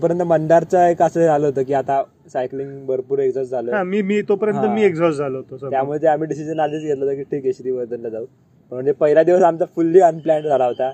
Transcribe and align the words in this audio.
तोपर्यंत 0.00 0.22
मंदारचं 0.24 0.86
एक 0.86 1.00
असं 1.02 1.20
झालं 1.22 1.46
होतं 1.46 1.62
की 1.62 1.72
आता 1.74 2.02
सायकलिंग 2.32 2.86
भरपूर 2.86 3.18
एक्झॉस्ट 3.18 3.50
झालं 3.50 3.72
हा 3.72 3.82
मी 3.84 4.00
मी 4.02 4.20
तोपर्यंत 4.28 4.56
हा. 4.56 4.74
मी 4.74 4.82
एक्झॉस्ट 4.84 5.18
झालो 5.18 5.38
होतो. 5.40 5.70
त्यामुळे 5.70 5.98
ते 6.02 6.06
आम्ही 6.06 6.28
डिसिजन 6.28 6.60
आधीच 6.60 6.82
घेतलं 6.82 7.04
होतं 7.04 7.16
की 7.16 7.22
ठीक 7.24 7.44
आहे 7.44 7.52
श्रीवर्धनला 7.52 8.08
जाऊ 8.08 8.24
म्हणजे 8.72 8.92
पहिला 8.94 9.22
दिवस 9.22 9.42
आमचा 9.42 9.64
फुल्ली 9.76 10.00
अनप्लॅन 10.00 10.42
झाला 10.42 10.66
होता 10.66 10.90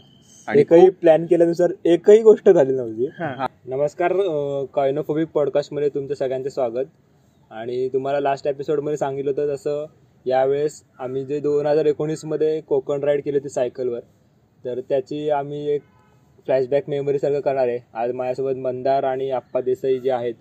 आणि 0.48 0.60
एकही 0.60 0.88
प्लॅन 0.92 1.26
केल्यानुसार 1.26 1.72
एकही 1.86 2.22
गोष्ट 2.22 2.48
झाली 2.50 2.72
नव्हती 2.72 3.06
हा. 3.18 3.46
नमस्कार 3.66 4.12
कॉयनोफोबिक 4.74 5.28
पॉडकास्टमध्ये 5.34 5.88
तुमचं 5.88 6.14
सगळ्यांचं 6.14 6.48
स्वागत 6.50 6.86
आणि 7.50 7.88
तुम्हाला 7.92 8.20
लास्ट 8.20 8.46
एपिसोडमध्ये 8.46 8.96
सांगितलं 8.96 9.30
होतं 9.30 9.54
तसं 9.54 9.84
यावेळेस 10.26 10.82
आम्ही 10.98 11.24
जे 11.24 11.40
दोन 11.40 11.66
हजार 11.66 11.86
एकोणीसमध्ये 11.86 12.60
कोकण 12.68 13.04
राईड 13.04 13.22
केली 13.22 13.36
होती 13.36 13.48
सायकलवर 13.50 14.00
तर 14.64 14.80
त्याची 14.88 15.28
आम्ही 15.32 15.66
एक 15.70 15.82
फ्लॅशबॅक 16.46 16.88
मेमरीसारखं 16.88 17.40
करणार 17.40 17.68
आहे. 17.68 17.78
आज 17.94 18.12
माझ्यासोबत 18.14 18.56
मंदार 18.62 19.04
आणि 19.04 19.30
आप्पा 19.30 19.60
देसाई 19.60 19.98
जे 20.00 20.10
आहेत 20.10 20.34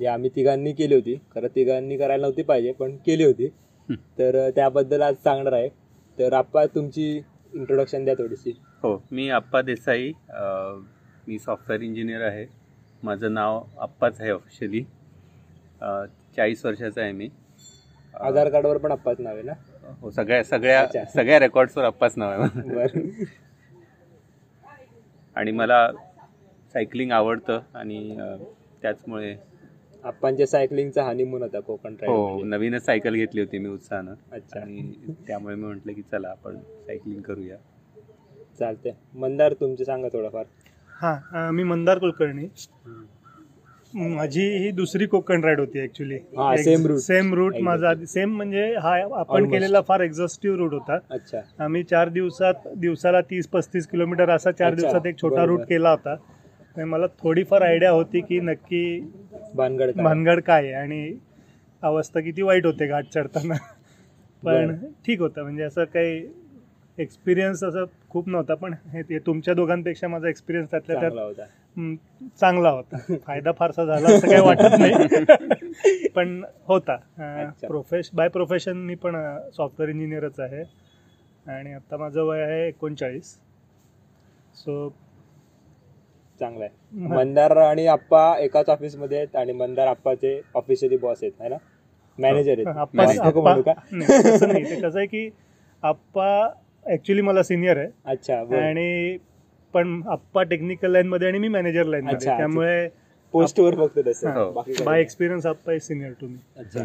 हे 0.00 0.06
आम्ही 0.06 0.30
तिघांनी 0.36 0.72
केली 0.72 0.94
होती. 0.94 1.14
खरं 1.34 1.48
तिघांनी 1.54 1.96
करायला 1.96 2.22
नव्हती 2.22 2.42
पाहिजे 2.42 2.72
पण 2.72 2.96
केली 3.06 3.24
होती. 3.24 3.48
तर 4.18 4.48
त्याबद्दल 4.56 5.02
आज 5.02 5.14
सांगणार 5.24 5.52
आहे. 5.52 5.68
तर 6.18 6.32
आप्पा 6.32 6.64
तुमची 6.74 7.10
इंट्रोडक्शन 7.54 8.04
द्या 8.04 8.14
थोडीशी. 8.18 8.50
हो 8.82 8.96
मी 9.10 9.28
आप्पा 9.30 9.62
देसाई 9.62 10.12
मी 11.28 11.38
सॉफ्टवेअर 11.38 11.82
इंजिनियर 11.82 12.22
आहे. 12.22 12.46
माझं 13.02 13.32
नाव 13.34 13.62
आप्पाच 13.80 14.20
आहे 14.20 14.30
ऑफिशियली 14.30 14.82
चाळीस 16.36 16.64
वर्षाचा 16.66 17.02
आहे 17.02 17.12
मी. 17.12 17.28
आधार 18.14 18.48
कार्डवर 18.50 18.78
पण 18.78 18.92
आप्पाच 18.92 19.20
नाव 19.20 19.34
आहे 19.34 19.42
ना? 19.42 19.52
हो 20.00 20.10
सगळ्या 20.10 20.42
सगळ्या. 20.44 21.04
सगळ्या 21.14 21.38
रेकॉर्ड्सवर 21.40 21.84
आप्पाच 21.84 22.12
नाव 22.16 22.42
आहे. 22.42 23.24
आणि 25.36 25.52
मला 25.52 25.86
सायकलिंग 26.72 27.10
आवडतं 27.12 27.60
आणि 27.74 28.16
त्याचमुळे 28.82 29.36
आप्पांच्या 30.04 30.46
सायकलिंगचा 30.46 31.02
हनीमून 31.04 31.42
होता 31.42 31.60
कोकण 31.60 31.94
हो 32.02 32.28
राईड 32.28 32.46
नवीनच 32.46 32.84
सायकल 32.84 33.14
घेतली 33.14 33.40
होती 33.40 33.58
मी 33.58 33.68
उत्साहानं. 33.68 34.14
अच्छा. 34.32 34.60
आणि 34.60 34.92
त्यामुळे 35.26 35.54
मी 35.54 35.64
म्हटलं 35.64 35.92
की 35.92 36.02
चला 36.02 36.28
आपण 36.28 36.56
सायकलिंग 36.56 37.20
करूया. 37.22 37.56
चालते 38.58 38.96
मंदार 39.14 39.52
तुमचे 39.52 39.84
सांगा 39.84 40.08
थोडंफार. 40.08 40.44
हा 41.00 41.50
मी 41.50 41.62
मंदार 41.62 41.98
कुलकर्णी. 41.98 42.46
माझी 43.94 44.42
ही 44.58 44.70
दुसरी 44.72 45.06
कोकण 45.06 45.42
राईड 45.44 45.58
होती 45.60 45.82
ऍक्च्युली 45.82 46.16
हा, 46.36 46.52
same 46.58 46.84
route. 46.84 46.98
Same 46.98 47.32
route 47.34 47.52
Exactly. 47.52 47.64
माझा 47.64 47.94
सेम 48.06 48.34
म्हणजे 48.36 48.64
हा 48.76 48.94
आपण 49.10 49.34
Almost. 49.34 49.50
केलेला 49.52 49.80
फार 49.80 50.00
एक्झॉस्टिव्ह 50.00 50.56
रूट 50.58 50.72
होता 50.74 50.98
अच्छा 51.10 51.40
आम्ही 51.64 51.82
चार 51.84 52.08
दिवसात 52.08 52.68
दिवसाला 52.76 53.20
तीस 53.30 53.46
पस्तीस 53.48 53.86
किलोमीटर 53.86 54.30
असा 54.30 54.50
चार 54.52 54.72
अच्छा, 54.72 54.80
दिवसात 54.80 55.06
एक 55.06 55.20
छोटा 55.20 55.34
बरोबर. 55.36 55.48
रूट 55.50 55.68
केला 55.68 55.90
होता 55.90 56.84
मला 56.84 57.06
थोडीफार 57.18 57.62
आयडिया 57.62 57.90
होती 57.90 58.20
की 58.20 58.38
नक्की 58.40 58.84
भानगड 59.54 59.90
काय? 59.90 60.04
भानगड 60.04 60.40
काय 60.40 60.62
आहे 60.64 60.72
आणि 60.74 61.12
अवस्था 61.82 62.20
किती 62.20 62.42
वाईट 62.42 62.66
होते 62.66 62.86
घाट 62.86 63.04
चढताना 63.14 63.54
पण 64.42 64.66
बरं. 64.66 64.76
ठीक 65.06 65.20
होतं 65.20 65.42
म्हणजे 65.42 65.62
असं 65.62 65.84
काही 65.84 66.22
एक्सपिरियन्स 66.98 67.62
असं 67.64 67.84
खूप 68.10 68.28
नव्हता 68.28 68.54
पण 68.54 68.74
हे 68.92 69.02
ते 69.02 69.18
तुमच्या 69.26 69.54
दोघांपेक्षा 69.54 70.08
माझा 70.08 70.28
एक्सपिरियन्स 70.28 70.70
त्यातल्या 70.70 70.96
त्यात 70.96 71.10
चांगला 71.10 71.24
होता 71.24 71.42
हम्म, 71.42 71.60
चांगला 72.40 72.70
होता. 72.70 73.16
फायदा 73.26 73.52
फारसा 73.52 73.84
झाला 73.84 74.08
असं 74.08 74.28
काही 74.28 74.40
वाटत 74.40 74.78
नाही. 74.78 76.08
पण 76.14 76.42
होता. 76.66 76.96
प्रोफेश 77.66 78.10
बाय 78.14 78.28
प्रोफेशन 78.28 78.76
मी 78.76 78.94
पण 78.94 79.16
सॉफ्टवेअर 79.56 79.90
इंजिनियरच 79.90 80.40
आहे. 80.40 80.62
आणि 81.46 81.72
आता 81.72 81.96
माझं 81.96 82.22
वय 82.22 82.42
आहे 82.42 82.68
एकोणचाळीस. 82.68 83.34
सो 84.54 84.88
चांगला 86.40 86.64
आहे. 86.64 87.06
मंदार 87.08 87.56
आणि 87.56 87.86
आप्पा 87.86 88.38
एकाच 88.38 88.68
ऑफिसमध्ये 88.68 89.18
आहेत 89.18 89.36
आणि 89.36 89.52
मंदार 89.52 89.86
आप्पाचे 89.86 90.40
ऑफिशियली 90.54 90.96
बॉस 90.96 91.18
आहेत 91.22 91.42
है 91.42 91.48
ना? 91.48 91.56
मॅनेजर 92.18 92.50
आहेत. 92.50 92.66
कसं 94.82 94.98
आहे 94.98 95.06
की 95.06 95.30
आप्पा 95.82 96.48
ऍक्च्युली 96.86 97.22
मला 97.22 97.42
सिनियर 97.42 97.76
आहे. 97.76 97.88
अच्छा. 98.04 98.36
आणि 98.36 99.16
पण 99.74 100.02
आप्पा 100.06 100.42
टेक्निकल 100.42 100.90
लाईन 100.90 101.08
मध्ये 101.08 101.28
आणि 101.28 101.38
मी 101.38 101.48
मॅनेजर 101.48 101.84
लाईन 101.84 102.04
मध्ये. 102.04 102.26
त्यामुळे 102.26 102.88
पोस्टवर 103.32 103.74
फक्त 103.74 103.98
तसं. 104.06 104.52
Bye. 104.84 105.00
Experience 105.00 105.46
Appa 105.46 105.78
senior 105.78 106.12
to 106.20 106.26
मी 106.26 106.38
अच्छा. 106.56 106.84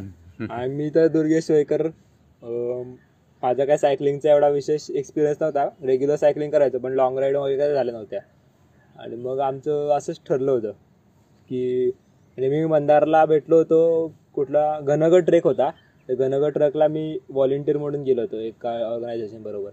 आणि 0.49 0.73
मी 0.73 0.89
तर 0.89 1.07
दुर्गेश 1.07 1.51
अं, 1.51 2.93
माझा 3.43 3.65
काय 3.65 3.77
सायकलिंगचा 3.77 4.31
एवढा 4.31 4.47
विशेष 4.47 4.89
एक्सपिरियन्स 4.89 5.37
नव्हता. 5.41 5.67
रेग्युलर 5.83 6.15
सायकलिंग 6.15 6.51
करायचो 6.51 6.79
पण 6.79 6.91
लॉंग 6.91 7.17
राईड 7.17 7.35
वगैरे 7.35 7.57
काय 7.57 7.73
झाल्या 7.73 7.93
नव्हत्या. 7.93 8.19
आणि 8.95 9.15
मग 9.15 9.39
आमचं 9.39 9.89
असंच 9.97 10.19
ठरलं 10.27 10.51
होतं 10.51 10.71
की 11.49 11.91
आणि 12.37 12.49
मी 12.49 12.65
मंदारला 12.65 13.25
भेटलो 13.25 13.57
होतो 13.57 14.11
कुठला 14.33 14.79
घनगड 14.79 15.25
ट्रेक 15.25 15.43
होता. 15.43 15.69
त्या 16.07 16.15
घनगड 16.15 16.53
ट्रेकला 16.53 16.87
मी 16.87 17.17
व्हॉलेंटिअर 17.29 17.77
म्हणून 17.77 18.03
गेलो 18.03 18.21
होतो 18.21 18.37
एका 18.37 18.69
ऑर्गनायझेशन 18.69 19.43
बरोबर. 19.43 19.69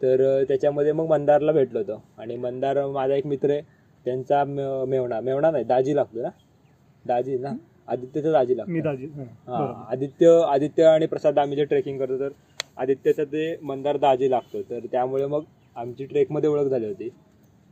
तर 0.00 0.42
त्याच्यामध्ये 0.44 0.92
मग 0.92 1.06
मंदारला 1.06 1.52
भेटलो 1.52 1.78
होतो. 1.78 2.02
आणि 2.18 2.36
मंदार 2.36 2.84
माझा 2.86 3.14
एक 3.14 3.26
मित्र 3.26 3.50
आहे 3.50 3.60
त्यांचा 4.06 4.42
मेवणा 4.44 5.20
मेवणा 5.20 5.50
नाही 5.50 5.64
दाजी 5.64 5.94
लागतो 5.96 6.22
ना? 6.22 6.28
दाजी 7.04 7.38
ना? 7.38 7.52
आदित्यचा 7.88 8.32
दाजी 8.32 8.56
लागतो. 8.56 8.72
हा. 9.48 9.86
आदित्य 9.90 10.30
आदित्य 10.46 10.84
आणि 10.84 11.06
प्रसाद 11.06 11.38
आम्ही 11.38 11.56
जे 11.56 11.64
ट्रेकिंग 11.64 11.98
करतो 11.98 12.18
तर 12.20 12.28
आदित्यचं 12.76 13.24
ते 13.24 13.56
मंदार 13.62 13.96
दाजी 13.96 14.30
लागतो. 14.30 14.62
तर 14.62 14.86
त्यामुळे 14.92 15.26
मग 15.26 15.42
आमची 15.76 16.04
ट्रेकमध्ये 16.04 16.50
ओळख 16.50 16.68
झाली 16.68 16.86
होती. 16.86 17.08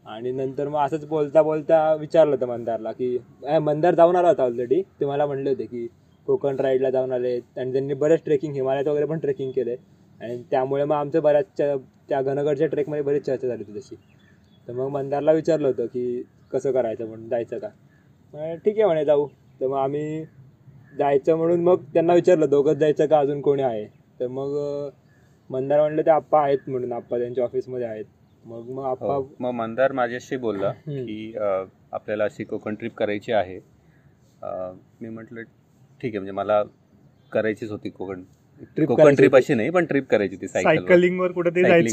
आणि 0.06 0.32
नंतर 0.32 0.68
मग 0.68 0.78
असंच 0.78 1.04
बोलता 1.06 1.42
बोलता 1.42 1.94
विचारलं 1.94 2.34
होतं 2.34 2.46
मंदारला 2.46 2.92
की 2.92 3.16
"अ, 3.46 3.58
मंदार 3.58 3.94
जाऊन 3.94 4.16
आला 4.16 4.28
होता 4.28 4.42
ऑलरेडी 4.42 4.80
ते 5.00 5.06
मला 5.06 5.26
म्हणले 5.26 5.50
होते 5.50 5.64
की 5.64 5.86
कोकण 6.26 6.56
राईडला 6.56 6.90
जाऊन 6.90 7.12
आले 7.12 7.34
आणि 7.56 7.72
त्यांनी 7.72 7.94
बरेच 7.94 8.22
ट्रेकिंग 8.24 8.54
हिमालयात 8.54 8.88
वगैरे 8.88 9.06
पण 9.06 9.18
ट्रेकिंग 9.18 9.50
केले 9.52 9.76
आणि 10.20 10.42
त्यामुळे 10.50 10.84
मग 10.84 10.94
आमचं 10.94 11.22
बऱ्याच 11.22 11.60
त्या 12.12 12.20
घनगडच्या 12.22 12.66
ट्रेकमध्ये 12.66 13.02
बरीच 13.02 13.24
चर्चा 13.26 13.48
झाली 13.48 13.64
होती 13.66 13.78
तशी. 13.78 13.94
तर 14.68 14.72
मग 14.72 14.88
मंदारला 14.88 15.32
विचारलं 15.32 15.66
होतं 15.68 15.86
की 15.86 16.22
कसं 16.52 16.72
करायचं 16.72 17.06
म्हणून 17.06 17.28
जायचं 17.28 17.58
का? 17.58 17.68
म्हणे, 18.34 18.56
ठीक 18.56 18.76
आहे 18.76 18.84
म्हणे 18.84 19.04
जाऊ. 19.04 19.26
तर 19.60 19.66
मग 19.66 19.76
आम्ही 19.76 20.24
जायचं 20.98 21.36
म्हणून 21.36 21.62
मग 21.64 21.84
त्यांना 21.84 22.14
विचारलं 22.14 22.48
दोघंच 22.48 22.76
जायचं 22.76 23.06
का? 23.06 23.18
अजून 23.18 23.40
कोणी 23.40 23.62
आहे? 23.62 23.86
तर 24.20 24.26
मग 24.26 24.56
मंदार 25.50 25.80
म्हणलं 25.80 26.02
ते 26.02 26.10
आप्पा 26.10 26.42
आहेत 26.42 26.68
म्हणून 26.68 26.92
आप्पा 26.92 27.18
त्यांच्या 27.18 27.44
ऑफिसमध्ये 27.44 27.86
आहेत. 27.86 28.04
मग 28.44 28.68
मग 28.70 28.84
आप्पा 28.84 29.14
हो. 29.14 29.26
मग 29.40 29.50
मंदार 29.50 29.92
माझ्याशी 29.92 30.36
बोलला. 30.36 30.72
की 30.86 31.34
आपल्याला 31.92 32.24
अशी 32.24 32.44
कोकण 32.44 32.74
ट्रिप 32.74 32.94
करायची 32.94 33.32
आहे. 33.32 33.58
मी 35.00 35.08
म्हटलं 35.08 35.42
ठीक 36.00 36.12
आहे 36.12 36.18
म्हणजे 36.18 36.32
मला 36.32 36.62
करायचीच 37.32 37.70
होती 37.70 37.90
कोकण 37.90 38.22
कोकण 38.62 39.14
ट्रिप. 39.14 39.36
अशी 39.36 39.54
नाही 39.54 39.70
पण 39.70 39.84
ट्रिप 39.84 40.04
करायची 40.06 40.36
सायकल 40.48 40.68
सायकलिंगवर 40.70 41.30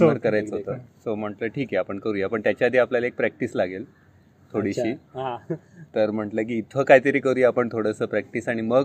होतं. 0.06 0.20
करायचं 0.20 0.56
होतं 0.56 0.78
सो 1.04 1.16
म्हटलं 1.16 1.48
ठीक 1.48 1.68
आहे 1.68 1.78
आपण 1.78 2.00
करूया 2.00 2.28
पण 2.28 2.42
त्याच्या 2.42 2.68
आधी 2.68 2.78
आपल्याला 2.78 3.08
एक 3.08 3.16
प्रॅक्टिस 3.16 3.56
लागेल 3.56 3.86
थोडीशी. 4.54 4.92
हा. 4.92 5.38
तर 5.96 6.12
म्हटलं 6.12 6.42
की 6.42 6.58
इथं 6.58 6.84
काहीतरी 6.84 7.20
करूया 7.20 7.48
आपण 7.48 7.70
थोडंसं 7.72 8.06
प्रॅक्टिस 8.06 8.50
आणि 8.50 8.62
मग 8.62 8.84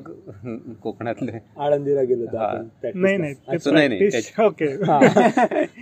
कोकणातले. 0.83 1.33
आळंदीला 1.59 2.03
गेलो 2.03 2.25
नाही. 2.95 3.89
नाही. 3.89 4.09
ते 4.11 4.43
ओके. 4.43 4.77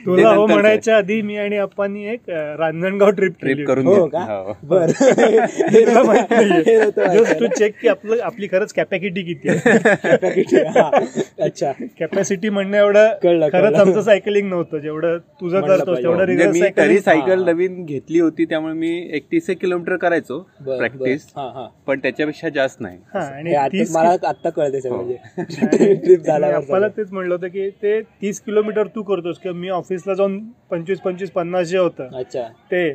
तुला 0.06 0.30
हो 0.30 0.46
म्हणायच्या 0.46 0.96
आधी 0.96 1.22
मी 1.22 1.36
आणि 1.36 1.56
अप्पानी 1.56 2.06
एक 2.06 2.30
रांजणगाव 2.30 3.10
ट्रिप 3.10 3.32
ट्रिप 3.40 3.66
करून 3.66 3.86
हो 3.86 3.94
घेतली. 3.94 4.10
का? 4.10 4.20
हो. 4.20 4.78
हे 7.38 7.48
चेक 7.48 7.74
की 7.82 7.88
आपलं 7.88 8.16
आपली 8.22 8.46
खरंच 8.46 8.72
कॅपॅसिटी 8.72 9.22
किती 9.22 9.48
आहे. 9.48 10.62
हा. 10.62 10.90
अच्छा. 11.40 11.72
कॅपॅसिटी 12.00 12.48
म्हणणं 12.48 12.76
एवढं 12.76 13.08
कळलं, 13.22 13.48
खरंच. 13.48 13.74
आमचं 13.74 14.02
सायकलिंग 14.02 14.48
नव्हतं. 14.48 14.78
जेवढं 14.78 15.18
तुझं 15.18 15.60
पाहिजे. 15.60 16.02
तेवढं 16.02 16.34
म्हणजे 16.34 16.70
तरी 16.76 16.98
सायकल 16.98 17.38
हा. 17.38 17.52
नवीन 17.52 17.84
घेतली 17.84 18.20
होती 18.20 18.44
त्यामुळे 18.44 18.74
मी 18.74 19.08
एकतीस 19.12 19.50
एक 19.50 19.64
किलोमीटर 19.72 19.96
करायचो 19.98 20.38
बर, 20.60 20.76
प्रॅक्टिस 20.78 21.24
बर. 21.26 21.40
हा, 21.40 21.48
हा. 21.52 21.66
पण 21.86 21.98
त्याच्यापेक्षा 21.98 22.48
जास्त 22.48 22.80
नाही. 22.80 22.98
हा 23.14 23.20
हे 23.20 23.32
आणि 23.32 23.54
आता 23.54 23.68
तीस 23.68 23.94
मला 23.96 24.08
आता 24.28 24.50
कळते 24.50 24.88
हो. 24.88 24.94
म्हणजे. 24.96 25.94
ट्रिप 25.96 26.20
झाल्यावर 26.24 26.54
आपल्याला 26.54 26.88
सगळं. 26.88 26.96
तेच 26.96 27.12
म्हणलं 27.12 27.34
होतं 27.34 27.48
की 27.48 27.68
ते 27.82 28.00
तीस 28.22 28.40
किलोमीटर 28.40 28.86
तू 28.86 29.02
करतोस 29.02 29.38
किंवा 29.38 29.58
मी 29.58 29.68
ऑफिसला 29.70 30.14
जाऊन 30.14 30.38
पंचवीस 30.70 31.00
पंचवीस 31.00 31.30
पन्नास 31.30 31.66
जे 31.66 31.78
होतं 31.78 32.18
अच्छा. 32.18 32.42
ते. 32.70 32.90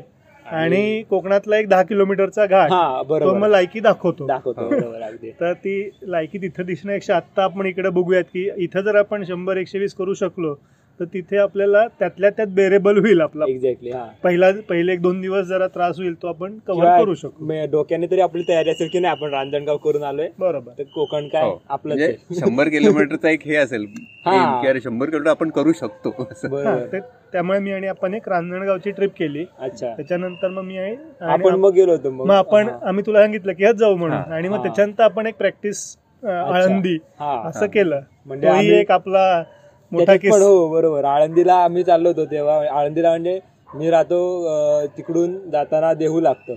आणि 0.45 1.01
कोकणातला 1.09 1.57
एक 1.57 1.67
दहा 1.69 1.83
किलोमीटरचा 1.83 2.45
घाट 2.45 2.71
हा 2.71 2.97
तो 2.97 3.03
बरोबर 3.05 3.37
मग 3.37 3.49
लायकी 3.49 3.79
दाखवतो. 3.79 4.25
दाखवतो 4.27 4.67
बरोबर 4.69 5.01
अगदी. 5.01 5.31
तर 5.31 5.53
ती 5.53 5.89
लायकी 6.03 6.37
तिथं 6.37 6.65
दिसण्यापेक्षा 6.65 7.15
आत्ता 7.15 7.43
आपण 7.43 7.65
इकडे 7.65 7.89
बघूयात 7.89 8.23
की 8.33 8.49
इथं 8.57 8.81
जर 8.81 8.95
आपण 8.95 9.23
शंभर 9.23 9.57
एकशे 9.57 9.79
वीस 9.79 9.93
करू 9.93 10.13
शकलो 10.13 10.53
तर 10.99 11.05
तिथे 11.05 11.37
आपल्याला 11.37 11.85
त्यातल्या 11.99 12.29
त्यात 12.29 12.47
बेरेबल 12.49 12.97
होईल 12.97 13.21
आपला 13.21 13.45
एक्झॅक्टली 13.47 13.89
हा 13.91 14.03
पहिला 14.23 14.49
पहिले 14.69 14.93
एक 14.93 15.01
दोन 15.01 15.19
दिवस 15.21 15.45
जरा 15.47 15.67
त्रास 15.67 15.97
होईल 15.97 16.13
तो 16.21 16.27
आपण 16.27 16.57
कव्हर 16.67 16.83
किंवा 16.83 16.97
करू 16.97 17.13
शकू 17.13 17.45
मे- 17.45 17.67
डोक्याने 17.71 18.07
तरी 18.07 18.21
आपली 18.21 18.43
तयारी 18.47 18.69
असेल 18.69 18.87
की 18.91 18.99
नाही 18.99 19.11
आपण 19.11 19.33
रांजणगाव 19.33 19.77
करून 19.77 20.03
आलोय 20.03 20.27
बरोबर 20.39 20.71
तर 20.77 20.83
कोकण 20.85 21.27
काय 21.27 21.43
हो. 21.43 21.61
आपलंच 21.69 21.93
म्हणजे 21.93 22.05
आहे. 22.05 22.35
शंभर 22.39 22.69
किलोमीटरचा 22.69 23.29
एक 23.29 23.45
हे 23.45 23.55
असेल 23.55 23.85
हा. 24.25 24.33
शंभर 24.75 25.05
किलोमीटर 25.05 25.29
आपण 25.29 25.49
करू 25.49 25.71
शकतो 25.71 26.09
असं. 26.31 26.49
बरोबर 26.49 26.85
ते- 26.91 27.01
त्यामुळे 27.33 27.59
मी 27.59 27.71
आणि 27.71 27.87
आपण 27.87 28.13
एक 28.13 28.29
रांजणगावची 28.29 28.91
ट्रिप 28.91 29.11
केली 29.17 29.45
अच्छा 29.59 29.93
त्याच्यानंतर 29.95 30.47
मग 30.49 30.63
मी 30.63 30.77
आणि 30.77 30.95
आपण 31.21 31.51
आप- 31.51 31.59
मग 31.59 31.73
गेलो 31.73 31.91
होतो 31.91 32.11
मग 32.11 32.31
आपण. 32.31 32.69
आम्ही 32.83 33.05
तुला 33.05 33.21
सांगितलं 33.21 33.53
की 33.53 33.63
ह्याच 33.63 33.75
जाऊ 33.75 33.95
म्हणून. 33.95 34.17
आणि 34.33 34.47
मग. 34.49 34.63
त्याच्यानंतर 34.63 35.03
आपण 35.03 35.27
एक 35.27 35.35
प्रॅक्टिस 35.35 35.85
आळंदी 36.23 36.97
हा 37.19 37.41
असं. 37.45 37.65
केलं 37.67 37.99
म्हणजे 38.25 38.79
एक 38.79 38.91
आपला 38.91 39.43
मोठा 39.91 40.15
केस 40.15 40.33
पण 40.33 40.41
हो 40.41 40.67
बरोबर 40.69 41.03
आळंदीला 41.05 41.55
आम्ही 41.55 41.83
चाललो 41.83 42.09
होतो 42.09 42.25
तेव्हा 42.31 42.55
आळंदीला 42.69 43.09
म्हणजे 43.09 43.39
मी 43.69 43.89
राहतो 43.89 44.87
तिकडून 44.97 45.37
जाताना 45.49 45.93
देहू 45.93 46.19
लागतं 46.21 46.55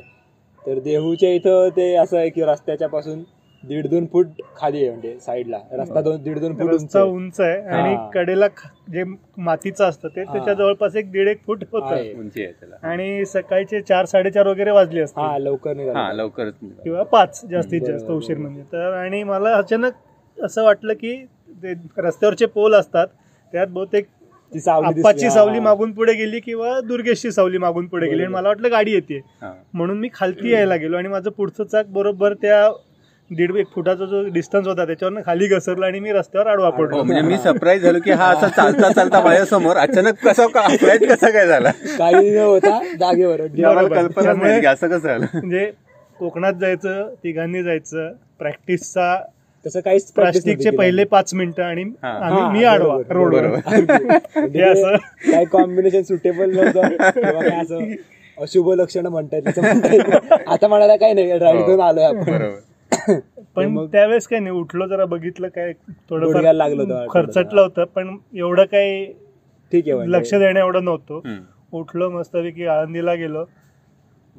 तर 0.65 0.79
देहूच्या 0.79 1.31
इथं 1.31 1.69
ते 1.77 1.95
असं 1.95 2.17
आहे 2.19 2.29
की 2.29 2.43
रस्त्याच्या 2.45 2.89
पासून 2.89 3.23
दीड 3.63 3.87
दोन 3.87 4.07
फूट 4.07 4.27
खाली 4.57 4.79
आहे 4.79 4.91
म्हणजे 4.91 5.19
साईडला 5.21 5.59
रस्ता 5.73 6.01
दोन 6.01 6.23
दीड 6.23 6.39
दोन 6.39 6.55
फूट 6.57 6.71
उंच. 6.71 6.97
उंच 6.97 7.41
आहे 7.41 7.57
आणि. 7.69 7.97
कडेला 8.15 8.47
जे 8.93 9.03
मातीचं 9.39 9.85
असतं 9.85 10.09
ते. 10.09 10.25
त्याच्या 10.25 10.55
जवळपास 10.55 10.97
एक 10.97 11.11
दीड 11.13 11.29
एक 11.29 11.41
फूट 11.47 11.65
होतं 11.73 11.95
आहे. 11.95 12.13
उंची 12.15 12.45
आहे 12.45 12.53
त्याला 12.53 12.77
आणि 12.83 13.25
सकाळचे 13.27 13.81
चार 13.81 14.05
साडेचार 14.05 14.47
वगैरे 14.47 14.71
वाजले 14.71 15.01
हा 15.01 15.05
असते 15.05 15.45
लवकर 15.45 15.71
हा 15.71 16.13
निघालो. 16.13 16.29
किंवा 16.85 17.03
पाच 17.03 17.41
जास्तीत 17.51 17.81
जास्त 17.81 18.11
उशीर. 18.11 18.39
म्हणजे 18.39 18.63
तर 18.73 18.93
आणि 18.95 19.23
मला 19.25 19.55
अचानक 19.57 19.93
असं 20.39 20.65
वाटलं 20.65 20.93
की 20.95 21.15
रस्त्यावरचे 21.99 22.47
पोल 22.47 22.75
असतात 22.75 23.07
त्यात 23.53 23.67
बहुतेक 23.67 24.07
ती 24.53 24.59
आप्पाची. 24.71 25.31
सावली 25.31 25.59
मागून 25.61 25.93
पुढे 25.93 26.13
गेली 26.13 26.41
किंवा 26.41 26.81
दुर्गेशची 26.81 27.31
सावली 27.33 27.59
मागून 27.59 27.87
पुढे 27.87 28.07
गेली. 28.07 28.23
आणि. 28.23 28.33
मला 28.33 28.49
वाटलं 28.49 28.71
गाडी 28.71 28.93
येते. 28.93 29.21
हा. 29.43 29.53
म्हणून 29.73 29.99
मी 29.99 30.09
खालती 30.15 30.53
यायला 30.53 30.77
गेलो 30.77 30.97
आणि 30.97 31.09
माझं 31.09 31.31
पुढचं 31.31 31.65
चाक 31.65 31.87
बरोबर 31.87 32.33
त्या 32.33 32.71
दीड 33.31 33.57
एक 33.57 33.67
फुटाचा 33.75 34.05
जो 34.05 34.23
डिस्टन्स 34.29 34.67
होता 34.67 34.85
त्याच्यावरनं 34.85 35.21
खाली 35.27 35.47
घसरला 35.47 35.87
आणि 35.87 36.01
मी 36.01 36.13
रस्त्यावर 36.13 36.47
आडवा 36.47 36.71
पडलो. 36.71 37.03
म्हणजे 37.03 37.23
मी 37.23 37.39
सरप्राईज 37.39 37.83
झालो 37.83 37.99
की 38.05 38.11
हा 38.11 38.29
असा 38.29 38.49
चालता 38.49 38.93
चालता 38.93 39.21
माझ्यासमोर 39.21 39.77
अचानक 39.77 40.15
कसा 40.25 40.47
कसा 40.47 41.31
काय 41.31 41.47
झाला? 41.47 41.71
काही 41.99 42.37
होता 42.39 42.79
जागेवर. 43.01 43.41
कल्पना 43.89 44.71
असं 44.71 44.89
कसं 44.89 44.99
झालं? 44.99 45.27
म्हणजे 45.35 45.71
कोकणात 46.19 46.53
जायचं 46.53 47.15
तिघांनी 47.25 47.63
जायचं 47.63 48.13
प्रॅक्टिसचा 48.39 49.15
तसं 49.65 49.81
काहीच 49.81 50.13
प्लास्टिकचे 50.13 50.71
पहिले. 50.73 51.05
पाच 51.07 51.35
मिनिटं 51.35 51.63
आणि 51.63 51.85
मी 52.53 52.65
आडवा 52.65 52.97
रोडवर. 53.09 53.47
म्हणजे 53.47 54.59
हे 54.59 54.63
असं. 54.63 54.97
काही 55.25 55.45
कॉम्बिनेशन 55.47 56.03
सुटेबल 56.03 56.55
नव्हतं 56.55 56.89
किंवा 57.11 57.41
काय 57.41 57.61
असं 57.61 57.95
अशुभ 58.39 58.71
लक्षण 58.73 59.07
म्हणतायत 59.07 59.43
तसं 59.47 59.63
म्हणता 59.63 59.93
येत. 59.95 60.33
आता 60.49 60.69
म्हणायला 60.69 60.97
काही 60.97 61.13
नाही 61.15 61.39
राईड 61.39 61.57
हो. 61.57 61.67
करून 61.67 61.81
आलोय 61.81 62.05
आपण 62.05 62.25
बरोबर 62.29 62.59
पण 63.57 63.67
मग- 63.67 63.87
त्यावेळेस 63.93 64.27
काय 64.29 64.39
नाही 64.39 64.55
उठलो 64.57 64.87
जरा 64.87 65.05
बघितलं 65.05 65.49
काय 65.49 65.73
गुडघ्याला 66.11 66.53
लागलं 66.55 67.07
खर्चटलं 67.11 67.61
होतं 67.61 67.85
पण 67.95 68.17
एवढं 68.35 68.65
काही 68.65 69.05
ठीक 69.73 69.85
आहे 69.85 69.95
म्हणजे. 69.95 70.13
लक्ष 70.13 70.35
देणं 70.35 70.59
एवढं 70.61 70.85
नव्हतं. 70.85 71.39
उठलो 71.73 72.09
मस्तपैकी 72.11 72.65
आळंदीला 72.67 73.15
गेलो 73.15 73.45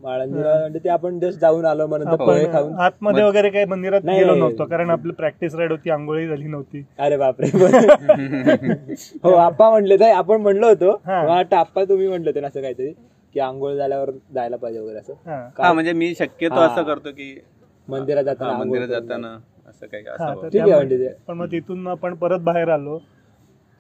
म्हणजे 0.04 0.80
ते 0.80 0.90
आपण 0.90 1.20
जस्ट 1.20 1.40
जाऊन 1.40 1.66
आलो 1.66 1.88
पोहे 1.88 2.46
खाऊन. 2.46 2.74
आतमध्ये 2.74 3.24
वगैरे 3.24 3.50
काही 3.50 3.66
मंदिरात 3.66 4.02
नाही, 4.04 4.20
गेलो. 4.20 4.36
नव्हतो 4.36 4.66
कारण 4.66 4.90
आपली 4.90 5.12
प्रॅक्टिस 5.12 5.56
राईड 5.56 5.72
होती 5.72 5.90
आंघोळी 5.90 6.28
झाली 6.28 6.46
नव्हती. 6.46 6.86
अरे 7.00 7.18
बापरे. 7.18 7.48
हो 9.24 9.34
आप्पा 9.34 9.70
म्हणले 9.70 10.00
तर 10.00 10.12
आपण 10.12 10.42
म्हणलो 10.42 10.68
होतो. 10.68 10.92
हा. 11.06 11.44
आप्पा 11.58 11.84
तुम्ही 11.84 12.08
म्हणले 12.08 12.30
होते 12.30 12.40
ना 12.40 12.48
असं 12.48 12.62
काहीतरी 12.62 12.92
की 13.34 13.40
आंघोळ 13.40 13.74
झाल्यावर 13.74 14.10
जायला 14.34 14.56
पाहिजे 14.56 14.80
वगैरे 14.80 14.98
असं. 14.98 15.74
म्हणजे 15.74 15.94
मी 15.94 16.16
शक्यतो 16.20 16.56
हा. 16.56 16.66
असं 16.66 16.84
करतो 16.84 17.12
की 17.12 17.42
मंदिरात 17.88 18.18
हा, 18.18 18.34
जाताना 18.34 18.58
मंदिरात 18.58 18.88
जाताना 18.88 19.38
असं 19.70 19.86
काही 19.86 20.04
हा, 20.20 20.36
म्हणजे. 20.36 21.14
पण 21.28 21.34
मग 21.34 21.52
तिथून 21.52 21.80
मग 21.80 21.92
आपण 21.92 22.14
परत 22.14 22.40
बाहेर 22.40 22.70
आलो 22.70 23.00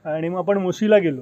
आणि 0.06 0.30
मग 0.30 0.38
आपण 0.38 0.58
मुशीला 0.58 0.98
गेलो. 0.98 1.22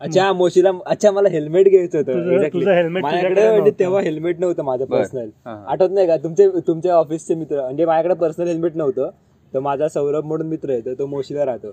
अच्छा 0.00 0.32
मोशीला 0.32 0.70
अच्छा 0.86 1.10
मला 1.10 1.28
हेल्मेट 1.28 1.68
घ्यायचं 1.68 1.98
होतं 1.98 2.18
माझ्याकडे 2.18 2.48
तुझ्याकडे 2.50 3.48
म्हणजे. 3.48 3.70
तेव्हा 3.78 4.00
हेल्मेट 4.02 4.40
नव्हतं 4.40 4.64
माझं. 4.64 4.84
पर्सनल. 4.86 5.28
आठवत 5.46 5.90
नाही 5.90 6.06
का 6.06 6.16
तुमचे 6.16 6.48
तुमच्या 6.66 6.94
ऑफिसचे 6.94 7.34
मित्र 7.34 7.60
म्हणजे 7.60 7.84
माझ्याकडे 7.84 8.14
पर्सनल 8.16 8.48
हेल्मेट 8.48 8.76
नव्हतं 8.76 9.10
तर 9.52 9.60
माझा 9.60 9.88
सौरभ 9.88 10.24
म्हणून 10.24 10.46
मित्र 10.46 10.70
आहे 10.70 10.80
तर 10.80 10.94
तो 10.94 11.06
मोशीला 11.06 11.44
राहतो 11.44 11.70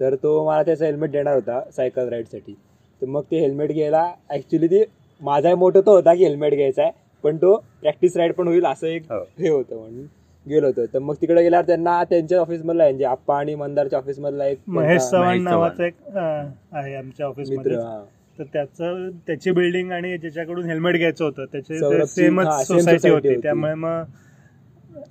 तर 0.00 0.14
तो 0.14 0.44
मला 0.44 0.62
त्याचा 0.62 0.84
हेल्मेट 0.86 1.10
देणार 1.10 1.34
होता 1.34 1.60
सायकल 1.70 2.08
राईडसाठी 2.08 2.52
तर 3.02 3.06
मग 3.06 3.22
ते 3.30 3.40
हेल्मेट 3.40 3.72
घ्यायला 3.72 4.06
ऍक्च्युली 4.30 4.66
ती 4.68 4.82
माझा 5.22 5.54
मोठं 5.54 5.80
तो 5.80 5.94
होता 5.94 6.14
की 6.14 6.24
हेल्मेट 6.24 6.54
घ्यायचा 6.54 6.82
आहे 6.82 6.92
पण 7.24 7.36
तो 7.36 7.54
प्रॅक्टिस 7.82 8.16
राईड 8.16 8.32
पण 8.34 8.48
होईल 8.48 8.64
असं 8.66 8.86
एक 8.86 9.02
हो. 9.04 9.18
हे 9.38 9.48
होतं 9.48 9.76
म्हणून 9.76 10.04
गेलो 10.46 10.66
होतो 10.66 10.84
तर 10.86 10.98
मग 10.98 11.14
तिकडे 11.20 11.42
गेल्यावर 11.42 11.66
त्यांना 11.66 12.02
त्यांच्या 12.04 12.38
ऑफिसमधला 12.40 12.84
म्हणजे 12.84 13.04
आप्पा 13.04 13.38
आणि 13.38 13.54
मंदारच्या 13.54 13.98
ऑफिसमधला 13.98 14.46
एक 14.46 14.58
महेश 14.68 15.02
चव्हाण 15.02 15.28
महेश 15.28 15.42
नावाचा 15.42 15.86
एक 15.86 15.94
आहे 16.72 16.94
आमच्या 16.94 17.26
ऑफिसमध्ये 17.26 17.72
मित्र. 17.72 18.00
तर 18.38 18.44
त्याचं 18.52 19.08
त्याची 19.26 19.50
बिल्डिंग 19.50 19.90
आणि 19.92 20.16
ज्याच्याकडून 20.18 20.64
हेल्मेट 20.64 20.96
घ्यायचं 20.96 21.24
होतं 21.24 21.44
त्याचे 21.44 22.06
सेमच 22.06 22.66
सोसायटी 22.66 23.08
होती. 23.08 23.34
त्यामुळे 23.36 23.74
मग 23.74 24.02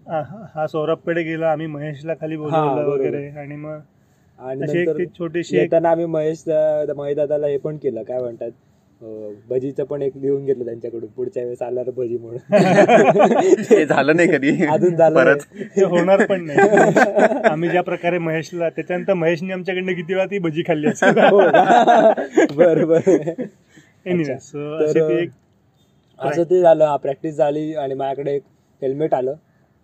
हा- 0.08 0.66
सौरभकडे 0.68 1.24
गेला 1.24 1.52
आम्ही 1.52 1.68
महेशला 1.68 2.14
खाली 2.14 2.38
बोलवलं. 2.38 2.88
वगैरे 2.88 3.28
आणि 3.30 3.56
मग 3.56 3.80
आणि 4.40 5.06
छोटीशी 5.10 5.58
येताना 5.58 5.90
आम्ही 5.90 6.06
महेश 6.06 6.44
महेश 6.98 7.16
दादाला 7.16 7.48
हे 7.48 7.58
पण 7.58 7.78
केलं 7.78 8.04
काय 8.04 8.20
म्हणतात 8.20 8.52
भजीचं 9.50 9.84
पण 9.84 10.02
एक 10.02 10.18
लिहून 10.18 10.46
घेतलं 10.46 10.66
त्यांच्याकडून. 10.66 11.10
पुढच्या 11.10 11.44
वेळेस 11.44 11.62
आल्यावर 11.62 11.90
भजी 11.90 12.18
म्हणून. 12.18 12.38
ते 13.70 13.86
झालं 13.86 14.16
नाही 14.16 14.28
कधी. 14.28 14.66
अजून 14.66 14.96
झालं. 14.96 15.34
ते 15.60 15.84
होणार 15.84 16.26
पण 16.26 16.46
नाही. 16.46 16.58
आम्ही 17.52 17.70
ज्या 17.70 17.84
प्रकारे 17.84 18.18
महेशला 18.18 18.70
त्याच्यानंतर 18.70 19.14
महेशने 19.14 19.54
आमच्याकडनं 19.54 19.94
किती 19.94 20.14
वेळा 20.14 20.26
ती 20.26 20.40
भजी 20.40 20.64
खाल्ली 20.68 20.88
असेल? 20.88 21.18
हो. 21.20 21.40
का? 21.40 22.14
बरं 22.56 22.88
बरं. 22.88 23.44
एनिवे 24.06 24.34
अच्छा. 24.34 24.38
सो 24.38 24.80
तर, 24.80 24.86
अशी 24.86 25.00
ती 25.00 25.22
एक 25.24 25.30
असं 26.20 26.44
ते 26.44 26.62
झालं. 26.62 26.96
प्रॅक्टिस 26.96 27.36
झाली 27.36 27.74
आणि 27.74 27.94
माझ्याकडे 27.94 28.36
एक 28.36 28.44
हेल्मेट 28.82 29.14
आलं. 29.14 29.34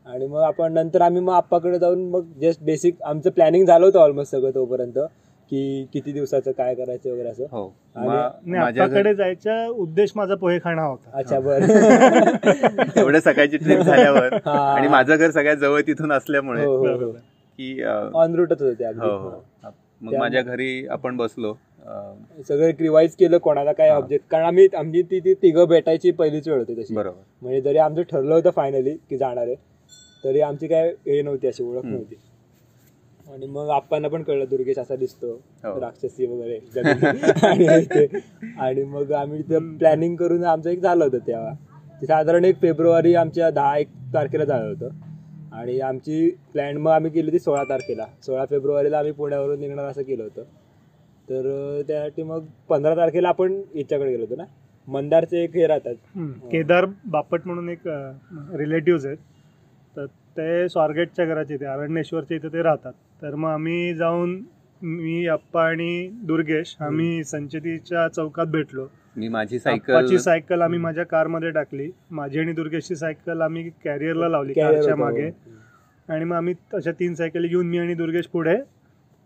आणि 0.06 0.28
मग 0.28 0.40
आपण 0.40 0.74
नंतर 0.74 1.02
आम्ही 1.02 1.22
मग 1.22 1.34
आप्पाकडे 1.34 1.80
जाऊन 1.80 2.10
मग 2.10 2.26
जस्ट 2.42 2.64
बेसिक 2.64 3.02
आमचं 3.02 3.30
प्लॅनिंग 3.30 3.66
झालं 3.66 3.86
होतं 3.86 4.00
ऑलमोस्ट 4.00 4.32
सगळं 4.32 4.52
तोपर्यंत. 4.56 5.00
की 5.50 5.86
किती 5.94 6.12
दिवसाचं 6.12 6.52
काय 6.52 6.76
करायचं 6.76 7.12
वगैरे 7.12 7.30
असं. 7.30 7.44
हो. 7.52 7.76
आणि- 7.96 8.10
मा- 8.10 8.18
नाही, 8.46 8.62
माझ्या 8.62 8.84
आप्पाकडे 8.84 9.14
जायचा 9.16 9.68
उद्देश 9.68 10.12
माझा 10.16 10.36
पोहे 10.36 10.60
खाणं 10.60 10.82
होता. 10.82 11.10
अच्छा 11.14 11.40
बरं. 11.40 11.66
एवढ्या 12.98 13.22
सकाळची 13.22 13.58
ट्रिप 13.58 13.80
झाल्यावर. 13.80 14.34
हा. 14.34 14.74
आणि 14.74 14.88
माझं 14.88 15.16
घर 15.16 15.32
सगळ्यात 15.32 15.58
जवळ 15.58 15.82
तिथून 15.82 16.12
असल्यामुळे. 16.12 16.66
हो 16.66 16.78
हो 16.78 16.84
बरोबर. 16.84 17.18
की 17.60 17.84
ऑन 18.16 18.36
रूटच 18.36 18.62
होते 18.62 18.84
हो 18.84 18.90
अगदी 18.90 19.08
हो. 19.08 19.70
मग 20.02 20.16
माझ्या 20.16 20.42
घरी 20.42 20.88
आपण 20.88 21.18
बसलो. 21.18 21.54
सगळं 22.48 22.72
रिवाईज 22.80 23.16
केलं 23.16 23.38
कोणाला 23.38 23.72
काय 23.72 23.90
हा. 23.90 23.96
ऑब्जेक्ट 23.96 24.26
कारण 24.32 24.46
आम्ही 24.46 24.68
आमची 24.78 25.02
ती 25.02 25.20
ती 25.20 25.34
तिघं 25.34 25.66
भेटायची 25.66 26.12
पहिलीच 26.12 26.48
वेळ 26.48 26.58
होती 26.58 26.76
तशी. 26.76 26.96
बरोबर. 26.96 27.22
म्हणजे 27.42 27.62
जरी 27.62 27.78
आमचं 27.78 28.02
ठरलं 28.02 28.34
होतं 28.36 28.50
फायनली 28.50 28.94
की 29.10 29.18
जाणार 29.18 29.48
आहे 29.48 29.56
तरी 30.24 30.42
आमची 30.42 30.68
काय 30.68 30.90
हे 30.90 31.22
नव्हती 31.22 31.48
अशी 31.48 31.64
ओळख. 31.64 31.86
नव्हती. 31.86 32.16
आणि 33.34 33.46
मग 33.46 33.70
आप्पांना 33.70 34.08
पण 34.08 34.24
कळलं 34.24 34.46
दुर्गेश 34.50 34.78
असा 34.80 34.96
दिसतो. 34.96 35.42
हो. 35.64 35.82
राक्षसी 35.82 36.26
वगैरे 36.26 36.60
आणि 37.48 37.68
हे 37.68 37.82
ते. 37.82 38.20
आणि 38.60 38.84
मग 38.84 39.12
आम्ही 39.12 39.42
ते 39.42 39.78
प्लॅनिंग 39.78 40.16
करून 40.16 40.44
आमचं 40.44 40.70
एक 40.70 40.82
झालं 40.82 41.04
होतं 41.04 41.18
तेव्हा. 41.18 41.54
ते 42.02 42.06
साधारण 42.06 42.46
एक 42.46 42.62
फेब्रुवारी 42.62 43.16
आमच्या 43.16 43.50
दहा 43.50 43.78
एक 43.78 43.88
तारखेला 44.14 44.44
झालं 44.44 44.68
होतं. 44.68 44.90
आणि 45.52 45.80
आमची 45.80 46.30
प्लॅन 46.54 46.78
मग 46.78 46.92
आम्ही 46.92 47.12
केली 47.12 47.26
होती 47.26 47.40
सोळा 47.40 47.64
तारखेला. 47.64 48.06
सोळा 48.26 48.46
फेब्रुवारीला 48.46 48.98
आम्ही 48.98 49.12
पुण्यावरून 49.12 49.60
निघणार 49.60 49.86
असं 49.86 50.02
केलं 50.02 50.24
होतं. 50.24 50.44
तर 51.30 51.82
त्यासाठी 51.88 52.24
मग 52.24 52.46
पंधरा 52.70 52.96
तारखेला 52.96 53.30
आपण 53.30 53.62
याच्याकडे 53.76 54.10
गेलो 54.12 54.24
होतो 54.24 54.36
ना? 54.36 54.44
मंदारचे 54.88 55.44
एक 55.44 55.56
हे 55.56 55.68
राहतात. 55.68 55.96
केदार 56.52 56.86
बापट 57.06 57.42
म्हणून 57.46 57.70
एक 57.70 57.88
रिलेटिव्ह 58.56 59.08
आहेत. 59.08 59.18
तर 59.98 60.06
ते 60.06 60.70
स्वारगेटच्या 60.70 61.26
घराचे 61.26 61.54
इथे 61.54 61.66
अरण्येश्वरच्या 61.66 62.38
इथे 62.38 62.48
ते 62.48 62.64
राहतात. 62.64 62.94
तर 63.22 63.36
मग 63.36 63.50
आम्ही 63.50 63.94
जाऊन 63.94 64.42
मी 64.82 65.26
अप्पा 65.28 65.64
आणि 65.68 66.08
दुर्गेश 66.24 66.76
आम्ही 66.80 67.24
संचेतीच्या 67.24 68.08
चौकात 68.08 68.48
भेटलो. 68.48 68.88
मी 69.16 69.28
माझी 69.28 69.60
सायकल 69.60 70.16
सायकल 70.18 70.62
आम्ही 70.62 70.80
माझ्या 70.80 71.04
कारमध्ये 71.06 71.50
टाकली. 71.52 71.90
माझी 72.12 72.40
आणि 72.40 72.52
दुर्गेशची 72.54 72.96
सायकल 72.96 73.42
आम्ही 73.42 73.70
कॅरियरला 73.84 74.28
लावली 74.30 74.54
कारच्या. 74.54 74.96
मागे. 74.96 75.30
आणि 76.10 76.26
मग 76.26 76.36
आम्ही 76.36 76.54
अशा 76.74 76.92
तीन 76.92 77.14
सायकली 77.16 77.48
घेऊन 77.48 77.68
मी 77.68 77.78
आणि 77.78 77.94
दुर्गेश 77.94 78.28
पुढे 78.28 78.56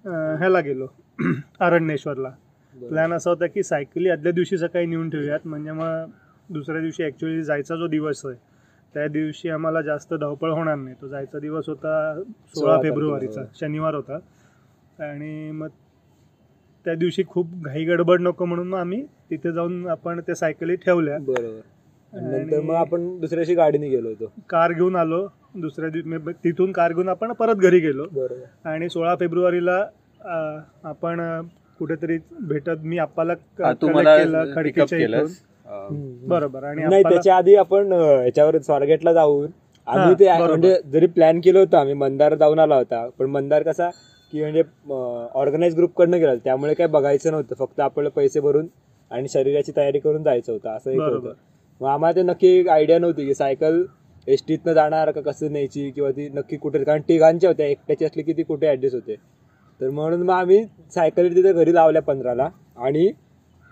ह्याला 0.05 0.59
गेलो 0.59 0.87
अरण्येश्वरला. 1.59 2.29
प्लॅन 2.73 3.13
असा 3.13 3.29
होता 3.29 3.47
की 3.47 3.63
सायकली 3.63 4.09
आदल्या 4.09 4.31
दिवशी 4.31 4.57
सकाळी 4.57 4.85
नेऊन 4.85 5.09
ठेवूयात. 5.09 5.39
म्हणजे 5.45 5.71
मग 5.71 6.09
दुसऱ्या 6.49 6.81
दिवशी 6.81 7.03
ॲक्च्युली 7.03 7.43
जायचा 7.43 7.75
जो 7.75 7.87
दिवस 7.87 8.25
आहे 8.25 8.35
त्या 8.93 9.07
दिवशी 9.07 9.49
आम्हाला 9.49 9.81
जास्त 9.81 10.13
धावपळ 10.13 10.49
होणार 10.49 10.75
नाही. 10.75 10.95
तो 11.01 11.07
जायचा 11.07 11.39
दिवस 11.39 11.69
होता 11.69 12.21
सोळा 12.55 12.77
फेब्रुवारीचा 12.81 13.43
शनिवार 13.59 13.95
होता. 13.95 14.17
आणि 14.99 15.51
मग 15.51 15.67
त्या 16.85 16.93
दिवशी 16.95 17.23
खूप 17.27 17.47
घाई 17.63 17.83
गडबड 17.85 18.21
नको 18.21 18.45
म्हणून 18.45 18.67
मग 18.67 18.79
आम्ही 18.79 19.05
तिथे 19.29 19.51
जाऊन 19.51 19.87
आपण 19.87 20.19
त्या 20.19 20.35
सायकली 20.35 20.75
ठेवल्या. 20.75 21.17
बरोबर. 21.19 22.59
मग 22.59 22.75
आपण 22.75 23.05
दुसऱ्या 23.19 23.37
दिवशी 23.37 23.55
गाडीने 23.55 23.89
गेलो 23.89 24.09
होतो. 24.09 24.31
कार 24.49 24.71
घेऊन 24.71 24.95
आलो. 24.95 25.27
दुसऱ्या 25.55 25.89
दिवशी 25.89 26.31
तिथून 26.43 26.71
कार 26.71 26.93
घेऊन 26.93 27.09
आपण 27.09 27.31
परत 27.33 27.55
घरी 27.55 27.79
गेलो. 27.79 28.05
बरोबर. 28.11 28.69
आणि 28.69 28.89
सोळा 28.89 29.15
फेब्रुवारीला 29.15 29.83
आपण 30.83 31.41
कुठेतरी 31.79 32.17
भेटत 32.41 32.83
मी 32.83 32.97
आप्पाला 32.97 33.33
खडकीच्या 34.55 35.21
बरोबर 36.27 36.63
आणि 36.63 36.83
नाही 36.83 37.03
त्याच्या 37.03 37.35
आधी 37.35 37.55
आपण 37.55 37.91
याच्यावर 37.91 38.57
स्वारगेटला 38.59 39.13
जाऊन 39.13 39.47
आम्ही 39.87 40.15
ते. 40.15 40.31
म्हणजे 40.37 40.75
जरी 40.85 41.05
प्लॅन 41.07 41.39
केलं 41.41 41.59
होतं 41.59 41.77
आम्ही 41.77 41.93
मंदार 41.95 42.35
जाऊन 42.35 42.59
आला 42.59 42.75
होता 42.75 43.07
पण 43.19 43.25
मंदार 43.27 43.63
कसा 43.63 43.89
की 44.33 44.41
म्हणजे 44.41 44.63
ऑर्गनाईज 45.33 45.75
ग्रुप 45.75 45.95
कडनं 45.97 46.19
गेला. 46.19 46.35
त्यामुळे 46.35 46.73
काय 46.73 46.87
बघायचं 46.87 47.31
नव्हतं 47.31 47.55
फक्त 47.55 47.79
आपल्याला 47.79 48.09
पैसे 48.11 48.39
भरून 48.39 48.67
आणि 49.11 49.27
शरीराची 49.29 49.71
तयारी 49.77 49.99
करून 49.99 50.23
जायचं 50.23 50.51
होतं 50.53 50.69
असं 50.69 50.91
एक. 50.91 50.99
होतं 50.99 51.33
मग 51.81 51.87
आम्हाला 51.87 52.15
ते 52.15 52.23
नक्की 52.23 52.67
आयडिया 52.69 52.99
नव्हती 52.99 53.25
की 53.25 53.33
सायकल 53.33 53.83
एस 54.27 54.43
टीतनं 54.47 54.73
जाणार 54.73 55.11
का 55.11 55.21
कसं 55.21 55.51
न्यायची 55.51 55.89
किंवा 55.91 56.09
ती 56.11 56.27
नक्की 56.33 56.57
कुठे 56.57 56.83
कारण 56.83 57.01
तिघांच्या 57.07 57.49
होत्या 57.49 57.65
एकट्याची 57.65 58.05
असली 58.05 58.23
की 58.23 58.33
ती 58.33 58.43
कुठे 58.43 58.67
ऍडजस्ट 58.67 58.95
होते 58.95 59.15
तर 59.79 59.89
म्हणून 59.89 60.21
मग 60.21 60.33
आम्ही 60.33 60.63
सायकल 60.95 61.29
तिथे 61.35 61.53
घरी 61.53 61.73
लावल्या 61.73 62.01
पंधराला 62.01 62.49
आणि 62.77 63.09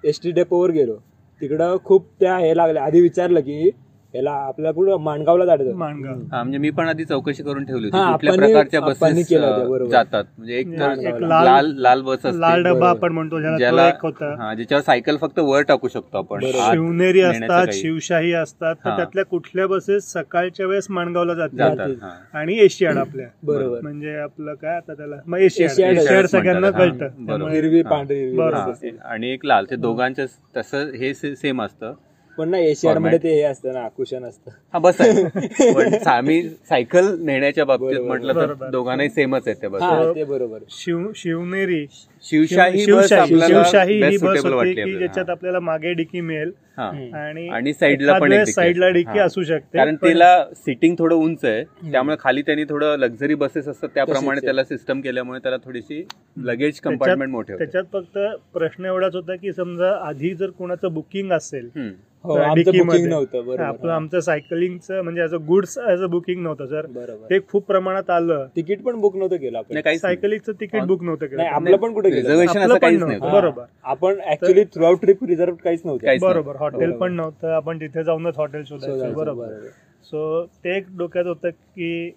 एस 0.04 0.20
टी 0.24 0.32
डेपोवर 0.32 0.72
गेलो 0.72 0.96
तिकडं 1.42 1.78
खूप 1.84 2.08
त्या 2.20 2.38
हे 2.38 2.56
लागल्या. 2.56 2.84
आधी 2.84 3.02
विचारलं 3.02 3.42
की 3.42 3.70
याला 4.14 4.32
आपल्याला 4.32 4.72
कुठं 4.72 5.00
माणगावला 5.00 5.46
जायचं 5.46 5.76
माणगाव. 5.78 6.14
हा, 6.32 6.42
म्हणजे 6.44 6.58
मी 6.58 6.70
पण 6.70 6.88
आधी 6.90 7.04
चौकशी 7.06 7.44
करून 7.44 7.66
ठेवली 7.66 7.86
होती 7.86 7.98
हा, 7.98 8.12
कुठल्या 8.12 8.34
प्रकारच्या 8.36 8.80
आपणही 8.80 8.96
बसेस 9.14 9.28
केलं 9.30 9.46
होतं, 9.48 9.70
बरोबर. 9.70 9.90
जातात 9.92 10.24
म्हणजे 10.38 10.56
एक 10.56 10.72
तर 10.72 10.92
एक 11.00 11.22
लाल 11.22 11.46
लाल- 11.46 11.74
लाल 11.78 12.02
बस 12.02 12.16
असते 12.18 12.40
लाल 12.40 12.64
डबा. 12.64 12.90
आपण 12.90 13.12
म्हणतो 13.12 13.40
ज्याला 13.40 13.56
तो 13.56 13.60
ज्याला 13.60 13.88
एक 13.88 14.02
होता 14.02 14.34
हा 14.40 14.54
ज्याच्यावर 14.54 14.82
सायकल 14.82 15.18
फक्त 15.18 15.40
वर 15.40 15.62
टाकू 15.64 15.88
शकतो 15.88 16.18
आपण 16.18 16.40
बरोबर. 16.40 16.60
आत 16.60 16.72
शिवनेरी 16.72 17.22
नेण्याचं 17.22 17.46
असतात 17.46 17.66
काही. 17.66 17.80
शिवशाही 17.82 18.34
असतात 18.34 18.76
तर 18.76 18.90
हा. 18.90 18.96
त्यातल्या 18.98 19.26
कुठल्या 19.26 19.68
बसेस 19.68 20.12
सकाळच्या 20.14 20.66
वेळेस 20.68 20.88
माणगावला 20.92 21.34
जातात. 21.36 21.80
हा. 22.02 22.10
आणि 22.34 22.58
एशियाड 22.60 22.98
आपल्या 22.98 23.28
बरोबर 23.44 23.82
म्हणजे 23.82 24.16
आपलं 24.18 24.54
काय 24.54 24.76
आता 24.78 24.94
त्याला 24.94 25.16
मग 25.26 25.38
एशियाड 25.40 25.72
एशियाड 25.72 25.92
एशियाड 25.92 26.12
म्हणतात, 26.12 26.30
सगळ्यांना 26.32 26.68
हा. 26.68 26.78
कळतं 26.80 26.98
बरोबर. 26.98 27.26
त्यामुळे 27.28 27.56
हिरवी 27.56 27.82
हा. 27.82 27.90
पांढरी 27.90 28.20
हिरवी 28.20 28.38
बरोबर. 28.38 28.72
असते. 28.72 28.98
आणि 29.06 29.32
एक 29.34 29.46
लाल 29.46 29.66
ते 29.70 29.76
दोघांचं 29.78 30.26
तसं 30.58 30.92
हे 30.96 31.14
सेम 31.14 31.62
असतं 31.62 31.94
पण 32.40 32.50
ना 32.50 32.58
एशियाडमध्ये. 32.60 33.18
ते 33.20 33.34
हे 33.34 33.42
असतं 33.44 33.74
ना 33.74 33.88
कुशन 33.98 34.24
असतं 34.26 34.52
हा 34.74 34.80
बस 34.80 35.02
आहे 35.02 35.24
आम्ही 36.10 36.42
सायकल 36.70 37.08
नेण्याच्या 37.22 37.66
बाबतीत. 37.66 38.00
म्हटलं 38.02 38.34
तर. 38.36 38.70
दोघांनाही 38.72 39.10
सेमच 39.10 39.48
आहेत 39.48 39.58
त्या 39.62 39.70
बस 39.70 39.82
हा 39.82 40.12
ते 40.16 40.24
बरोबर 40.24 40.60
शिव 40.74 41.12
शिवनेरी 41.16 41.86
शिवशाही 42.24 42.78
बस 42.78 42.86
शिवशाही 42.86 43.22
आपल्याला 43.22 43.48
शिवशाही 43.48 43.94
ही 43.96 44.18
बस 44.18 44.46
होती 44.46 44.74
की. 44.76 44.98
ज्याच्यात 44.98 45.30
आपल्याला 45.30 45.60
मागे 45.62 45.94
डिकी 45.94 46.22
मिळेल. 46.22 46.52
आणि 46.80 47.48
आणि 47.50 47.74
साईडला 47.74 48.18
पण 48.20 48.44
साईडला. 48.46 48.90
डिकी. 48.90 49.20
असू 49.20 49.44
शकते 49.44 49.78
कारण 49.78 49.96
तिला 49.96 50.30
सिटिंग 50.56 50.96
थोडं 51.00 51.16
उंच 51.16 51.44
आहे 51.46 51.64
त्यामुळे 51.92 52.16
खाली 52.20 52.42
त्यांनी 52.42 52.64
थोडं 52.64 52.96
लक्झरी 53.00 53.36
बसेस 53.36 53.68
असतात 53.68 53.90
त्याप्रमाणे 53.94 54.30
आहे. 54.32 54.46
त्याला 54.46 54.64
सिस्टम 54.66 55.02
केल्यामुळे 55.02 55.40
त्याला 55.40 55.58
थोडीशी 55.66 56.04
लगेज 56.42 56.80
कंपार्टमेंट 56.80 57.32
मोठे 57.32 57.58
त्याच्यात 57.58 57.84
फक्त 57.94 58.18
प्रश्न 58.54 58.86
एवढाच 58.86 59.16
होता 59.16 59.36
की 59.36 59.54
समजा 59.54 59.92
आधी 60.08 60.34
जर 60.36 60.50
कोणाचं 60.50 60.94
बुकिंग 60.94 61.32
असेल 61.32 61.70
हो 62.24 62.38
नव्हतं 62.38 63.64
आपलं 63.64 63.92
आमचं 63.92 64.20
सायकलिंगचं 64.20 65.02
म्हणजे 65.02 65.22
as 65.22 65.34
a 65.34 65.38
goods 65.38 65.78
as 65.80 66.04
a 66.04 66.06
booking 66.06 66.42
नव्हतं 66.44 66.66
बरोबर 66.66 67.30
ते 67.30 67.40
खूप 67.50 67.66
प्रमाणात 67.66 68.10
आलं 68.10 68.46
तिकीट 68.56 68.82
पण 68.82 69.00
बुक 69.00 69.16
नव्हतं 69.16 69.36
केलं 69.36 69.58
आपण 69.58 69.78
नाही. 69.78 69.98
सायकलिंगचं 69.98 70.52
तिकीट 70.52 70.84
बुक 70.84 71.04
नव्हतं 71.04 71.26
नाही 71.26 71.50
केलं 71.50 71.56
आपलं 71.56 71.78
पण 71.78 71.94
कुठे 71.94 72.10
गेलं 72.10 72.30
रिझर्वेशन. 72.30 73.20
बरोबर. 73.20 73.64
आपण 73.84 74.20
actually 74.28 74.64
through 74.64 74.84
out 74.84 75.02
trip 75.02 75.24
reserve 75.24 75.56
काहीच 75.64 75.82
नव्हतं. 75.86 76.18
बरोबर 76.22 76.56
हॉटेल. 76.56 76.92
पण 76.92 77.14
नव्हतं 77.14 77.48
आपण 77.48 77.80
तिथे 77.80 78.04
जाऊनच 78.04 78.38
हॉटेल 78.38 78.64
शोधायचं 78.64 79.14
बरोबर. 79.14 79.48
सो 80.04 80.46
ते 80.46 80.78
एक 80.78 80.86
डोक्यात 80.98 81.26
होतं 81.26 81.50
की 81.50 82.10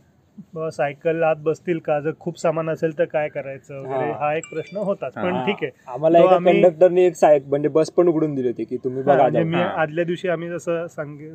सायकल 0.71 1.23
आत 1.23 1.37
बसतील 1.41 1.79
का 1.79 1.99
जर 2.01 2.13
खूप 2.21 2.39
सामान 2.39 2.69
असेल 2.71 2.99
तर 2.99 3.05
काय 3.05 3.29
करायचं 3.29 3.75
वगैरे 3.77 4.11
हा. 4.11 4.19
हा 4.21 4.35
एक 4.35 4.45
प्रश्न 4.51 4.77
होताच 4.79 5.13
पण. 5.15 5.39
ठीक 5.45 5.63
आहे 5.63 5.71
आम्हाला 5.89 6.19
एका 6.19 6.35
आम्ही- 6.35 6.55
कंडक्टरने 6.55 7.07
एक 7.07 7.17
सायक 7.17 7.47
म्हणजे 7.49 7.69
बस 7.71 7.91
पण 7.91 8.09
उघडून 8.09 8.35
दिली 8.35 8.49
होती 8.49 8.65
की 8.65 8.77
तुम्ही 8.85 9.03
बघा 9.03 9.17
म्हणजे. 9.17 9.43
मी. 9.45 9.61
आदल्या 9.63 10.05
दिवशी 10.05 10.29
आम्ही 10.29 10.49
जसं 10.51 10.87
सांगे 10.87 11.31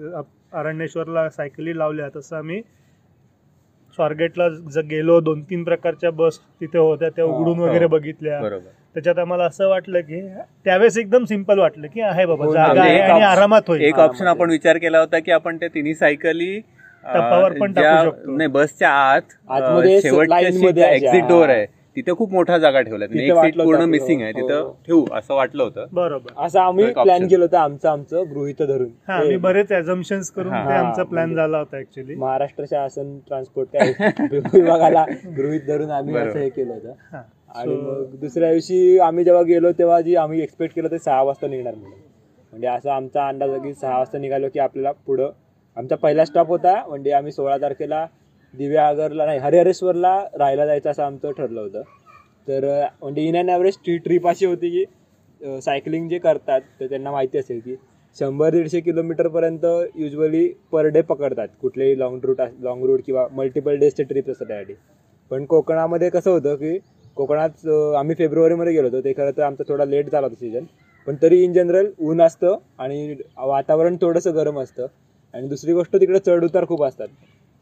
अरण्येश्वरला 0.54 1.30
सायकली 1.30 1.78
लावल्या 1.78 2.10
तसं 2.16 2.36
आम्ही 2.38 2.62
स्वारगेटला 4.00 4.48
ज- 4.72 4.80
गेलो 4.86 5.20
दोन 5.22 5.42
तीन 5.44 5.64
प्रकारच्या 5.64 6.10
बस 6.14 6.40
तिथे 6.62 6.78
होत्या 6.78 7.10
त्या 7.10 7.26
उघडून 7.26 7.60
हो. 7.60 7.66
वगैरे 7.66 7.88
बघितल्या 7.88 8.40
बरोबर 8.42 8.70
त्याच्यात 8.96 9.20
आम्हाला 9.20 9.44
असं 9.44 9.68
वाटलं 9.70 10.02
की 10.02 10.20
त्यावेळेस 10.66 10.98
एकदम 10.98 11.24
सिंपल 11.26 11.60
वाटलं 11.60 11.88
की 11.88 12.02
आहे 12.02 12.26
बाबा 12.26 12.46
हो. 12.46 12.52
जागा 12.54 12.82
आहे 12.82 13.00
आणि 13.02 13.24
आरामात 13.24 13.62
होईल 13.68 13.82
एक 13.82 14.00
ऑप्शन 14.00 14.28
आपण 14.28 14.50
विचार 14.50 14.78
केला 14.78 15.00
होता 15.00 15.20
की 15.20 15.32
आपण 15.32 15.58
त्या 15.58 15.70
तिन्ही 15.70 15.94
सायकली 15.96 16.60
टप्पावर 17.08 17.52
पण 17.52 17.74
टाकू 17.74 17.82
ज्या- 17.84 18.04
शकतो. 18.06 18.36
नाही 18.38 18.50
बसच्या 18.50 18.90
आत 18.92 19.22
शेवटच्या 20.02 20.40
एक्झिट 20.90 21.22
हा. 21.22 21.28
डोर 21.30 21.50
आहे 21.50 21.66
तिथे 21.96 22.14
खूप 22.14 22.32
मोठा 22.32 22.58
जागा 22.58 22.82
ठेवला 22.82 23.06
पूर्ण 23.56 23.84
मिसिंग 23.86 24.22
आहे 24.22 24.32
हो. 24.32 24.40
तिथं 24.40 24.72
ठेवू 24.88 25.06
असं 25.14 25.34
वाटलं 25.36 25.64
होतं 25.64 25.86
बरोबर 25.92 26.34
असं 26.38 26.60
आम्ही 26.60 26.86
प्लॅन. 26.94 27.28
केलं 27.28 27.44
होतं 27.44 27.58
आमचं 27.58 27.90
आमचं 27.90 28.24
गृहित 28.32 28.62
धरून 28.62 28.90
हा 29.08 29.14
आम्ही 29.14 29.30
हे 29.30 29.38
बरेच 29.40 29.72
ऍझम्पन्स 29.72 30.30
करून 30.32 30.52
हा. 30.54 30.64
ते 30.66 30.74
आमचा 30.74 31.02
हा, 31.02 31.04
प्लॅन 31.04 31.26
म्हणजे- 31.26 31.38
झाला 31.38 31.58
होता 31.58 31.78
ऍक्च्युली 31.78 32.16
महाराष्ट्र 32.16 32.66
शासन 32.66 33.18
ट्रान्सपोर्ट 33.28 33.70
काय 33.74 33.92
विभागाला 34.54 35.06
गृहित 35.38 35.62
धरून 35.68 35.92
आम्ही. 35.92 36.16
असं 36.18 36.40
हे 36.40 36.50
केलं 36.50 36.74
होतं 36.74 37.18
आणि 37.56 37.76
मग 37.76 38.16
दुसऱ्या 38.20 38.52
दिवशी 38.52 38.98
आम्ही 39.00 39.24
जेव्हा 39.24 39.42
गेलो 39.44 39.72
तेव्हा 39.72 40.00
जी 40.02 40.16
आम्ही 40.18 40.42
एक्सपेक्ट 40.42 40.76
केलं 40.76 40.92
ते 40.92 40.98
सहा 41.00 41.22
वाजता 41.24 41.48
निघणार 41.48 41.74
म्हणून 41.74 42.00
म्हणजे 42.54 42.68
असा 42.68 42.96
आमचा 42.96 43.28
अंदाज 43.28 43.50
की 43.64 43.74
सहा 43.74 43.98
वाजता 43.98 44.18
निघालो 44.18 44.48
की 44.54 44.60
आपल्याला 44.60 44.92
पुढं 45.08 45.30
आमचा 45.78 45.96
पहिला 45.96 46.26
स्टॉप 46.26 46.48
होता. 46.48 46.74
म्हणजे 46.88 47.12
आम्ही 47.12 47.32
सोळा 47.32 47.58
तारखेला 47.58 48.06
दिव्यागरला 48.54 49.26
नाही 49.26 49.40
हरिहरेश्वरला 49.40 50.16
राहायला 50.34 50.66
जायचं 50.66 50.90
असं 50.92 51.04
आमचं 51.04 51.32
ठरलं 51.38 51.62
होतं. 51.62 51.82
तर 52.48 52.66
म्हणजे 53.02 53.22
इन 53.28 53.38
अँड 53.38 53.50
ॲव्हरेज 53.50 53.78
टी 53.86 53.98
ट्रिप 53.98 54.28
अशी 54.28 54.46
होती 54.46 54.70
की 54.72 55.60
सायकलिंग 55.62 56.08
जे 56.10 56.18
करतात 56.20 56.62
तर 56.80 56.86
त्यांना 56.90 57.12
माहिती 57.12 57.38
असेल 57.38 57.60
की 57.60 57.76
शंभर 58.18 58.50
दीडशे 58.52 58.80
किलोमीटरपर्यंत 58.82 59.66
युजली 59.96 60.48
पर 60.72 60.88
डे 60.88 61.02
पकडतात. 61.02 61.48
कुठलेही 61.62 61.98
लॉंग 62.00 62.20
रूट 62.24 62.42
लॉंग 62.62 62.84
रूट 62.86 63.02
किंवा 63.06 63.28
मल्टिपल 63.32 63.78
डेजचे 63.80 64.04
ट्रिप 64.04 64.30
असतात 64.30 64.48
त्यासाठी. 64.48 64.74
पण 65.32 65.46
कोकणामध्ये 65.46 66.10
कसं 66.10 66.32
होतं 66.32 66.56
की 66.56 66.78
कोकणात 67.18 67.68
आम्ही 67.98 68.16
फेब्रुवारीमध्ये 68.16 68.74
गेलो 68.74 68.88
होतो. 68.88 69.02
ते 69.04 69.14
खरं 69.14 69.32
तर 69.38 69.42
आमचा 69.44 69.64
थोडा 69.68 69.86
लेट 69.86 70.10
झाला 70.12 70.26
होता 70.28 70.40
सीजन 70.40 70.64
पण 71.08 71.16
तरी 71.22 71.44
इन 71.44 71.54
जनरल 71.54 71.92
ऊन 72.00 72.22
असतं 72.22 72.56
आणि 72.80 73.16
वातावरण 73.38 73.96
थोडंसं 74.02 74.36
गरम 74.36 74.60
असतं. 74.60 74.88
आणि 75.38 75.48
दुसरी 75.48 75.74
गोष्ट 75.74 75.96
तिकडे 75.96 76.20
चढ 76.20 76.44
उतार 76.44 76.65
खूप 76.65 76.84
असतात. 76.84 77.08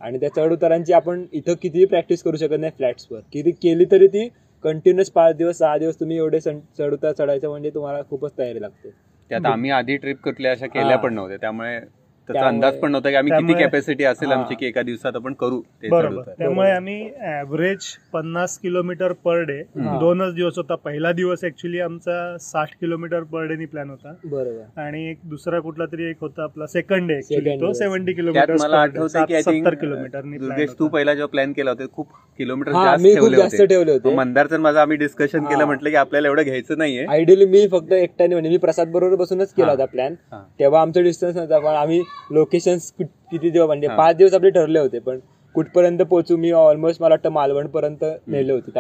आणि 0.01 0.20
त्या 0.20 0.29
चढ 0.29 0.51
उतारांची 0.51 0.94
आपण 0.94 1.25
इथं 1.34 1.53
कितीही 1.53 1.86
प्रॅक्टिस 1.86 2.24
करू 2.24 2.38
शकत 2.38 2.60
नाही 2.60 2.72
फ्लॅट्सवर 2.77 3.20
किती 3.34 3.51
केली 3.51 3.86
तरी 3.91 4.08
ती 4.08 4.27
कंटिन्युअस 4.63 5.10
पाच 5.10 5.36
दिवस 5.36 5.58
सहा 5.58 5.77
दिवस 5.77 6.00
तुम्ही 6.00 6.17
एवढे 6.17 6.39
सण- 6.41 6.60
चढ 6.77 6.94
उतार 6.94 7.12
चढायचं 7.12 7.50
म्हणजे 7.50 7.70
तुम्हाला 7.70 8.01
खूपच 8.10 8.32
तयारी 8.38 8.62
लागते. 8.62 8.89
त्यात 9.29 9.46
आम्ही 9.46 9.72
आधी 9.72 9.98
ट्रिप 9.98 10.17
कुठल्या 10.24 10.51
अशा 10.51 10.67
केल्या. 10.67 10.98
पण 10.98 11.13
नव्हत्या. 11.13 11.38
त्यामुळे 11.38 11.79
त्याचा 12.27 12.48
अंदाज 12.48 12.77
पण 12.79 12.91
नव्हता 12.91 13.10
की 13.10 13.15
आम्ही 13.15 13.32
किती 13.34 13.53
कॅपॅसिटी 13.60 14.03
असेल. 14.03 14.32
आमची 14.32 14.55
की 14.55 14.65
एका 14.65 14.82
दिवसात 14.82 15.15
आपण 15.15 15.34
करू 15.39 15.60
ते 15.82 15.89
बरोबर. 15.89 16.32
त्यामुळे 16.38 16.70
आम्ही 16.72 17.10
ऍव्हरेज 17.32 17.86
पन्नास 18.13 18.58
किलोमीटर 18.60 19.12
पर 19.25 19.41
डे. 19.44 19.62
दोनच 20.00 20.34
दिवस 20.36 20.58
होता 20.58 20.75
पहिला 20.86 21.12
दिवस 21.12 21.44
ऍक्च्युली 21.46 21.79
आमचा 21.79 22.15
साठ 22.41 22.70
किलोमीटर 22.82 23.24
पर 23.32 23.46
डे 23.48 23.55
नी 23.55 23.65
प्लॅन 23.65 23.89
होता 23.89 24.13
बरोबर 24.25 24.82
आणि 24.82 25.03
एक 25.10 25.17
दुसरा 25.29 25.60
कुठला 25.60 25.86
तरी 25.91 26.10
एक 26.10 26.17
होता 26.22 26.44
आपला 26.44 26.65
सेकंड 26.67 27.08
डे 27.08 27.17
ऍक्च्युली 27.17 27.55
तो. 27.58 27.72
सेव्हन्टी 27.74 28.13
किलोमीटर 28.13 28.55
मला 28.60 28.77
आठवतं 28.77 29.08
सत्तर 29.08 29.74
किलोमीटरनी 29.75 30.38
दुर्गेश 30.38 30.70
तू 30.79 30.88
पहिला 30.88 31.13
जेव्हा 31.13 31.27
प्लॅन 31.32 31.51
केला 31.53 31.72
होता 31.72 31.86
खूप 31.94 32.08
किलोमीटर 32.39 32.72
जास्त 32.74 33.03
ठेवले 33.05 33.38
जास्त 33.38 33.55
होते 33.55 33.65
ठेवले 33.67 33.91
होते 33.91 34.15
मंदारचं 34.15 34.60
माझं 34.62 34.79
आम्ही 34.79 34.98
डिस्कशन. 34.98 35.44
केलं 35.46 35.65
म्हटलं 35.65 35.89
की 35.89 35.96
आपल्याला 35.96 36.27
एवढं 36.27 36.44
घ्यायचं 36.44 36.77
नाहीये 36.77 37.05
आयडियली 37.08 37.46
मी 37.46 37.67
फक्त 37.72 37.91
एकट्याने 37.94 38.36
म्हणजे 38.36 38.50
मी 38.50 38.58
प्रसाद 38.58 38.91
बरोबर 38.91 39.15
बसूनच 39.15 39.53
केला. 39.53 39.72
होता 39.72 39.86
प्लॅन. 39.86 40.13
तेव्हा 40.60 40.82
आमचं 40.82 41.03
डिस्टन्स 41.03 41.36
नव्हता 41.36 41.60
पण 41.60 41.75
आम्ही 41.75 42.01
लोकेशन 42.32 42.78
किती 43.00 43.50
दिवस 43.50 43.66
म्हणजे. 43.68 43.88
पाच 43.88 44.16
दिवस 44.16 44.34
आपले 44.34 44.50
ठरले 44.50 44.80
होते 44.80 45.00
पण 45.00 45.20
कुठपर्यंत 45.56 46.02
पोहोचू 46.02 46.38
मी 46.38 46.52
ऑलमोस्ट 46.52 47.02
मला 47.02 47.14
वाटतं 47.14 47.30
मालवण 47.30 47.68
पर्यंत 47.68 48.04
नेले 48.28 48.54
होते. 48.54 48.72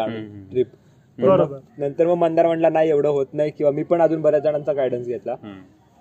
ट्रिप 0.51 0.67
बरोबर. 1.17 1.57
नंतर 1.77 2.07
मग 2.07 2.13
मंदार 2.13 2.45
म्हणला 2.45 2.69
नाही 2.69 2.89
एवढं 2.89 3.09
होत 3.09 3.25
नाही 3.33 3.51
किंवा 3.51 3.71
मी 3.71 3.83
पण 3.83 4.01
अजून 4.01 4.21
बऱ्याच 4.21 4.43
जणांचा 4.43 4.73
गायडन्स 4.73 5.07
घेतला. 5.07 5.35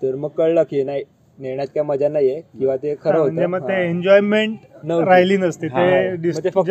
तर 0.01 0.15
मग 0.15 0.29
कळलं 0.29 0.63
की 0.63 0.83
नाही 0.83 1.03
नेण्यात 1.39 1.67
काय 1.67 1.83
मजा 1.83 2.07
नाहीये 2.07 2.41
किंवा 2.41 2.75
ते 2.75 2.95
खरं 3.03 3.19
म्हणजे 3.19 3.41
होतं 3.41 3.51
मग 3.51 3.67
ते 3.67 3.73
हा. 3.73 3.79
एन्जॉयमेंट. 3.79 4.57
राहिली 4.85 5.37
नसते 5.37 5.67
ते 5.67 6.49
फक्त. 6.49 6.69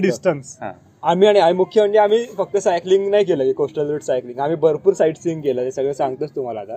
डिस्टन्स. 0.00 0.58
आम्ही 1.02 1.28
आणि 1.28 1.38
आम्ही 1.38 1.56
मुख्य 1.56 1.80
म्हणजे 1.80 1.98
आम्ही 1.98 2.24
फक्त 2.38 2.56
सायकलिंग 2.56 3.10
नाही 3.10 3.24
केलं 3.24 3.52
कोस्टल 3.52 3.90
रूट 3.90 4.02
सायकलिंग 4.02 4.38
आम्ही 4.38 4.56
भरपूर 4.56 4.92
साईट 4.92 5.16
सीइंग 5.16 5.40
केलं 5.42 5.64
ते 5.64 5.70
सगळं 5.70 5.92
सांगतोच 5.92 6.34
तुम्हाला 6.36 6.60
आता 6.60 6.76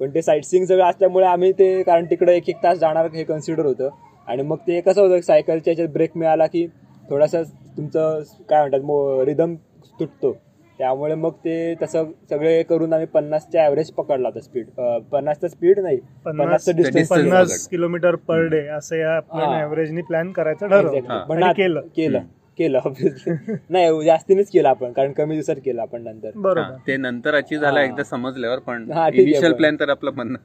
पण 0.00 0.10
ते 0.14 0.22
साईट 0.22 0.44
सीइंग 0.44 0.64
सगळं 0.66 0.84
असल्यामुळे 0.84 1.26
आम्ही 1.26 1.52
ते 1.52 1.82
कारण 1.82 2.04
तिकडे 2.04 2.36
एक 2.36 2.48
एक 2.48 2.62
तास 2.62 2.78
जाणार 2.78 3.08
हे 3.14 3.24
कन्सिडर 3.24 3.66
होतं. 3.66 3.88
आणि 4.28 4.42
मग 4.42 4.56
ते 4.56 4.80
कसं 4.80 5.00
होतं 5.02 5.20
सायकलच्या 5.20 5.70
याच्यात 5.72 5.88
ब्रेक 5.88 6.10
मिळाला 6.14 6.46
की 6.46 6.66
थोडासा 7.10 7.42
तुमचं 7.76 8.22
काय 8.50 8.68
म्हणतात 8.68 9.26
रिदम 9.26 9.54
तुटतो. 10.00 10.32
त्यामुळे 10.78 11.14
मग 11.14 11.30
ते 11.44 11.74
तसं 11.82 12.04
सगळे 12.30 12.62
करून 12.62 12.92
आम्ही 12.92 13.06
पन्नासच्या 13.06 13.62
ॲव्हरेज 13.62 13.90
पकडला 13.90 14.28
होता 14.28 14.40
स्पीड 14.40 14.66
पन्नासचं 15.12 15.48
स्पीड 15.48 15.78
नाही 15.78 15.96
पन्नास 16.24 16.44
पन्नासचं 16.44 16.76
डिस्टन्स 16.76 17.08
पन्नास 17.08 17.66
किलोमीटर 17.68 18.14
पर 18.14 18.46
डे 18.46 18.60
असं 18.66 18.96
या 18.96 19.16
आपण. 19.16 19.60
ऍव्हरेजनी 19.60 20.02
प्लॅन 20.02 20.30
करायचं 20.32 20.68
ठरवलं. 20.68 21.52
केलं. 21.52 21.80
केलं. 21.96 22.20
केलं 22.58 22.78
obviously. 22.80 23.34
नाही 23.70 24.04
जास्तीनेच 24.04 24.50
केलं 24.50 24.68
आपण 24.68 24.92
कारण 24.92 25.12
कमी 25.12 25.34
दिवसात 25.34 25.56
केलं 25.64 25.80
आपण 25.82 26.02
नंतर. 26.02 26.30
बरोबर. 26.36 26.76
ते 26.86 26.96
नंतर 26.96 27.34
अचीव 27.34 27.60
झालं 27.60 27.78
हा. 27.78 27.84
एकदा 27.84 28.02
समजल्यावर 28.02 28.58
पण 28.58 28.82
इनिशियल 29.14 29.42
पण- 29.42 29.56
प्लॅन 29.56 29.76
तर 29.80 29.88
आपलं 29.88 30.10
म्हणणं 30.10 30.38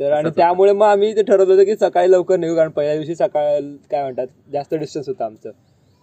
तर 0.00 0.12
आणि 0.12 0.30
त्यामुळे 0.30 0.72
मग 0.72 0.86
आम्ही 0.86 1.14
ते 1.16 1.22
ठरवलं 1.22 1.52
होतं 1.52 1.64
की 1.64 1.76
सकाळी 1.76 2.10
लवकर 2.10 2.36
निघू 2.36 2.54
कारण 2.56 2.70
पहिल्या 2.70 2.94
दिवशी 2.94 3.14
सकाळ 3.14 3.60
काय 3.90 4.02
म्हणतात 4.02 4.26
जास्त 4.52 4.74
डिस्टन्स 4.74 5.08
होतं 5.08 5.24
आमचं. 5.24 5.50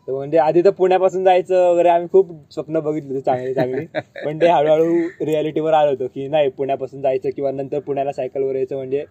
तर 0.08 0.12
म्हणजे 0.12 0.38
आधी 0.38 0.62
तर 0.62 0.70
पुण्यापासून 0.70 1.24
जायचं 1.24 1.70
वगैरे 1.70 1.90
आम्ही 1.90 2.08
खूप 2.12 2.32
स्वप्न 2.52 2.80
बघितली 2.80 3.10
होती 3.10 3.22
चांगली 3.22 3.54
चांगली. 3.54 3.86
पण 4.26 4.42
ते 4.42 4.48
हळूहळू 4.48 4.98
रियालिटीवर 5.22 5.74
आलं 5.74 5.90
होतं 5.90 6.08
की 6.08 6.28
नाही 6.28 6.50
पुण्यापासून 6.50 7.02
जायचं 7.02 7.30
किंवा 7.30 7.52
नंतर 7.52 7.80
पुण्याला 7.80 8.12
सायकलवर 8.12 8.56
यायचं 8.56 8.76
म्हणजे 8.76 9.06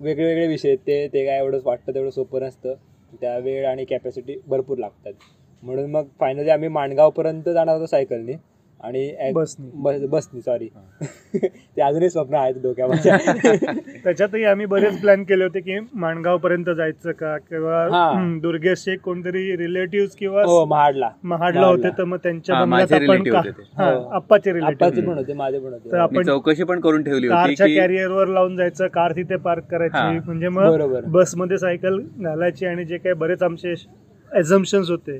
वेगळे 0.00 0.24
वेगळे 0.24 0.46
विषय 0.46 0.68
आहेत 0.68 0.78
ते 0.86 1.06
ते 1.12 1.24
काय 1.26 1.38
एवढं 1.38 1.58
वाटतं 1.64 1.94
तेवढं 1.94 2.10
सोपं 2.10 2.42
नसतं. 2.42 2.74
त्या 3.20 3.36
वेळ 3.38 3.66
आणि 3.66 3.84
कॅपॅसिटी 3.84 4.36
भरपूर 4.46 4.78
लागतात. 4.78 5.12
म्हणून 5.62 5.90
मग 5.90 6.04
फायनली 6.20 6.50
आम्ही 6.50 6.68
माणगावपर्यंत 6.70 7.48
जाणार 7.48 7.74
होतो 7.74 7.86
सायकलने 7.86 8.32
आणि 8.80 9.32
बसनी. 9.34 9.70
बस 9.76 10.00
बसनी 10.10 10.40
सॉरी 10.40 10.68
ते 11.76 11.80
अजूनही 11.82 12.08
स्वप्न 12.10 12.34
आहेत 12.34 12.54
डोक्यामध्ये 12.62 13.10
त्याच्यातही 14.04 14.44
आम्ही 14.44 14.66
बरेच 14.66 15.00
प्लॅन 15.00 15.22
केले 15.24 15.44
होते 15.44 15.60
की 15.60 15.78
माणगाव 15.94 16.38
पर्यंत 16.38 16.70
जायचं 16.70 17.12
का 17.12 17.36
किंवा 17.40 17.82
हा. 17.86 18.08
हम्म, 18.10 18.38
दुर्गेशचे 18.40 18.96
कोणतरी 18.98 19.56
रिलेटिव्ह 19.56 20.06
किंवा 20.18 20.42
हो 20.44 20.64
महाडला 20.66 21.10
महाडला 21.24 21.66
होते 21.66 21.88
तर 21.98 22.04
मग 22.04 22.18
त्यांच्या 22.22 22.56
हा. 22.56 22.62
आप्पाचे 22.62 24.52
रिलेटिव्ह 24.52 25.02
पण 25.02 25.18
होते 25.18 25.32
माझे 25.34 25.58
पण 25.58 25.70
तर 25.70 25.74
होते 25.74 25.96
आपण- 25.98 26.26
चौकशी 26.26 26.64
पण 26.64 26.80
करून 26.80 27.02
ठेवली 27.02 27.26
होती 27.26 27.36
कारच्या 27.38 27.66
की 27.66 27.76
कॅरियरवर 27.76 28.26
लावून 28.28 28.56
जायचं 28.56 28.86
कार 28.88 29.12
तिथे 29.16 29.36
पार्क 29.38 29.62
हा. 29.64 29.68
करायची 29.70 30.18
म्हणजे 30.24 30.48
मग. 30.50 31.00
बसमध्ये 31.10 31.58
सायकल 31.58 32.00
घालायची 32.18 32.66
आणि 32.66 32.84
जे 32.84 32.98
काही 32.98 33.14
बरेच 33.16 33.42
आमचे 33.42 33.74
एझम्पन्स 34.38 34.90
होते. 34.90 35.18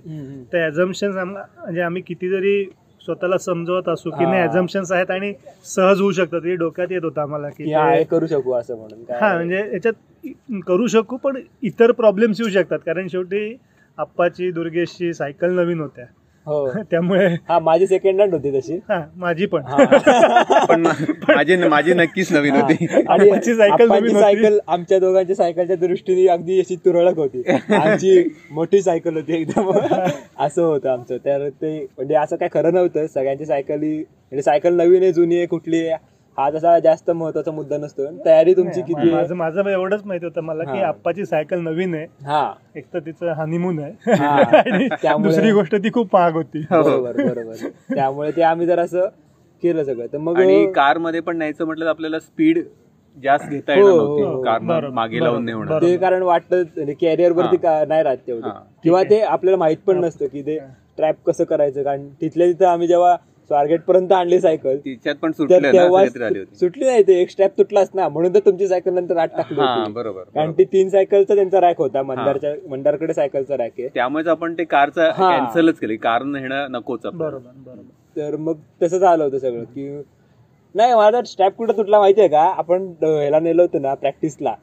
त्या 0.52 0.66
एझम्पन्स 0.66 1.16
म्हणजे 1.16 1.80
आम्ही 1.80 2.02
किती 2.02 2.28
जरी 2.28 2.64
स्वतःला 3.00 3.38
समजवत 3.38 3.88
असू 3.88 4.10
की. 4.10 4.24
नाही 4.24 4.42
एझम्पन्स 4.44 4.92
आहेत 4.92 5.10
आणि 5.10 5.32
सहज 5.66 6.00
होऊ 6.00 6.12
शकतात. 6.12 6.40
हे 6.44 6.54
डोक्यात 6.56 6.92
येत 6.92 7.04
होतं 7.04 7.20
आम्हाला 7.20 7.48
की 7.48 7.64
करू 8.10 8.26
शकू 8.26 8.52
असं 8.54 8.76
म्हणून. 8.76 9.04
हा 9.20 9.34
म्हणजे 9.34 9.58
याच्यात 9.72 10.62
करू 10.66 10.86
शकू 10.86 11.16
पण 11.16 11.40
इतर 11.62 11.92
प्रॉब्लेम्स 11.92 12.40
येऊ 12.40 12.50
शकतात. 12.50 12.78
कारण 12.86 13.08
शेवटी 13.08 13.56
आप्पाची 13.98 14.50
दुर्गेशची 14.50 15.12
सायकल 15.14 15.54
नवीन 15.54 15.80
होत्या. 15.80 16.04
हो. 16.46 16.68
त्यामुळे 16.90 17.26
हा 17.48 17.58
माझी 17.58 17.86
सेकंड 17.86 18.20
हँड 18.20 18.34
होती 18.34 18.50
तशी. 18.58 18.74
हा 18.88 19.00
माझी 19.16 19.46
पण. 19.46 19.62
हा. 19.64 20.64
पण 20.66 20.80
मा- 20.80 21.34
माझी 21.34 21.56
माझी 21.56 21.94
नक्कीच 21.94 22.32
नवीन 22.32 22.54
हा. 22.54 22.60
होती 22.60 22.86
आणि 22.86 23.28
आप्पाची 23.28 23.54
सायकल 23.54 23.72
आप्पाची 23.72 24.00
नवीन 24.00 24.16
होती. 24.16 24.20
सायकल 24.20 24.58
आमच्या 24.68 24.98
दोघांच्या 24.98 25.36
सायकलच्या 25.36 25.76
दृष्टीने 25.76 26.26
अगदी 26.26 26.58
अशी 26.60 26.76
तुरळक 26.76 27.16
होती. 27.16 27.42
आमची 27.74 28.22
मोठी 28.50 28.82
सायकल 28.82 29.14
होती 29.14 29.40
एकदम. 29.40 29.70
असं 30.38 30.62
होतं 30.62 30.88
आमचं. 30.88 31.16
तर 31.16 31.48
ते 31.48 31.78
म्हणजे 31.96 32.14
असं 32.14 32.36
काय 32.36 32.48
खरं 32.54 32.74
नव्हतं. 32.74 33.06
सगळ्यांची 33.06 33.46
सायकली 33.46 33.96
म्हणजे 33.96 34.42
सायकल 34.42 34.74
नवीन 34.74 35.02
आहे 35.02 35.12
जुनी 35.12 35.36
आहे 35.36 35.46
कुठली 35.46 35.86
आहे. 35.86 35.96
हा 36.38 36.50
तसा 36.50 36.78
जास्त 36.78 37.10
महत्त्वाचा 37.10 37.50
मुद्दा 37.50 37.76
नसतो. 37.78 38.06
तयारी 38.24 38.54
तुमची 38.54 38.80
किती 38.80 39.00
आहे? 39.00 39.10
माझं 39.10 39.34
माझं 39.34 39.68
एवढंच 39.68 40.00
माहिती 40.04 40.26
होतं 40.26 40.40
मला 40.40 40.64
की 40.64 40.78
हा. 40.78 40.86
आप्पाची 40.86 41.24
सायकल 41.26 41.60
नवीन 41.60 41.94
आहे. 41.94 42.06
हा. 42.24 42.52
एक 42.76 42.84
तर 42.94 42.98
तिचं 42.98 43.32
हनीमून 43.32 43.78
आहे. 43.78 43.92
हा. 44.12 45.16
दुसरी 45.22 45.52
गोष्ट 45.52 45.74
ती 45.74 45.90
खूप 45.92 46.08
महाग 46.12 46.32
होती. 46.32 46.64
बरोबर 46.70 47.12
बरोबर. 47.12 47.68
त्यामुळे 47.94 48.30
ते 48.30 48.42
आम्ही 48.42 48.66
जर 48.66 48.78
असं 48.78 49.06
केलं 49.62 49.84
सगळं. 49.84 50.06
तर 50.12 50.18
मग 50.18 50.38
आणि 50.38 50.72
कारमध्ये 50.72 51.20
पण 51.20 51.36
न्यायचं 51.36 51.64
म्हटलं 51.64 51.84
तर 51.84 51.90
आपल्याला 51.90 52.18
स्पीड 52.18 52.58
जास्त 53.22 53.50
घेता 53.50 53.72
हो, 53.72 53.78
येणार 53.78 53.94
हो, 53.94 54.24
हो. 54.24 54.42
कार 54.42 54.88
मागे 54.88 55.20
लावून 55.20 55.44
नाही. 55.44 55.80
ते 55.80 55.96
कारण 55.96 56.22
वाटतं 56.22 56.62
कॅरियर 57.00 57.32
वरती 57.32 57.56
हा. 57.56 57.62
का- 57.62 57.88
नाही 57.88 58.02
राहत 58.02 58.16
तेवढं. 58.26 58.46
हा. 58.46 58.60
किंवा 58.84 59.02
ते 59.02 59.20
आपल्याला 59.20 59.56
माहीत 59.58 59.76
पण 59.86 59.98
नसतं 59.98 60.26
की 60.26 60.42
ते 60.42 60.58
ट्रॅप 60.96 61.16
कसं 61.26 61.44
करायचं. 61.44 61.82
कारण 61.82 62.08
तिथल्या 62.20 62.46
तिथं 62.46 62.66
आम्ही 62.66 62.88
जेव्हा 62.88 63.16
स्वारगेट 63.50 63.80
पर्यंत 63.82 64.12
आणली 64.12 64.38
सायकल. 64.40 64.76
तिच्यात 64.76 65.14
पण 65.14 65.32
सुटले 65.32 65.68
आली 65.68 65.78
नाही 66.80 67.02
ते 67.02 67.20
एक 67.20 67.30
स्ट्रॅप 67.30 67.56
तुटलाच 67.58 67.90
ना 67.94 68.08
म्हणून 68.08 68.34
तर 68.34 68.38
तुमची 68.38 68.66
सायकल 68.68 68.94
नंतर 68.94 69.16
आत 69.16 69.28
टाकली 69.28 69.60
हा 69.60 69.72
होती. 69.74 69.92
बरोबर 69.92 70.22
कारण. 70.34 70.52
ती 70.52 70.64
तीन 70.64 70.88
सायकलचा 70.88 71.34
त्यांचा 71.34 71.60
रॅक 71.60 71.78
होता 71.78 72.02
मंदारच्या 72.02 72.54
मंदारकडे 72.68 73.14
सायकलचा 73.14 73.56
रॅक 73.56 73.72
आहे. 73.78 73.88
त्यामुळेच 73.88 74.28
आपण 74.28 74.54
ते 74.58 74.64
कारचं. 74.64 75.10
कॅन्सलच 75.10 75.78
केली. 75.78 75.96
कार 75.96 76.22
नेणं 76.22 76.70
नकोच. 76.70 77.00
बरोबर 77.04 77.38
बरोबर. 77.38 77.82
तर 78.16 78.36
मग 78.36 78.56
तसं 78.82 78.98
झालं 78.98 79.24
होतं 79.24 79.38
सगळं 79.38 79.64
की 79.64 79.90
नाही 80.74 80.94
माझा 80.94 81.22
स्ट्रॅप 81.22 81.56
कुठं 81.56 81.76
तुटला 81.76 81.98
माहितीये 81.98 82.28
का? 82.28 82.42
आपण 82.56 82.86
ह्याला 83.02 83.40
नेलो 83.40 83.62
होतो 83.62 83.78
ना 83.78 83.94
प्रॅक्टिसला 83.94 84.54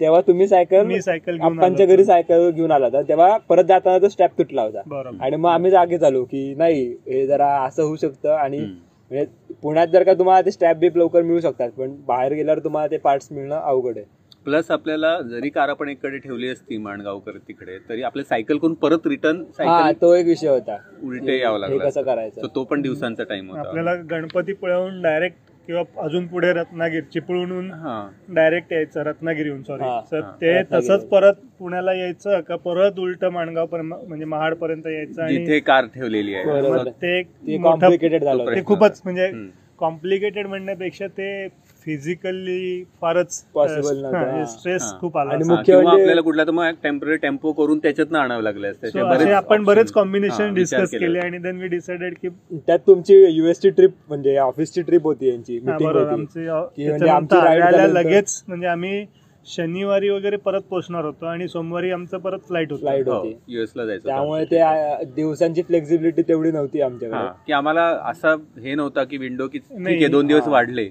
तेव्हा 0.00 0.20
तुम्ही 0.20 0.46
सायकल 0.48 0.86
मी 0.86 1.00
सायकल 1.02 1.36
घेऊन 1.36 1.52
आप्पांच्या 1.52 1.86
आलो 1.86 1.94
घरी. 1.94 2.04
सायकल 2.04 2.50
घेऊन 2.50 2.70
आला 2.70 2.86
होता. 2.86 3.02
तेव्हा 3.02 3.36
परत 3.38 3.64
जाताना 3.64 3.98
तो 3.98 4.08
स्ट्रॅप 4.08 4.38
तुटला 4.38 4.62
होता. 4.62 4.80
बरोबर. 4.86 5.16
आणि 5.20 5.36
मग 5.36 5.50
आम्ही 5.50 5.70
जागे 5.70 5.98
झालो 5.98 6.24
की 6.24 6.54
नाही 6.54 6.84
हे 7.08 7.26
जरा 7.26 7.48
असं 7.64 7.82
होऊ 7.82 7.96
शकतं 7.96 8.30
आणि. 8.30 8.58
म्हणजे 9.10 9.54
पुण्यात 9.62 9.86
जर 9.86 10.02
का 10.02 10.12
तुम्हाला 10.14 10.40
ते 10.40 10.50
स्ट्रॅप 10.50 10.76
बीप 10.76 10.96
लवकर 10.96 11.22
मिळू 11.22 11.40
शकतात 11.40 11.70
पण 11.70 11.94
बाहेर 12.06 12.32
गेल्यावर 12.32 12.58
तुम्हाला 12.58 12.90
ते 12.90 12.96
पार्ट्स 12.96 13.28
मिळणं 13.32 13.56
अवघड 13.56 13.96
आहे. 13.96 14.04
प्लस 14.44 14.70
आपल्याला 14.70 15.20
जरी 15.20 15.48
कार 15.48 15.68
आपण 15.68 15.88
एकडे 15.88 16.18
ठेवली 16.18 16.48
असती 16.48 16.76
माणगावकर 16.76 17.36
तिकडे 17.48 17.78
तरी 17.88 18.02
आपल्या 18.02 18.24
सायकल 18.24 18.58
करून 18.58 18.74
परत 18.74 19.06
रिटर्न 19.06 19.36
हा 19.38 19.52
सायकल 19.52 20.00
तो 20.02 20.12
एक 20.14 20.26
विषय 20.26 20.48
होता. 20.48 20.76
उलटे 21.02 21.38
यावं 21.38 21.58
लागलं 21.58 21.84
कसं. 21.84 22.02
करायचं? 22.02 22.40
So 22.40 22.48
तो 22.54 22.64
पण 22.64 22.82
दिवसांचा 22.82 23.24
टाइम 23.24 23.50
होता. 23.50 23.60
आपल्याला 23.60 23.94
गणपती 24.10 24.52
पळवून 24.52 25.00
डायरेक्ट 25.02 25.36
किंवा 25.66 25.82
अजून 26.02 26.26
पुढे 26.26 26.52
रत्नागिरी 26.52 27.02
चिपळूणहून 27.12 27.70
हा. 27.70 28.08
डायरेक्ट 28.28 28.72
यायचं 28.72 29.02
रत्नागिरीहून 29.02 29.62
सॉरी 29.62 29.82
तर. 30.12 30.20
ते. 30.40 30.62
तसंच 30.72 31.04
परत 31.04 31.34
पुण्याला 31.58 31.92
यायचं 31.92 32.40
का? 32.40 32.56
परत 32.56 32.98
उलट 32.98 33.24
माणगाव 33.24 33.66
पर्यंत 33.66 33.92
म्हणजे 34.08 34.24
महाड 34.24 34.54
पर्यंत 34.54 34.86
यायचं 34.86 35.22
आणि 35.22 35.36
जिथे 35.36 35.58
कार 35.60 35.86
ठेवलेली 35.86 36.34
आहे. 36.34 36.90
ते 38.54 38.62
खूपच 38.64 39.00
म्हणजे. 39.04 39.30
कॉम्प्लिकेटेड 39.78 40.46
म्हणण्यापेक्षा 40.46 41.06
ते 41.06 41.46
फिजिकली 41.86 42.84
फारच 43.00 43.44
Possible 43.58 44.02
नव्हतं, 44.02 44.44
स्ट्रेस 44.44 44.82
हा. 44.82 44.98
खूप 45.00 45.18
आला. 45.18 45.30
आणि. 45.30 45.44
हा, 45.48 45.54
मुख्य 45.54 45.74
म्हणजे- 45.74 46.00
आपल्याला 46.00 46.20
कुठला 46.20 46.44
तर 46.44 46.50
मग 46.50 46.70
टेंपररी 46.82 47.16
टेम्पो 47.16 47.52
करून 47.52 47.78
त्याच्यातनं 47.78 48.18
आणावं 48.18 48.42
लागलं 48.42 48.70
असतं. 48.70 49.32
आपण 49.32 49.64
बरेच 49.64 49.86
हा, 49.86 49.92
कॉम्बिनेशन 49.94 50.54
डिस्कस 50.54 50.90
केले. 50.90 51.18
आणि 51.18 51.38
देन 51.38 51.60
वी 51.60 51.68
डिसाइडेड 51.68 52.14
की 52.22 52.28
त्यात 52.52 52.78
तुमची 52.78 53.14
युएसची 53.30 53.70
ट्रिप 53.70 53.90
म्हणजे 54.08 54.36
ऑफिसची 54.36 54.82
ट्रिप 54.82 55.02
होती 55.02 55.28
यांची 55.28 55.58
हा, 55.58 55.72
मीटिंग 55.72 55.90
बरोबर. 55.90 56.10
होती. 56.10 56.48
आमची 56.48 56.82
की 56.82 56.88
म्हणजे 56.88 57.94
लगेच 57.94 58.44
म्हणजे 58.48 58.66
आम्ही 58.66 59.06
शनिवारी 59.46 60.08
वगैरे 60.08 60.36
परत 60.36 60.60
पोहोचणार 60.60 61.04
होतो 61.04 61.26
आणि 61.26 61.48
सोमवारी 61.48 61.90
आमचं 61.90 62.18
परत 62.18 62.38
फ्लाईट 62.48 62.70
होतं. 62.70 62.80
फ्लाईट 62.80 63.08
हो, 63.08 63.14
होती. 63.14 63.62
US 63.62 63.68
ला 63.76 63.84
जायचं 63.86 64.06
त्यामुळे 64.06 64.44
ते 64.44 64.60
दिवसांची 65.04 65.62
फ्लेक्झिबिलिटी 65.62 66.22
तेवढी 66.22 66.50
नव्हती 66.50 66.80
हा, 66.80 66.86
आमच्याकडे 66.86 67.42
की 67.46 67.52
आम्हाला 67.52 67.82
असा 67.82 68.34
हे 68.62 68.74
नव्हता 68.74 69.04
की 69.04 69.16
विंडो 69.16 69.46
की 69.46 69.58
ठीक 69.58 69.78
नाही, 69.78 69.96
आहे 69.96 70.08
दोन 70.08 70.26
दिवस 70.26 70.42
हा. 70.42 70.50
वाढले. 70.50 70.88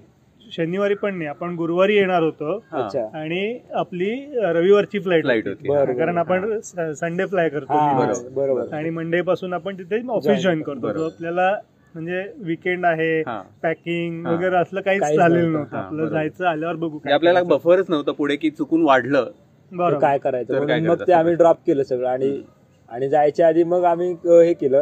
शनिवारी 0.54 0.96
पण 0.96 1.16
नाही 1.16 1.28
आपण 1.28 1.56
गुरुवारी 1.56 1.96
येणार 1.96 2.24
होतो. 2.24 2.56
अच्छा 2.74 3.06
आणि 3.14 3.58
आपली 3.74 4.10
रविवारची 4.46 5.00
फ्लाईट 5.00 5.24
फ्लाईट 5.24 5.48
होती 5.48 5.70
बरं. 5.70 5.94
कारण 5.94 6.18
आपण 6.18 6.60
संडे 6.94 7.26
फ्लाय 7.26 7.50
करतो 7.50 7.74
हा. 7.74 8.14
बरोबर 8.32 8.74
आणि 8.76 8.90
मंडे 8.90 9.22
पासून 9.22 9.54
आपण 9.54 9.78
तिथे 9.78 10.02
ऑफिस 10.10 10.42
जॉईन 10.42 10.62
करतो 10.62 10.80
बरोबर. 10.80 10.98
तो 11.00 11.06
आपल्याला 11.06 11.52
म्हणजे 11.96 12.24
विकेंड 12.40 12.86
आहे 12.86 13.20
हा. 13.22 13.42
पॅकिंग 13.64 14.26
हा. 14.26 14.34
वगैरे 14.34 14.56
असलं 14.56 14.82
काहीच 14.82 15.02
काहीच 15.02 15.18
झालेलं 15.18 15.40
नव्हतं. 15.42 15.54
नव्हतं 15.54 15.78
हा, 15.78 15.84
आपलं 15.84 15.98
बरोबर. 15.98 16.14
जायचं 16.14 16.46
आल्यावर 16.46 16.76
बघू 16.76 16.90
म्हणजे 16.90 17.14
आपल्याला 17.14 17.40
करायचं. 17.40 17.56
बफरच 17.58 17.90
नव्हतं 17.90 18.12
पुढे 18.12 18.36
की 18.36 18.50
चुकून 18.50 18.84
वाढलं 18.84 19.24
तर 19.72 19.76
बरोबर 19.78 20.00
काय 20.00 20.18
करायचं 20.18 20.54
तर 20.54 20.58
काय 20.58 20.66
म्हणून 20.66 20.82
मग 20.82 20.94
करायचं 20.94 21.08
ते 21.08 21.14
आम्ही 21.14 21.34
ड्रॉप 21.36 21.58
केलं 21.68 21.84
सगळं 21.84 22.08
आणि 22.10 22.42
आणि 22.90 23.10
जायच्या 23.10 23.48
आधी 23.48 23.64
मग 23.64 23.84
आम्ही 23.84 24.12
अ, 24.28 24.40
हे 24.42 24.54
केलं 24.54 24.82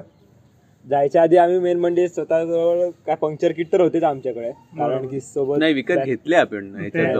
जायच्या 0.89 1.21
आधी 1.21 1.37
आम्ही 1.37 1.59
मेन 1.59 1.79
म्हणजे 1.79 2.07
स्वतःजवळ 2.07 2.89
काय 3.05 3.15
पंक्चर 3.15 3.51
किट 3.51 3.67
तर 3.73 3.81
होतेच 3.81 4.03
आमच्याकडे. 4.03 4.51
कारण 4.51 5.07
की 5.07 5.19
सोबत 5.19 5.59
नाही 5.59 5.73
विकत 5.73 5.97
घेतले 6.05 6.35
आपण. 6.35 6.65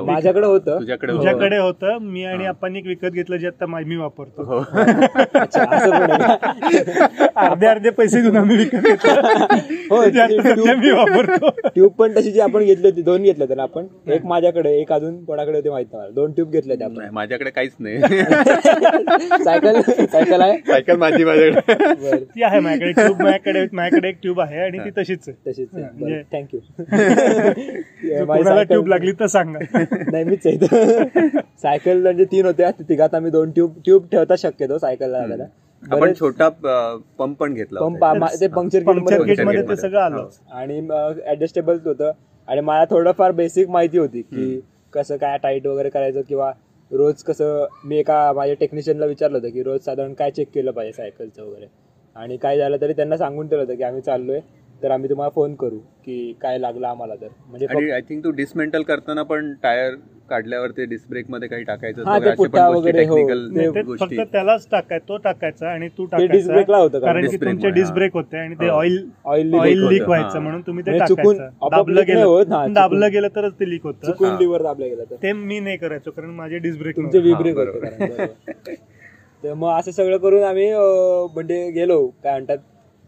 माझ्याकडे 0.06 0.46
होतं. 0.46 0.80
तुझ्याकडे 0.80 1.14
तुझ्याकडे 1.14 1.58
होतं. 1.58 1.98
मी 2.02 2.24
आणि. 2.24 2.46
आपण 2.46 2.76
एक 2.76 2.88
विकत 2.88 3.08
घेतलं 3.08 3.38
जे 3.38 3.48
आता 3.48 3.66
मा- 3.66 3.84
मी 3.86 3.96
वापरतो. 3.96 4.44
हो. 4.44 4.60
अच्छा 5.40 5.66
असं 5.72 5.90
पण 5.90 6.12
आहे 6.12 6.20
का? 6.20 7.28
अर्धे 7.36 7.68
अर्धे 7.68 7.90
पैसे 7.90 8.22
देऊन 8.22 8.38
आम्ही 8.38 8.58
विकत 8.58 8.76
घेतलं. 8.76 9.22
हो, 9.92 10.02
मी 10.76 10.92
वापरतो. 10.92 11.50
ट्यूब 11.50 11.92
पण 11.92 12.12
तशी 12.18 12.32
जी 12.32 12.40
आपण 12.40 12.64
घेतली 12.64 12.88
होती 12.88 13.02
दोन 13.02 13.24
घेतल्या 13.24 13.44
होत्या 13.44 13.56
ना 13.56 13.64
आपण. 13.64 14.12
एक 14.12 14.26
माझ्याकडे 14.26 14.72
एक 14.80 14.92
अजून 14.94 15.24
कोणाकडे 15.26 15.58
होते 15.58 15.70
माहीत 15.70 15.86
नाही 15.94 16.04
मला. 16.04 16.12
दोन 16.12 16.32
ट्यूब 16.32 16.52
घेतल्या 16.52 16.78
नाही, 16.80 16.92
आपण. 16.94 17.14
माझ्याकडे 17.14 17.50
काहीच 17.50 17.72
नाही. 17.80 18.00
सायकल 19.44 19.82
सायकल 19.82 20.42
आहे? 20.42 20.58
सायकल 20.58 20.96
माझी 20.96 21.24
माझ्याकडे. 21.24 22.16
ती 22.16 22.44
आहे 22.44 22.60
माझ्याकडे. 22.60 22.92
ट्यूब 22.92 23.22
माझ्याकडे 23.22 23.51
माझ्याकडे 23.74 24.10
एक 24.10 24.16
ट्यूब 24.22 24.40
आहे 24.42 24.60
आणि 24.60 24.80
ती 24.80 24.90
तशीच 24.98 25.28
आहे. 25.28 25.52
तशीच 25.52 25.68
म्हणजे- 25.74 26.24
थँक्यू 26.32 26.60
ट्यूब 28.64 28.88
लागली 28.88 29.12
तर 29.12 29.28
सांगा. 29.28 29.60
नाही 30.12 30.24
मीच 30.24 30.48
आहे 30.48 31.30
सायकल 31.62 32.02
म्हणजे 32.02 32.26
तीन 32.26 32.46
होत्या. 32.46 32.72
तिघात 32.72 33.16
आम्ही 33.16 33.32
दोन 33.32 33.52
ट्यूब 33.52 33.74
ट्यूब 33.86 34.06
ठेवता 34.12 34.36
शक्यतो 34.38 34.78
सायकलला 34.78 35.18
लागायला 35.18 35.44
आपण 35.84 36.14
छोटा 36.14 36.48
पंप 37.18 37.38
पण 37.38 37.54
घेतला 37.54 37.80
पंप 37.80 38.24
ते 38.42 38.48
पंक्चर 38.48 38.80
किटमध्ये 39.24 39.62
ते 39.62 39.76
सगळं. 39.76 40.00
आलं 40.00 40.28
आणि 40.52 40.80
ऍडजस्टेबल 41.28 41.78
होतं. 41.86 42.12
आणि 42.48 42.62
मला 42.62 42.86
थोडंफार 42.86 43.32
बेसिक 43.32 43.70
माहिती 43.70 43.98
होती 43.98 44.22
की 44.22 44.60
कसं 44.94 45.18
काय 45.18 45.38
टाईट 45.38 45.68
वगैरे 45.68 45.90
करायचं 45.90 46.22
किंवा 46.22 46.52
रोज 46.92 47.24
कसं 47.24 47.66
मी 47.86 47.98
एका 47.98 48.32
माझ्या 48.34 48.56
टेक्निशियनला 48.60 49.06
विचारलं 49.06 49.38
होतं 49.38 49.50
की 49.50 49.64
रोज 49.64 49.80
साधारण 49.82 50.14
काय 50.14 50.32
चेक 50.32 50.48
केलं 50.54 50.72
पाहिजे 50.72 50.94
सायकलचं 50.94 51.44
वगैरे. 51.44 51.66
आणि 52.16 52.38
काय 52.38 52.58
झालं 52.58 52.78
तरी 52.82 52.94
त्यांना 52.94 53.18
सांगून 53.18 53.48
ठेवलं 53.48 53.64
होतं 53.64 53.76
की 53.76 53.84
आम्ही 53.84 54.02
चाललोय 54.02 54.40
तर 54.82 54.92
आम्ही 54.92 55.10
तुम्हाला 55.10 55.30
फोन 55.30 55.54
करू 55.56 55.78
की 56.06 56.32
काय 56.42 56.58
लागलं 56.60 56.88
आम्हाला 56.88 57.16
तर 57.16 57.28
म्हणजे 57.48 57.92
आय 57.92 58.02
थिंक 58.02 58.24
तू 58.24 58.30
डिसमेंटल 58.34 58.84
करताना 58.84 59.24
पण 59.24 59.54
टायर 59.64 59.96
काढल्यावर 60.30 60.72
ते 60.72 60.86
डिस्क 60.86 61.10
ब्रेकमध्ये 61.10 61.48
काही 61.50 61.64
टाकायचं 61.64 62.04
हा, 62.04 62.16
वगैरे 62.70 63.82
फक्त 63.98 64.20
त्यालाच 64.32 64.68
टाकाय 64.72 65.00
तो 65.00 65.18
टाकायचा 65.18 65.70
आणि 65.70 65.88
तू 65.90 66.06
टाकायचा 66.06 66.78
होतं 66.78 67.00
कारण 67.00 67.28
की 67.28 67.38
तुमचे 67.38 67.52
मुळे, 67.58 67.72
डिस्क 67.72 67.88
हा. 67.88 67.94
ब्रेक 67.96 68.14
होते 68.14 68.38
आणि 68.38 68.56
ते. 68.56 68.68
Oil 68.70 68.98
oil 69.26 69.54
oil 69.56 69.84
leak. 69.88 70.02
व्हायचं 70.04 70.40
म्हणून 70.40 70.62
तुम्ही 70.62 70.86
ते 70.86 70.92
म्हणजे 70.92 71.06
चुकून 71.08 71.38
टाकायचं 71.38 71.70
दाबलं 71.72 72.00
हा, 72.00 72.06
गेलं 72.06 72.74
दाबलं. 72.74 73.08
गेलं 73.12 73.28
तरच 73.36 73.60
ते 73.60 73.70
लीक 73.70 73.84
होतं 73.84 74.08
चुकून 74.08 74.30
हा. 74.30 74.38
लिव्हर 74.40 74.62
दाबल्या 74.62 74.88
गेलं 74.88 75.04
तर 75.04 75.16
ते 75.24 75.34
मी 75.34 75.60
नाही 75.60 75.78
करायचो 75.78 76.12
कारण 76.12 76.30
माझे 76.36 76.58
डिस्क 76.60 76.80
ब्रेक 76.80 76.96
तुमचे 76.98 77.20
विब्रेक 77.20 77.58
होते. 77.58 78.76
तर 79.44 79.54
मग 79.54 79.78
असं 79.80 79.92
सगळं 79.92 80.18
करून 80.18 80.44
आम्ही 80.44 80.72
म्हणजे 80.74 81.70
गेलो 81.72 82.06
काय 82.24 82.32
म्हणतात 82.32 82.58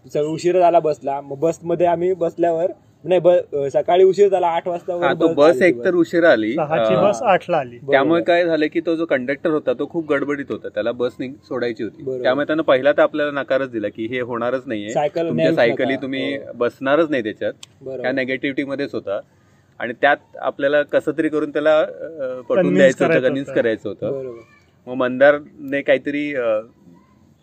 सगळं 0.05 0.27
उशीर 0.27 0.59
झाला 0.59 0.79
बसला 0.79 1.19
मग 1.21 1.37
बसमध्ये 1.39 1.87
आम्ही 1.87 2.13
बसल्यावर 2.13 2.71
नाही 3.05 3.19
ब- 3.19 3.29
अं, 3.29 3.67
सकाळी 3.69 4.03
उशीर 4.03 4.27
झाला 4.29 4.47
आठ 4.47 4.67
वाजता 4.67 4.93
हा 4.97 5.13
तो 5.13 5.27
बस 5.33 5.61
एक 5.61 5.83
तर 5.83 5.95
उशिरा 5.95 6.31
आली 6.31 6.55
बस 6.57 7.21
आठला 7.23 7.57
आली. 7.57 7.77
त्यामुळे 7.89 8.21
काय 8.23 8.45
झालं 8.45 8.65
की 8.73 8.79
तो 8.79 8.95
जो 8.95 9.05
कंडक्टर 9.05 9.49
होता 9.49 9.73
तो 9.73 9.87
खूप 9.89 10.07
गडबडीत 10.09 10.51
होता 10.51 10.69
त्याला 10.69 10.91
बस 10.91 11.15
सोडायची 11.47 11.83
होती. 11.83 12.21
त्यामुळे 12.23 12.45
त्यानं 12.47 12.63
पहिला 12.63 12.91
तर 12.91 13.01
आपल्याला 13.01 13.31
नकारच 13.41 13.71
दिला 13.71 13.87
की 13.87 14.05
हे 14.07 14.19
होणारच 14.21 14.63
नाहीये 14.65 14.89
सायकल 14.89 15.29
तुमच्या 15.29 15.53
सायकली. 15.53 15.95
तुम्ही 15.95 16.35
हो. 16.35 16.51
बसणारच 16.55 17.09
नाही 17.09 17.23
त्याच्यात. 17.23 17.53
त्या 17.97 18.11
नेगेटिव्हिटी 18.11 18.63
मध्येच 18.63 18.93
होता 18.93 19.19
आणि 19.79 19.93
त्यात 20.01 20.37
आपल्याला 20.41 20.81
कसं 20.83 21.11
तरी 21.17 21.29
करून 21.29 21.51
त्याला 21.51 21.81
पटवून 22.49 22.73
द्यायचं 22.73 23.05
होतं 23.05 23.07
करायचं 23.09 23.21
कन्व्हिन्स 23.21 23.49
होतं. 23.49 23.61
करायचं 23.61 23.89
होतं 23.89 24.41
मग 24.87 24.95
मंदारने 24.95 25.81
काहीतरी 25.81 26.31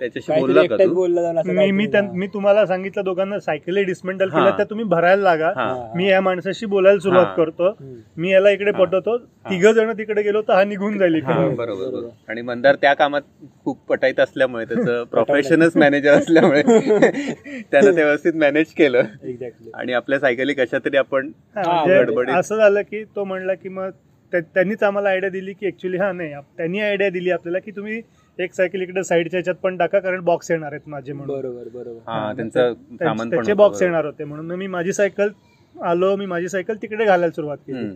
त्याच्याशी 0.00 0.40
बोलला 0.40 0.62
का 0.66 0.76
तू 0.76 1.04
मी 1.46 1.70
मी 1.70 1.86
त्यां-. 1.86 2.10
मी 2.12 2.26
तुम्हाला 2.26 2.64
सांगितलं 2.66 3.04
दोघांना 3.04 3.38
सायकली 3.40 3.82
डिसमेंटल 3.84 4.28
हा. 4.30 4.38
केल्या 4.38 4.56
त्या 4.56 4.64
तुम्ही 4.70 4.84
भरायला 4.86 5.22
लागा 5.22 5.50
हा. 5.56 5.74
मी 5.94 6.08
या 6.08 6.20
माणसाशी 6.20 6.66
बोलायला 6.66 6.98
सुरुवात. 6.98 7.34
करतो. 7.36 7.70
मी 8.16 8.30
याला 8.32 8.50
इकडे 8.50 8.70
हा. 8.70 8.78
पटवतो 8.78 9.16
तिघ 9.18 9.64
जण 9.66 9.92
तिकडे 9.98 10.22
गेलो 10.22 10.42
तर 10.42 10.52
हा 10.52 10.64
निघून 10.64 10.96
जाईल 10.98 11.14
हा, 11.16 11.18
इकडे 11.32 11.34
बरोबर 11.46 11.64
बरोबर. 11.74 11.90
बरोबर 11.90 12.30
आणि 12.30 12.42
मंदार 12.42 12.76
त्या 12.76 12.94
कामात 12.94 13.22
खूप 13.64 13.84
पटाईत 13.88 14.20
असल्यामुळे 14.20 14.64
त्याचं 14.64 15.02
प्रोफेशनच 15.10 15.76
मॅनेजर 15.76 16.12
असल्यामुळे 16.12 16.62
त्यानं 17.62 17.86
ते 17.86 17.94
व्यवस्थित 17.94 18.34
मॅनेज 18.36 18.72
केलं 18.74 19.02
एक्झॅक्टली 19.24 19.70
आणि 19.74 19.92
आपल्या 19.92 20.18
सायकली 20.18 20.54
कशा 20.54 20.78
तरी 20.78 20.96
आपण 20.96 21.30
हा, 21.56 21.62
म्हणजे 21.64 21.98
गडबडीत. 21.98 22.34
असं 22.34 22.56
झालं 22.56 22.82
की 22.82 23.04
तो 23.16 23.24
म्हणला 23.24 23.54
की 23.54 23.68
मग 23.70 23.90
त्यांनीच 24.32 24.82
आम्हाला 24.82 25.08
आयडिया 25.08 25.30
दिली 25.30 25.52
की 25.52 25.66
ऍक्च्युली 25.66 25.96
हा 25.96 26.10
नाही 26.12 26.32
आप- 26.32 26.56
त्यांनी 26.56 26.80
आयडिया 26.80 27.08
दिली 27.10 27.30
आपल्याला 27.30 27.58
की 27.58 27.70
तुम्ही 27.70 28.00
एक 28.38 28.52
सायकल 28.54 28.82
इकडे 28.82 29.02
साईडच्या 29.04 29.38
ह्याच्यात 29.38 29.54
पण 29.54 29.76
टाका 29.76 29.98
कारण 29.98 30.20
बॉक्स 30.20 30.50
येणार 30.50 30.72
आहेत 30.72 30.88
माझे 30.88 31.12
म्हणून 31.12 31.36
बरोबर 31.36 31.68
बरोबर 31.70 31.98
हा 32.06 32.32
त्यांचं 32.32 32.72
सामान 32.72 33.18
पण 33.20 33.30
त्याचे 33.30 33.50
होतं, 33.52 33.56
बॉक्स. 33.56 33.82
येणार 33.82 34.04
होते 34.04 34.24
म्हणून 34.24 34.52
मी 34.52 34.66
माझी 34.66 34.92
सायकल 34.92 35.28
आलो 35.74 36.14
मी 36.16 36.26
माझी 36.26 36.48
सायकल 36.48 36.76
तिकडे 36.82 37.04
घालायला 37.04 37.32
सुरुवात 37.32 37.58
केली 37.58 37.78
हम्म. 37.78 37.94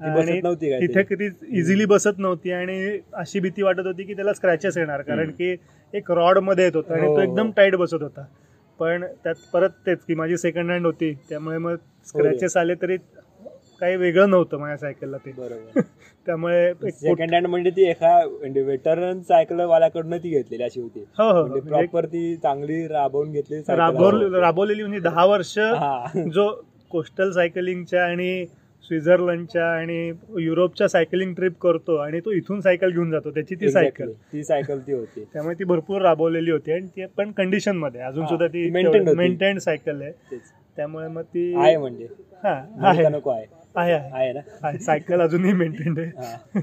ती 0.00 0.10
बसत 0.12 0.28
आणि 0.28 0.40
नव्हती 0.40 0.70
काय 0.70 0.80
तिथे 0.80 1.02
किती 1.04 1.28
इझिली 1.58 1.84
बसत 1.84 2.18
नव्हती 2.18 2.52
आणि 2.52 2.98
अशी 3.14 3.40
भीती 3.40 3.62
वाटत 3.62 3.86
होती 3.86 4.02
की 4.02 4.14
त्याला 4.14 4.32
स्क्रॅचेस 4.32 4.76
येणार 4.76 5.02
कारण. 5.02 5.30
की 5.30 5.54
एक 5.94 6.10
रॉडमध्ये 6.10 6.64
येत 6.64 6.76
होता 6.76 6.94
आणि 6.94 7.02
हो, 7.02 7.08
तो 7.08 7.14
हो. 7.14 7.22
एकदम 7.22 7.50
टाईट 7.50 7.74
बसत 7.76 8.02
होता 8.02 8.24
पण 8.80 9.04
त्यात 9.24 9.34
परत 9.52 9.70
तेच 9.86 9.98
की 10.04 10.14
माझी 10.14 10.36
सेकंड 10.36 10.70
हँड 10.70 10.86
होती 10.86 11.12
त्यामुळे 11.28 11.58
मग 11.58 11.76
स्क्रॅचेस 12.06 12.56
आले 12.56 12.74
तरी 12.82 12.96
काही 13.80 13.96
वेगळं 13.96 14.30
नव्हतं 14.30 14.58
माझ्या 14.58 14.76
सायकलला 14.76 15.16
ते. 15.16 15.32
बरोबर. 15.32 15.80
त्यामुळे 16.26 16.90
सेकंड 16.90 17.34
हँड 17.34 17.46
म्हणजे 17.46 17.70
ती 17.70 17.88
एका 17.88 18.26
म्हणजे 18.28 18.62
वेटरन 18.62 19.20
सायकल 19.22 19.60
वाल्याकडनं 19.60 20.16
ती 20.16 20.30
घेतलेली 20.30 20.62
अशी 20.62 20.80
होती. 20.80 21.04
हो 21.18 21.24
हो 21.24 21.40
म्हणजे 21.40 21.60
म्हणजे 21.60 21.70
प्रॉपर 21.70 22.06
ती 22.06 22.36
चांगली 22.36 22.86
राबवून 22.88 23.32
घेतली. 23.32 23.58
राबवलेली 24.40 24.82
म्हणजे 24.82 25.00
दहा 25.00 25.24
वर्ष 25.24 25.58
हा. 25.58 26.04
जो 26.34 26.62
कोस्टल 26.90 27.30
सायकलिंगच्या 27.30 28.04
आणि 28.04 28.46
स्वित्झर्लंडच्या 28.82 29.64
आणि 29.66 30.12
युरोपच्या 30.38 30.88
सायकलिंग 30.88 31.34
ट्रिप 31.34 31.52
करतो 31.60 31.96
आणि 31.96 32.20
तो 32.20 32.30
इथून 32.30 32.60
सायकल 32.60 32.90
घेऊन 32.90 33.10
जातो. 33.10 33.30
त्याची 33.30 33.54
ती. 33.54 33.70
सायकल. 33.70 34.12
ती 34.32 34.44
सायकल 34.44 34.78
ती 34.78 34.92
होती. 34.92 35.24
त्यामुळे 35.32 35.54
ती 35.58 35.64
भरपूर 35.64 36.02
राबवलेली 36.02 36.50
होती 36.50 36.72
आणि 36.72 36.86
ती 36.86 37.06
पण 37.06 37.32
कंडिशनमध्ये 37.32 38.00
अजून 38.00 38.22
हा, 38.22 38.28
सुद्धा 38.28 38.46
ती. 38.46 38.70
मेंटेन 39.14 39.58
सायकल 39.58 40.02
आहे. 40.02 40.38
त्यामुळे 40.76 41.08
मग 41.08 41.22
ती 41.22 41.54
आहे 41.56 41.76
म्हणजे. 41.76 42.06
हा 42.44 42.66
म्हणजे 42.76 43.08
नको 43.08 43.30
आहे. 43.30 43.46
आहे 43.74 43.92
आहे. 43.92 44.32
ना 44.32 44.72
सायकल 44.78 45.20
अजूनही 45.20 45.52
मेंटेन 45.54 45.98
आहे. 45.98 46.60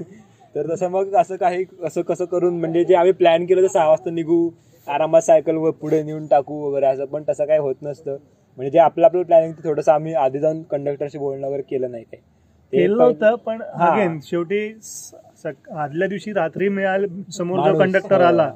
तर 0.54 0.66
तसं 0.68 0.88
मग 0.90 1.14
असं 1.16 1.36
काही 1.36 1.64
असं 1.84 2.02
कसं 2.02 2.24
करून 2.26 2.58
म्हणजे 2.60 2.84
जे 2.84 2.94
आम्ही 2.94 3.12
प्लॅन 3.14 3.44
केलं 3.46 3.62
तर 3.62 3.66
सहा 3.68 3.88
वाजता 3.88 4.10
निघू 4.10 4.48
आरामात 4.86 5.22
सायकल 5.22 5.56
वर 5.56 5.70
पुढे 5.72 6.02
नेऊन 6.02 6.26
टाकू 6.26 6.60
वगैरे 6.62 6.86
असं 6.86 7.04
पण 7.06 7.22
तसं 7.28 7.44
काही 7.46 7.58
होत 7.60 7.74
नसतं 7.82 8.16
म्हणजे 8.58 8.70
जे 8.70 8.78
आपलं 8.78 9.06
आपलं 9.06 9.22
प्लॅनिंग 9.22 9.52
थोडंसं 9.64 9.92
आम्ही 9.92 10.14
आधी 10.16 10.38
जाऊन 10.38 10.62
कंडक्टरशी 10.70 11.18
बोलणं 11.18 11.46
वगैरे 11.46 11.62
केलं 11.62 11.90
नाही 11.90 12.04
काही 12.04 12.22
केलं 12.72 13.02
होतं 13.02 13.34
पण. 13.36 13.60
अगेन 13.62 14.18
शेवटी 14.24 14.66
आदल्या 15.44 16.08
दिवशी 16.08 16.32
रात्री 16.32 16.68
मिळाल 16.70 17.06
समोर 17.32 17.58
जो 17.62 17.78
कंडक्टर 17.78 18.16
हो. 18.16 18.22
आला 18.22 18.50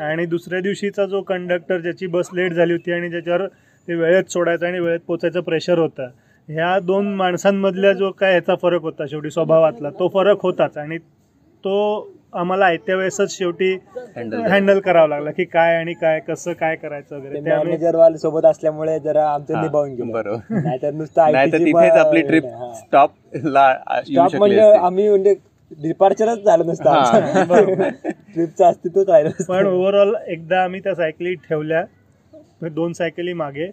आणि 0.00 0.24
दुसऱ्या 0.26 0.60
दिवशीचा 0.60 1.04
जो 1.06 1.20
कंडक्टर 1.22 1.80
ज्याची 1.80 2.06
बस 2.08 2.28
लेट 2.34 2.52
झाली 2.52 2.72
होती 2.72 2.92
आणि 2.92 3.10
ज्याच्यावर 3.10 3.46
ते 3.88 3.94
वेळेत 3.94 4.30
सोडायचं 4.30 4.66
आणि 4.66 4.78
वेळेत 4.78 5.00
पोचायचं 5.06 5.40
प्रेशर 5.40 5.78
होतं 5.78 6.08
ह्या 6.48 6.78
दोन 6.78 7.14
माणसांमधल्या 7.14 7.92
जो 7.92 8.10
काय 8.10 8.30
ह्याचा 8.30 8.54
फरक 8.54 8.82
होता 8.82 9.04
शेवटी 9.06 9.30
स्वभावातला 9.30 9.90
तो 9.90 10.08
फरक 10.08 10.42
होताच 10.42 10.76
आणि 10.78 10.98
तो 11.64 11.76
आम्हाला 12.32 12.66
आयत्या 12.66 12.96
वेळेसच 12.96 13.36
शेवटी 13.36 13.72
Handle 14.16 14.46
हँडल 14.48 14.78
करावा 14.80 15.06
लागला 15.06 15.30
की 15.30 15.44
काय 15.44 15.76
आणि 15.76 15.92
काय 15.92 16.18
कसं 16.20 16.52
काय 16.52 16.76
करायचं 16.76 17.10
ते 17.10 17.16
वगैरे 17.18 17.40
मॅनेजर 17.40 17.96
वाले 17.96 18.18
सोबत 18.18 18.44
असल्यामुळे 18.44 18.98
जरा 18.98 19.26
आमचं 19.28 19.60
निभावून 19.60 19.92
गेलं 19.94 20.10
बरोबर. 20.12 20.54
नाहीतर 20.54 20.92
नुसतं 20.92 21.22
आपली 21.98 22.22
ट्रिप 22.22 22.44
हा. 22.46 22.72
स्टॉप 22.74 23.10
स्टॉप 23.36 24.34
म्हणजे. 24.36 24.60
आम्ही 24.60 25.08
म्हणजे 25.08 25.34
डिपार्चरच 25.82 26.44
झालं 26.44 26.66
नसतं. 26.66 27.44
ट्रिपचं 28.34 28.64
अस्तित्वच 28.68 29.08
राहिलं. 29.08 29.30
पण 29.48 29.66
ओव्हरऑल 29.66 30.14
एकदा 30.26 30.62
आम्ही 30.62 30.80
त्या 30.80 30.94
सायकली 30.94 31.34
ठेवल्या 31.48 31.84
दोन 32.60 32.92
सायकली 32.92 33.32
मागे. 33.32 33.70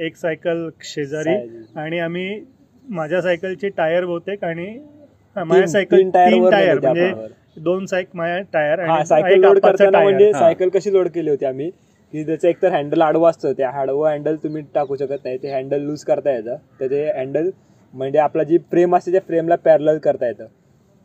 एक 0.00 0.16
सायकल 0.16 0.68
शेजारी. 0.84 1.34
आणि 1.76 1.98
आम्ही 1.98 2.40
माझ्या 2.88 3.20
सायकलचे 3.22 3.68
टायर 3.68 4.04
बहुतेक 4.04 4.44
आणि 4.44 4.66
माझ्या 5.36 5.66
सायकल 5.66 5.96
तीन 5.96 6.10
टायर 6.10 6.78
म्हणजे 6.78 6.80
त्यावर. 6.80 7.28
दोन 7.56 7.86
सायक 7.86 8.08
माझ्या 8.14 8.40
टायर 8.52 8.78
आणि 8.78 9.06
सायकल 9.06 9.40
लोड 9.40 9.58
करताना. 9.58 10.02
म्हणजे. 10.02 10.32
सायकल 10.32 10.68
कशी 10.68 10.92
लोड 10.92 11.08
केली 11.08 11.30
होती 11.30 11.44
आम्ही 11.44 11.70
की 12.14 12.24
त्याचं 12.24 12.48
एकतर 12.48 12.72
हँडल 12.72 13.02
आडवं 13.02 13.30
असतं 13.30 13.52
त्या 13.52 13.70
आडवं 13.70 14.08
हँडल 14.08 14.36
तुम्ही 14.36 14.62
टाकू 14.74 14.96
शकत 14.96 15.24
नाही 15.24 15.38
ते 15.38 15.52
हँडल 15.52 15.80
लूज 15.80 16.04
करता 16.04 16.32
येतं 16.32 16.56
तर 16.80 16.86
ते 16.86 17.06
हँडल 17.10 17.50
म्हणजे 17.94 18.18
आपला 18.18 18.42
जी 18.42 18.58
फ्रेम 18.70 18.96
असते 18.96 19.12
त्या 19.12 19.20
फ्रेमला 19.20 19.56
पॅरल 19.56 19.98
करता 19.98 20.26
येतं 20.26 20.46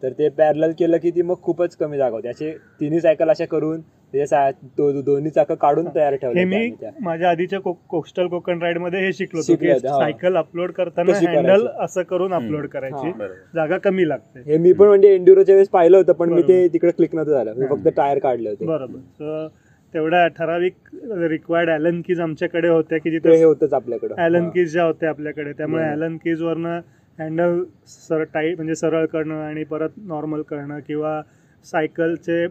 तर 0.04 0.12
ते 0.12 0.30
पॅरल 0.30 0.72
केलं 0.80 0.98
की 0.98 1.12
ती 1.12 1.22
मग 1.22 1.42
खूपच 1.42 1.76
कमी 1.76 1.98
जागा 1.98 2.16
होती 2.16 2.28
असे 2.28 2.52
तिन्ही 2.80 3.02
सायकल 3.02 3.30
अशा 3.30 3.46
करून 3.46 3.82
त्याचे 3.82 3.99
दोन्ही 4.14 5.30
चाकं 5.32 5.56
काढून 5.56 5.88
तयार 5.96 6.12
हे 6.14 6.18
ठेवले 6.18 6.44
मी. 6.46 6.72
माझ्या 7.02 7.30
आधीच्या 7.30 7.60
कोस्टल 7.90 8.28
कोकण 8.28 8.62
राईडमध्ये 8.62 9.00
हे 9.00 9.12
शिकलो 9.14 9.42
की. 9.50 9.74
सायकल 9.80 10.38
अपलोड 10.38 10.72
करताना 10.72 11.18
हँडल. 11.20 11.66
असं 11.80 12.04
करून. 12.04 12.34
अपलोड 12.34 12.68
करायची. 12.68 13.12
जागा 13.56 13.78
कमी 13.80 14.08
लागते 14.10 14.42
हे 14.46 14.58
मी 14.58 14.74
पण 14.74 14.88
म्हणजे 14.88 15.14
एन्ड्युरोच्या 15.16 15.56
वेळेस 15.56 15.70
पाहिलं 15.70 15.98
होतं 15.98 16.14
पण 16.14 16.30
मी 16.30 16.42
ते. 16.44 16.68
तिकडे 16.70 16.92
क्लिक 16.92 17.16
नव्हतं 17.16 17.32
झालं 17.32 17.54
मी 17.58 17.68
फक्त 17.68 17.88
टायर 17.98 18.20
काढले 18.20 18.50
होते 18.50 18.66
बरोबर 18.66 19.00
तर 19.20 19.48
तेवढ्या 19.94 20.28
ठराविक 20.30 20.74
रिक्वायर्ड 21.22 21.70
ॲलन 21.72 22.02
कीज 22.02 22.20
आमच्याकडे 22.22 22.68
होत्या 22.68 22.98
की 22.98 23.10
ते 23.10 23.16
हे 23.16 23.20
जिथे 23.30 23.44
होतच 23.44 23.74
आपल्याकडं 23.74 24.16
ॲलन 24.18 24.44
हा. 24.44 24.50
कीज 24.50 24.72
ज्या 24.72 24.84
होत्या 24.84 25.10
आपल्याकडे 25.10 25.52
त्यामुळे. 25.54 25.84
ॲलन 25.86 26.18
कीज 26.18 26.42
वरनं 26.42 26.80
हँडल 27.18 27.62
सर 27.88 28.24
टाईट 28.34 28.56
म्हणजे 28.56 28.76
सरळ 28.76 29.06
करणं 29.06 29.42
आणि 29.42 29.64
परत 29.64 29.90
नॉर्मल 30.08 30.42
करणं 30.42 30.80
किंवा 30.88 31.20
सायकलचे 31.64 32.46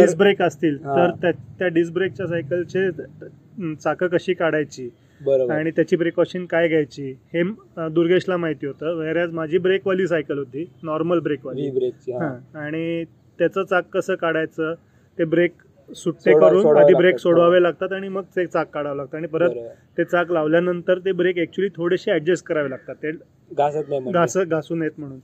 डिस्क 0.00 0.18
ब्रेक 0.18 0.42
असतील. 0.42 0.78
तर 0.84 1.30
त्या- 1.58 1.72
डिस्क 1.72 1.92
ब्रेकच्या 1.92 2.26
सायकलचे 2.26 2.90
चाकं 3.74 4.06
कशी 4.06 4.34
काढायची? 4.34 4.88
आणि 5.50 5.70
त्याची 5.70 5.96
प्रिकॉशन 5.96 6.44
काय 6.46 6.68
घ्यायची? 6.68 7.10
हे 7.34 7.42
दुर्गेशला 7.88 8.36
माहिती 8.36 8.66
होतं. 8.66 8.94
वेरॅज 8.96 9.32
माझी 9.32 9.58
ब्रेकवाली 9.58 10.06
सायकल 10.06 10.38
होती 10.38 10.70
नॉर्मल 10.82 11.18
ब्रेकवाली 11.18 11.70
ब्रेकची 11.70 12.12
आणि 12.58 13.04
त्याचं 13.38 13.64
चाक 13.64 13.88
कसं 13.92 14.14
काढायचं? 14.14 14.74
ते 15.18 15.24
ब्रेक 15.24 15.52
सुट्टे 15.96 16.32
करून 16.50 16.62
आधी 16.78 16.94
ब्रेक. 16.94 17.14
सोडवावे 17.18 17.62
लागतात 17.62 17.92
आणि 17.92 18.08
मग 18.08 18.22
ते 18.36 18.46
चाक 18.46 18.70
काढावं 18.74 18.96
लागतं. 18.96 19.16
आणि 19.16 19.26
परत. 19.26 19.48
ते 19.98 20.04
चाक 20.04 20.30
लावल्यानंतर 20.32 20.98
ते 20.98 21.12
ब्रेक 21.12 21.38
ऍक्च्युली 21.38 21.70
थोडेसे 21.76 22.12
ऍडजस्ट 22.12 22.46
करावे 22.46 22.70
लागतात. 22.70 22.94
ते 22.94 23.10
घासत 23.12 23.88
नाही. 23.88 24.12
घास 24.12 24.36
घासून 24.36 24.82
येत 24.82 24.90
म्हणून. 24.98 25.18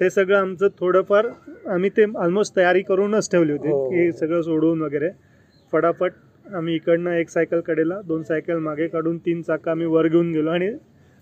ते 0.00 0.08
सगळं 0.10 0.36
आमचं 0.38 0.68
थोडंफार 0.80 1.26
आम्ही 1.70 1.90
ते 1.90 2.04
ऑलमोस्ट 2.16 2.56
तयारी 2.56 2.82
करूनच 2.82 3.30
ठेवली 3.30 3.52
होती 3.52 3.68
हो. 3.68 3.88
की 3.90 4.10
सगळं 4.12 4.42
सोडून 4.42 4.82
वगैरे 4.82 5.08
फटाफट 5.72 6.12
आम्ही 6.46 6.74
इकडनं 6.74 7.10
एक 7.12 7.28
सायकल 7.30 7.60
कडेला 7.60 8.00
दोन 8.04 8.22
सायकल 8.22 8.58
मागे 8.60 8.86
काढून 8.88 9.16
तीन 9.18 9.42
चाकं 9.42 9.70
आम्ही 9.70 9.86
वर 9.86 10.06
घेऊन 10.08 10.32
गेलो 10.32 10.50
आणि 10.50 10.70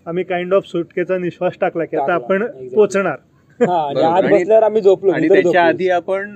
आम्ही 0.05 0.23
काइंड 0.23 0.53
ऑफ 0.53 0.65
सुटकेचा 0.65 1.17
निश्वास 1.17 1.53
टाकला 1.61 1.85
की 1.85 1.97
आता 1.97 2.13
आपण. 2.13 2.43
पोचणार 2.75 3.17
हा 3.59 3.77
आम्ही 4.57 4.81
झोपलो 4.81 5.11
आणि 5.11 5.27
त्याच्या. 5.29 5.63
आधी 5.63 5.89
आपण 5.89 6.29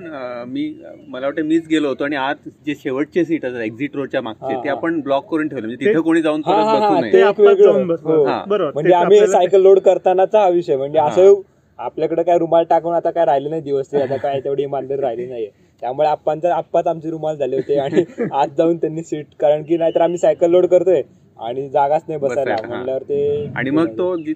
मी 0.48 0.64
मला 1.08 1.26
वाटतं 1.26 1.44
मीच 1.44 1.66
गेलो 1.68 1.88
होतो 1.88 2.04
आणि 2.04 2.16
आत 2.16 2.48
जे 2.66 2.74
शेवटचे 2.74 3.24
सीट 3.24 3.44
असतात 3.44 3.60
एक्झिट 3.60 3.96
रोडच्या 3.96 4.20
मागचे 4.22 4.54
ते. 4.54 4.68
आपण 4.70 5.00
ब्लॉक 5.00 5.30
करून 5.30 5.48
ठेवले 5.48 5.66
म्हणजे 5.66 5.84
तिथं 5.84 6.00
कोणी 6.00 6.22
जाऊन 6.22 6.42
हा. 6.46 8.42
बरोबर 8.48 8.72
म्हणजे 8.72 8.92
आम्ही 8.92 9.18
आपल्याला- 9.18 9.30
सायकल 9.32 9.62
लोड 9.62 9.78
करतानाचा 9.80 10.40
हा 10.40 10.48
विषय 10.50 10.76
म्हणजे. 10.76 10.98
असं 11.00 11.40
आपल्याकडे 11.78 12.22
काय 12.22 12.38
रुमाल 12.38 12.64
टाकून 12.64 12.94
आता 12.94 13.10
काय 13.10 13.24
राहिले 13.24 13.48
नाही 13.48 13.62
दिवस 13.62 13.90
ते 13.92 14.00
आता 14.02 14.16
काय 14.18 14.40
तेवढी 14.40 14.62
इमानदारी 14.62 15.00
राहिली 15.00 15.26
नाहीये 15.26 15.50
त्यामुळे 15.82 16.08
आप्पांचा 16.08 16.54
आप्पाच 16.56 16.86
आमचे 16.86 17.10
रुमाल 17.10 17.36
झाले 17.36 17.56
होते 17.56 17.78
आणि 17.78 18.04
आत 18.32 18.48
जाऊन 18.58 18.76
त्यांनी 18.76 19.02
सीट 19.02 19.26
कारण 19.40 19.62
की 19.62 19.76
नाहीतर 19.76 20.00
आम्ही 20.00 20.18
सायकल 20.18 20.50
लोड 20.50 20.66
करतोय 20.66 21.02
आणि 21.38 21.68
जागाच 21.68 22.02
नाही 22.08 22.20
बसायला. 22.20 22.56
म्हणल्यावर 22.64 23.02
ते 23.02 23.46
आणि 23.56 23.70
मग 23.70 23.96
तो 23.98 24.16
जि- 24.18 24.34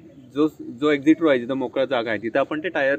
जो 0.81 0.91
एक्झिट 0.91 1.21
रो 1.21 1.29
आहे 1.29 1.39
जिथं 1.39 1.55
मोकळा 1.55 1.85
जागा 1.85 2.11
आहे 2.11 2.19
तिथं 2.23 2.39
आपण 2.41 2.61
ते 2.61 2.69
टायर 2.69 2.97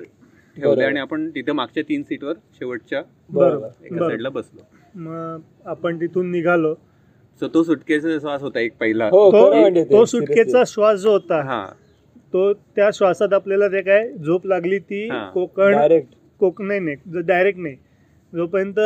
ठेवले. 0.57 0.83
आणि 0.83 0.99
आपण 0.99 1.29
तिथं 1.29 1.53
मागच्या 1.53 1.83
तीन 1.89 2.03
सीटवर 2.03 2.33
शेवटच्या 2.53 3.01
बरोबर 3.29 3.67
एका. 3.85 3.97
साईडला 3.99 4.29
बसलो 4.29 4.61
मग 4.99 5.41
आपण 5.67 5.99
तिथून 6.01 6.31
निघालो 6.31 6.73
सो 7.41 7.47
तो 7.47 7.63
सुटकेचा 7.63 8.17
श्वास 8.19 8.41
होता 8.41 8.59
एक 8.59 8.77
पहिला 8.79 9.05
हो 9.07 9.29
तो 9.31 9.51
म्हणजे 9.51 9.83
ते. 9.83 10.05
सुटकेचा 10.07 10.63
श्वास 10.67 10.99
जो 10.99 11.11
होता 11.11 11.41
हा 11.43 11.65
तो 12.37 12.51
त्या 12.75 12.89
श्वासात 12.93 13.33
आपल्याला 13.33 13.67
ते 13.67 13.81
काय 13.81 14.07
झोप 14.15 14.45
लागली 14.47 14.77
ती 14.79 15.07
हा. 15.09 15.29
कोकण 15.29 15.71
डायरेक्ट 15.71 16.07
कोकण 16.41 16.67
नाही 16.67 16.79
नाही 16.79 17.21
डायरेक्ट 17.23 17.59
नाही 17.59 17.75
जोपर्यंत 18.33 18.79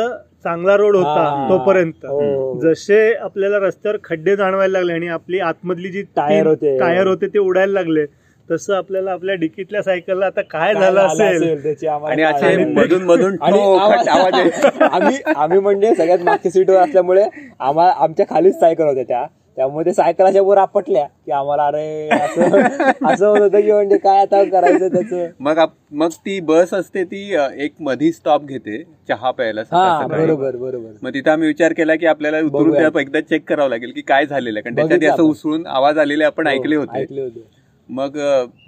चांगला 0.44 0.76
रोड 0.76 0.96
होता 0.96 1.20
हा. 1.20 1.48
तोपर्यंत 1.48 2.04
हो. 2.06 2.58
जसे 2.62 3.12
आपल्याला 3.14 3.58
रस्त्यावर 3.58 3.96
खड्डे 4.04 4.36
जाणवायला 4.36 4.72
लागले 4.72 4.92
आणि 4.92 5.08
आपली 5.10 5.38
आतमधली 5.40 5.88
जी 5.88 6.02
टायर 6.16 6.46
होते. 6.46 6.78
टायर 6.78 7.06
होते 7.06 7.26
ते 7.26 7.38
उडायला 7.40 7.72
लागले 7.72 8.04
तसं 8.48 8.74
आपल्याला 8.74 9.12
आपल्या 9.12 9.34
डिकीतल्या 9.36 9.82
सायकलला 9.82 10.26
आता 10.26 10.40
काय 10.50 10.74
झालं 10.74 11.00
असेल 11.00 11.62
त्याची 11.62 11.86
आम्हाला 11.86 12.12
आणि 12.12 12.22
असे. 12.24 12.64
मधून 12.72 13.02
मधून 13.04 13.36
आणि 13.42 13.58
ठोक 13.58 14.08
आवाज 14.08 14.34
यायचा. 14.34 14.86
आम्ही 14.86 15.16
आम्ही 15.36 15.58
म्हणजे 15.60 15.94
सगळ्यात 15.94 16.22
मागच्या 16.22 16.52
सीटवर 16.52 16.76
असल्यामुळे 16.78 17.24
आम्हा 17.60 17.90
आमच्या 17.96 18.26
खालीच 18.30 18.58
सायकल 18.60 18.84
होत्या 18.84 19.04
त्या 19.04 19.26
त्यामुळे 19.56 19.84
ते 19.84 19.92
सायकल 19.92 20.24
अशा 20.24 20.40
वर 20.40 20.56
आपटल्या 20.56 21.04
की 21.04 21.32
आम्हाला 21.32 21.66
अरे 21.66 22.08
असं 22.08 22.42
असं 23.06 23.26
होत 23.26 23.38
होतं 23.38 23.60
की 23.60 23.72
म्हणजे 23.72 23.96
काय 23.96 24.20
आता 24.20 24.42
करायचं 24.44 24.88
त्याचं? 24.88 25.26
मग 25.40 25.58
आप- 25.58 25.76
मग 25.92 26.08
ती 26.08 26.40
बस 26.40 26.74
असते 26.74 27.04
ती 27.04 27.36
एक 27.56 27.72
मधी 27.80 28.12
स्टॉप 28.12 28.44
घेते 28.44 28.82
चहा 29.08 29.30
प्यायला 29.30 29.60
हा. 29.72 30.06
बरोबर 30.06 30.56
बरोबर. 30.56 30.90
मग 31.02 31.14
तिथं 31.14 31.30
आम्ही 31.30 31.48
विचार 31.48 31.72
केला 31.72 31.94
की 31.94 32.06
आपल्याला 32.06 32.40
उतरून 32.40 32.98
एकदा 33.00 33.20
चेक 33.20 33.44
करावं 33.48 33.68
लागेल 33.68 33.92
की 33.92 34.00
काय 34.00 34.26
झालेलं 34.26 34.58
आहे. 34.58 34.62
कारण 34.62 34.76
त्याच्या 34.76 34.96
आधी 34.96 35.06
बघितलं 35.06 35.14
असं. 35.14 35.30
उसळून 35.30 35.66
आवाज 35.66 35.98
आलेले 35.98 36.24
आपण 36.24 36.46
हो, 36.46 36.52
ऐकले 36.52 36.76
होते. 36.76 37.00
ऐकले 37.00 37.20
होते. 37.20 37.44
मग 37.88 38.18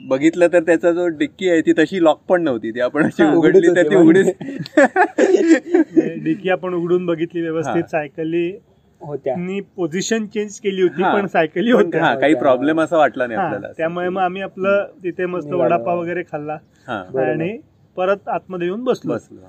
बघितलं 0.09 0.47
तर 0.53 0.61
त्याचा 0.61 0.91
जो 0.93 1.07
डिक्की 1.09 1.49
आहे 1.49 1.61
ती 1.61 1.73
तशी 1.73 2.03
लॉक 2.05 2.21
पण 2.29 2.43
नव्हती. 2.43 2.71
ती 2.71 2.81
आपण 2.81 3.05
अशी 3.05 3.37
उघडली 3.37 3.69
तर 3.69 3.83
ती 3.83 3.95
होती 3.95 3.97
उघडीच. 3.97 4.27
डिकी 6.25 6.51
आपण 6.51 6.75
उघडून 6.75 7.07
बघितली 7.07 7.41
व्यवस्थित. 7.41 7.83
सायकली 7.85 8.51
होत्या. 9.07 9.35
पोझिशन 9.77 10.27
चेंज 10.27 10.59
केली 10.61 10.83
होती. 10.83 11.03
पण 11.03 11.27
सायकली 11.27 11.71
होत्या 11.71 12.05
हा 12.05 12.15
काही 12.15 12.35
प्रॉब्लेम 12.35 12.81
असा 12.81 12.97
वाटला 12.97 13.27
नाही 13.27 13.41
आपल्याला. 13.41 13.69
त्यामुळे 13.77 14.09
मग 14.09 14.21
आम्ही 14.23 14.43
आपलं 14.43 14.87
तिथे 15.05 15.27
मस्त. 15.27 15.53
वडापाव 15.53 16.01
वगैरे 16.01 16.23
खाल्ला. 16.23 16.59
हा. 16.89 17.03
आणि 17.23 17.57
परत 17.97 18.29
आतमध्ये 18.29 18.67
येऊन 18.67 18.85
बसलो. 18.85 19.13
बसलो. 19.13 19.41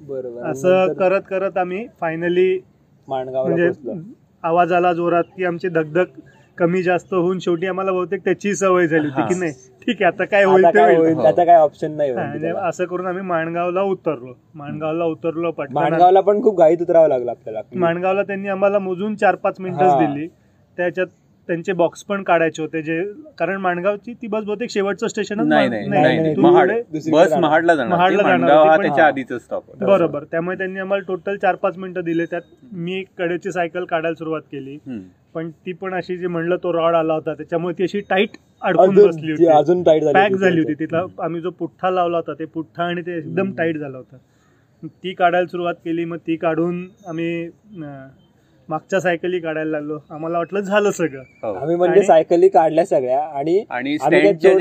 बरोबर. 0.00 0.42
असं 0.42 0.92
करत 0.92 1.22
करत 1.30 1.58
आम्ही 1.58 1.86
फायनली 2.00 2.60
माणगावला 3.08 3.56
म्हणजे 3.56 4.00
आवाज 4.44 4.72
आला 4.72 4.92
जोरात 4.92 5.24
की 5.36 5.44
आमची 5.44 5.68
धगधग 5.68 6.20
कमी 6.62 6.82
जास्त 6.82 7.12
होऊन 7.14 7.38
शेवटी 7.38 7.66
आम्हाला 7.66 7.92
बहुतेक 7.92 8.24
त्याची 8.24 8.54
सवय 8.54 8.86
झाली 8.86 9.06
होती. 9.06 9.22
की 9.24 9.38
नाही 9.38 9.52
ठीक 9.82 9.96
आहे 9.96 10.04
आता 10.06 10.24
काय 10.26 10.44
होईल 10.44 10.64
आता 10.64 10.72
ते 10.72 10.78
काय 10.78 10.96
होईल 10.96 11.14
हो. 11.14 11.22
त्याचा 11.22 11.44
काय 11.44 11.56
ऑप्शन 11.56 11.92
नाही 11.92 12.12
म्हणजे. 12.12 12.52
असं 12.60 12.84
करून 12.84 13.06
आम्ही 13.06 13.22
माणगावला 13.24 13.82
उतरलो 13.84 14.32
माणगावला 14.54 15.04
उतरलो 15.06 15.50
पटकन 15.52 15.74
माणगावला 15.74 16.20
पण 16.20 16.42
खूप 16.42 16.58
घाईत 16.58 16.82
उतरावं 16.82 17.08
लागलं 17.08 17.30
आपल्याला 17.30 17.60
माणगावला 17.76 18.22
त्यांनी 18.22 18.48
आम्हाला 18.48 18.78
मोजून 18.80 19.14
चार 19.16 19.34
पाच. 19.36 19.60
मिनिटच 19.60 19.96
दिली 19.98 20.26
त्याच्यात 20.78 21.06
त्यांचे 21.48 21.72
बॉक्स 21.72 22.02
पण 22.04 22.22
काढायचे 22.22 22.62
होते 22.62 22.82
जे 22.82 23.02
कारण 23.38 23.56
माणगावची 23.56 24.12
ती 24.12 24.26
बस 24.26 24.44
बहुतेक 24.44 24.70
शेवटचं 24.70 25.08
स्टेशन 25.08 25.40
नाही 25.40 25.68
नाही 25.68 25.88
नाही, 25.88 26.02
नाही 26.02 26.18
नाही, 26.18 26.34
महाड 26.38 26.70
दुसरीकडे 26.70 27.24
बस. 27.24 27.32
महाडला 27.34 27.74
जाणार. 27.74 29.00
आधीच 29.00 29.32
स्टॉप 29.34 29.70
बरोबर. 29.80 30.24
त्यामुळे 30.24 30.56
त्यांनी 30.58 30.80
आम्हाला 30.80 31.04
टोटल 31.08 31.36
चार 31.36 31.54
पाच 31.54 31.78
मिनिटं 31.78 32.04
दिले. 32.04 32.24
त्यात 32.24 32.42
मी 32.74 33.02
कडेची 33.18 33.52
सायकल 33.52 33.84
काढायला 33.84 34.14
सुरुवात 34.14 34.42
केली. 34.52 34.78
पण 35.34 35.50
ती 35.66 35.72
पण 35.72 35.94
अशी 35.94 36.16
जे 36.16 36.26
म्हणलं 36.26 36.56
तो 36.62 36.72
रॉड 36.72 36.94
आला 36.94 37.14
होता 37.14 37.34
त्याच्यामुळे 37.34 37.74
ती 37.78 37.82
अशी 37.82 38.00
टाईट 38.00 38.36
अडकून 38.62 38.94
बसली 38.96 39.22
ती 39.22 39.30
होती. 39.32 39.46
अजून 39.48 39.82
टाईट 39.82 40.02
झाली 40.02 40.14
पॅक 40.14 40.32
झाली 40.32 40.60
होती. 40.60 40.74
तिथला 40.74 41.02
आम्ही 41.18 41.40
जो 41.40 41.50
पुठ्ठा 41.50 41.90
लावला 41.90 42.16
होता 42.16 42.32
ते 42.38 42.44
पुठ्ठा 42.44 42.84
आणि 42.84 43.02
ते 43.02 43.16
एकदम 43.18 43.52
टाईट 43.52 43.76
झाला 43.76 43.96
होता. 43.98 44.16
ती 44.82 45.12
काढायला 45.14 45.46
सुरुवात 45.46 45.74
केली. 45.84 46.04
मग 46.04 46.16
ती 46.26 46.36
काढून 46.36 46.86
आम्ही 47.06 47.48
मागच्या 48.72 48.98
सायकली 49.00 49.38
काढायला 49.40 49.70
लागलो 49.70 49.98
आम्हाला 50.10 50.38
वाटलं 50.38 50.60
झालं 50.60 50.90
सगळं 50.90 51.22
हो. 51.42 51.52
आम्ही 51.52 51.76
म्हणजे 51.76 51.92
आणि- 51.92 52.06
सायकली 52.06 52.48
काढल्या 52.48 52.84
सगळ्या 52.86 53.18
आणि 53.30 53.64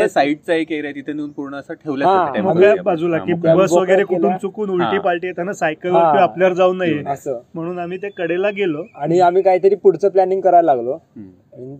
साईडचा 0.07 0.53
एक 0.53 0.71
एरिया 0.71 0.91
तिथे 0.91 1.13
नेऊन 1.13 1.29
पूर्ण 1.31 1.55
असं 1.55 1.73
ठेवलं. 1.75 2.81
बाजूला 2.83 3.17
की 3.19 3.33
बस 3.35 3.73
वगैरे 3.73 4.03
कुठून. 4.05 4.35
चुकून 4.37 4.69
उलटी. 4.69 4.99
पालटी 4.99 5.27
येताना. 5.27 5.51
किंवा 5.73 6.01
आपल्यावर 6.21 6.53
जाऊ 6.53 6.73
नये 6.73 7.01
असं 7.07 7.39
म्हणून 7.53 7.79
आम्ही 7.79 7.97
ते 7.97 8.09
कडेला 8.17 8.49
गेलो 8.49 8.83
आणि 8.95 9.19
आम्ही 9.21 9.41
काहीतरी 9.41 9.75
पुढचं 9.75 10.09
प्लॅनिंग 10.09 10.41
करायला 10.41 10.65
लागलो 10.65 10.97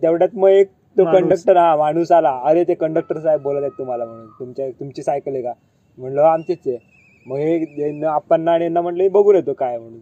तेवढ्यात 0.02 0.34
मग 0.34 0.48
एक 0.50 0.68
तो. 0.96 1.04
कंडक्टर 1.04 1.56
हा 1.56 1.74
माणूस 1.76 2.10
आला 2.12 2.30
अरे 2.44 2.64
ते 2.64 2.74
कंडक्टर 2.74 3.18
साहेब 3.18 3.40
बोलत 3.42 3.60
आहेत 3.60 3.78
तुम्हाला 3.78 4.04
म्हणून 4.04 4.26
तुमच्या 4.38 4.68
तुमची 4.70 5.02
सायकल 5.02 5.34
आहे 5.34 5.42
का 5.42 5.52
म्हणलं 5.98 6.20
"हो, 6.20 6.26
आमचीच 6.26 6.58
आहे 6.66 6.76
मग 7.26 7.36
हे 7.38 8.04
आपण 8.06 8.48
आणि 8.48 8.64
यांना 8.64 8.80
म्हणलं 8.80 9.02
"हे 9.02 9.08
बघून 9.08 9.36
येतो 9.36 9.52
काय 9.52 9.78
म्हणून 9.78 10.00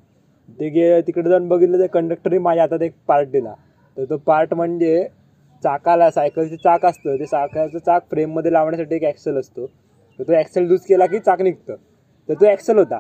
ते 0.59 0.69
गे 0.71 1.01
तिकडे 1.03 1.29
जाऊन 1.31 1.49
बघितलं 1.49 1.79
ते 1.79 1.87
कंडक्टरने 1.87 2.39
माझ्या 2.39 2.63
हातात 2.63 2.83
एक 2.83 2.93
पार्ट 3.09 3.29
दिला. 3.29 3.53
तर 3.97 4.05
तो 4.05 4.17
पार्ट 4.17 4.55
म्हणजे 4.55 5.07
चाकाला 5.63 6.11
सायकलचे 6.11 6.57
चाक 6.57 6.85
असतं. 6.87 7.17
ते 7.19 7.25
चाकाचं 7.27 7.79
चाक 7.79 8.03
फ्रेममध्ये 8.11 8.53
लावण्यासाठी 8.53 8.95
एक 8.95 9.05
ॲक्सेल 9.05 9.37
असतो. 9.39 9.67
तर 10.19 10.23
तो 10.23 10.33
ॲक्सेल 10.33 10.67
लूज 10.69 10.81
केला 10.81 11.07
की 11.07 11.19
चाक 11.19 11.43
निघतं. 11.43 11.75
तर 12.29 12.35
तो 12.35 12.47
ॲक्सेल 12.47 12.79
होता. 12.79 12.99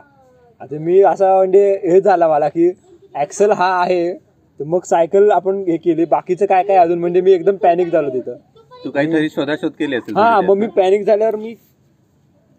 आता 0.60 0.78
मी 0.78 1.00
असा 1.02 1.34
म्हणजे 1.36 1.70
हे 1.84 2.00
झाला 2.00 2.28
मला 2.28 2.48
की 2.48 2.70
ॲक्सेल 3.14 3.50
हा 3.52 3.70
आहे. 3.80 4.12
तर 4.60 4.64
मग 4.64 4.82
सायकल 4.84 5.30
आपण 5.30 5.62
हे 5.68 5.76
केली. 5.76 6.04
बाकीचं 6.04 6.46
काय 6.46 6.62
काय 6.62 6.76
अजून? 6.76 6.98
म्हणजे 6.98 7.20
मी 7.20 7.32
एकदम 7.32 7.56
पॅनिक 7.56 7.88
झालो 7.88 8.08
तिथं. 8.10 8.36
तू 8.84 8.90
काहीतरी 8.90 9.28
शोधाशोध 9.28 9.72
केली 9.72 9.96
असेल 9.96 10.16
हा 10.16 10.40
मग 10.40 10.56
मी. 10.56 10.66
पॅनिक 10.68 11.06
झाल्यावर 11.06 11.36
मी 11.36 11.54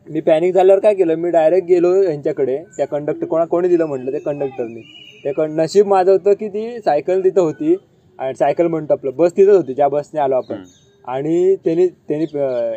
मी 0.08 0.22
पॅनिक 0.22 0.54
झाल्यावर 0.54 0.82
काय 0.82 0.94
केलं? 0.94 1.16
मी 1.16 1.30
डायरेक्ट 1.30 1.68
गेलो 1.68 2.04
यांच्याकडे 2.04 2.58
त्या 2.78 2.88
कंडक्टर 2.88 3.26
कोणा 3.26 3.46
कोणी 3.46 3.68
दिलं 3.68 3.86
म्हटलं 3.86 4.14
ते 4.14 4.20
कंडक्टरने 4.20 4.82
ते 5.26 5.32
कं- 5.32 5.50
नशीब 5.50 5.88
माझं 5.88 6.12
होतं 6.12 6.34
की 6.34 6.48
ती 6.50 6.80
सायकल 6.86 7.24
तिथं 7.24 7.42
होती 7.42 7.76
आणि 8.20 8.34
सायकल 8.36 8.68
म्हणतो 8.68 8.94
आपलं 8.94 9.12
बस 9.16 9.32
तिथंच 9.38 9.56
होती 9.56 9.74
ज्या 9.74 9.88
बसने 9.88 10.20
आलो 10.20 10.36
आपण. 10.36 10.56
आणि 11.08 11.56
त्यांनी 11.56 11.88
त्यांनी 11.88 12.26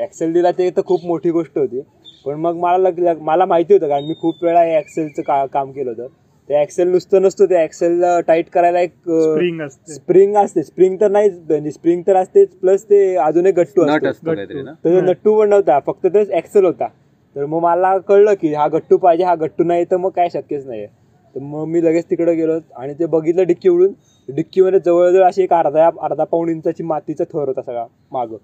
ॲक्सेल 0.02 0.32
दिला 0.32 0.50
ते 0.50 0.70
तर 0.70 0.80
खूप 0.86 1.04
मोठी 1.04 1.30
गोष्ट 1.30 1.58
होती. 1.58 1.80
पण 2.26 2.34
मग 2.34 2.56
मला 2.56 2.78
लग 2.78 2.98
लग- 2.98 3.20
मला 3.20 3.46
माहिती 3.46 3.74
होतं 3.74 3.88
कारण 3.88 4.04
मी 4.04 4.14
खूप 4.20 4.34
वेळा 4.42 4.60
ॲक्सेलचं 4.60 5.22
का 5.22 5.46
काम 5.46 5.72
केलं 5.72 5.90
होतं. 5.90 6.06
ते 6.48 6.54
ॲक्सेल 6.54 6.88
नुसतं 6.88 7.22
नसतं 7.22 7.44
ते 7.44 7.56
ॲक्सेल 7.56 8.02
टाईट 8.26 8.48
करायला 8.48 8.80
एक 8.80 8.92
स्प्रिंग 8.92 9.60
असते. 9.60 9.92
स्प्रिंग 9.94 10.36
असते. 10.36 10.62
स्प्रिंग 10.62 10.96
तर 11.00 11.10
नाही 11.10 11.70
स्प्रिंग 11.70 12.02
तर 12.06 12.16
असतेच 12.16 12.48
प्लस 12.48 12.84
ते 12.84 13.16
अजून 13.16 13.46
एक 13.46 13.54
गट्टू 13.54 13.82
असतो. 13.82 14.08
असतो 14.08 14.34
काहीतरी 14.34 14.62
ना? 14.62 14.72
तर 14.72 15.00
तो 15.00 15.00
नट्टू 15.00 15.38
पण 15.38 15.48
नव्हता 15.48 15.78
फक्त 15.86 16.06
तेच 16.06 16.30
ऍक्सेल 16.32 16.64
होता. 16.64 16.88
तर 17.36 17.44
मग 17.46 17.60
मला 17.60 17.96
कळलं 17.98 18.34
की 18.34 18.52
हा 18.54 18.66
गट्टू 18.68 18.96
पाहिजे 18.96 19.24
हा 19.24 19.34
गट्टू 19.34 19.64
नाही 19.64 19.84
तर 19.84 19.96
मग 19.96 20.10
काय 20.10 20.28
शक्यच 20.28 20.66
नाही 20.66 20.86
तर 21.34 21.40
मग 21.40 21.64
मी 21.64 21.84
लगेच 21.84 22.04
तिकडे 22.10 22.34
गेलो 22.34 22.58
आणि 22.76 22.94
ते 22.94 23.06
बघितलं 23.06 23.46
डिक्की 23.46 23.68
उडून. 23.68 23.92
डिक्कीमध्ये 24.28 24.78
जवळजवळ 24.80 25.24
अशी 25.24 25.42
एक 25.42 25.52
अर्धा 25.52 25.88
अर्धा 26.02 26.24
पाऊण 26.24 26.48
इंचाची 26.48 26.82
मातीचा 26.82 27.24
थर 27.24 27.48
होता 27.48 27.62
सगळा 27.62 27.84
मागं. 28.12 28.36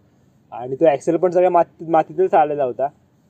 आणि 0.52 0.76
तो 0.76 0.84
ॲक्सेल 0.84 1.16
पण 1.16 1.30
सगळ्या 1.30 1.50
माती 1.50 1.84
मातीतच 1.90 2.34
आलेला 2.34 2.64
होता. 2.64 2.86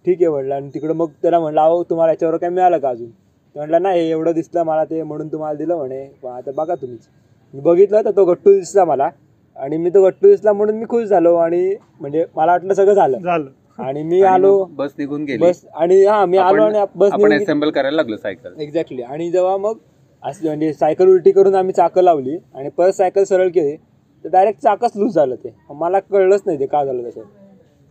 ठीक 0.07 0.17
आहे 0.21 0.29
म्हणलं 0.29 0.55
आणि 0.55 0.69
तिकडं 0.75 0.95
मग 0.95 1.09
त्याला 1.23 1.41
म्हणलं 1.41 1.61
अहो 1.61 1.83
तुम्हाला 1.83 2.13
याच्यावर 2.13 2.37
काय 2.37 2.51
मिळालं 2.51 2.79
का 2.79 2.89
अजून? 2.89 3.09
म्हटलं 3.57 3.83
नाही 3.83 4.01
हे 4.01 4.11
एवढं 4.11 4.33
दिसलं 4.33 4.63
मला 4.63 4.85
ते 4.85 5.03
म्हणून 5.03 5.29
तुम्हाला 5.29 5.59
दिलं 5.59 5.77
म्हणे. 5.77 6.05
पण 6.23 6.31
आता 6.31 6.51
बघा 6.57 6.75
तुम्हीच. 6.75 7.09
मी 7.55 7.61
बघितलं 7.61 8.05
तर 8.05 8.11
तो 8.11 8.25
गट्टू 8.25 8.53
दिसला 8.53 8.85
मला. 8.85 9.09
आणि 9.57 9.77
मी 9.77 9.91
तो 9.91 10.05
गट्टू 10.05 10.27
दिसला 10.29 10.53
म्हणून 10.53 10.77
मी 10.77 10.85
खुश 10.89 11.05
झालो 11.05 11.35
आणि 11.37 11.75
म्हणजे 12.01 12.25
मला 12.37 12.53
वाटलं 12.53 12.75
सगळं 12.75 12.95
झालं. 12.95 13.19
झालं. 13.19 13.49
आणि 13.79 14.03
मी 14.03 14.21
आलो 14.23 14.65
बस 14.71 14.95
निघून 14.99 15.25
गेली. 15.25 15.39
बस 15.39 15.65
आणि 15.75 16.05
हा 16.05 16.25
मी 16.27 16.39
आलो 16.39 16.63
आणि 16.63 16.79
बस 16.95 17.13
आपण 17.13 17.33
असेंबल 17.33 17.71
करायला 17.71 17.97
लागलो 17.97 18.17
सायकल. 18.17 18.55
एक्झॅक्टली 18.61 19.03
आणि 19.03 19.31
जेव्हा 19.31 19.57
मग 19.57 19.79
असं 20.23 20.47
म्हणजे 20.47 20.73
सायकल 20.73 21.09
उलटी 21.09 21.31
करून 21.33 21.55
आम्ही 21.55 21.73
चाकं 21.73 22.03
लावली 22.03 22.37
आणि 22.55 22.69
परत 22.69 22.93
सायकल 22.93 23.25
सरळ 23.25 23.49
केली 23.49 23.77
तर 24.25 24.29
डायरेक्ट 24.29 24.61
चाकच 24.63 24.97
लूज 24.97 25.15
झालं 25.15 25.35
ते. 25.35 25.55
मला 25.71 25.99
कळलंच 26.01 26.43
नाही 26.47 26.59
ते 26.61 26.67
का 26.67 26.85
झालं 26.85 27.09
तसं. 27.09 27.23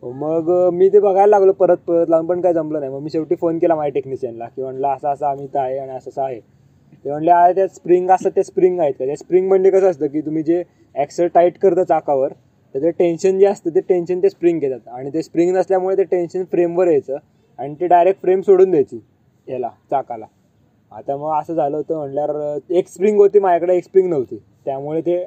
मग 0.03 0.49
मी 0.73 0.89
ते 0.89 0.99
बघायला 0.99 1.29
लागलो 1.29 1.51
परत 1.53 1.77
परत. 1.87 2.09
लावून 2.09 2.25
पण 2.27 2.41
काय 2.41 2.53
जमलं 2.53 2.79
नाही. 2.79 2.91
मग 2.91 2.99
मी 3.01 3.09
शेवटी 3.09 3.35
फोन 3.35 3.57
केला 3.59 3.75
माझ्या 3.75 3.93
टेक्निशियनला 3.93 4.45
की 4.47 4.61
म्हणलं 4.61 4.87
असं 4.87 5.07
असं 5.09 5.25
आम्ही 5.25 5.45
इथं 5.45 5.59
आहे 5.59 5.77
आणि 5.77 5.91
असं 5.91 6.09
असं 6.09 6.21
आहे. 6.21 6.39
ते 7.05 7.09
म्हणले 7.09 7.31
"अरे 7.31 7.53
त्या 7.55 7.67
स्प्रिंग 7.67 8.09
असतं 8.09 8.29
ते 8.35 8.43
स्प्रिंग 8.43 8.79
आहेत 8.79 8.93
का? 8.99 9.05
त्या 9.05 9.15
स्प्रिंग 9.15 9.47
म्हणजे 9.47 9.71
कसं 9.71 9.89
असतं 9.89 10.07
की 10.07 10.21
तुम्ही 10.21 10.43
जे 10.43 10.63
ऍक्सल 10.95 11.27
टाईट 11.33 11.57
करता 11.57 11.83
चाकावर 11.83 12.31
त्याचं 12.75 12.89
टेन्शन 12.89 13.39
जे 13.39 13.45
असतं 13.45 13.75
ते 13.75 13.79
टेन्शन 13.79 14.19
ते 14.23 14.29
स्प्रिंग 14.29 14.59
घेतात 14.59 14.87
आणि 14.89 15.09
ते 15.13 15.21
स्प्रिंग 15.23 15.55
नसल्यामुळे 15.55 15.95
ते 15.97 16.03
टेन्शन 16.03 16.43
फ्रेमवर 16.43 16.87
यायचं 16.87 17.17
आणि 17.59 17.73
ते 17.79 17.87
डायरेक्ट 17.87 18.21
फ्रेम 18.21 18.41
सोडून 18.41 18.71
द्यायची 18.71 18.99
याला 19.47 19.69
चाकाला 19.91 20.25
आता 20.91 21.15
मग 21.17 21.39
असं 21.39 21.53
झालं 21.53 21.77
होतं 21.77 21.97
म्हणल्यावर 21.97 22.57
एक 22.69 22.87
स्प्रिंग 22.87 23.17
होती 23.17 23.39
माझ्याकडे 23.39 23.75
एक 23.77 23.83
स्प्रिंग 23.83 24.09
नव्हती 24.09 24.37
त्यामुळे 24.65 25.01
ते 25.01 25.25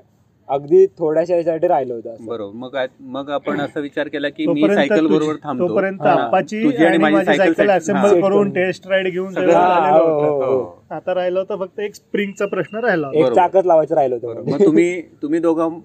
अगदी 0.48 0.86
थोड्याशा 0.98 1.34
याच्यासाठी 1.34 1.68
राहिलं 1.68 1.94
होतं 1.94 2.10
असं. 2.10 2.24
बरोबर 2.26 2.54
मग 2.56 2.76
मग 3.08 3.28
आपण 3.30 3.60
असा 3.60 3.80
विचार 3.80 4.08
केला 4.08 4.28
की 4.28 4.46
मी 4.46 4.62
सायकल 4.64 5.06
बरोबर 5.06 5.36
थांबतो 5.42 5.68
तोपर्यंत 5.68 6.00
आणि 6.00 6.98
माझी 6.98 7.24
सायकल 7.26 7.70
असेंबल. 7.70 8.20
करून 8.20 8.50
टेस्ट 8.50 8.86
राईड 8.88 9.08
घेऊन 9.08 9.36
हा, 9.36 9.90
हो, 9.90 10.04
होतं. 10.04 10.44
हो. 10.46 10.84
आता 10.90 11.14
राहिलं 11.14 11.38
होतं 11.38 11.58
फक्त 11.58 11.80
एक 11.80 11.94
स्प्रिंगचा 11.94 12.46
प्रश्न 12.46 12.78
राहिला. 12.78 13.10
एक. 13.14 13.32
चाकच 13.32 13.66
लावायचं 13.66 13.94
राहिलं 13.94 14.14
होतं 14.14 14.26
बरोबर. 14.26 14.50
मग 14.52 14.64
तुम्ही 14.64 15.00
तुम्ही 15.22 15.40
दोघं 15.40 15.78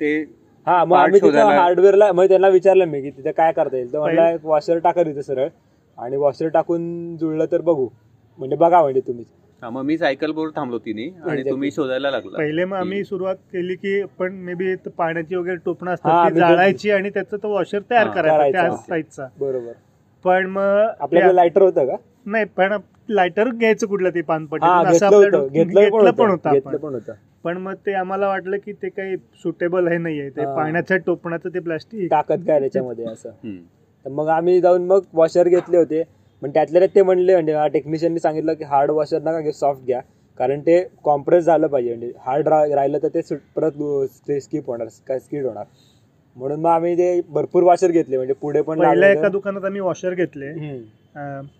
ते 0.00 0.22
हा 0.66 0.84
मग 0.84 0.96
आम्ही 0.96 1.20
तिथं 1.20 1.38
हार्डवेअरला 1.38 2.12
मग 2.12 2.24
त्यांना 2.24 2.48
विचारलं 2.48 2.84
मी 2.84 3.02
की 3.02 3.10
तिथे 3.10 3.32
काय 3.32 3.52
करता 3.52 3.76
येईल. 3.76 3.92
तर 3.92 3.98
म्हणला 3.98 4.30
एक 4.30 4.44
वॉशर 4.44 4.78
टाका 4.78 5.02
तिथे 5.02 5.22
सरळ. 5.22 5.48
आणि 5.98 6.16
वॉशर 6.16 6.48
टाकून 6.48 7.16
जुळलं 7.16 7.44
तर 7.52 7.60
बघू. 7.60 7.88
म्हणजे 8.38 8.56
बघा 8.56 8.80
म्हणजे 8.82 9.00
तुम्ही. 9.00 9.24
हा, 9.62 9.70
मग 9.70 9.82
मी 9.82 9.98
सायकल 9.98 10.32
बरोबर 10.32 10.50
थांबलो 10.56 10.78
तिने 10.78 11.20
आणि. 11.30 11.50
तुम्ही 11.50 11.70
शोधायला 11.70 12.10
लागला. 12.10 12.38
पहिले 12.38 12.64
मग 12.64 12.76
आम्ही 12.76 13.04
सुरुवात 13.04 13.34
केली 13.34 13.74
की 13.74 14.00
आपण 14.00 14.32
मे 14.32 14.54
बी 14.54 14.74
पाण्याची 14.74 15.36
वगैरे 15.36 15.56
टोपणं 15.56 15.90
असतात 15.90 16.30
जाळायची 16.30 16.90
आणि 16.90 17.10
त्याचा 17.10 17.36
तो 17.36 17.48
वॉशर 17.48 17.78
तयार 17.90 18.08
करायचा 18.08 18.60
त्या. 18.62 18.76
साईजचा 18.76 19.26
बरोबर. 19.40 19.72
पण 20.24 20.46
मग 20.46 20.62
आपल्याकडे 20.62 21.20
त्या- 21.20 21.34
लायटर 21.34 21.62
होतं 21.62 21.86
का? 21.86 21.96
नाही 22.26 22.44
पण 22.44 22.76
लायटर 23.08 23.48
घ्यायचं 23.48 23.86
कुठलं 23.86 24.10
ते 24.10 24.20
पानपट्टी? 24.20 24.66
हा 24.66 24.82
घेतलं 25.52 26.10
पण 26.10 26.36
पण 26.76 26.94
होतं. 26.94 27.12
पण 27.44 27.56
मग 27.58 27.74
ते 27.86 27.92
आम्हाला 27.92 28.28
वाटलं 28.28 28.56
की 28.56 28.72
ते 28.72 28.88
काही 28.88 29.16
सुटेबल 29.42 29.88
हे 29.88 29.98
नाहीये. 29.98 30.28
ते. 30.30 30.44
पाण्याच्या 30.56 30.96
टोपणाचं 30.96 31.48
ते 31.48 31.58
प्लास्टिक 31.58 32.10
ताकद 32.10 32.46
काय 32.46 32.60
त्याच्यामध्ये 32.60 33.04
असं? 33.04 33.28
हम्म. 33.44 33.58
तर 34.06 34.10
मग 34.10 34.28
आम्ही 34.28 34.60
जाऊन 34.60 34.86
मग 34.86 35.00
वॉशर 35.12 35.48
घेतले 35.48 35.76
होते. 35.76 36.02
पण 36.42 36.50
त्यातल्या 36.50 36.80
त्यात 36.80 36.94
ते 36.94 37.02
म्हणले 37.02 37.32
म्हणजे 37.32 37.68
टेक्निशियननी 37.68 38.18
सांगितलं 38.18 38.54
की 38.54 38.64
हार्ड 38.64 38.90
वॉशर 38.90 39.20
नका 39.20 39.40
घे 39.40 39.52
सॉफ्ट 39.52 39.84
घ्या. 39.86 40.00
कारण 40.38 40.60
ते 40.60 40.82
कॉम्प्रेस 41.04 41.44
झालं 41.44 41.66
पाहिजे. 41.66 41.94
म्हणजे 41.94 42.12
हार्ड 42.20 42.48
राहिलं 42.48 42.98
तर 43.02 43.08
ते 43.08 43.20
परत 43.56 43.72
स्किप 44.42 44.66
होणार 44.66 44.88
काय 45.08 45.18
स्किड 45.18 45.46
होणार. 45.46 45.64
म्हणून 46.36 46.60
मग 46.60 46.70
आम्ही 46.70 46.94
ते 46.98 47.20
भरपूर 47.28 47.62
वॉशर 47.62 47.90
घेतले. 47.90 48.16
म्हणजे 48.16 48.34
पुढे 48.34 48.62
पण 48.62 48.80
एका 49.04 49.28
दुकानात 49.28 49.64
आम्ही 49.64 49.80
वॉशर 49.80 50.14
घेतले. 50.14 50.52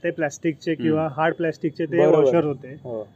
ते 0.04 0.10
प्लास्टिकचे 0.10 0.74
किंवा 0.74 1.08
हार्ड 1.12 1.34
प्लास्टिकचे 1.34 1.84
ते. 1.84 2.06
वॉशर 2.06 2.44
होते. 2.44 2.74
हो. 2.84 3.08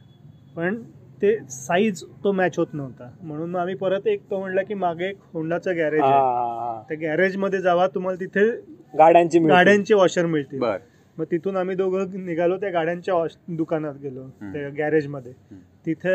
पण 0.55 0.81
ते 1.21 1.35
साईज 1.49 2.03
तो 2.23 2.31
मॅच 2.31 2.57
होत 2.57 2.67
नव्हता 2.73 3.09
म्हणून 3.21 3.55
आम्ही 3.55 3.75
परत 3.75 4.07
एक 4.07 4.21
तो 4.31 4.39
म्हणला 4.39 4.61
की 4.61 4.73
मागे 4.73 5.05
एक 5.05 5.17
होंडाचं 5.33 5.75
गॅरेज 5.75 6.01
आहे. 6.01 6.83
त्या 6.89 6.97
गॅरेजमध्ये 7.01 7.59
जावा 7.61 7.87
तुम्हाला 7.87 8.19
तिथे 8.19 8.49
गाड्यांची. 8.97 9.39
गाड्यांचे 9.39 9.93
वॉशर 9.93 10.25
मिळतील 10.25 10.59
बर 10.59 10.77
मग 11.17 11.25
तिथून 11.31 11.57
आम्ही 11.57 11.75
दोघं 11.75 12.25
निघालो 12.25 12.57
त्या 12.57 12.69
गाड्यांच्या 12.69 13.13
वॉश- 13.15 13.37
दुकानात 13.55 13.93
गेलो. 13.93 14.23
त्या 14.53 14.69
गॅरेजमध्ये. 14.69 15.31
तिथे 15.85 16.13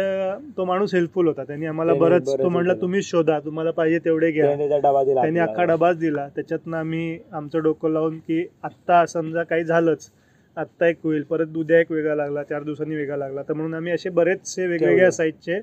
तो 0.56 0.64
माणूस 0.64 0.94
हेल्पफुल 0.94 1.26
होता 1.28 1.44
त्यांनी 1.44 1.66
आम्हाला 1.66 1.94
बरंच 1.94 2.28
तो 2.28 2.48
म्हणला 2.48 2.72
हे. 2.72 2.80
तुम्हीच 2.80 3.04
शोधा 3.04 3.38
तुम्हाला 3.40 3.70
पाहिजे 3.70 3.98
तेवढे 3.98 4.30
घ्या 4.30 4.54
त्याने. 4.56 5.38
अख्खा 5.38 5.64
डबाच 5.64 5.98
दिला 5.98 6.26
त्याच्यातनं 6.28 6.76
आम्ही 6.76 7.18
आमचं 7.32 7.62
डोकं 7.62 7.90
लावून 7.90 8.18
की 8.18 8.44
आत्ता 8.62 9.04
समजा 9.06 9.42
काही 9.42 9.64
झालंच 9.64 10.10
आत्ता 10.56 10.86
एक 10.86 10.98
होईल 11.04 11.22
परत 11.22 11.56
उद्या 11.56 11.78
एक 11.80 11.90
वेगळा 11.92 12.14
लागला 12.14 12.42
चार 12.42 12.62
दिवसांनी 12.62 12.96
वेगळा 12.96 13.16
लागला 13.16 13.42
तर 13.42 13.54
म्हणून 13.54 13.74
आम्ही 13.74 13.92
असे 13.92 14.10
बरेचसे 14.10 14.66
वेगवेगळ्या. 14.66 15.10
साईजचे 15.10 15.60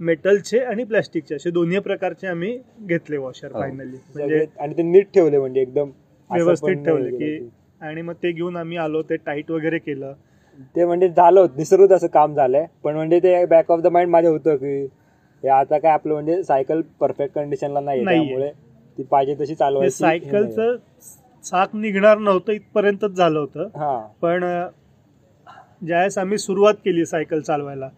मेटलचे 0.00 0.58
आणि 0.60 0.84
प्लास्टिकचे 0.84 1.34
असे 1.34 1.50
दोन्ही 1.50 1.78
प्रकारचे 1.78 2.26
आम्ही 2.26 2.58
घेतले 2.82 3.16
वॉशर. 3.16 3.52
फायनली 3.52 3.96
सगळे- 3.96 4.28
म्हणजे 4.28 4.46
आणि 4.60 4.74
ते 4.74 4.82
नीट 4.82 5.06
ठेवले 5.14 5.38
म्हणजे 5.38 5.60
एकदम 5.60 5.90
व्यवस्थित 6.30 6.84
ठेवले 6.84 7.10
की 7.10 7.48
आणि 7.80 8.02
मग 8.02 8.14
ते 8.22 8.32
घेऊन 8.32 8.56
आम्ही 8.56 8.76
आलो 8.78 9.02
ते 9.02 9.16
टाईट 9.16 9.50
वगैरे 9.50 9.78
केलं 9.78 10.12
ते 10.76 10.84
म्हणजे 10.84 11.08
झालं 11.08 11.40
होतं 11.40 11.56
निसर्गच 11.56 11.92
असं 11.92 12.06
काम 12.08 12.34
झालंय 12.34 12.66
पण 12.84 12.94
म्हणजे 12.94 13.18
ते 13.20 13.44
बॅक 13.46 13.70
ऑफ 13.70 13.80
द 13.80 13.86
माइंड 13.88 14.10
माझ्या 14.10 14.30
होतं 14.30 14.56
की 14.56 14.76
हे 15.42 15.48
आता 15.50 15.78
काय 15.78 15.92
आपलं 15.92 16.12
म्हणजे 16.12 16.42
सायकल 16.42 16.80
परफेक्ट 17.00 17.34
कंडिशनला 17.34 17.80
नाही. 17.80 18.04
त्यामुळे 18.04 18.50
ती 18.98 19.02
पाहिजे 19.02 19.34
तशी 19.40 19.54
चालवायची. 19.54 19.96
सायकलचं 19.96 20.76
चाक 21.44 21.74
निघणार 21.74 22.18
नव्हतं 22.18 22.52
इथपर्यंतच 22.52 23.10
झालं 23.10 23.38
होतं. 23.38 23.68
हा. 23.76 23.98
पण 24.22 24.44
ज्यावेळेस 25.82 26.18
आम्ही 26.18 26.38
सुरुवात 26.38 26.74
केली 26.84 27.04
सायकल 27.06 27.40
चालवायला 27.40 27.88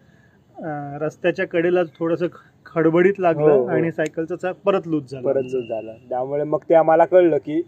रस्त्याच्या 1.01 1.45
कडेला 1.47 1.83
थोडंसं 1.99 2.27
खडबडीत 2.65 3.13
हो, 3.17 3.21
लागलं 3.21 3.51
हो. 3.51 3.65
आणि 3.67 3.91
सायकलचं 3.91 4.35
चाक 4.35 4.55
परत 4.65 4.87
लूज 4.87 5.11
झालं. 5.11 5.25
परत 5.25 5.43
जो 5.43 5.61
झालं. 5.61 5.93
त्यामुळे 6.09 6.43
मग 6.43 6.59
ते 6.69 6.75
आम्हाला 6.75 7.05
कळलं 7.05 7.37
की 7.37 7.61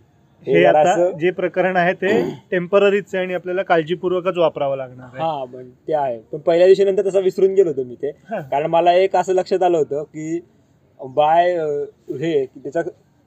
हे 0.48 0.63
आता 0.66 1.10
जे 1.20 1.30
प्रकरण 1.32 1.76
आहे 1.78 1.94
ते 1.94 2.08
टेम्पररीच 2.52 3.13
आहे 3.16 3.24
आणि 3.24 3.34
आपल्याला 3.34 3.63
काळजीपूर्वकच 3.63 4.38
वापरावं 4.38 4.78
लागणार 4.78 5.20
हा 5.20 5.44
पण 5.46 5.70
ते 5.88 5.94
आहे. 5.94 6.20
पण 6.32 6.40
पहिल्या 6.40 6.68
दिवशी 6.68 6.84
नंतर 6.84 7.08
तसं 7.08 7.22
विसरून 7.22 7.54
गेलो 7.54 7.70
होतो 7.70 7.84
मी 7.84 7.96
ते. 7.96 8.10
हा. 8.30 8.40
कारण 8.42 8.66
मला 8.66 8.94
एक 8.94 9.16
असं 9.16 9.34
लक्षात 9.34 9.63
आलं 9.63 9.78
होतं 9.78 10.04
की 10.04 10.40
बाय 11.00 11.54
हे 12.12 12.46
की 12.46 12.60
त्याचा 12.60 12.82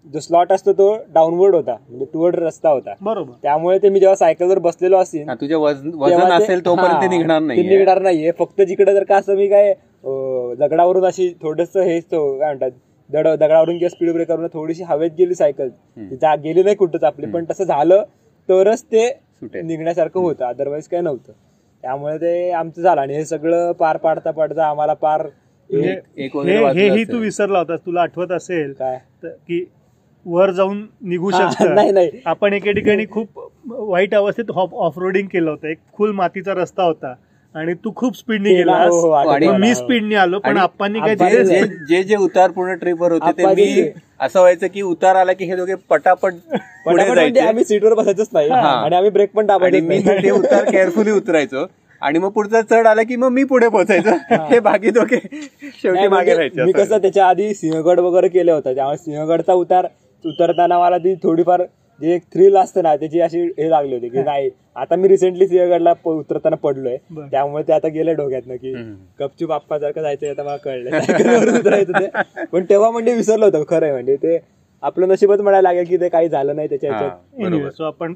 जो 0.07 0.21
स्लॉट 0.21 0.53
असतो 0.53 0.73
तो 0.73 0.93
डाऊनवर्ड 1.15 1.55
होता 1.55 1.75
म्हणजे 1.89 2.05
टुवर्ड 2.13 2.37
रस्ता 2.37 2.69
होता. 2.69 2.95
बरोबर. 3.01 3.33
त्यामुळे 3.43 3.79
ते 3.79 3.89
मी 3.89 4.01
जेव्हा 4.01 4.15
सायकलवर 4.17 4.59
बसलेलो 4.59 4.97
असेल 4.97 5.29
हा, 5.29 5.35
तुझ्या 5.41 5.59
वजन 5.59 6.31
असेल 6.33 6.65
तोपर्यंत 6.67 7.01
ते 7.01 7.07
हा, 7.07 7.11
निघणार 7.11 7.41
ते 7.41 7.47
नाही 7.47 7.63
निघणार 7.69 8.01
नाहीये. 8.03 8.31
फक्त 8.39 8.63
जिकडे 8.63 8.95
जर 8.95 9.05
का 9.05 9.17
असं 9.17 9.37
मी 9.37 9.49
काय 9.49 9.73
दगडावरून 10.59 11.05
अशी 11.05 11.29
थोडस 11.43 11.77
हेच 11.77 12.05
तो 12.05 12.23
काय 12.39 12.49
म्हणतात 12.49 12.79
दड 13.11 13.27
दगडावरून 13.29 13.79
किंवा 13.79 13.89
स्पीड 13.89 14.13
ब्रेकरवरून 14.13 14.49
थोडीशी 14.53 14.83
हवेत 14.83 15.11
गेली 15.19 15.35
सायकल 15.35 15.69
ती 15.69 16.17
जा 16.17 16.35
गेली 16.37 16.63
नाही 16.63 16.77
कुठंच 16.77 17.05
आपली 17.05 17.27
पण 17.27 17.45
तसं 17.51 17.65
झालं 17.65 18.03
तरच 18.49 18.83
ते. 18.85 19.09
निघण्यासारखं 19.43 20.21
होतं. 20.21 20.45
अदरवाईज 20.45 20.87
काय 20.89 21.01
नव्हतं. 21.01 21.33
त्यामुळे 21.85 22.17
ते 22.19 22.51
आमचं 22.53 22.83
झालं 22.83 23.01
आणि 23.01 23.15
हे 23.15 23.25
सगळं 23.25 23.71
पार 23.73 23.97
पाडता 23.97 24.31
पाडता 24.31 24.67
आम्हाला 24.67 24.95
पार 24.95 25.27
हेही. 25.71 27.05
तू 27.05 27.19
विसरला 27.19 27.59
होतास. 27.59 27.81
तुला 27.87 28.03
आठवत 28.03 28.33
असेल 28.33 28.73
काय? 28.73 28.99
तर 29.23 29.29
की 29.29 29.65
वर 30.26 30.50
जाऊन 30.50 30.87
निघू 31.02 31.30
शकतं. 31.30 31.74
नाही 31.74 31.92
नाही. 31.92 32.11
आपण 32.26 32.52
एके 32.52 32.72
ठिकाणी 32.72 33.04
खूप 33.11 33.28
वाईट 33.66 34.14
अवस्थेत 34.14 34.50
ऑफ 34.56 34.98
रोडिंग 34.98 35.26
केलं 35.26 35.50
होतं. 35.50 35.68
एक 35.68 35.78
फुल 35.98 36.12
मातीचा 36.12 36.52
रस्ता 36.54 36.83
होता. 36.83 37.14
आणि 37.54 37.74
तू 37.74 37.92
खूप 37.96 38.16
स्पीडने 38.16 38.54
गेलास 38.54 38.88
हो, 38.88 39.14
हो, 39.14 39.56
मी. 39.59 39.74
स्पीडने 39.74 40.14
आलो 40.14 40.38
पण 40.38 40.56
आप्पांनी 40.56 41.00
काय 41.00 41.14
जे. 41.44 42.02
जे 42.02 42.16
उतार 42.16 42.50
पूर्ण 42.50 42.74
ट्रिपवर 42.74 43.12
होते 43.12 43.30
ते 43.38 43.42
आपण 43.42 43.54
मी 43.54 43.88
असं 44.20 44.40
व्हायचं 44.40 44.66
की 44.66 44.83
उतार 44.83 45.16
आला 45.16 45.33
की 45.33 45.44
हे 45.44 45.56
दोघे 45.56 45.74
पटापट 45.74 46.33
पुढे 46.85 46.96
पटापट 46.96 47.06
म्हणजे 47.06 47.14
जायचे. 47.14 47.48
आम्ही 47.48 47.64
सीटवर 47.64 47.94
बसायचंच 47.94 48.28
नाही. 48.33 48.50
आणि 48.50 48.96
आम्ही 48.96 49.11
ब्रेक 49.11 49.33
पण 49.35 49.46
दाबायचो 49.46 49.87
मी 49.87 49.98
ते 49.98 50.30
उतार 50.30 50.64
केअरफुली 50.64 51.11
उतरायचो. 51.11 51.66
आणि 52.02 52.18
मग 52.18 52.28
पुढचा 52.28 52.61
चढ 52.62 52.87
आला 52.87 53.02
की 53.02 53.16
मग 53.16 53.28
मी 53.28 53.44
पुढे 53.44 53.68
पोहोचायचो. 53.68 54.11
हे. 54.50 54.61
बाकी 54.61 54.90
दोघे 54.90 55.16
शेवटी 55.16 55.94
नाही, 55.94 56.09
मागे 56.09 56.09
म्हणजे 56.09 56.35
राहायचे 56.35 56.64
मी. 56.64 56.72
कसं 56.72 56.98
त्याच्या 56.98 57.26
आधी 57.26 57.54
सिंहगड 57.54 58.00
वगैरे 58.00 58.28
केलं 58.28 58.52
होतं 58.52 58.74
त्यामुळे 58.74 58.96
सिंहगडचा 58.96 59.52
उतार 59.52 59.87
उतरताना 60.24 60.78
मला 60.78 60.98
ती 60.98 61.14
थोडीफार 61.14 61.62
जे 62.00 62.14
एक 62.14 62.22
थ्रिल 62.33 62.56
असतं 62.56 62.83
ना 62.83 62.94
त्याची 62.96 63.20
अशी 63.20 63.40
हे 63.59 63.68
लागली 63.70 63.94
होती 63.94 64.09
की 64.09 64.22
नाही 64.22 64.48
आता 64.76 64.96
मी 64.96 65.09
रिसेंटली 65.09 65.46
सिंहगडला 65.48 65.92
उतरताना 66.04 66.56
पडलोय. 66.56 66.96
त्यामुळे 67.30 67.62
ते 67.68 67.72
आता 67.72 67.88
गेले 67.88 68.14
डोक्यातनं 68.14 68.56
की 68.56 68.72
हम्म. 68.74 68.94
गपचूप 69.20 69.52
सारखं 69.52 70.02
जायचं 70.02 70.30
आता 70.30 70.42
मला 70.42 70.56
कळलं. 70.56 70.90
उतरायचं 71.61 71.92
ते. 71.92 72.44
पण 72.52 72.64
तेव्हा 72.70 72.90
म्हणजे 72.90 73.14
विसरलं 73.14 73.44
होतं 73.44 73.62
खरं 73.68 73.85
आहे 73.85 73.92
म्हणजे. 73.92 74.16
ते 74.16 74.38
आपलं 74.83 75.09
नशीबच 75.09 75.40
म्हणायला 75.40 75.68
लागेल 75.68 75.85
की 75.85 75.96
ते 75.96 76.09
काही 76.09 76.28
झालं 76.28 76.56
नाही 76.56 76.68
त्याच्या 76.68 76.92
हा, 76.92 77.09
ह्याच्यात. 77.38 77.70
सो 77.70 77.85
आपण 77.85 78.14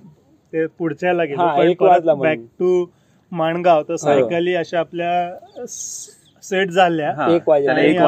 ते 0.52 0.66
पुढच्याला 0.66 1.22
हा, 1.22 1.62
एक 1.62 1.82
गेलो 1.82 1.90
वाजला 1.90 2.14
बॅक. 2.14 2.38
टू 2.58 2.84
माणगाव. 3.32 3.82
तर 3.82 3.96
सायकली 3.96 4.54
अशा 4.54 4.78
आपल्या 4.78 5.64
सेट 6.44 6.70
झाल्या 6.70 7.12
हा, 7.12 7.34
एक 7.34 7.48
वाजेला. 7.48 7.80
एक 7.80 8.00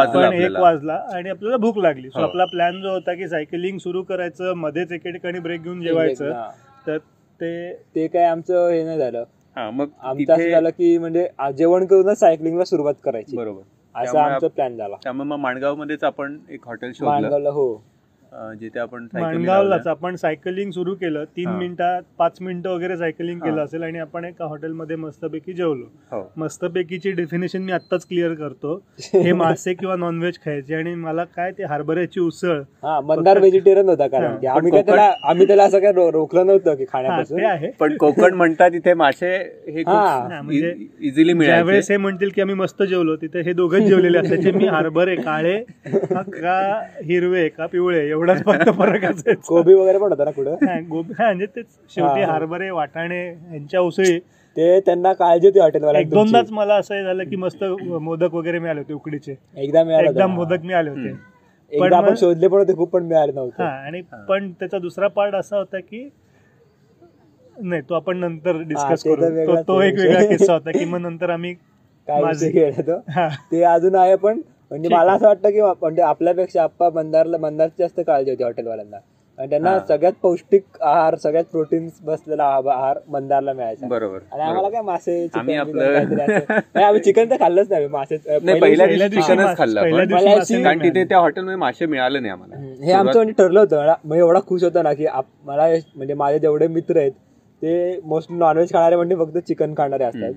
वाजला 0.57 0.95
एक 0.95 1.15
आणि 1.15 1.29
आपल्याला 1.31 1.57
भूक 1.57 1.79
लागली. 1.79 2.11
सो 2.11 2.21
हो. 2.21 2.27
आपला 2.27 2.45
प्लॅन 2.45 2.81
जो 2.83 2.91
होता 2.91 3.15
की 3.15 3.29
सायकलिंग 3.29 3.79
सुरू 3.79 4.03
करायचं 4.03 4.53
मध्येच 4.55 4.93
एके 4.93 5.13
ठिकाणी 5.13 5.39
ब्रेक 5.39 5.63
घेऊन 5.63 5.83
जेवायचं. 5.83 6.33
तर 6.87 6.99
ते 7.41 7.73
ते 7.73 8.07
काय 8.07 8.25
आमचं 8.25 8.69
हे 8.69 8.85
नाही 8.85 8.99
झालं. 8.99 9.25
हा 9.57 9.71
मग 9.71 9.87
आमचं 10.03 10.33
असं 10.33 10.51
झालं 10.51 10.71
की 10.71 10.99
म्हणजे 10.99 11.29
जेवण 11.59 11.87
करूनच 11.87 12.19
सायकलिंगला 12.19 12.65
सुरुवात 12.65 12.95
करायची. 13.05 13.37
बरोबर. 13.37 13.63
असा 13.95 14.23
आमचा 14.23 14.49
प्लॅन 14.49 14.77
झाला. 14.77 14.97
त्यामुळे 15.03 15.29
मग 15.29 15.37
माणगाव 15.37 15.75
मध्येच 15.75 16.05
आपण 16.05 16.39
एक 16.51 16.67
हॉटेल 16.67 16.93
शोधलं. 16.93 17.13
माणगावला 17.13 17.51
हो. 17.51 17.85
जिथे 18.61 18.79
आपण 18.79 19.07
cycling 19.07 19.23
माणगावलाच. 19.23 19.87
आपण 19.87 20.17
सायकलिंग 20.17 20.71
सुरू 20.71 20.95
केलं. 20.95 21.25
तीन. 21.37 21.49
मिनिटात 21.49 22.03
पाच 22.19 22.37
मिनिटं 22.41 22.71
वगैरे 22.71 22.97
सायकलिंग 22.97 23.39
केलं. 23.41 23.61
असेल 23.65 23.83
आणि 23.83 23.99
आपण 23.99 24.25
एका 24.25 24.45
हॉटेलमध्ये 24.45 24.97
मस्तपैकी 24.97 25.53
जेवलो. 25.53 25.85
हो. 26.13 26.23
मस्तपैकीची 26.37 27.11
डेफिनेशन 27.13 27.63
मी 27.63 27.73
आत्ताच 27.73 28.07
क्लिअर 28.07 28.35
करतो. 28.35 28.75
हे 29.15 29.33
मासे 29.33 29.75
किंवा 29.75 29.97
नॉनव्हेज 29.97 30.39
खायचे 30.45 30.75
आणि 30.75 30.95
मला 30.95 31.25
काय 31.27 31.51
ते 31.51 31.65
हरभऱ्याची 31.65 32.21
उसळ 32.21 32.61
हा 32.83 33.01
मंदार 33.01 33.39
व्हेजिटेरियन 33.39 33.89
होता 33.89 34.07
कारण. 34.07 34.37
की 34.37 34.47
आम्ही 34.47 34.73
त्याला 34.83 35.11
आम्ही 35.23 35.47
त्याला 35.47 35.65
असं 35.65 35.79
काय 35.79 35.93
रोखलं 35.93 36.47
नव्हतं 36.47 36.75
की 36.75 36.85
खाण्यापासून. 36.85 37.45
आहे. 37.45 37.71
पण 37.81 37.97
कोकण 37.97 38.35
म्हणतात 38.35 38.71
इथे 38.75 38.95
मासे 38.95 39.35
हे 39.69 39.83
हा, 39.83 39.95
हा, 40.29 40.41
म्हणजे 40.43 40.75
इझिली 41.01 41.33
ज्यावेळेस 41.35 41.91
हे 41.91 41.97
म्हणतील 41.97 42.31
की 42.35 42.41
आम्ही 42.41 42.55
मस्त 42.55 42.83
जेवलो 42.83 43.17
तिथे 43.17 43.41
हे 43.41 43.53
दोघंच 43.53 43.83
जेवलेले 43.83 44.19
असायचे 44.19 44.51
मी 44.51 44.67
हरभरे 44.67 45.15
काळे 45.17 45.59
का 46.33 46.59
हिरवे 47.05 47.49
का 47.49 47.67
पिवळे 47.67 48.09
एवढाच 48.29 48.45
फक्त 48.45 48.69
फरक 48.79 49.05
असायचा. 49.05 49.41
कोबी 49.49 49.75
वगैरे 49.75 49.99
पण 49.99 50.11
होता 50.11 50.25
ना 50.25 50.31
कुठं? 50.31 50.55
हा, 50.67 50.79
गोबी 50.81 51.15
म्हणजे 51.19 51.47
तेच 51.47 51.67
शेवटी 51.91 52.21
हा. 52.21 52.33
हरभरे 52.33 52.71
वाटाणे 52.71 53.25
यांच्या 53.27 53.81
उसळी. 53.81 54.19
ते 54.57 54.79
त्यांना 54.81 55.13
काळजी 55.13 55.47
होती 55.47 55.59
हॉटेलवाला 55.59 55.99
एक 55.99 56.09
दोनदाच 56.11 56.51
मला 56.51 56.75
असं 56.75 57.03
झालं 57.05 57.25
की 57.25 57.37
मस्त 57.37 57.65
मोदक 58.01 58.35
वगैरे 58.35 58.59
मिळाले 58.59 58.81
होते 58.81 58.93
उकडीचे. 58.93 59.35
एकदा 59.57 59.85
मिळालं 59.85 60.09
एकदम 60.09 60.21
होतं. 60.21 60.35
मोदक 60.35 60.65
मिळाले 60.65 60.91
होते. 60.91 61.13
पण 61.73 61.85
एकदा 61.85 61.97
आपण 61.97 62.15
शोधले 62.15 62.49
पण 62.49 62.59
होते 62.59 62.75
खूप 62.75 62.91
पण 62.91 63.03
मिळाले 63.03 63.33
हा 63.33 63.41
नव्हते 63.41 63.63
आणि 63.63 64.01
पण 64.29 64.51
त्याचा 64.53 64.79
दुसरा 64.79 65.09
पार्ट 65.09 65.35
असा 65.35 65.57
होता 65.57 65.79
की 65.81 66.09
नाही 67.57 67.83
तो 67.83 67.95
आपण 67.95 68.17
नंतर 68.17 68.61
डिस्कस 68.63 69.03
करू. 69.03 69.57
तो 69.69 69.81
एक. 69.81 69.95
वेगळा 69.95 70.25
किस्सा 70.27 70.53
होता 70.53 70.71
की 70.71 70.85
मग 70.85 70.99
नंतर 70.99 71.31
आम्ही 71.31 71.55
काय 72.09 72.83
ते 73.53 73.63
अजून 73.63 73.95
आहे 73.95 74.17
पण 74.17 74.41
म्हणजे 74.71 74.89
मला. 74.91 75.13
असं 75.13 75.27
वाटतं 75.27 75.51
की 75.51 75.61
म्हणजे 75.61 76.03
आपल्यापेक्षा 76.03 76.63
आप्पा 76.63 76.89
मंदारला 76.91 77.39
मंदारची 77.39 77.83
जास्त 77.83 78.01
काळजी 78.01 78.31
होती 78.31 78.43
हॉटेलवाल्यांना 78.45 78.97
आणि 79.39 79.49
त्यांना. 79.51 79.79
सगळ्यात 79.81 80.13
पौष्टिक 80.23 80.63
आहार 80.83 81.15
सगळ्यात 81.15 81.45
प्रोटीन्स 81.45 81.93
बसलेला 82.05 82.45
आहा- 82.45 82.73
आहार 82.73 82.99
मंदारला 83.09 83.53
मिळायचा 83.53 83.87
बरोबर 83.87 84.19
आणि 84.33 84.43
आम्हाला. 84.43 84.69
काय 84.69 84.83
मासे 84.83 85.27
चिकन 85.27 85.39
आम्ही 86.77 87.01
चिकन 87.01 87.31
तर 87.31 87.37
खाल्लंच 87.41 87.71
नाही 87.71 87.87
मासे 87.89 88.17
नाही 88.27 88.61
पहिल्या 88.61 88.87
चिकनच 89.11 89.57
खाल्लं 89.59 89.83
कारण 90.63 90.83
तिथे 90.85 91.05
त्या 91.05 91.19
हॉटेलमध्ये 91.19 91.57
मासे 91.57 91.87
मिळाले 91.87 92.21
नाही 92.21 92.33
आम्हाला 92.33 92.57
हे 92.85 92.93
आमचं 92.93 93.19
म्हणजे 93.19 93.33
ठरलं 93.39 93.61
होतं 93.61 93.77
मला 93.77 93.95
म्हणजे 94.05 94.21
एवढा 94.21 94.41
खुश 94.47 94.63
होता 94.65 94.83
ना 94.83 94.93
की 94.93 95.07
आप- 95.07 95.31
मला 95.45 95.67
म्हणजे 95.97 96.15
माझे 96.15 96.39
जेवढे 96.39 96.67
मित्र 96.69 96.99
आहेत 96.99 97.13
ते 97.63 98.01
मोस्टली 98.05 98.39
नॉनव्हेज 98.39 98.73
खाणारे 98.73 98.97
म्हणजे 98.97 99.17
फक्त 99.17 99.39
चिकन 99.39 99.75
खाणारे 99.77 100.05
असतात. 100.05 100.33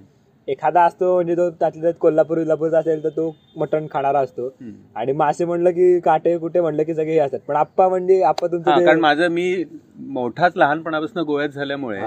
एखादा 0.50 0.84
असतो 0.84 1.14
म्हणजे 1.16 1.36
तो 1.36 1.50
त्यातल्या 1.50 1.82
त्यात 1.82 1.94
कोल्हापूर 2.00 2.38
विलापूरचा 2.38 2.80
असेल 2.80 3.04
तर 3.04 3.10
तो 3.10 3.36
मटण 3.56 3.86
खाणारा 3.92 4.20
असतो. 4.20 4.48
आणि 4.96 5.12
मासे 5.12 5.46
म्हणलं 5.46 5.72
की 5.72 6.00
काटे 6.00 6.38
कुठे 6.38 6.62
म्हणलं 6.62 6.84
की 6.84 6.94
सगळे 6.96 7.14
हे 7.14 7.20
असतात. 7.20 7.40
पण 7.48 7.56
आप्पा 7.56 7.88
म्हणजे 7.90 8.22
आप्पा 8.22 8.48
तुमचं 8.48 8.86
कारण 8.86 9.00
माझं 9.00 9.28
मी 9.28 9.64
मोठाच 10.10 10.54
लहानपणापासून 10.56 11.24
गोव्यात 11.24 11.50
झाल्यामुळे 11.50 12.00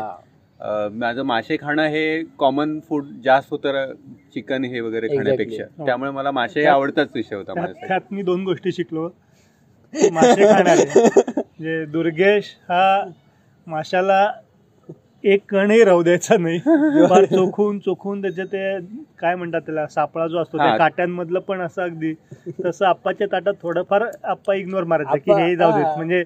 माझं 0.95 1.23
मासे 1.23 1.57
खाणं 1.57 1.87
हे 1.87 2.23
कॉमन 2.39 2.79
फूड 2.81 3.07
जास्त 3.25 3.49
होतं 3.51 3.93
चिकन 4.35 4.65
हे 4.65 4.81
वगैरे. 4.81 5.09
खाण्यापेक्षा. 5.09 5.65
हो. 5.79 5.87
त्यामुळे 5.87 6.11
मला 6.11 6.31
मासे 6.31 6.61
हे 6.61 6.67
आवडताच 6.67 7.09
विषय 7.15 7.37
होता 7.37 7.65
त्यात 7.67 8.13
मी 8.13 8.23
दोन 8.23 8.45
गोष्टी 8.45 8.73
शिकलो. 8.73 9.09
मासे 10.13 10.45
खाणारे. 10.45 10.85
म्हणजे 11.37 11.85
दुर्गेश 11.85 12.45
हा 12.69 13.05
माशाला 13.67 14.27
एक 15.25 15.43
कणही 15.49 15.83
राहू 15.85 16.03
द्यायचा 16.03 16.37
नाही 16.39 16.59
चोखून 17.27 17.79
चोखून 17.79 18.23
त्याचे 18.23 18.45
ते 18.45 18.79
काय 19.19 19.35
म्हणतात 19.35 19.61
त्याला 19.61 19.87
सापळा 19.87 20.27
जो 20.27 20.39
असतो 20.39 20.59
त्या. 20.59 20.77
काट्यांमधलं 20.77 21.39
पण 21.41 21.61
असं 21.61 21.83
अगदी 21.83 22.13
तसं 22.65 22.87
आप्पाच्या 22.87 23.27
ताटात 23.33 23.55
थोडंफार 23.63 24.05
आप्पा 24.25 24.55
इग्नोर 24.55 24.85
मारायचं 24.85 25.19
की 25.19 25.43
हे 25.43 25.55
जाऊ 25.57 25.73
देत. 25.73 25.97
म्हणजे 25.97 26.23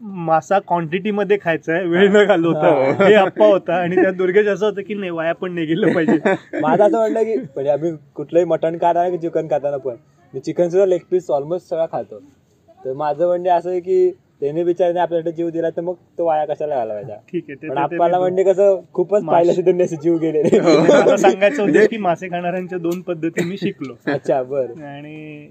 मासा 0.00 0.58
क्वांटिटी 0.58 1.10
मध्ये 1.10 1.36
खायचा 1.42 1.72
आहे 1.72 1.84
वेळ 1.86 2.08
न 2.10 2.24
घालवता 2.24 2.68
हा. 2.68 3.04
हे 3.04 3.14
आप्पा 3.14 3.46
होता 3.46 3.74
आणि 3.74 3.96
त्यात 3.96 4.12
दुर्गेश 4.14 4.46
असं 4.46 4.66
होतं 4.66 4.82
की 4.82 4.94
नाही 4.94 5.10
वाया 5.10 5.32
पण 5.34 5.52
नाही 5.54 5.66
गेलं 5.66 5.92
पाहिजे 5.94 6.18
माझं 6.62 6.84
असं 6.84 6.96
म्हणलं 6.98 7.22
की 7.22 7.36
म्हणजे 7.36 7.70
आम्ही 7.70 7.92
कुठलंही 8.14 8.44
मटण 8.46 8.76
खाताना 8.76 9.08
की 9.10 9.18
चिकन 9.18 9.48
खाताना 9.50 9.76
पण 9.78 9.96
मी 10.34 10.40
चिकन 10.40 10.68
सुद्धा 10.68 10.86
लेग 10.86 11.00
पीस 11.10 11.30
ऑलमोस्ट 11.30 11.68
सगळा 11.68 11.86
खातो 11.92 12.18
तर 12.80 12.92
माझं 12.94 13.26
म्हणजे 13.26 13.50
असं 13.50 13.70
आहे 13.70 13.80
की 13.80 14.10
त्याने 14.40 14.62
बिचाराने 14.64 15.00
आपल्याकडे 15.00 15.32
जीव 15.32 15.48
दिला 15.50 15.70
तर 15.70 15.82
मग 15.82 15.94
तो 16.18 16.26
वाया 16.26 16.44
कशाला 16.44 16.76
घालवायचा? 16.76 17.14
ठीक 17.28 17.44
आहे 17.48 17.54
ते- 17.54 17.70
पण 17.70 17.78
आपल्याला 17.78 18.18
म्हणजे 18.18 18.42
कसं 18.42 18.80
खूपच 18.92 19.24
पाहिलं 19.24 19.52
असे 19.52 19.62
त्यांनी 19.62 19.82
असे 19.82 19.96
जीव 19.96 20.16
गेलेले. 20.16 20.60
मला 20.60 21.16
सांगायचं 21.16 21.62
होतं 21.62 21.86
की 21.86 21.96
मासे 21.96 22.28
खाणाऱ्यांच्या 22.28 22.78
दोन 22.78 23.00
पद्धती 23.00 23.44
मी 23.44 23.56
शिकलो. 23.56 23.94
अच्छा 24.06 24.42
बर. 24.42 24.70
आणि 24.84 25.48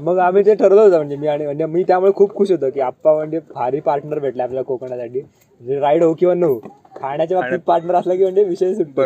मग 0.00 0.18
आम्ही 0.18 0.44
ते 0.46 0.54
ठरवलं 0.54 0.80
होतं 0.80 0.96
म्हणजे 0.96 1.16
मी 1.16 1.26
आणि 1.26 1.44
म्हणजे 1.44 1.66
मी 1.66 1.82
त्यामुळे 1.82 2.12
खूप 2.12 2.34
खुश 2.34 2.50
होतो 2.50 2.70
की 2.70 2.80
आप्पा 2.80 3.14
म्हणजे 3.14 3.38
भारी 3.54 3.80
पार्टनर 3.80 4.18
भेटला 4.18 4.42
आपल्याला 4.42 4.62
कोकणासाठी. 4.62 5.20
म्हणजे 5.20 5.78
राईड 5.80 6.02
हो 6.02 6.12
किंवा 6.14 6.34
नो 6.34 6.54
खाण्याच्या 6.96 7.40
बाबतीत 7.40 7.58
पार्टनर 7.58 7.94
असला 7.94 8.14
की 8.14 8.22
म्हणजे 8.22 8.44
विषय 8.44 8.74
सुटतो 8.74 9.02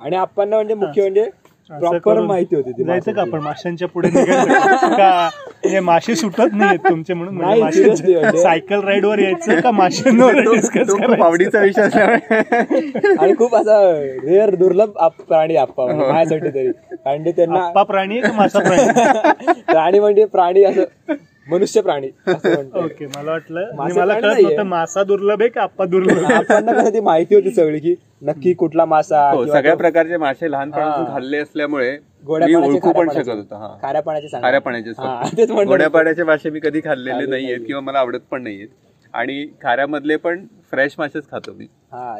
आणि 0.00 0.16
आप्पांना 0.16 0.56
म्हणजे 0.56 0.74
मुख्य 0.74 1.02
म्हणजे 1.02 1.28
प्रॉपर 1.70 1.98
करून 2.00 2.26
माहिती 2.26 2.56
होती 2.56 2.72
ती 2.72 2.84
जायचं 2.84 3.12
का. 3.12 3.20
आपण 3.20 3.40
माशांच्या 3.40 3.86
पुढे 3.88 4.08
निघायचं 4.10 4.88
का 4.90 5.28
म्हणजे 5.32 5.80
मासे 5.80 6.14
सुटत 6.16 6.52
नाहीयेत 6.52 6.88
तुमचे 6.88 7.14
म्हणून 7.14 7.34
म्हणजे 7.36 7.84
म्हणजे. 7.84 8.38
सायकल 8.38 8.80
राईड 8.80 9.04
वर 9.04 9.18
यायचं 9.18 9.60
का 9.60 9.70
माशांवर 9.72 10.34
तो- 10.36 10.54
डिस्कस 10.54 10.94
आवडीचा 11.20 11.60
विषय 11.60 11.82
असल्यामुळे 11.82 13.14
आणि 13.16 13.32
खूप 13.34 13.54
असा 13.56 13.80
रेअर 14.24 14.54
दुर्लभ 14.54 14.96
आप- 14.98 15.22
प्राणी 15.22 15.56
आप्पा 15.56 15.84
म्हणजे 15.84 16.04
हो. 16.04 16.12
माझ्यासाठी 16.12 16.50
तरी 16.50 16.70
कारण 16.94 17.24
ते 17.24 17.32
त्यांना 17.32 17.64
आप्पा 17.66 17.82
प्राणी 17.84 18.18
आहे 18.18 18.28
का 18.28 18.36
मासा 18.36 18.58
प्राणी 18.60 19.60
प्राणी 19.62 20.00
म्हणजे 20.00 20.24
प्राणी 20.26 20.64
असं 20.64 21.14
मनुष्य 21.46 21.80
प्राणी 21.80 22.06
ओके 22.28 23.06
मला 23.06 23.30
वाटलं 23.30 23.60
मासे 23.60 23.76
म्हणजे 23.76 24.00
मला 24.00 24.18
प्राणी 24.18 24.42
कळत 24.44 24.60
मासा 24.66 25.02
दुर्लभ 25.02 25.40
आहे 25.40 25.48
का 25.48 25.62
आप्पा 25.62 25.84
दुर्लभ 25.84 26.24
आहे? 26.24 26.34
आपण 26.34 26.70
कसं 26.70 26.92
ती 26.92 27.00
माहिती 27.00 27.34
होती 27.34 27.50
सगळी 27.50 27.78
की 27.80 27.94
नक्की 28.22 28.52
कुठला 28.54 28.84
मासा 28.84 29.20
हो 29.30 29.44
सगळ्या 29.46 29.74
प्रकारचे 29.76 30.16
मासे 30.16 30.50
लहानपणापासून. 30.50 31.12
खाल्ले 31.12 31.38
असल्यामुळे 31.38 31.96
ओळखू 32.26 32.92
पण. 32.92 33.08
शकत 33.10 33.28
होतो 33.28 33.54
हा 33.54 33.68
खाऱ्या 33.82 34.00
पाण्याचे 34.02 34.90
हा, 34.98 35.62
गोड्या. 35.64 35.88
पाण्याचे 35.88 36.22
मासे 36.22 36.50
मी 36.50 36.60
कधी 36.60 36.80
खाल्लेले 36.80 37.10
खाल्ले 37.12 37.26
नाहीयेत 37.26 37.28
नाहीये. 37.30 37.66
किंवा 37.66 37.80
मला 37.80 37.98
आवडत 37.98 38.20
पण 38.30 38.42
नाहीयेत 38.42 38.68
आणि 39.14 39.46
खाऱ्यामधले 39.62 40.16
पण 40.16 40.44
फ्रेश 40.70 40.94
मासेच 40.98 41.30
खातो 41.30 41.52
मी 41.52 41.66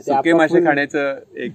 सुके 0.03 0.33
मासे 0.33 0.64
खाण्याचं 0.64 1.14
एक. 1.37 1.53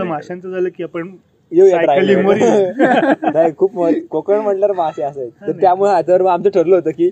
माशांचं 0.00 0.50
झालं 0.50 0.68
की 0.68 0.82
आपण 0.82 1.14
नाही 3.34 3.52
खूप 3.56 3.72
कोकण 4.10 4.38
म्हटल्यावर 4.38 4.74
मासे 4.74 5.02
असायचे. 5.02 5.46
तर. 5.46 5.60
त्यामुळे 5.60 6.02
तर 6.08 6.26
आमचं 6.26 6.50
ठरलं 6.50 6.74
होतं 6.74 6.90
की 6.90 7.10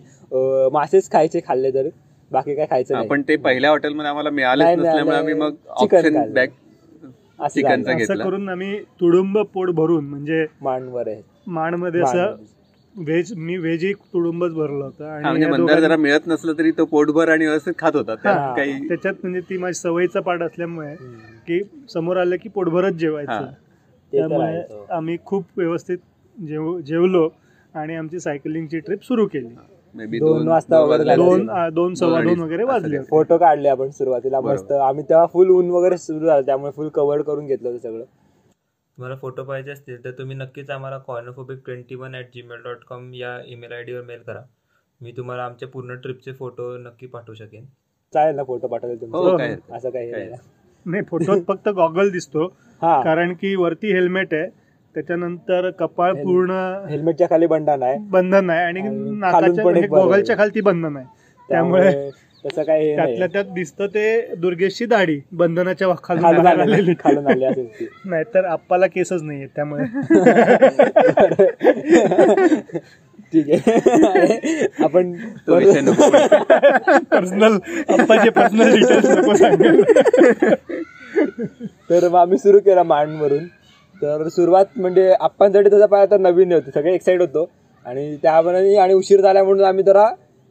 मासेच 0.72 1.10
खायचे 1.10 1.40
खाल्ले 1.46 1.70
तर 1.70 1.88
बाकी 2.30 2.54
काय 2.54 2.66
खायचं 2.70 2.96
आपण 2.96 3.22
ते 3.28 3.36
पहिल्या 3.36 3.70
हॉटेलमध्ये 3.70 4.10
आम्हाला 4.10 4.30
नाही, 4.30 5.10
आम्ही 5.10 5.34
मग 5.34 5.54
चिकन 5.80 6.24
असं 7.40 7.96
घेतलं. 7.96 8.24
करून 8.24 8.48
आम्ही 8.48 8.78
तुडुंब 9.00 9.38
पोट 9.38 9.70
भरून 9.70 10.04
म्हणजे 10.04 10.46
मांडवर 10.60 11.08
आहे. 11.08 11.22
माणमध्ये 11.46 12.00
असं 12.02 12.34
व्हेज 12.96 13.32
मी 13.36 13.56
व्हेज 13.56 13.84
ही 13.84 13.92
तुडुंबच 13.92 14.52
भरलं 14.52 14.84
होतं. 14.84 15.04
आणि 15.04 15.24
म्हणजे 15.24 15.46
मंदार 15.46 15.80
जरा 15.80 15.96
मिळत 15.96 16.26
नसलं 16.26 16.52
तरी 16.52 16.70
तो 16.70 16.84
पोटभर 16.84 17.28
आणि 17.28 17.46
व्यवस्थित 17.46 17.72
खात 17.78 17.96
होता. 17.96 18.14
काही 18.14 18.88
त्याच्यात 18.88 19.14
म्हणजे 19.22 19.40
ती 19.40 19.58
माझी 19.58 19.74
सवयीचा 19.74 20.20
पाठ 20.20 20.42
असल्यामुळे. 20.42 20.94
की 21.46 21.60
समोर 21.94 22.16
आलं 22.16 22.36
की 22.42 22.48
पोटभरच 22.48 22.94
जेवायचं. 22.94 23.46
त्यामुळे 24.12 24.58
हो. 24.60 24.84
आम्ही 24.90 25.16
खूप 25.26 25.44
व्यवस्थित 25.56 25.98
जेव 26.36 26.78
जेवलो 26.80 27.28
आणि 27.74 27.94
आमची 27.96 28.20
सायकलिंगची 28.20 28.78
ट्रिप 28.80 29.04
सुरू 29.04 29.26
केली 29.26 30.18
दोन 30.18 30.48
वाजता 30.48 30.80
वगैरे 30.80 31.14
दोन 31.16 31.46
दोन 31.74 31.94
सव्वा. 31.94 32.20
दोन 32.22 32.40
वगैरे 32.40 32.64
वाजले. 32.64 32.98
फोटो 33.04 33.36
काढले 33.38 33.68
आपण 33.68 33.90
सुरुवातीला. 33.90 34.40
मस्त 34.40 34.72
आम्ही 34.72 35.04
तेव्हा 35.08 35.26
फुल 35.32 35.50
ऊन 35.50 35.70
वगैरे 35.70 35.96
सुरू 35.98 36.26
झालं 36.26 36.46
त्यामुळे 36.46 36.72
फुल 36.72 36.88
कव्हर 36.90 37.22
करून 37.22 37.46
घेतलं 37.46 37.68
होतं 37.68 37.78
सगळं 37.80 38.04
तुम्हाला 38.98 39.16
फोटो 39.16 39.44
पाहिजे 39.44 39.70
असतील 39.70 40.02
तर 40.04 40.10
तुम्ही 40.10 40.36
नक्कीच 40.36 40.70
आम्हाला 40.70 40.98
कॉर्नोफोबिक 40.98 41.58
twenty 41.64 41.94
one 41.94 42.14
at 42.14 42.24
Gmail 42.34 42.62
dot 42.64 42.84
com 42.88 43.12
या 43.14 43.38
ईमेल 43.46 43.72
आय 43.72 43.82
डीवर 43.82 44.02
मेल 44.04 44.22
करा 44.22 44.40
मी 45.00 45.12
तुम्हाला 45.12 45.44
आमच्या 45.44 45.68
पूर्ण 45.68 45.94
ट्रिपचे 45.94 46.32
फोटो 46.32 46.76
नक्की 46.78 47.06
पाठवू 47.06 47.34
शकेन 47.34 47.64
चालेल 48.12 48.36
ना 48.36 48.42
फोटो 48.44 48.66
पाठवले 48.68 48.94
हो 48.94 49.00
तुमचे 49.00 49.36
काय 49.38 49.56
असं 49.70 49.90
काही 49.90 50.10
काय. 50.12 50.24
नाही. 50.24 50.40
नाही 50.86 51.02
फोटोत 51.04 51.42
फक्त 51.48 51.68
गॉगल 51.68 52.10
दिसतो 52.10 52.46
हा. 52.82 53.00
कारण 53.02 53.32
की 53.32 53.54
वरती 53.56 53.92
हेल्मेट 53.92 54.34
आहे 54.34 54.46
त्याच्यानंतर 54.94 55.68
कपाळ 55.70 56.12
हेल- 56.12 56.24
पूर्ण 56.24 56.50
हेल्मेटच्या 56.88 57.26
खाली 57.30 57.46
बंधन 57.46 57.82
आहे. 57.82 57.96
बंधन 58.10 58.50
आहे 58.50 58.64
आणि 58.64 58.80
आणि 58.80 58.88
खालून 58.88 59.18
नाकाच्या 59.18 59.54
पण 59.54 59.62
म्हणजे 59.62 59.80
एक 59.80 59.90
बरोबर. 59.90 60.06
गॉगलच्या 60.06 60.36
खालती 60.36 60.60
बंधन 60.60 60.96
आहे. 60.96 61.06
त्यामुळे 61.48 62.10
तसं 62.44 62.62
काही 62.62 62.88
हे 62.88 62.94
त्यातल्या 62.96 63.18
नाही 63.18 63.32
त्यात 63.32 63.44
दिसतं 63.54 63.86
ते 63.86 64.34
दुर्गेशची 64.34 64.86
दाढी 64.86 65.18
बंधनाच्या 65.32 65.88
वा- 65.88 65.96
खालून 66.04 66.22
खालून 66.24 66.42
बाहेर 66.42 66.60
आलेली. 66.60 66.72
आलेली 66.74 66.94
खालून 66.94 67.26
आली 67.26 67.44
असेल 67.44 67.66
ती. 67.80 67.86
नाहीतर 68.04 68.44
आप्पाला 68.44 68.86
केसच 68.86 69.22
नाहीये 69.22 69.46
त्यामुळे. 69.46 69.84
ठीक 73.32 73.50
आहे. 73.50 74.66
आपण 74.84 75.12
तो 75.46 75.56
विषय 75.56 75.80
नको. 75.80 76.10
पर्सनल 77.10 77.58
आप्पाचे 77.88 78.30
पर्सनल 78.30 78.74
डिटेल्स 78.74 79.06
नको 79.10 79.34
सांगायला 79.34 80.54
तर 81.92 82.08
मग 82.08 82.18
आम्ही 82.18 82.38
सुरू 82.38 82.58
केला 82.60 82.82
मांडवरून. 82.82 83.46
तर 83.94 84.28
सुरुवात 84.28 84.78
म्हणजे 84.78 85.10
आप्पांसाठी 85.12 85.68
तसं 85.68 85.86
पाहिलं 85.86 86.10
तर 86.10 86.20
नवीन 86.20 86.52
होती 86.52 86.70
सगळे 86.70 86.94
एक्साइट 86.94 87.20
होतो. 87.20 87.48
आणि 87.86 88.14
त्याप्रमाणे 88.22 88.74
आणि 88.76 88.94
उशीर 88.94 89.20
झाला 89.20 89.42
म्हणून 89.44 89.64
आम्ही 89.64 89.84
जरा 89.84 90.08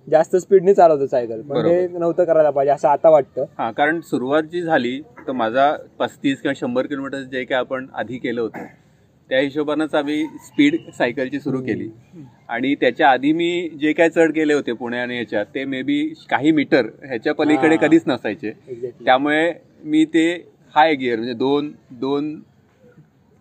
जास्त 0.07 0.35
स्पीडने 0.35 0.73
चालवतो 0.73 1.05
सायकल 1.07 1.41
पण 1.41 1.65
हे 1.65 1.87
नव्हतं 1.87 2.23
करायला 2.23 2.49
पाहिजे 2.49 2.71
असं 2.71 2.87
आता 2.87 3.09
वाटतं. 3.09 3.45
हा 3.57 3.69
कारण 3.71 3.99
सुरुवात 4.01 4.43
जी 4.43 4.61
झाली 4.61 4.99
तर 5.27 5.31
माझा 5.31 5.71
पस्तीस 5.99 6.41
किंवा 6.41 6.53
शंभर 6.57 6.85
किलोमीटर 6.85 7.21
जे 7.21 7.43
काही 7.43 7.59
आपण 7.59 7.85
आधी 7.93 8.17
केलं 8.17 8.41
होतं 8.41 8.65
त्या 9.29 9.39
हिशोबानंच 9.39 9.93
आम्ही 9.95 10.23
स्पीड 10.45 10.75
सायकलची 10.97 11.39
सुरू 11.39 11.59
केली. 11.61 11.89
आणि 12.49 12.73
त्याच्या 12.75 13.09
आधी 13.09 13.31
मी 13.33 13.69
जे 13.81 13.91
काय 13.93 14.09
चढ 14.09 14.31
केले 14.31 14.53
होते 14.53 14.73
पुणे 14.73 14.99
आणि 14.99 15.17
याच्यात 15.17 15.45
ते 15.55 15.65
मे 15.65 15.81
बी 15.81 16.01
काही 16.29 16.51
मीटर 16.51 16.85
ह्याच्या 17.03 17.33
पलीकडे. 17.33 17.77
कधीच 17.77 18.03
नसायचे. 18.07 18.51
त्यामुळे 19.05 19.51
मी 19.83 20.03
ते 20.05 20.25
हाय 20.75 20.93
गिअर 20.95 21.17
म्हणजे 21.17 21.33
दोन 21.33 21.71
दोन 21.91 22.33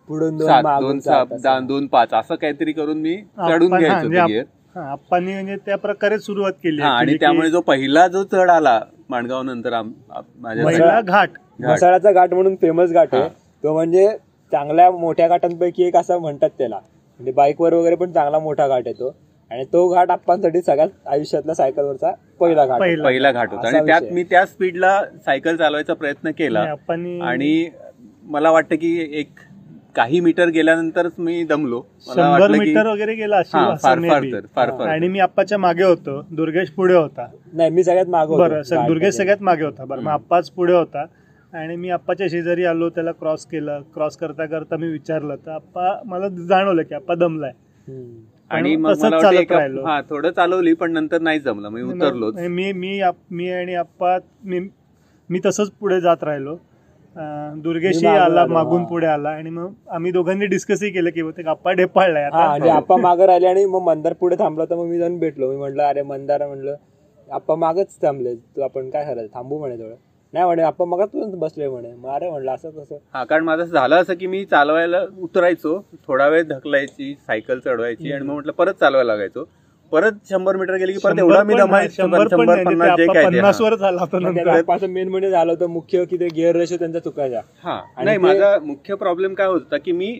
पुढून 0.09 0.37
दोन 0.37 0.47
सात 0.47 0.63
दोन 0.81 0.99
सात 0.99 1.61
दोन 1.63 1.87
पाच 1.87 2.13
असं 2.13 2.35
काहीतरी 2.35 2.71
करून 2.71 2.97
मी 2.97 3.15
चढून 3.39 3.77
घ्यायचो 3.77 4.07
म्हणजे 4.07 4.25
गिअर. 4.27 4.43
हा 4.75 4.91
आप्पांनी 4.91 5.33
म्हणजे 5.33 5.55
त्या 5.65 5.77
प्रकारे 5.77 6.17
सुरुवात 6.19 6.51
केली 6.63 6.81
हा 6.81 6.89
आणि 6.89 7.01
actually 7.03 7.19
त्यामुळे 7.19 7.49
जो 7.49 7.61
पहिला 7.61 8.07
जो 8.07 8.23
चढ 8.23 8.49
आला 8.49 8.79
माणगाव 9.09 9.41
नंतर 9.43 9.81
माझ्या 9.81 10.65
पहिला 10.65 10.99
घाट. 11.01 11.03
घाट. 11.03 11.29
मसाळाचा 11.61 12.11
घाट 12.11 12.33
म्हणून 12.33 12.55
फेमस 12.55 12.91
घाट 12.91 13.13
आहे. 13.13 13.23
हा. 13.23 13.27
तो 13.63 13.73
म्हणजे 13.73 14.07
चांगल्या 14.51 14.89
मोठ्या 14.91 15.27
घाटांपैकी 15.27 15.83
एक 15.83 15.95
असं 15.95 16.19
म्हणतात 16.19 16.49
त्याला. 16.57 16.75
म्हणजे 16.75 17.31
बाईकवर 17.31 17.73
वगैरे 17.73 17.95
पण 17.95 18.11
चांगला 18.11 18.39
मोठा 18.39 18.67
घाट 18.67 18.87
येतो 18.87 19.09
आणि 19.51 19.63
तो 19.65 19.87
घाट 19.89 20.11
आप्पांसाठी 20.11 20.61
सगळ्यात 20.61 20.89
आयुष्यातला 21.07 21.53
सायकलवरचा 21.53 22.11
पहिला 22.39 22.65
घाट 22.65 22.79
पहिला. 22.79 23.03
पहिला 23.03 23.31
घाट 23.31 23.49
होता 23.49 23.67
असा 23.67 23.77
आणि 23.77 23.85
त्यात 23.87 24.01
विषय. 24.01 24.13
मी 24.15 24.23
त्या 24.23 24.45
स्पीडला 24.45 24.99
सायकल 25.25 25.55
चालवायचा 25.55 25.93
प्रयत्न 25.93 26.31
केला 26.31 26.59
आणि 26.59 26.69
आप्पांनी 26.71 27.19
आणि 27.21 27.69
मला 28.25 28.51
वाटतं 28.51 28.75
की 28.75 28.97
एक 29.19 29.39
काही 29.95 30.19
मीटर 30.19 30.49
गेल्यानंतरच 30.49 31.11
मी 31.17 31.43
दमलो 31.43 31.79
मला 31.79 32.13
शंभर 32.13 32.39
वाटलं 32.41 32.53
की 32.53 32.59
मीटर 32.61 32.87
वगैरे 32.87 33.13
गेला 33.15 33.37
असेल 33.37 33.59
हा 33.59 33.71
असं 33.71 33.83
फार 33.83 33.99
may 33.99 34.09
फार 34.09 34.21
be. 34.21 34.31
तर 34.33 34.45
फार 34.55 34.69
हा. 34.69 34.77
फार 34.77 34.87
आणि 34.87 35.07
मी 35.07 35.19
आप्पाच्या 35.19 35.57
मागे 35.57 35.83
होतो 35.83 36.21
दुर्गेश 36.31 36.69
पुढे 36.71 36.93
होता 36.95 37.27
नाही 37.53 37.69
मी 37.69 37.83
सगळ्यात 37.83 38.07
मागं 38.07 38.31
होतो 38.31 38.41
बरं 38.43 38.85
दुर्गेश. 38.87 39.15
सगळ्यात 39.15 39.41
मागे 39.41 39.63
होता 39.65 39.85
बरं 39.85 39.99
मग 39.99 40.07
हम्म. 40.07 40.13
आप्पाच 40.13 40.49
पुढे 40.51 40.73
होता 40.73 41.05
आणि 41.53 41.75
मी 41.75 41.89
आप्पाच्या 41.89 42.27
शेजारी 42.31 42.65
आलो 42.65 42.89
त्याला 42.89 43.11
क्रॉस 43.11 43.45
केलं 43.45 43.81
क्रॉस 43.93 44.17
करता 44.17 44.45
करता 44.45 44.77
मी 44.77 44.87
विचारलं 44.87 45.35
तर 45.45 45.51
आप्पा 45.51 45.93
मला 46.05 46.27
जाणवलं 46.39 46.81
की 46.83 46.95
आप्पा 46.95 47.15
दमलाय 47.15 47.51
हम्म. 47.87 48.19
आणि 48.51 48.75
मग 48.75 48.93
मला 49.03 49.15
वाटतं 49.15 49.31
एका-. 49.31 49.85
हा 49.85 50.01
थोडं 50.01 50.31
चालवली 50.31 50.73
पण 50.73 50.91
नंतर 50.91 51.21
नाही 51.21 51.39
जमलं. 51.39 51.69
मी 51.69 51.81
उतरलोच. 51.81 52.37
आणि 52.37 52.47
मी 52.47 52.71
मी 52.71 53.01
आप- 53.01 53.35
मी 53.35 53.51
आणि 53.51 53.75
आप्पा 53.75 54.17
मी 54.43 54.59
मी 55.29 55.39
तसंच 55.45 55.71
पुढे 55.71 56.01
जात 56.01 56.23
राहिलो. 56.23 56.55
अं, 57.15 57.59
दुर्गेशही 57.61 58.07
मी 58.07 58.07
मागं 58.07 58.23
आला 58.23 58.41
आलो, 58.41 58.53
मागून 58.53 58.81
हा. 58.81 58.87
पुढे 58.87 59.07
आला 59.07 59.29
आणि 59.29 59.49
मग 59.49 59.71
आम्ही 59.89 60.11
दोघांनी 60.11 60.45
डिस्कसही 60.45 60.89
केलं 60.91 61.09
की 61.09 61.21
ते 61.31 61.49
आप्पा 61.49 61.71
ढेपाळलाय 61.71 62.29
हा 62.33 62.43
आणि 62.43 62.69
आप्पा 62.69 62.95
मागं 62.97 63.25
राहिले 63.25 63.47
आणि 63.47 63.65
मग 63.65 63.81
मंदार 63.81 64.13
पुढे 64.13 64.35
थांबला 64.35 64.65
तर 64.65 64.75
मग 64.75 64.85
मी 64.85 64.97
जाऊन 64.97 65.19
भेटलो. 65.19 65.49
मी 65.49 65.55
म्हटलं 65.55 65.83
अरे 65.83 66.01
मंदार 66.01 66.47
म्हणलं 66.47 66.75
आप्पा 67.31 67.55
मागच 67.55 68.01
थांबले 68.01 68.35
तू 68.35 68.61
आपण 68.61 68.89
काय 68.89 69.05
करायचं? 69.05 69.35
थांबू 69.35 69.59
म्हणे 69.59 69.75
थोडं. 69.75 69.95
नाही 70.33 70.45
म्हणे 70.45 70.61
आप्पा 70.63 70.85
मगाच 70.85 71.09
बसले 71.35 71.67
म्हणे. 71.67 71.91
मग 71.93 72.09
अरे 72.09 72.29
म्हणलं 72.29 72.51
असं 72.51 72.69
कसं 72.71 72.97
हा 73.13 73.23
कारण 73.23 73.43
माझं 73.43 73.63
झालं 73.63 73.95
असं 73.95 74.13
की 74.13 74.27
मी 74.27 74.43
चालवायला 74.45 75.01
उतरायचो 75.19 75.79
थोडा 76.07 76.27
वेळ 76.27 76.43
ढकलायची 76.49 77.13
सायकल 77.17 77.59
चढवायची 77.59 78.11
आणि 78.11 78.23
मग 78.23 78.33
म्हटलं 78.33 78.51
परत 78.53 78.73
चालवायला 78.73 79.11
लागायचो. 79.13 79.43
परत 79.91 80.11
शंभर 80.29 80.55
मीटर 80.55 80.75
गेली 80.75 80.93
की 80.93 80.99
परत 81.03 81.19
एवढा 81.19 81.41
मी 81.43 81.53
शंभर 81.91 82.27
पन्नास 82.27 82.97
ते 82.97 82.97
जे 82.97 83.05
काय 83.07 83.23
ते. 83.23 83.27
पन्नास 83.27 83.59
वर 83.61 83.75
झाला 83.75 84.01
होता 84.01 84.17
मग 84.17 84.23
नंतर. 84.23 84.43
त्या 84.43 84.53
आप्पाचं 84.53 84.89
मेन 84.89 85.09
म्हणजे 85.09 85.29
झालं 85.29 85.51
होतं 85.51 85.69
मुख्य 85.69 86.03
की 86.05 86.17
ते 86.19 86.27
गिअर 86.27 86.55
रेशो 86.55 86.75
त्यांचा 86.75 86.99
चुकायचा. 86.99 87.41
हा 87.63 87.73
आणि 87.73 88.05
नाही 88.05 88.17
ते- 88.17 88.23
माझा 88.23 88.57
मुख्य 88.63 88.95
प्रॉब्लेम 88.95 89.33
काय 89.33 89.47
होता 89.47 89.77
की 89.77 89.91
मी 89.91 90.19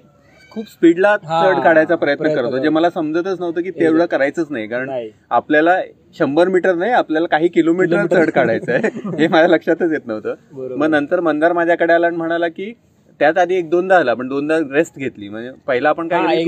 खूप 0.51 0.66
स्पीडला 0.68 1.16
चढ 1.20 1.59
काढायचा 1.64 1.95
प्रयत्न 1.95 2.34
करत 2.36 2.59
जे 2.62 2.70
मला 2.70 2.89
समजतच 2.89 3.39
नव्हतं 3.39 3.62
की 3.62 3.72
तेवढं 3.72 4.05
करायचंच 4.05 4.47
नाही. 4.49 4.68
कारण 4.68 4.89
आपल्याला 5.32 5.80
शंभर 6.16 6.47
मीटर 6.47 6.76
नाही 6.76 6.91
आपल्याला 6.93 7.28
काही 7.28 7.47
किलोमीटर. 7.47 8.05
चढ 8.07 8.30
काढायचं 8.30 8.72
आहे 8.74 8.88
हे 9.20 9.28
माझ्या 9.28 9.47
लक्षातच 9.47 9.91
येत 9.91 10.07
नव्हतं. 10.07 10.34
मग 10.76 10.89
नंतर 10.89 11.20
मंदार 11.20 11.53
माझ्याकडे 11.53 11.93
आला 11.93 12.07
आणि 12.07 12.16
म्हणाला 12.18 12.47
की 12.47 12.72
त्यात 13.20 13.38
आधी 13.38 13.55
एक 13.55 13.70
दोनदा 13.70 13.97
आला 13.97 14.14
पण 14.14 14.28
दोनदा 14.28 14.57
रेस्ट 14.72 14.97
घेतली 14.97 15.30
म्हणजे 15.30 15.51
पहिला 15.68 15.89
आपण 15.89 16.07
काय 16.07 16.43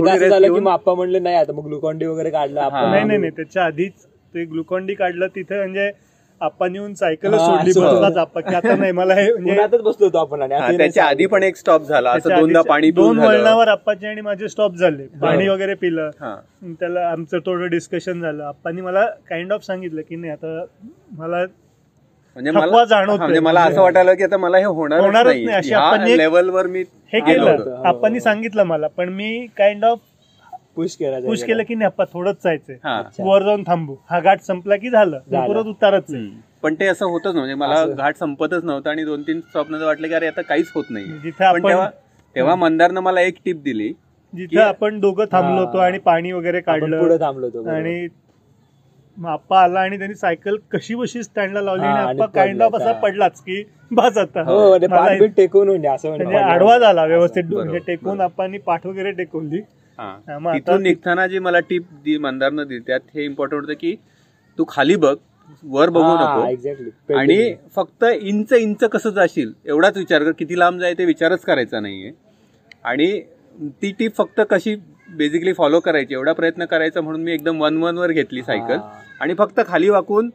म्हणले 0.88 1.20
नाही 1.20 1.36
आता 1.36 1.54
मग 1.54 1.66
ग्लुकॉन्डी 1.66 2.06
वगैरे 2.06 2.30
काढलं. 2.30 2.60
आपण 2.62 2.90
नाही 2.90 3.04
नाही 3.04 3.20
नाही 3.20 3.32
त्याच्या 3.32 3.64
आधीच 3.66 4.06
ते 4.34 4.44
ग्लुकॉन 4.46 4.86
डी 4.86 4.94
काढलं 4.94 5.28
तिथे 5.36 5.58
म्हणजे 5.58 5.90
आपण 6.44 6.76
येऊन 6.76 6.94
सायकल 6.94 7.36
सोडली 7.38 7.72
की 8.42 8.56
आता 8.56 8.76
नाही 8.76 8.92
मला 8.92 9.14
हे 9.14 9.32
म्हणजे 9.34 9.78
बसलो 9.78 10.06
होतो 10.06 10.18
आपण 10.18 10.42
हा, 10.44 10.72
त्याच्या 10.72 11.06
आधी 11.06 11.26
पण 11.26 11.44
एक 11.44 11.56
स्टॉप 11.56 11.84
झाला. 11.84 12.12
असं 12.12 12.30
दोनदा 12.30 12.62
पाणी 12.62 12.92
दोन. 12.92 13.20
वळणावर 13.20 13.68
आप्पाचे 13.68 14.08
आणि 14.08 14.22
माझे 14.22 14.50
स्टॉप 14.50 14.76
झाले. 14.76 15.04
पाणी 15.22 15.48
वगैरे 15.48 15.74
पिलं. 15.74 16.10
हा. 16.22 16.36
त्याला 16.80 17.08
आमचं 17.10 17.40
थोडं 17.46 17.70
डिस्कशन 17.70 18.22
झालं. 18.22 18.44
आप्पांनी 18.44 18.82
मला 18.82 19.06
काइंड 19.30 19.54
ऑफ 19.54 19.66
सांगितलं 19.66 20.02
की 20.02 20.16
नाही 20.16 20.32
आता 20.32 20.64
मला 21.18 21.44
म्हणजे 22.36 22.52
मला 22.52 22.84
म्हणजे 23.16 23.40
मला 23.40 23.62
असं 23.62 23.82
वाटायलं 23.82 24.14
की 24.14 24.24
आता 24.24 24.38
मला 24.38 24.58
हे 24.58 24.64
होणारच 24.66 25.04
होणारच 25.04 25.28
नाही 25.28 25.48
अशी 25.48 25.74
आपण 25.74 26.04
लेवलवर 26.08 26.68
मी 26.68 26.84
हे. 27.14 27.20
केलं. 27.22 27.82
आप्पांनी 27.86 28.20
सांगितलं 28.20 28.64
मला 28.64 28.88
पण 28.88 29.10
मी 29.10 29.46
काइंड 29.58 29.86
ऑफ 29.86 30.00
पुश 30.78 30.96
केला 30.96 31.20
पुश 31.20 31.44
केलं 31.44 31.64
की 31.64 31.76
नाही 31.76 31.86
आप्पा 31.86 32.04
थोडंच 32.14 32.36
जायचंय 32.44 32.76
हा. 32.84 33.02
वर 33.20 33.44
जाऊन 33.44 33.64
थांबू 33.64 33.96
हा 34.10 34.20
घाट 34.20 34.42
संपला 34.42 34.76
की 34.76 34.90
झालं. 34.90 35.20
परत 35.48 35.66
उतारच. 35.66 36.14
पण 36.64 36.74
ते 36.74 36.88
असं 36.88 37.06
होतच 37.06 37.36
नव्हते 37.36 37.54
मला 37.56 37.76
असं. 37.76 37.94
घाट 37.94 38.16
संपतच 38.16 38.64
नव्हता 38.64 38.90
आणि 38.90 39.04
दोन 39.06 39.22
तीन 39.22 39.40
स्टॉप 39.42 39.70
नंतर 39.72 39.86
वाटलं 39.86 40.08
की 40.08 40.14
अरे 40.14 40.28
आता 40.28 40.42
काहीच 40.42 40.72
होत 40.76 40.84
नाही 40.90 41.06
जिथे 41.06 41.32
पण 41.32 41.46
आपण 41.46 41.68
तेव्हा 41.68 41.90
तेव्हा 42.36 42.56
मंदारनं 42.56 43.00
मला 43.02 43.22
एक 43.22 43.38
टिप 43.46 43.62
दिली 43.64 43.92
जिथे 44.34 44.60
आपण 44.60 45.00
दोघं 45.00 45.26
थांबलो 45.32 45.66
होतो. 45.66 45.78
आणि 45.78 45.98
पाणी 46.00 46.32
वगैरे 46.32 46.58
आपण 46.60 46.80
पुढे 46.80 46.92
काढलं 46.92 47.20
थांबलो 47.20 47.48
होतो. 47.48 47.70
आणि 47.70 48.08
मग 49.18 49.30
आप्पा 49.30 49.60
आला 49.62 49.80
आणि 49.80 49.98
त्यांनी 49.98 50.16
सायकल 50.16 50.56
कशी 50.72 50.96
बशी 50.96 51.22
स्टँडला 51.24 51.62
लावली 51.62 51.86
आणि 51.86 52.00
आप्पा 52.02 52.26
काइंड 52.36 52.62
ऑफ. 52.64 52.76
असा 52.76 52.92
पडलाच 52.94 53.40
की 53.42 53.64
बस 53.92 54.18
आता 54.18 54.42
हो 54.42 54.68
म्हणजे 54.70 54.88
मला 54.88 55.26
टेकून 55.38 55.68
म्हणजे 55.68 55.88
असं 55.88 56.08
म्हणजे 56.08 56.26
म्हणजे 56.26 56.40
आडवा 56.44 56.78
झाला 56.78 57.06
व्यवस्थित 57.06 57.44
म्हणजे 57.46 57.80
टेकून. 57.88 58.22
आपण 58.22 58.58
पाठ 58.66 58.86
वगैरे 58.88 59.12
टेकवली 59.12 59.62
मग 60.00 60.54
तिथून 60.54 60.82
निघताना 60.84 61.28
जी 61.28 61.40
मला 61.40 61.60
टिप 61.60 61.84
दी 62.04 62.18
मंदारनं 62.18 62.68
दिली 62.68 62.80
त्यात 62.80 63.00
हे 63.16 63.26
इम्पॉर्टंट 63.26 63.62
होतं 63.62 63.74
की 63.74 63.96
तू 64.60 64.66
खाली 64.68 64.96
बघ 64.96 65.16
वर 65.64 65.90
बघू 65.90 66.14
नको. 66.16 66.46
एक्झॅक्टली 66.48 67.14
आणि 67.16 67.54
फक्त 67.76 68.04
इंच 68.22 68.54
इंच 68.54 68.84
कसं 68.84 69.10
जाशील 69.10 69.52
एवढाच 69.66 69.98
विचार 69.98 70.24
कर 70.24 70.32
किती 70.32 70.60
लांब 70.60 70.80
जाय 70.80 70.94
ते 70.94 71.06
विचारच 71.06 71.42
करायचा 71.42 71.80
नाहीये. 71.80 72.12
आणि 72.84 73.22
ती 73.82 73.92
टीप 74.00 74.16
फक्त 74.18 74.42
कशी 74.50 74.76
बेसिकली 75.10 75.54
फॉलो 75.54 75.80
करायची 75.80 76.14
एवढा 76.14 76.34
प्रयत्न 76.34 76.66
करायचा 76.66 77.02
म्हणून 77.02 77.24
मी 77.24 77.32
एकदम 77.34 77.62
वन 77.62 77.78
वन 77.78 77.98
वर 77.98 78.12
घेतली 78.12 78.42
सायकल. 78.42 78.78
आणि 79.22 79.34
फक्त 79.38 79.60
खाली 79.68 79.90
वाकून 79.90 80.30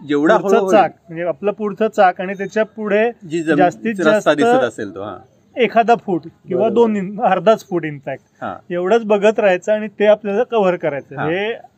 जेवढा 0.00 0.34
हळू 0.34 0.48
पुढचं 0.48 0.70
चाक 0.70 0.92
म्हणजे 1.08 1.24
आपलं 1.24 1.52
पुढचं 1.52 1.88
चाक 1.88 2.20
आणि 2.20 2.34
त्याच्या 2.34 2.64
पुढे 2.66 3.10
जी 3.28 3.42
जमीन 3.42 3.56
जास्तीत 3.56 3.94
रस्ता 4.00 4.10
जास्त 4.10 4.28
दिसत 4.28 4.64
असेल 4.64 4.94
तो 4.94 5.02
हा. 5.02 5.16
एखादा 5.56 5.94
फूट 5.96 6.26
किंवा. 6.48 6.68
दोन 6.70 6.96
इन- 6.96 7.20
अर्धाच 7.22 7.64
फूट 7.68 7.84
इनफॅक्ट 7.84 8.22
हा 8.40 8.54
एवढंच 8.70 9.04
बघत 9.06 9.38
राहायचं 9.38 9.72
आणि 9.72 9.88
ते 9.98 10.06
आपल्याला 10.06 10.42
कव्हर 10.42 10.76
करायचं 10.76 11.16
हा. 11.16 11.26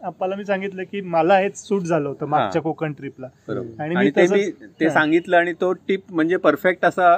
आपल्याला 0.03 0.37
मी 0.37 0.45
सांगितलं 0.45 0.83
की 0.83 1.01
मला 1.09 1.39
हेच 1.39 1.57
सूट 1.59 1.83
झालं 1.83 2.09
होतं 2.09 2.27
मागच्या 2.27 2.63
कोकण 2.63 2.93
ट्रिपला 2.93 3.27
आणि 3.79 3.95
मी 3.97 4.11
ते 4.11 4.85
हा. 4.85 4.91
सांगितलं 4.91 5.37
आणि 5.37 5.53
तो 5.53 5.73
टिप 5.89 6.03
म्हणजे 6.11 6.37
परफेक्ट 6.39 6.85
असा 6.85 7.17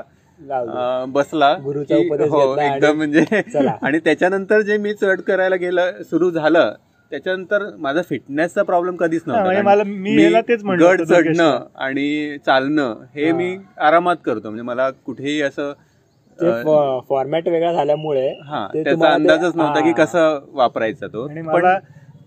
बसला 1.09 1.52
गुरुचा 1.64 1.96
की- 1.96 2.07
उपदेश 2.07 2.28
हो 2.30 2.40
एकदम 2.61 2.96
म्हणजे 2.96 3.24
चला. 3.44 3.72
आणि 3.82 3.98
त्याच्यानंतर 3.98 4.61
जे 4.62 4.76
मी 4.78 4.92
चढ 4.94 5.20
करायला 5.20 5.57
गेलं 5.57 6.02
सुरू 6.02 6.30
झालं 6.30 6.72
त्याच्यानंतर 7.12 7.64
माझा 7.78 8.02
फिटनेसचा 8.02 8.62
प्रॉब्लेम 8.62 8.96
कधीच 8.96 9.22
हा, 9.22 9.32
म्हणजे 9.32 9.50
नव्हता 9.52 9.62
मला 9.66 9.82
मी 9.84 10.22
याला 10.22 10.40
तेच 10.40 10.64
म्हणलं 10.64 10.84
गड 10.86 11.02
चढणं. 11.02 11.64
आणि 11.76 12.36
चालणं 12.46 13.02
हे. 13.14 13.30
मी 13.32 13.57
आरामात 13.80 14.16
करतो 14.24 14.48
म्हणजे 14.48 14.62
मला 14.62 14.88
कुठेही 15.07 15.40
असं 15.42 15.72
फॉर्मॅट 17.09 17.49
वेगळा 17.49 17.72
झाल्यामुळे 17.72 18.28
हा 18.45 18.66
ते 18.74 18.82
त्याचा 18.84 19.12
अंदाजच 19.12 19.57
नव्हता 19.57 19.80
की. 19.80 19.93
कसं 19.95 20.39
वापरायचा 20.53 21.07
तो 21.07 21.26
मला 21.45 21.78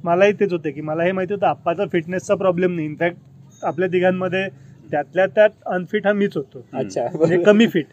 मलाही 0.03 0.34
तेच 0.34 0.51
होते 0.51 0.72
की 0.72 0.82
मला 0.82 1.03
हे 1.03 1.12
माहिती 1.12 1.34
होतं 1.34 1.45
आप्पाचा 1.47 1.86
फिटनेसचा 1.91 2.36
प्रॉब्लेम 2.36 2.76
नाही 2.76 2.88
इनफॅक्ट 2.88 3.66
आपल्या 3.66 3.88
तिघांमध्ये 3.93 4.47
त्यातल्या 4.91 5.26
त्यात 5.26 5.49
अनफिट 5.68 6.07
हा 6.07 6.14
मीच 6.14 6.38
होतो 6.38 6.66
अच्छा 6.74 7.07
म्हणजे 7.16 7.38
कमी 7.43 7.68
फिट 7.68 7.86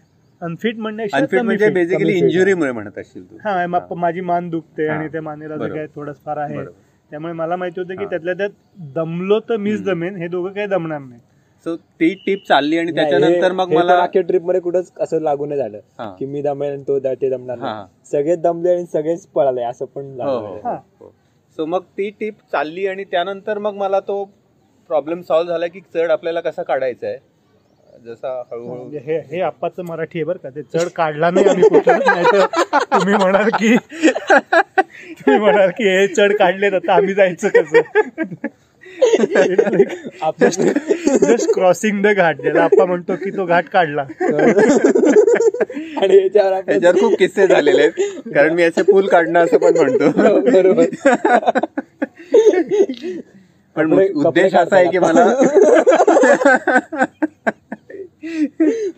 अनफिट 0.43 0.79
म्हणजे. 0.79 1.69
बेसिकली. 1.71 2.13
इंजुरीमुळे 2.13 2.73
म्हणत 2.73 2.99
असशील 2.99 3.25
तू 3.31 3.37
हा 3.45 3.95
माझी 3.97 4.21
मान 4.21 4.49
दुखते. 4.51 4.87
आणि 4.89 5.09
त्या 5.09 5.23
मानेला 5.23 5.57
जे. 5.57 5.69
काय 5.69 5.87
थोडंच 5.95 6.21
फार 6.25 6.37
आहे 6.37 6.65
त्यामुळे 7.11 7.33
मला 7.33 7.57
माहिती 7.57 7.81
होतं 7.81 7.95
की. 7.95 8.05
त्यातल्या 8.05 8.35
त्यात 8.35 8.51
दमलो 8.95 9.39
तर 9.49 9.57
मीच. 9.57 9.83
दमेन 9.85 10.17
हे 10.17 10.29
दोघं 10.29 10.53
काही 10.53 10.67
दमणार 10.67 10.99
नाही 11.01 11.21
ती 11.69 12.13
टीप 12.17 12.43
चालली 12.49 12.79
आणि 12.79 12.93
त्याच्यानंतर 12.95 13.43
हे- 13.43 13.53
मग 13.53 13.71
हे 13.71 13.77
मला 13.77 13.99
अख्ख्या 14.03 14.23
ट्रिपमध्ये 14.23 14.61
कुठंच 14.61 14.91
असं 15.01 15.21
लागू 15.21 15.47
नाही 15.47 15.61
झालं 15.61 15.79
हा. 15.99 16.11
की 16.19 16.27
मी 16.27 16.43
दमेल 16.43 16.73
आणि 16.73 16.83
तो 16.89 16.99
द- 16.99 17.15
ते 17.21 17.31
दमणार 17.31 17.59
हा. 17.59 17.65
नाही. 17.67 17.87
सगळेच 18.13 18.41
दमले 18.41 18.73
आणि 18.73 18.87
सगळेच 18.87 19.27
पळाले 19.27 19.63
असं 19.63 19.85
पण 19.87 20.05
हो 20.05 20.17
झालं 20.19 20.59
हा. 20.65 20.77
हो 21.01 21.13
सो 21.59 21.67
मग 21.67 21.83
ती 21.99 22.11
टीप 22.11 22.35
चालली 22.53 22.87
आणि 22.87 23.05
त्यानंतर 23.05 23.59
मग 23.59 23.75
मला 23.77 24.01
तो 24.01 24.23
प्रॉब्लेम 24.91 25.23
सॉल्व्ह 25.23 25.53
झाला 25.53 25.67
की 25.67 25.81
चढ 25.95 26.11
आपल्याला 26.11 26.41
कसा 26.41 26.63
काढायचा 26.63 27.07
आहे 27.07 27.19
जसा 28.05 28.29
हळूहळू 28.43 28.75
म्हणजे 28.75 28.99
हे 28.99 29.19
हे 29.27 29.41
आप्पाचं 29.41 29.85
मराठी 29.85 30.19
आहे 30.19 30.25
बरं 30.25 30.39
का 30.39 30.49
ते 30.51 30.63
चढ 30.65 30.89
काढला 30.97 31.31
नाही 31.31 31.49
आम्ही 31.49 31.69
कुठं 31.69 31.99
नाही 31.99 32.25
तर 32.33 32.45
तुम्ही 32.93 33.15
म्हणाल 33.15 33.49
की 33.53 33.77
तुम्ही 33.77 35.39
म्हणाल 35.39 35.71
की 35.71 35.89
हे 35.89 36.07
चढ 36.09 36.33
काढलेत 36.39 36.73
आता 36.75 36.95
आम्ही 36.95 37.15
जायचं 37.15 37.49
कसं 37.49 37.79
आपण 37.79 38.35
जस्ट 41.23 41.51
क्रॉसिंग 41.55 42.03
द 42.03 42.07
घाट 42.07 42.41
ज्याला 42.41 42.63
आपण 42.63 42.81
म्हणतो 42.81 43.15
की 43.15 43.31
तो 43.31 43.47
घाट 43.47 43.65
काढला. 43.73 44.03
आणि 46.03 46.17
याच्यावर 46.17 47.01
खूप 47.01 47.15
किस्से 47.19 47.47
झालेले 47.47 47.83
आहेत. 47.83 47.93
कारण 48.35 48.53
मी 48.53 48.63
याचे 48.63 48.83
पूल 48.83 49.07
काढणं 49.07 49.45
असं 49.45 49.57
पण 49.57 49.77
म्हणतो. 49.77 50.11
बरोबर. 50.51 50.85
पण 53.77 53.93
उद्देश 54.15 54.55
असा 54.55 54.77
आहे 54.77 54.91
की 54.91 54.99
मला 54.99 55.27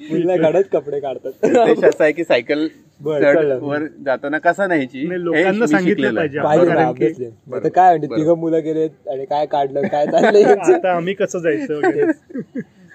मुलीला 0.02 0.36
काढत 0.38 0.64
कपडे 0.72 1.00
काढतात 1.00 1.44
उद्देश 1.46 1.84
असा 1.84 2.02
आहे 2.04 2.12
की 2.12 2.24
सायकल. 2.24 2.66
वर 3.00 3.84
जाताना 4.04 4.38
कसा 4.40 4.66
न्यायची 4.66 5.02
नाही, 5.02 5.22
लोकांना 5.24 5.66
सांगितलं. 5.68 6.14
पाहिजे. 6.42 7.26
आता 7.54 7.68
काय 7.68 7.88
म्हणते. 7.88 8.14
तिघं 8.16 8.38
मुलं 8.38 8.62
गेलेत 8.64 9.08
आणि 9.08 9.24
काय 9.24 9.46
काढलं 9.46 9.86
काय 9.86 10.06
चाललंय 10.06 10.88
आम्ही 10.88 11.14
कसं 11.14 11.38
जायचं 11.38 12.10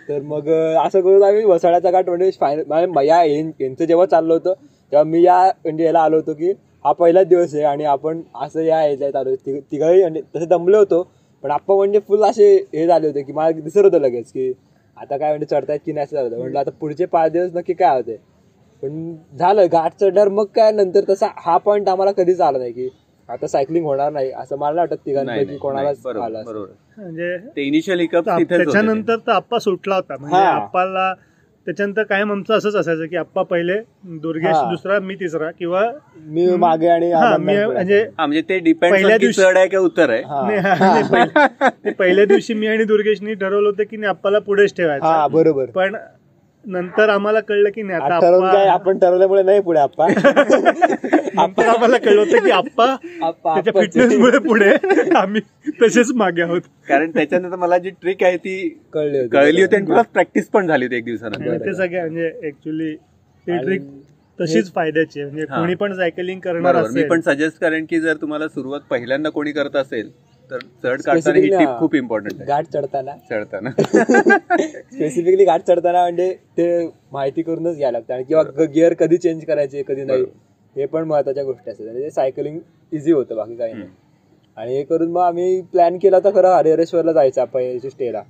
तर 0.10 0.20
मग 0.22 0.50
असं 0.78 1.00
करून 1.02 1.24
आम्ही 1.24 1.44
वसाड्याचा 1.46 1.92
घाट 1.92 2.10
म्हणजे 2.10 2.30
फायनल 2.40 2.64
म्हणजे 2.86 3.08
या 3.08 3.24
यांचं 3.24 3.86
जेव्हा 3.86 4.06
चाललं 4.06 4.34
होतं 4.34 4.54
तेव्हा 4.92 5.04
मी 5.04 5.22
या 5.24 5.42
म्हणजे 5.64 5.84
याला 5.84 6.00
आलो 6.02 6.16
होतो 6.16 6.34
की 6.34 6.52
हा 6.86 6.92
पहिलाच 6.94 7.28
दिवस 7.28 7.54
आहे 7.56 7.64
आणि 7.64 7.84
आपण 7.86 8.22
असं 8.36 8.62
या 8.62 8.84
याच्यात 8.84 9.16
आलो 9.16 9.36
तिघ- 9.38 9.62
तिघही 9.72 10.02
म्हणजे 10.02 10.22
तसे 10.36 10.46
दमले 10.46 10.78
होतो 10.78 11.02
पण 11.44 11.52
आपण 11.52 11.76
म्हणजे 11.76 12.00
फुल 12.08 12.24
असे 12.24 12.54
हे 12.74 12.86
झाले 12.88 13.08
होते 13.08 13.22
की 13.22 13.34
मला 13.34 13.52
दिसत 13.54 13.78
होतं 13.78 14.02
लगेच 14.02 14.32
की 14.32 14.52
आता 14.98 15.18
काय 15.18 15.30
म्हणजे 15.30 15.46
चढतायत 15.46 15.80
की 15.86 15.92
नाही 15.92 16.04
असं 16.04 16.16
झालं. 16.16 16.38
म्हटलं 16.38 16.60
आता 16.60 16.72
पुढचे 16.72 17.06
पाच 17.06 17.32
दिवस 17.32 17.52
नक्की 17.54 17.74
काय 17.74 17.96
होते 17.96 18.16
पण 18.84 19.16
झालं 19.38 19.66
घाट 19.68 19.92
चढल्यावर 20.00 20.30
मग 20.30 20.46
काय 20.56 20.72
नंतर 20.72 21.04
तसा 21.10 21.28
हा 21.38 21.58
पॉईंट 21.58 21.90
आम्हाला 21.90 22.12
कधीच 22.12 22.42
आला 22.42 22.58
नाही 22.58 22.72
की 22.72 22.90
आता 23.30 23.48
सायकलिंग 23.48 23.86
होणार 23.86 24.12
नाही 24.12 24.32
असं 24.32 24.58
मला 24.58 24.82
वाटत 24.82 24.96
तिघांपैकी 25.06 25.46
नाही, 25.46 25.58
कोणालाच 25.58 26.06
आलं 26.08 26.44
म्हणजे 26.98 27.38
ते 27.56 27.62
इनिशियल. 27.62 28.06
त्याच्यानंतर 28.08 29.18
तर 29.18 29.32
आप्पा 29.32 29.60
सुटला 29.60 29.96
होता 29.96 30.16
म्हणजे 30.20 30.38
हा. 30.38 30.50
आप्पाला 30.50 31.14
त्याच्यानंतर 31.68 32.04
कायम 32.04 32.32
आमचं 32.32 32.58
असंच 32.58 32.76
असायचं 32.76 33.06
की 33.06 33.16
आप्पा 33.16 33.44
पहिले 33.44 33.74
दुर्गेश. 34.04 34.56
दुसरा 34.70 35.00
मी 35.00 35.16
तिसरा 35.16 35.52
किंवा 35.52 35.84
मी 36.26 36.56
मागे 36.56 36.88
आणि. 36.88 37.12
म्हणजे 37.66 38.00
हा 38.18 38.26
म्हणजे 38.26 38.42
ते 38.42 38.58
डिपेंड 38.60 38.94
पहिल्या 38.94 39.18
की 39.18 39.26
दिवशी- 39.26 39.46
चढ 39.46 39.58
आहे 39.58 39.68
की 39.68 39.78
उत्तर 39.78 40.10
आहे 40.10 40.22
हा. 40.22 40.42
नाही, 40.48 40.60
हा, 40.60 40.76
नाही, 40.80 41.04
पहिले- 41.04 41.70
ते 41.86 41.92
पहिल्या 41.92 42.26
दिवशी 42.26 42.54
मी 42.54 42.68
आणि 42.68 42.84
दुर्गेशनी 42.84 43.34
ठरवलं 43.34 43.70
होतं 43.70 43.84
की 43.84 43.98
नाही 43.98 44.10
आप्पाला 44.10 44.40
पुढेच 44.40 44.72
हा 44.72 44.78
ठेवायचं 44.78 45.32
बरोबर 45.34 45.66
पण 45.66 45.96
नंतर 46.66 47.10
आम्हाला 47.10 47.40
कळलं 47.40 47.70
की 47.70 47.82
नाही 47.82 48.00
आता 48.00 48.20
ठरवून 48.20 48.46
काय 48.46 48.56
आप्पा 48.58 48.74
आपण 48.74 48.98
ठरवल्यामुळे 49.00 49.42
नाही 49.44 49.60
पुढे 49.62 49.80
आपण 49.80 50.14
नंतर 51.36 51.68
आम्हाला 51.68 51.98
कळलं 51.98 52.20
होतं 52.20 52.44
की 52.46 52.52
आप्पा 52.52 52.86
त्याच्या 53.46 53.74
फिटनेस 53.74 54.14
मुळे 54.14 54.40
पुढे 54.40 54.70
आम्ही 55.18 55.42
तसेच 55.82 56.12
मागे 56.16 56.42
आहोत. 56.42 56.62
कारण 56.88 57.12
त्याच्यानंतर 57.12 57.56
मला 57.56 57.78
जी 57.78 57.90
ट्रिक 57.92 58.24
आहे 58.24 58.38
ती 58.38 58.58
कळली 58.94 59.18
होती. 59.18 59.28
कळली 59.30 59.62
होती 59.62 59.76
आणि 59.76 59.86
प्लस 59.86 60.06
प्रॅक्टिस 60.14 60.48
पण 60.50 60.68
झाली 60.68 60.86
होती 60.86 60.96
एक 60.96 61.06
दिवसानंतर. 61.06 61.58
ते 61.58 61.74
सगळे 61.74 62.00
म्हणजे 62.00 62.32
ऍक्च्युली 62.48 62.94
ती 62.96 63.58
ट्रिक 63.58 63.82
तशीच 64.44 64.72
फायद्याची 64.74 65.20
आहे. 65.22 65.30
म्हणजे 65.30 65.46
हा. 65.50 65.60
कोणी 65.60 65.76
पण 65.76 65.94
सायकलिंग 65.94 66.40
करणार 66.40 66.74
बरोबर. 66.74 66.90
मी 66.92 67.04
पण 67.04 67.22
सजेस्ट 67.24 67.60
करेन 67.62 67.86
की 67.86 68.00
जर 68.00 68.16
तुम्हाला 68.22 68.48
सुरुवात 68.48 68.82
पहिल्यांदा 68.90 69.30
कोणी 69.30 69.52
करत 69.52 69.76
असेल 69.76 70.12
तर 70.50 70.58
चढ 70.84 71.02
काढताना 71.02 71.12
ही 71.12 71.20
Specifically 71.20 71.60
टिप. 71.60 71.80
खूप 71.80 71.96
इम्पॉर्टंट 71.96 72.40
आहे. 72.40 72.46
घाट 72.46 72.66
चढताना. 72.74 73.12
चढताना. 73.30 73.70
स्पेसिफिकली 74.58 75.46
घाट 75.46 75.62
चढताना 75.62 76.02
म्हणजे 76.02 76.34
ते 76.58 76.68
माहिती 77.12 77.42
करूनच 77.42 77.76
घ्यायला 77.76 77.98
लागतं. 77.98 78.14
आणि 78.14 78.24
किंवा 78.24 78.66
गिअर 78.66 78.94
कधी 78.94 79.18
चेंज 79.18 79.44
करायचे 79.46 79.84
कधी 79.88 80.04
नाही 80.04 80.24
हे 80.76 80.86
पण 80.86 81.04
महत्त्वाच्या 81.04 81.44
गोष्टी 81.44 81.70
असतात. 81.72 81.86
म्हणजे 81.86 82.10
सायकलिंग 82.10 82.60
इझी 82.92 83.12
होतं 83.12 83.36
बाकी 83.36 83.56
काही 83.56 83.74
नाही. 83.74 83.88
आणि 84.58 84.76
हे 84.78 84.84
करून 84.84 85.12
मग 85.12 85.22
आम्ही 85.22 85.62
प्लॅन 85.72 85.98
केला 85.98 86.18
होता 86.18 86.30
खरं 86.32 86.56
हरिहरेश्वरला 86.56 87.12
जायचा 87.12 87.44
पहिल्याच्या 87.46 87.92
स्टेला 87.92 88.22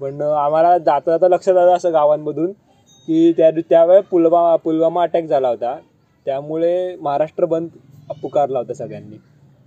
पण 0.00 0.20
आम्हाला 0.22 0.76
जाता 0.78 1.10
जाता 1.10 1.28
लक्षात 1.28 1.56
आलं 1.56 1.72
असं 1.72 1.92
गावांमधून 1.92 2.50
की 3.06 3.32
त्या 3.32 3.50
त्यावेळेस 3.50 4.04
पुलवामा 4.04 4.56
पुलवामा 4.56 5.02
अटॅक 5.02 5.24
झाला 5.24 5.48
होता. 5.48 5.76
त्यामुळे 6.26 6.96
महाराष्ट्र 6.96 7.44
बंद 7.44 7.68
पुकारला 8.22 8.58
होता 8.58 8.72
सगळ्यांनी. 8.72 9.16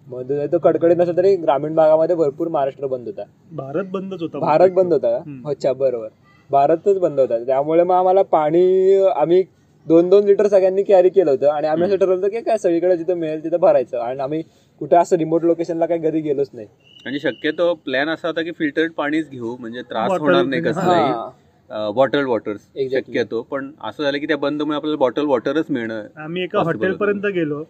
मग 0.07 0.31
तो 0.51 0.57
कडकडीत 0.57 0.95
नसला 0.97 1.17
तरी 1.17 1.35
ग्रामीण 1.35 1.75
भागामध्ये 1.75 2.15
भरपूर 2.15 2.47
महाराष्ट्र 2.47 2.87
बंद 2.87 3.07
होता. 3.07 3.23
भारत 3.51 3.85
बंदच 3.85 4.21
होता 4.21 4.39
भारत 4.39 4.69
बंद 4.69 4.93
होता 4.93 5.17
का. 5.17 5.49
अच्छा 5.49 5.73
बरोबर. 5.73 6.07
भारतच 6.49 6.97
बंद 6.99 7.19
होता. 7.19 7.43
त्यामुळे 7.45 7.83
मग 7.83 7.95
आम्हाला 7.95 8.21
पाणी 8.21 8.95
आम्ही 9.15 9.43
दोन 9.87 10.09
दोन 10.09 10.23
लिटर 10.23 10.47
सगळ्यांनी 10.47 10.83
कॅरी 10.83 11.09
केलं 11.09 11.31
होतं. 11.31 11.49
आणि 11.49 11.67
आम्ही 11.67 11.87
असं 11.87 11.95
ठरवलं 11.95 12.15
होतं 12.15 12.27
की 12.27 12.41
काय 12.41 12.57
सगळीकडे 12.57 12.97
जिथं 12.97 13.13
मिळेल 13.13 13.43
तिथं 13.43 13.57
भरायचं. 13.57 13.99
आणि 13.99 14.19
आम्ही 14.19 14.41
कुठे 14.79 14.95
असं 14.95 15.15
रिमोट 15.15 15.43
लोकेशनला 15.43 15.85
काही 15.85 15.99
घरी 15.99 16.21
गेलोच 16.21 16.49
नाही. 16.53 16.67
आणि 17.05 17.19
शक्यतो 17.19 17.73
प्लॅन 17.73 18.09
असा 18.09 18.27
होता 18.27 18.41
की 18.41 18.51
फिल्टर्ड 18.51 18.91
पाणीच 18.91 19.29
घेऊ. 19.29 19.55
म्हणजे 19.59 19.81
त्रास 19.81 20.11
होणार 20.19 20.45
नाही 20.45 20.61
कसलाही. 20.61 21.11
हा. 21.11 21.29
Bottle 21.69 22.25
waters 22.25 22.59
Exactly. 22.75 23.13
शक्यतो. 23.13 23.41
पण 23.51 23.69
असं 23.83 24.03
झालं 24.03 24.17
की 24.17 24.27
त्या 24.27 24.37
बंदमुळे 24.37 24.75
आपल्याला 24.75 24.97
बॉटल 24.97 25.25
वॉटरच 25.25 25.65
मिळणं 25.69 26.03
आम्ही 26.23 26.43
एका 26.43 26.61
हॉटेल 26.63 26.93
पर्यंत 26.95 27.25
गेलो. 27.35 27.63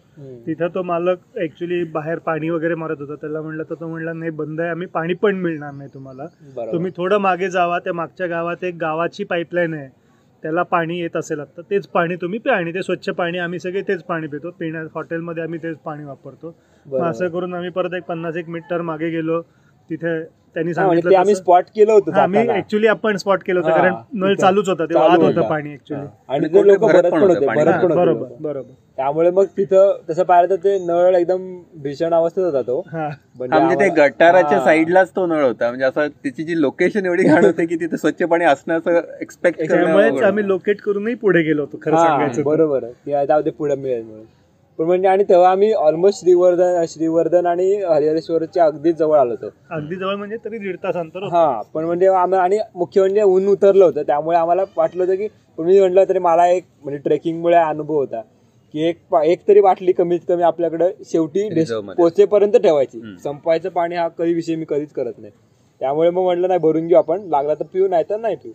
तिथं 0.46 0.68
तो 0.74 0.82
मालक 0.82 1.38
ऍक्च्युली 1.42 1.82
बाहेर 1.92 2.18
पाणी 2.26 2.50
वगैरे 2.50 2.74
मारत 2.74 3.00
होता. 3.00 3.14
त्याला 3.14 3.40
म्हणलं 3.42 3.62
तर 3.70 3.74
तो 3.80 3.88
म्हणला 3.88 4.12
नाही 4.12 4.30
बंद 4.30 4.60
आहे. 4.60 4.70
आम्ही 4.70 4.86
पाणी 4.86 5.14
पण 5.22 5.36
मिळणार 5.36 5.72
नाही 5.72 5.90
तुम्हाला. 5.94 6.26
तुम्ही 6.72 6.90
थोडं 6.96 7.18
मागे 7.20 7.50
जावा. 7.50 7.78
त्या 7.78 7.92
मागच्या 7.92 8.26
गावात 8.26 8.64
एक 8.64 8.76
गावाची 8.80 9.24
पाईपलाईन 9.24 9.74
आहे. 9.74 9.88
त्याला 10.42 10.62
पाणी 10.62 10.98
येत 11.00 11.16
असेल 11.16 11.40
आता. 11.40 11.60
तेच 11.70 11.86
पाणी 11.88 12.16
तुम्ही 12.16 12.38
प्या 12.38 12.54
आणि 12.56 12.74
ते 12.74 12.82
स्वच्छ 12.82 13.08
पाणी 13.10 13.38
आम्ही 13.38 13.58
सगळे 13.60 13.82
तेच 13.88 14.02
पाणी 14.04 14.26
पितो. 14.26 14.50
पिण्या 14.58 14.82
हॉटेलमध्ये 14.94 15.42
आम्ही 15.42 15.58
तेच 15.62 15.76
पाणी 15.84 16.04
वापरतो. 16.04 16.54
असं 17.00 17.28
करून 17.28 17.54
आम्ही 17.54 17.70
परत 17.70 17.94
एक 17.94 18.02
पन्नास 18.02 18.36
एक 18.36 18.48
मीटर 18.48 18.82
मागे 18.82 19.10
गेलो. 19.10 19.40
तिथे 19.90 20.18
त्यांनी 20.54 20.70
म्हणजे 20.70 20.74
सांगितलं 20.74 21.18
आम्ही 21.18 21.34
स्पॉट 21.34 21.64
केलं 21.76 21.92
होतं 21.92 22.12
आम्ही. 22.12 22.48
ऍक्च्युली 22.50 22.86
आपण 22.86 23.16
स्पॉट 23.16 23.42
केलं 23.42 23.60
होतं 23.60 23.72
कारण 23.72 23.94
नळ. 24.14 24.34
चालूच 24.34 24.68
होता 24.68 24.84
ते 24.84 24.94
वाहत 24.94 25.18
होता. 25.18 25.48
पाणी 25.48 25.72
ऍक्च्युली 25.72 26.02
आणि 26.28 26.48
ते 26.48 26.66
लोक 26.66 26.80
भरत 26.80 27.10
पण 27.12 27.22
होतं 27.22 27.94
बरोबर. 27.94 28.26
बरोबर 28.40 28.72
त्यामुळे 28.98 29.30
मग 29.30 29.44
तिथं 29.56 29.98
तसं 30.08 30.22
पाहिलं 30.22 30.50
तर 30.50 30.56
ते 30.56 30.78
नळ 30.78 31.14
एकदम 31.14 31.42
भीषण 31.82 32.14
अवस्थेत 32.14 32.44
होता 32.44 32.62
तो 32.62 32.80
हा 32.92 32.98
हा, 33.00 33.08
म्हणजे 33.38 33.74
ते 33.80 33.88
गटाराच्या. 33.88 34.60
साईडलाच 34.60 35.10
तो 35.16 35.26
नळ 35.26 35.42
होता 35.42 35.68
म्हणजे 35.68 35.84
असं 35.84 36.08
त्याची 36.22 36.44
जी 36.44 36.60
लोकेशन 36.60 37.06
एवढी 37.06 37.22
घाण 37.22 37.44
होते 37.44 37.66
की 37.66 37.76
तिथे 37.76 37.96
स्वच्छ 37.96 38.22
पाणी 38.22 38.44
असणं 38.44 38.78
असं 38.78 39.00
एक्सपेक्ट 39.20 39.72
आम्ही 40.24 40.46
लोकेट 40.48 40.80
करूनही 40.80 41.14
पुढे 41.14 41.42
गेलो 41.42 41.62
होतो 41.62 41.78
खरं 41.82 41.96
सांगायचं. 41.96 42.42
बरोबर 42.42 42.84
ते 43.44 43.50
पुढे 43.50 43.74
मिळेल 43.74 44.02
म्हणून 44.02 44.24
पण 44.78 44.84
म्हणजे 44.84 45.08
आणि 45.08 45.24
तेव्हा 45.24 45.50
आम्ही 45.50 45.72
ऑलमोस्ट 45.72 46.20
श्रीवर्धन 46.20 46.84
श्रीवर्धन 46.88 47.46
आणि 47.46 47.72
हरिहरेश्वरच्या 47.82 48.64
अगदीच 48.64 48.96
जवळ 48.96 49.18
आलो 49.18 49.30
होतो. 49.30 49.48
अगदी 49.70 49.96
जवळ 49.96 50.14
म्हणजे 50.14 50.36
तरी 50.44 50.58
दीड 50.58 50.76
तास 50.82 50.96
अंतर 50.96 51.22
होतं. 51.22 51.34
हा 51.36 51.60
पण 51.74 51.84
म्हणजे 51.84 52.06
आम्ही 52.06 52.38
आणि 52.38 52.58
मुख्य 52.74 53.00
म्हणजे 53.00 53.22
ऊन 53.22 53.46
उतरलं 53.48 53.84
होतं. 53.84 54.02
त्यामुळे 54.02 54.36
आम्हाला 54.36 54.64
वाटलं 54.76 55.02
होतं 55.02 55.14
की 55.14 55.28
पण 55.58 55.64
मी 55.64 55.78
म्हटलं 55.80 56.04
तरी 56.08 56.18
मला 56.18 56.46
एक 56.48 56.64
म्हणजे 56.82 56.98
ट्रेकिंगमुळे 56.98 57.56
अनुभव 57.56 57.94
होता. 57.94 58.20
की 58.74 58.82
एक 58.82 59.14
एक 59.24 59.46
तरी 59.48 59.60
बाटली 59.60 59.92
कमीत 59.92 60.20
कमी 60.28 60.42
आपल्याकडे 60.42 60.90
शेवटी. 61.04 61.48
पोहोचेपर्यंत 61.96 62.56
ठेवायची. 62.56 63.00
संपायचं 63.22 63.68
पाणी 63.68 63.96
हा 63.96 64.08
कधी 64.08 64.34
विषय 64.34 64.56
मी 64.56 64.64
कधीच 64.68 64.92
करत 64.92 65.18
नाही. 65.18 65.32
त्यामुळे 65.80 66.10
मग 66.10 66.22
म्हटलं 66.22 66.48
नाही 66.48 66.60
भरून 66.60 66.86
घेऊ 66.86 66.98
आपण. 66.98 67.22
लागला 67.28 67.54
तर 67.54 67.64
पिऊ 67.64 67.88
नाही 67.88 68.04
तर 68.10 68.16
नाही 68.16 68.36
पिऊ. 68.36 68.52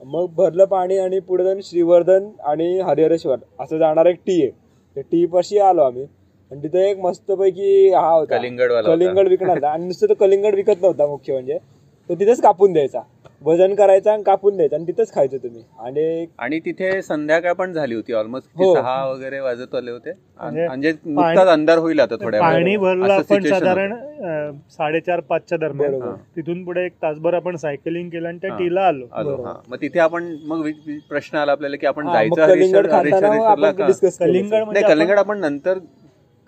मग 0.00 0.26
भरलं 0.34 0.64
पाणी 0.64 0.98
आणि 0.98 1.18
पुढे 1.20 1.44
जाऊन 1.44 1.60
श्रीवर्धन 1.60 2.28
आणि 2.44 2.78
हरिहरेश्वर 2.80 3.36
असं 3.60 3.78
जाणार 3.78 4.06
एक 4.06 4.16
टी 4.16 4.42
आहे. 4.42 4.50
त्या 5.00 5.08
टी 5.12 5.26
पाशी 5.26 5.58
आलो 5.58 5.82
आम्ही 5.82 6.04
आणि 6.50 6.62
तिथे 6.62 6.90
एक 6.90 6.98
मस्तपैकी 6.98 7.88
हा 7.90 8.10
होता 8.10 8.36
कलिंगडवाला 8.38 8.88
होता. 8.88 8.94
कलिंगड 8.94 9.28
विकणार. 9.28 9.62
आणि 9.64 9.84
नुसतं 9.84 10.08
तो 10.08 10.14
कलिंगड 10.14 10.54
विकत 10.54 10.82
नव्हता 10.82 11.06
मुख्य 11.06 11.32
म्हणजे 11.32 11.58
तो 12.08 12.14
तिथेच 12.14 12.40
कापून 12.40 12.72
द्यायचा 12.72 13.00
वजन 13.42 13.74
करायचा 13.74 14.12
आणि 14.12 14.22
कापून 14.22 14.56
द्यायचा 14.56 14.76
आणि 14.76 14.84
तिथेच 14.86 15.12
खायचं 15.14 15.36
तुम्ही 15.36 15.62
आणि 15.80 16.26
आणि 16.38 16.58
तिथे 16.60 17.00
संध्याकाळ 17.02 17.52
पण 17.52 17.72
झाली 17.72 17.94
होती 17.94 18.12
ऑलमोस्ट 18.12 18.48
हो. 18.56 18.74
सहा 18.74 19.04
वगैरे 19.06 19.38
वाजत 19.40 19.74
आले 19.74 19.90
होते 19.90 20.12
म्हणजे 20.40 20.66
म्हणजे 20.66 20.92
नुकताच 21.04 21.48
अंधार 21.48 21.78
होईल 21.78 22.00
आता 22.00 22.16
थोड्या 22.22 22.40
पाणी 22.40 22.54
वेळाने. 22.56 22.76
भरलं 22.78 23.04
असं 23.04 23.12
आपण 23.14 23.34
situation 23.36 23.58
साधारण. 23.58 23.92
अं, 23.92 24.58
साडेचार 24.70 25.20
पाचच्या 25.20 25.58
दरम्यान 25.58 25.90
बरोबर. 25.92 26.14
तिथून 26.36 26.62
पुढे 26.64 26.84
एक 26.86 26.92
तासभर 27.02 27.34
आपण 27.34 27.56
सायकलिंग 27.56 28.08
केलं 28.10 28.28
आणि 28.28 28.38
त्या 28.38 28.50
हा. 28.50 28.58
टीला 28.58 28.82
आलो 28.82 29.06
आलो 29.12 29.28
बरोबर. 29.28 29.48
हा 29.48 29.54
मग 29.68 29.76
तिथे 29.82 30.00
आपण 30.00 30.34
मग 30.44 30.62
वि- 30.64 30.74
वि- 30.86 30.98
प्रश्न 31.08 31.38
आला 31.38 31.52
आपल्याला 31.52 31.76
की 31.76 31.86
आपण 31.86 32.06
हा, 32.06 32.12
जायचं 32.14 32.34
कलिंगड 32.36 32.52
हरिश्वर- 32.52 32.86
खाताना 32.86 33.04
मग 33.06 33.14
हरिश्वरेश्वरला 33.24 33.66
आपण 33.66 33.76
का? 33.76 33.86
डिस्कस 33.86 34.18
कलिंगड 34.18 34.54
म्हणजे 34.54 34.80
नाही 34.80 34.92
कलिंगड 34.94 35.18
आपण 35.18 35.38
नंतर 35.40 35.78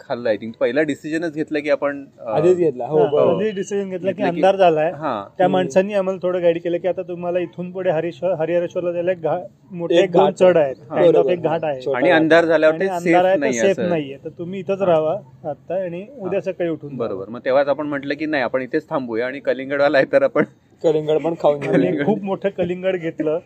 खाल्लं 0.03 0.28
आय 0.28 0.36
थिंक 0.36 0.55
पहिला 0.61 0.82
डिसिजनच 0.82 1.34
घेतला 1.34 1.59
की 1.59 1.70
आपण 1.70 2.05
आधीच 2.26 2.57
घेतला 2.57 2.86
हो 2.86 3.38
डिसिजन 3.40 3.90
घेतला 3.90 4.12
की 4.12 4.22
अंधार 4.22 4.57
झालाय 4.57 4.90
हा 4.90 5.12
त्या 5.38 5.48
माणसांनी 5.48 5.94
आम्हाला 5.94 6.18
थोडं 6.22 6.42
गाईड 6.42 6.59
केलं 6.62 6.78
की 6.78 6.88
आता 6.88 7.03
तुम्हाला 7.03 7.38
इथून 7.38 7.70
पुढे 7.70 7.90
हरिश्वर 7.90 8.32
हरिहरेश्वरला 8.32 8.92
जायला 8.92 9.38
मोठे 9.70 10.07
घाट 10.07 10.32
चढ 10.32 10.57
आहे. 10.57 10.64
आहेत 10.64 10.76
हा. 10.90 11.30
एक 11.32 11.42
घाट 11.42 11.64
आहे 11.64 11.92
आणि. 11.92 12.11
अंधार 12.11 12.44
झाल्यावर 12.44 13.50
सेफ 13.53 13.80
नाहीये 13.80 14.16
तर 14.24 14.28
तुम्ही 14.38 14.61
इथंच 14.61 14.82
राहा 14.82 15.16
आता 15.50 15.82
आणि 15.84 16.05
उद्या 16.18 16.40
सकाळी 16.40 16.70
उठून. 16.70 16.96
बरोबर 16.96 17.28
मग 17.28 17.40
तेव्हाच 17.44 17.68
आपण 17.68 17.86
म्हटलं 17.86 18.14
की 18.14 18.26
नाही 18.26 18.42
आपण 18.42 18.62
इथेच 18.62 18.88
थांबूया 18.90 19.26
आणि 19.26 19.40
कलिंगडवाला 19.40 19.98
आहे 19.98 20.12
तर 20.12 20.22
आपण 20.22 20.44
कलिंगड 20.82 21.18
पण 21.18 21.34
खाऊन. 21.40 22.05
खूप 22.05 22.22
मोठं 22.22 22.48
कलिंगड 22.48 22.96
घेतलं 22.96 23.38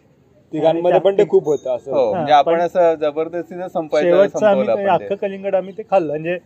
तिघांमध्ये 0.53 0.99
पण 1.01 1.18
ते 1.18 1.24
खूप 1.28 1.44
होतं 1.47 1.76
असं. 1.76 1.90
हो 1.92 2.11
म्हणजे 2.11 2.32
हा, 2.32 2.38
आपण 2.38 2.53
पण 2.53 2.61
असं 2.61 2.94
जबरदस्तीनं 3.01 3.68
संपायचं 3.68 4.09
शेवटचं 4.09 4.38
संपवलं 4.38 4.70
आम्ही 4.72 4.84
ते 4.84 4.88
आपण 4.88 4.99
ते. 4.99 5.05
अख्खं 5.05 5.16
कलिंगड 5.18 5.55
आम्ही 5.55 5.72
ते 5.78 5.82
खाल्लं. 5.90 6.11
म्हणजे 6.11 6.36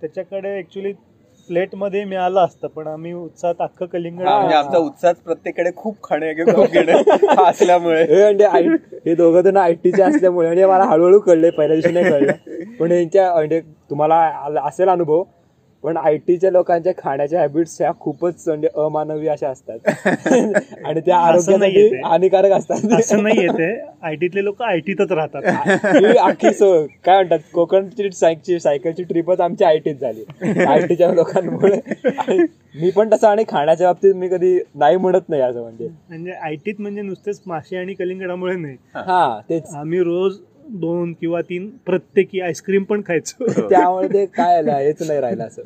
त्याच्याकडे 0.00 0.58
ऍक्च्युली 0.58 0.92
प्लेटमध्ये 1.48 2.04
मिळालं 2.04 2.40
असतं 2.40 2.68
पण 2.68 2.86
आम्ही 2.86 3.12
उत्साहात 3.12 3.60
अख्खं 3.60 3.86
कलिंगड 3.86 4.26
हा, 4.26 4.36
म्हणजे 4.38 4.56
आमचा 4.56 4.78
उत्साह 4.78 5.12
प्रत्येकडे 5.24 5.70
खूप 5.76 5.96
खाणे 6.04 6.32
खूप 6.44 6.66
घेणं 6.66 6.92
असल्यामुळे. 7.44 8.02
हे 8.04 8.22
म्हणजे 8.22 8.46
हे 9.06 9.14
दोघं 9.14 9.40
जण 9.40 9.56
आय 9.56 9.72
टीचे 9.74 10.02
असल्यामुळे 10.02 10.46
म्हणजे 10.48 10.66
मला 10.66 10.84
हळूहळू 10.84 11.18
कळले 11.20 11.50
पहिल्या 11.50 11.76
दिवशी 11.76 11.94
नाही 11.94 12.10
कळलं. 12.10 12.74
पण 12.80 12.92
यांच्या 12.92 13.32
म्हणजे 13.34 13.60
तुम्हाला 13.90 14.14
आला- 14.44 14.66
असेल 14.68 14.88
अनुभव 14.88 15.22
पण 15.84 15.96
आय 15.96 16.16
टीच्या 16.16 16.50
लोकांच्या 16.50 16.92
खाण्याच्या 16.98 17.40
हॅबिट्स 17.40 17.76
ह्या 17.80 17.90
खूपच 18.00 18.42
म्हणजे 18.46 18.68
अमानवी 18.76 19.28
अशा 19.28 19.48
असतात. 19.48 19.78
आणि 20.84 21.00
त्या 21.00 21.16
आरोग्यासाठी. 21.18 22.00
हानिकारक 22.04 22.52
असतात. 22.52 22.92
असं 22.98 23.22
नाही 23.22 23.40
येते 23.42 23.70
आयटीतले 24.02 24.44
लोक 24.44 24.62
आयटीतच 24.62 25.12
राहतात. 25.12 25.42
ही. 25.86 26.16
अख्खी 26.18 26.52
सो 26.52 26.72
काय 27.04 27.14
म्हणतात 27.14 27.38
कोकणची 27.52 28.10
सायकलची 28.10 28.58
सायकलची 28.60 29.02
ट्रिपच 29.02 29.40
आमची 29.40 29.64
आयटीत 29.64 29.94
झाली. 29.94 30.24
आयटीच्या 30.64 31.12
लोकांमुळे. 31.12 31.78
आणि 32.18 32.38
मी 32.74 32.90
पण 32.90 33.08
तसं 33.12 33.28
आणि 33.28 33.44
खाण्याच्या 33.48 33.86
बाबतीत 33.86 34.14
मी 34.14 34.28
कधी 34.28 34.58
नाही 34.74 34.96
म्हणत 34.96 35.28
नाही 35.28 35.42
असं 35.42 35.62
म्हणजे. 35.62 35.88
म्हणजे 36.08 36.32
आयटीत 36.32 36.74
म्हणजे 36.78 37.02
नुसतेच 37.02 37.40
मासे 37.46 37.76
आणि 37.76 37.94
कलिंगडामुळे 37.94 38.56
नाही. 38.56 38.76
हा 38.94 39.40
तेच. 39.50 39.74
आम्ही 39.74 39.98
रोज 40.00 40.38
दोन 40.70 41.12
किंवा 41.12 41.40
तीन 41.40 41.68
प्रत्येकी 41.86 42.40
आईस्क्रीम 42.40 42.84
पण 42.84 43.00
खायचो 43.06 43.46
त्यामुळे 43.68 44.08
ते 44.08 44.24
काय 44.26 44.56
आलं 44.58 44.72
हेच 44.72 45.02
नाही 45.02 45.20
राहिलं 45.20 45.44
असं 45.44 45.62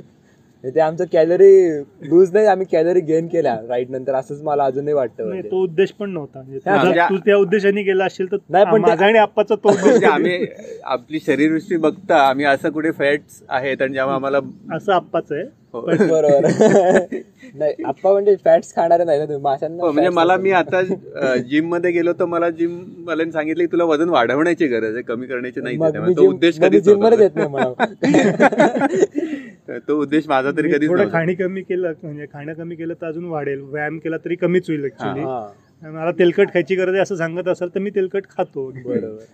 म्हणजे 0.64 0.74
ते 0.74 0.80
आमचं 0.80 1.04
कॅलरी 1.12 1.78
लूज 2.02 2.32
नाही 2.32 2.46
आम्ही 2.46 2.66
कॅलरी 2.72 3.00
गेन 3.00 3.26
केल्या 3.26 3.54
राईट 3.68 3.90
नंतर 3.90 4.14
असंच 4.14 4.42
मला 4.42 4.64
अजूनही 4.64 4.92
वाटतं 4.94 5.26
म्हणजे. 5.26 5.48
तो 5.50 5.62
उद्देश 5.62 5.90
पण 5.90 6.10
नव्हता 6.10 6.38
म्हणजे 6.38 6.58
तुझा- 6.58 6.76
म्हणजे- 6.76 7.08
तू 7.10 7.16
त्या 7.24 7.36
उद्देशाने 7.36 7.82
गेला 7.82 8.04
असशील 8.04 8.30
तर 8.32 8.36
नाही, 8.50 8.64
पण 8.66 8.84
आणि 8.84 9.18
आप्पाचा 9.18 9.54
तो 9.54 9.68
उद्देश 9.68 9.84
म्हणजे 9.84 10.06
आम्ही 10.06 10.46
आपली 10.84 11.20
शरीरवृष्टी 11.20 11.76
बघता 11.78 12.18
आम्ही 12.18 12.44
असं 12.44 12.70
कुठे 12.70 12.90
फॅट्स 12.90 13.42
आहेत 13.50 13.82
आणि 13.82 13.94
जेव्हा 13.94 14.14
आम्हाला 14.14 14.38
असं 14.72 14.92
आप्पाच 14.92 15.32
आहे. 15.32 15.42
बरोबर. 15.74 16.46
नाही 17.54 17.82
आप्पा 17.84 18.12
म्हणजे 18.12 18.34
फॅट्स 18.44 18.74
खाणारे 18.74 19.04
नाही 19.04 19.18
ना 19.18 19.24
तुम्ही 19.24 19.42
माशांना 19.42 19.82
हो, 19.82 19.90
म्हणजे 19.92 20.10
मला. 20.10 20.36
मी 20.36 20.50
आता 20.52 20.80
जिममध्ये 21.44 21.90
गेलो 21.90 22.12
तर 22.12 22.24
मला 22.24 22.48
जिम 22.50 22.78
मला 22.98 23.30
सांगितलं 23.30 23.62
की 23.62 23.72
तुला 23.72 23.84
वजन 23.84 24.08
वाढवण्याची 24.08 24.66
गरज 24.66 24.94
आहे 24.94 25.02
कमी 25.02 25.26
करण्याची 25.26 25.60
नाही 25.60 25.76
तो 26.16 26.28
उद्देश 26.28 26.58
कधीच 26.60 26.88
मध्ये. 26.88 27.22
येत 27.22 27.36
नाही 27.36 27.48
मला. 27.48 27.84
तो 29.88 30.00
उद्देश 30.00 30.28
माझा 30.28 30.50
तरी 30.50 30.68
मी 30.68 30.72
कधीच 30.72 30.88
थोडं. 30.90 31.08
खाणी 31.12 31.34
कमी 31.34 31.62
केलं 31.62 31.92
म्हणजे 32.02 32.26
खाणं 32.32 32.52
कमी 32.54 32.74
केलं 32.76 32.94
तर 32.94 33.06
अजून 33.06 33.24
वाढेल. 33.24 33.60
व्यायाम 33.62 33.98
केला 33.98 34.16
तरी 34.24 34.34
कमीच 34.36 34.68
होईल 34.68 34.84
ऍक्च्युली 34.84 35.20
हा. 35.20 35.46
मला 35.82 36.10
तेलकट 36.18 36.52
खायची 36.54 36.74
गरज 36.74 36.92
आहे 36.92 37.02
असं 37.02 37.16
सांगत 37.16 37.48
असेल 37.48 37.74
तर 37.74 37.80
मी 37.80 37.90
तेलकट 37.90 38.26
खातो. 38.30 38.70
बरोबर. 38.76 39.24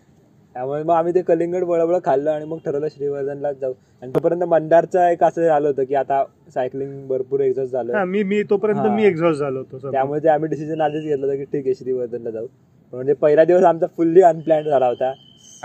त्यामुळे 0.59 0.82
मग 0.82 0.94
आम्ही 0.94 1.14
ते 1.14 1.22
कलिंगड 1.22 1.64
बळबळ 1.64 1.98
खाल्लं 2.04 2.30
आणि 2.30 2.44
मग 2.44 2.59
ठरवलं 2.66 2.88
श्रीवर्धनलाच 2.88 3.56
जाऊ. 3.61 3.72
आणि 4.02 4.11
तोपर्यंत 4.14 4.42
मंदारचं 4.42 5.09
एक 5.09 5.24
असं 5.24 5.42
झालं 5.42 5.68
होतं 5.68 5.84
की 5.84 5.94
आता 5.94 6.24
सायकलिंग 6.54 7.06
भरपूर 7.06 7.40
एक्झॉस्ट 7.40 7.76
हा 7.76 7.82
झालं 7.82 8.04
मी 8.04 8.22
मी 8.22 8.42
तोपर्यंत 8.42 8.78
हा. 8.78 8.94
मी 8.96 9.04
एक्झॉस्ट 9.04 9.40
झालो 9.40 9.59
होतो. 9.59 9.90
त्यामुळे 9.90 10.20
ते 10.20 10.28
आम्ही 10.28 10.48
डिसिजन 10.50 10.80
आधीच 10.80 11.02
घेतलं 11.02 11.26
होतं 11.26 11.36
की 11.36 11.44
ठीक 11.44 11.66
आहे 11.66 11.74
श्रीवर्धनला 11.74 12.30
जाऊ. 12.30 12.46
म्हणजे 12.92 13.12
पहिला 13.12 13.44
दिवस 13.44 13.62
आमचा 13.62 13.86
फुल्ली 13.96 14.20
अनप्लॅन 14.20 14.62
झाला 14.62 14.86
होता. 14.86 15.12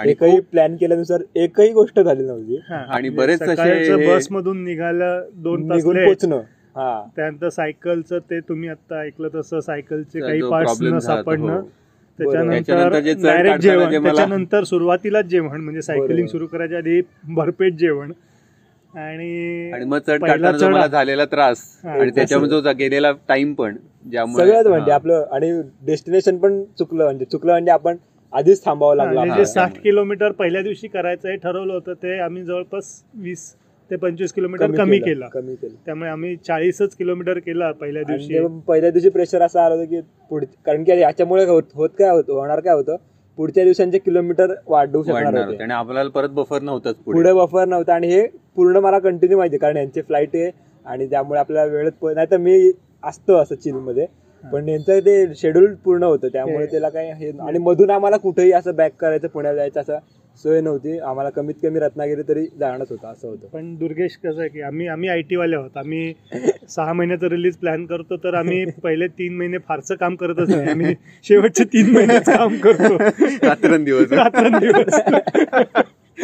एकही 0.06 0.40
प्लॅन 0.40 0.76
केल्यानुसार 0.76 1.22
एकही 1.36 1.72
गोष्ट 1.72 2.00
झाली 2.00 2.24
नव्हती. 2.24 2.60
हा, 2.70 2.76
आणि 2.76 3.10
बरेच 3.10 3.42
हे- 3.42 4.16
बस 4.16 4.28
मधून 4.32 4.64
निघालं 4.64 5.24
दोन 5.34 5.70
तास 5.70 5.76
निघून. 5.76 6.06
पोचणं 6.06 6.36
हा. 6.76 7.06
त्यानंतर 7.16 7.50
सायकलचं 7.50 8.20
ते 8.20 8.40
तुम्ही 8.40 8.70
आता 8.70 9.02
ऐकलं 9.02 9.30
तसं 9.36 9.60
सायकलचे 9.60 10.20
काही 10.20 10.42
न 10.42 10.50
झाला 10.50 10.92
तो, 10.92 11.00
सापडणं. 11.00 11.60
हो. 11.60 11.62
त्याच्यानंतर 12.20 13.00
जे 13.00 13.14
डायरेक्ट 13.16 13.62
जेवण 13.62 14.04
त्याच्यानंतर 14.04 14.64
सुरुवातीलाच 14.64 15.26
जेवण 15.26 15.62
म्हणजे 15.62 15.82
सायकलिंग. 15.82 16.28
सुरू 16.28 16.48
करायच्या 16.48 16.78
आधी 16.78 17.02
भरपेट 17.30 17.76
जेवण 17.78 18.12
आणि 18.94 19.72
आणि 19.74 19.86
मग 19.86 20.00
चढ 20.08 20.22
काढताना 20.22 20.86
झालेला 20.88 21.26
त्रास 21.26 21.64
आणि 21.86 22.12
त्याच्यामध्ये 22.16 22.62
जो 22.62 22.74
गेलेला 22.78 23.12
टाइम 23.28 23.54
पण 23.54 23.76
ज्यामुळे 24.06 24.46
सगळंच 24.46 24.68
म्हणजे. 24.68 24.92
आपलं 24.92 25.24
आणि 25.32 25.52
डेस्टिनेशन 25.86 26.38
पण 26.38 26.64
चुकलं 26.80 27.04
म्हणजे 27.04 27.26
चुकलं 27.26 27.52
म्हणजे 27.52 27.72
आपण 27.72 27.96
आधीच 28.34 28.64
थांबावं 28.66 28.96
लागलं 28.96 29.16
म्हणजे. 29.16 29.36
जे 29.36 29.46
साठ 29.46 29.78
किलोमीटर 29.84 30.32
पहिल्या 30.32 30.62
दिवशी 30.62 30.88
करायचं 30.88 31.30
हे 31.30 31.36
ठरवलं 31.36 31.74
होतं 31.74 31.94
ते 31.94 32.20
आम्ही 32.20 32.44
जवळपास 32.44 32.94
वीस 33.16 33.54
ते 33.94 33.98
पंचवीस 33.98 34.32
किलोमीटर 34.34 34.72
कमी 34.74 34.98
केला 35.00 35.28
कमी 35.30 35.56
केलं. 35.56 35.74
त्यामुळे 35.86 36.10
आम्ही 36.10 36.36
चाळीसच 36.38 36.96
किलोमीटर 36.96 37.40
केला 37.40 37.72
पहिल्या 37.72 38.04
दिवशी. 38.04 38.40
पहिल्या 38.68 38.90
दिवशी 38.92 39.10
प्रेशर 39.10 39.42
असं 39.42 39.60
आलं 39.60 39.76
होतं 39.76 39.86
की 39.86 40.00
पुढ 40.32 40.44
कारण 40.66 40.84
की 40.84 41.00
याच्यामुळे 41.02 41.44
होत 41.46 41.90
काय 42.00 42.10
होतं 42.10 42.34
होणार 42.34 42.60
काय 42.60 42.74
होतं? 42.74 42.96
पुढच्या 43.38 43.64
दिवसांचे 43.64 43.98
किलोमीटर 44.00 44.54
वाढवू 44.68 45.04
शकणार 45.04 45.38
होते. 45.38 45.62
आणि 45.64 45.74
आपल्याला 45.74 46.10
परत 46.12 46.30
बफर 46.32 46.62
नव्हताच 46.62 46.96
पुढे. 46.96 47.32
बफर 47.34 47.66
नव्हता 47.66 47.94
आणि 47.94 48.08
हे 48.08 48.26
पूर्ण 48.56 48.78
मला 48.80 49.00
कंटिन्यू 49.00 49.38
माहिती 49.38 49.58
कारण 49.58 49.78
यांची 49.78 50.02
फ्लाईट 50.02 50.36
आहे 50.36 50.50
आणि 50.86 51.08
त्यामुळे 51.08 51.40
आपल्याला 51.40 51.72
वेळेत 51.72 52.04
नाही 52.06 52.28
तर 52.32 52.38
मी 52.40 52.72
असतो 53.04 53.36
असं 53.36 53.56
चिलमध्ये 53.56 54.06
पण 54.44 54.68
यांचं 54.70 55.00
ते 55.00 55.34
शेड्यूल 55.36 55.74
पूर्ण 55.84 56.04
होतं 56.04 56.28
त्यामुळे 56.28 56.58
ते- 56.58 56.72
त्याला 56.72 56.90
काही 56.90 57.12
हे 57.16 57.32
आणि 57.42 57.60
मधून 57.60 57.90
आम्हाला 57.92 58.18
कुठेही 58.18 58.52
असं 58.52 58.76
बॅक 58.76 58.92
करायचं 59.00 59.28
पुण्याला 59.28 59.56
जायचं 59.58 59.82
असं 59.82 59.98
सोय 60.38 60.62
नव्हती. 60.62 60.98
आम्हाला 61.00 61.30
कमीत 61.30 61.54
कमी 61.64 61.80
रत्नागिरी 61.80 62.22
तरी 62.22 62.46
जाणंच 62.60 62.88
होतं 62.90 63.08
असं 63.08 63.28
होतं. 63.28 63.48
पण 63.48 63.74
दुर्गेश 63.76 64.16
कसं 64.18 64.40
आहे 64.40 64.50
की 64.50 64.62
आम्ही 64.62 64.88
आम्ही 64.88 65.10
आय 65.10 65.22
टी 65.22 65.36
वाले 65.36 65.56
आहोत. 65.56 65.78
आम्ही 65.78 66.14
सहा 66.70 66.94
महिन्याचं 66.94 67.28
रिलीज 67.28 67.58
प्लॅन 67.58 67.86
करतो 67.86 68.18
तर 68.18 68.34
आम्ही 68.34 68.64
पहिले 68.84 69.08
तीन 69.10 69.36
महिने 69.38 69.58
फारसं 69.68 69.96
काम 69.96 70.16
करतच 70.16 70.50
नाही. 70.50 70.70
आम्ही 70.70 70.94
शेवटचे 71.26 71.64
तीन 71.64 71.92
महिनेच 71.96 72.26
काम 72.28 72.58
करतो. 72.58 72.98
रात्रंदिवस. 73.48 74.12
रात्रंदिवस. 74.14 75.00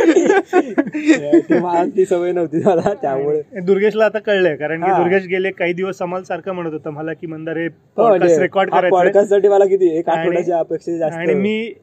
ते 1.90 2.06
सवय 2.06 2.32
नव्हती 2.32 2.62
मला 2.66 2.94
त्यामुळे. 3.02 3.42
दुर्गेशला 3.62 4.06
आता 4.06 4.20
कळलंय 4.20 4.56
कारण 4.56 4.84
की 4.84 4.90
हा. 4.92 4.98
दुर्गेश 4.98 5.26
गेले 5.28 5.52
काही 5.52 5.74
दिवस 5.74 6.02
आम्हाला 6.02 6.26
सारखं 6.26 6.54
म्हणत 6.54 6.74
होता 6.74 6.90
मला 6.90 7.14
की 7.14 7.28
मंदार 7.28 7.58
हे 7.58 7.66
हो, 7.68 8.08
म्हणजे 8.08 8.38
रेकॉर्ड 8.40 8.70
करायचं 8.72 9.26
साठी 9.26 9.48
मला 9.48 9.66
किती 9.66 9.98
एक 9.98 10.10
आठवड्याच्या 10.10 10.60
अपेक्षा 10.60 10.98
जास्त. 10.98 11.18
आणि 11.18 11.34
मी 11.34 11.74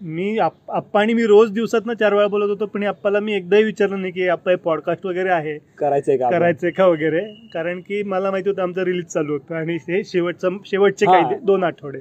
मी 0.00 0.38
आप- 0.38 0.70
आप्पा 0.70 1.00
आणि 1.00 1.14
मी 1.14 1.22
रोज 1.26 1.50
दिवसात 1.50 1.90
चार 2.00 2.14
वेळा 2.14 2.26
बोलत 2.26 2.48
होतो 2.48 2.66
पण 2.66 2.82
आप्पाला 2.84 3.20
मी 3.20 3.34
एकदाही 3.34 3.64
विचारलं 3.64 4.00
नाही 4.00 4.12
की 4.12 4.26
आप्पा 4.28 4.50
हे 4.50 4.56
पॉडकास्ट 4.56 5.06
वगैरे 5.06 5.30
आहे 5.30 5.56
करायचंय 5.78 6.16
का? 6.16 6.30
करायचंय 6.30 6.70
का 6.70 6.86
वगैरे 6.86 7.20
कारण 7.54 7.80
की 7.80 8.02
मला 8.02 8.30
माहिती 8.30 8.50
होतं 8.50 8.62
आमचं 8.62 8.82
रिलीज 8.82 9.04
चालू 9.04 9.32
होतं 9.32 9.54
आणि 9.54 9.76
हे 9.88 10.02
शेवटचं 10.04 10.56
शेवटचे. 10.66 11.06
काही 11.06 11.34
दोन 11.42 11.64
आठवडे. 11.64 12.00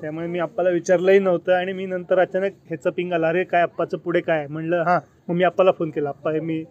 त्यामुळे 0.00 0.26
मी 0.26 0.38
आप्पाला 0.38 0.70
विचारलंही 0.70 1.18
नव्हतं 1.18 1.52
आणि 1.52 1.72
मी 1.72 1.86
नंतर 1.86 2.18
अचानक 2.18 2.52
ह्याचं 2.68 2.90
पिंग 2.90 3.12
आला 3.12 3.28
अरे 3.28 3.44
काय 3.44 3.62
आप्पाचं 3.62 3.98
पुढे 3.98 4.20
काय? 4.20 4.46
म्हणलं 4.46 4.82
हा 4.82 4.98
मग 5.28 5.34
मी 5.34 5.44
आप्पाला 5.44 5.70
फोन 5.72 5.90
केला 5.90 6.08
आप्पा 6.08 6.32
हे 6.32 6.40
मी 6.40 6.62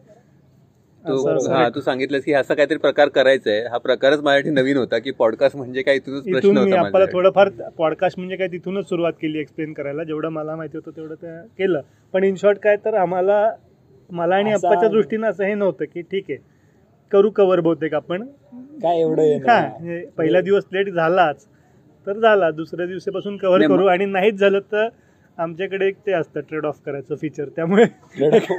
तो 1.07 1.51
हा 1.51 1.67
तू 1.75 1.81
सांगितलंस 1.81 2.23
की 2.23 2.33
असा 2.33 2.53
काहीतरी 2.53 2.77
प्रकार 2.77 3.09
करायचा 3.09 3.49
आहे 3.51 3.65
हा 3.67 3.77
प्रकारच 3.77 4.19
माझ्यासाठी 4.23 4.49
नवीन 4.51 4.77
होता 4.77 4.97
की 4.99 5.11
पॉडकास्ट 5.19 5.55
म्हणजे 5.57 5.81
काय 5.81 5.95
इथूनच 5.95 6.23
प्रश्न 6.23 6.57
होता 6.57 6.81
माझ्यासाठी. 6.81 7.11
थोडंफार 7.13 7.49
पॉडकास्ट 7.77 8.19
म्हणजे 8.19 8.35
काय 8.35 8.47
तिथूनच 8.47 8.89
सुरुवात 8.89 9.13
केली 9.21 9.39
एक्सप्लेन 9.39 9.73
करायला. 9.73 10.03
जेवढं 10.03 10.29
मला 10.29 10.55
माहिती 10.55 10.77
होतं 10.77 10.95
तेवढं 10.97 11.15
ते 11.15 11.37
केलं. 11.57 11.81
पण 12.13 12.23
इन 12.23 12.35
शॉर्ट 12.41 12.59
काय 12.63 12.75
तर 12.85 12.93
आम्हाला 12.95 13.51
मला 14.09 14.35
आणि 14.35 14.51
आप्पाच्या 14.53 14.89
दृष्टीनं 14.89 15.29
असं 15.29 15.43
हे 15.43 15.53
नव्हतं 15.53 15.85
की 15.93 16.01
ठीक 16.01 16.25
आहे 16.29 16.37
करू 17.11 17.29
कव्हर 17.29 17.59
बहुतेक 17.59 17.93
आपण. 17.93 18.25
काय 18.81 18.99
एवढं 19.01 19.21
हे 19.21 20.03
पहिला 20.17 20.41
दिवस 20.41 20.63
लेट 20.73 20.89
झालाच 20.89 21.45
तर 22.07 22.13
झाला. 22.13 22.49
दुसऱ्या 22.51 22.85
दिवसापासून 22.85 23.37
कव्हर 23.37 23.67
करू 23.67 23.85
आणि 23.87 24.05
नाहीच 24.07 24.35
झालं 24.35 24.59
तर 24.71 24.87
आमच्याकडे 25.37 25.87
एक 25.87 25.95
ते 26.07 26.11
असतं 26.11 26.39
ट्रेड 26.39 26.65
ऑफ 26.65 26.79
करायचं 26.85 27.15
फीचर 27.15 27.45
त्यामुळे 27.55 27.83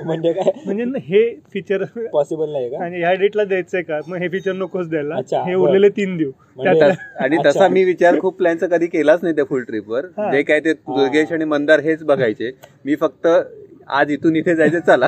म्हणजे 0.05 0.33
काय? 0.33 0.51
म्हणजे 0.67 0.85
न- 0.85 0.97
हे 0.97 1.35
फीचर 1.53 1.85
पॉसिबल 2.13 2.51
नाही 2.53 2.71
का? 2.71 2.85
आणि 2.85 2.99
ह्या 2.99 3.13
डेटला 3.13 3.45
द्यायचंय 3.45 3.83
का? 3.83 3.99
मग 4.09 4.17
हे 4.17 4.29
फीचर 4.29 4.53
नकोच 4.53 4.89
द्यायला. 4.89 5.17
अच्छा, 5.17 5.43
हे. 5.43 5.55
उरलेले 5.55 5.89
तीन 5.89 6.17
देऊ. 6.17 6.31
म्हणजे- 6.57 6.79
त्यात- 6.79 7.23
आणि. 7.23 7.37
तसा 7.47 7.69
मी 7.69 7.85
विचार 7.85 8.19
खूप 8.21 8.37
प्लॅनचा 8.39 8.67
कधी 8.67 8.87
केलाच 8.87 9.19
नाही 9.23 9.35
त्या 9.35 9.45
फुल 9.45 9.63
ट्रिपवर 9.63 10.07
हा. 10.17 10.31
जे 10.33 10.43
काय 10.43 10.61
ते 10.61 10.73
दुर्गेश 10.73 11.33
आणि 11.33 11.45
मंदार 11.45 11.81
हेच 11.81 12.03
बघायचे. 12.03 12.51
मी 12.85 12.95
फक्त 12.95 13.29
आज 13.89 14.11
इथून 14.11 14.37
इथे 14.37 14.55
जायचं 14.55 14.81
चला. 14.81 15.07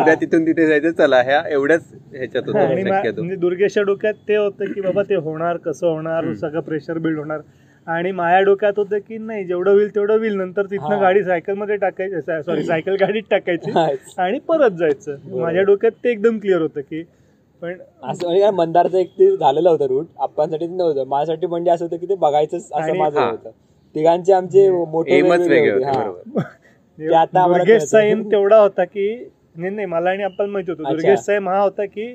उद्या 0.00 0.14
तिथून 0.14 0.46
तिथे 0.46 0.66
जायचं 0.66 0.90
चला. 0.90 1.22
ह्या 1.22 1.42
एवढ्याच 1.48 1.92
ह्याच्यात 2.12 2.48
आणि 2.56 2.82
होतो 2.82 3.22
म्हणजे 3.22 3.36
दुर्गेशच्या 3.36 3.82
डोक्यात 3.82 4.14
ते 4.28 4.36
होतं 4.36 4.64
की 4.64 4.80
बाबा 4.80 5.02
ते 5.02 5.14
होणार 5.14 5.56
कसं 5.56 5.86
होणार 5.86 6.32
सगळं 6.34 6.60
प्रेशर 6.60 6.98
बिल्ड 6.98 7.18
होणार. 7.18 7.40
आणि 7.86 8.10
माझ्या 8.12 8.40
डोक्यात 8.40 8.72
होतं 8.76 8.98
की 8.98 9.16
नाही 9.18 9.44
जेवढं 9.44 9.70
होईल 9.70 9.94
तेवढं 9.94 10.18
होईल 10.18 10.34
नंतर 10.34 10.66
तिथनं. 10.66 11.00
गाडी 11.00 11.22
सायकलमध्ये 11.24 11.76
टाकायची 11.76 12.20
सॉरी 12.42 12.62
सायकल 12.64 12.96
गाडीत 13.00 13.22
टाकायची. 13.30 13.70
आणि 14.18 14.38
परत 14.38 14.70
जायचं. 14.70 15.16
माझ्या 15.32 15.62
डोक्यात 15.62 15.92
ते 16.04 16.10
एकदम 16.10 16.38
क्लिअर 16.38 16.60
होतं 16.62 16.80
की 16.80 17.02
पण 17.62 17.74
असं 18.02 18.26
म्हणजे 18.26 18.50
मंदारचं 18.52 18.98
एक 18.98 19.10
ते 19.18 19.36
झालेलं 19.36 19.68
होतं 19.70 19.86
रूट 19.86 20.06
आप्पांसाठी 20.18 20.66
नव्हतं 20.66 21.06
माझ्यासाठी 21.08 21.46
म्हणजे 21.46 21.70
असं 21.70 21.84
होतं 21.84 21.96
की 21.96 22.06
ते 22.08 22.14
बघायचंच 22.16 22.70
असं 22.72 22.96
माझं. 22.96 23.20
होतं 23.20 23.50
तिघांचे 23.94 24.32
आमचे 24.32 24.68
मोठे 24.70 25.20
आता 27.14 27.46
कळतं. 27.46 27.98
एम 27.98 28.22
तेवढा 28.30 28.56
होता 28.58 28.84
की 28.84 29.14
नाही 29.56 29.70
नाही 29.70 29.86
मला 29.86 30.10
आणि 30.10 30.22
आपण 30.22 30.50
माहिती 30.50 30.70
होतं. 30.72 30.82
दुर्गेशचा 30.84 31.34
एम 31.34 31.48
हा 31.48 31.60
होता 31.60 31.84
की 31.84 32.14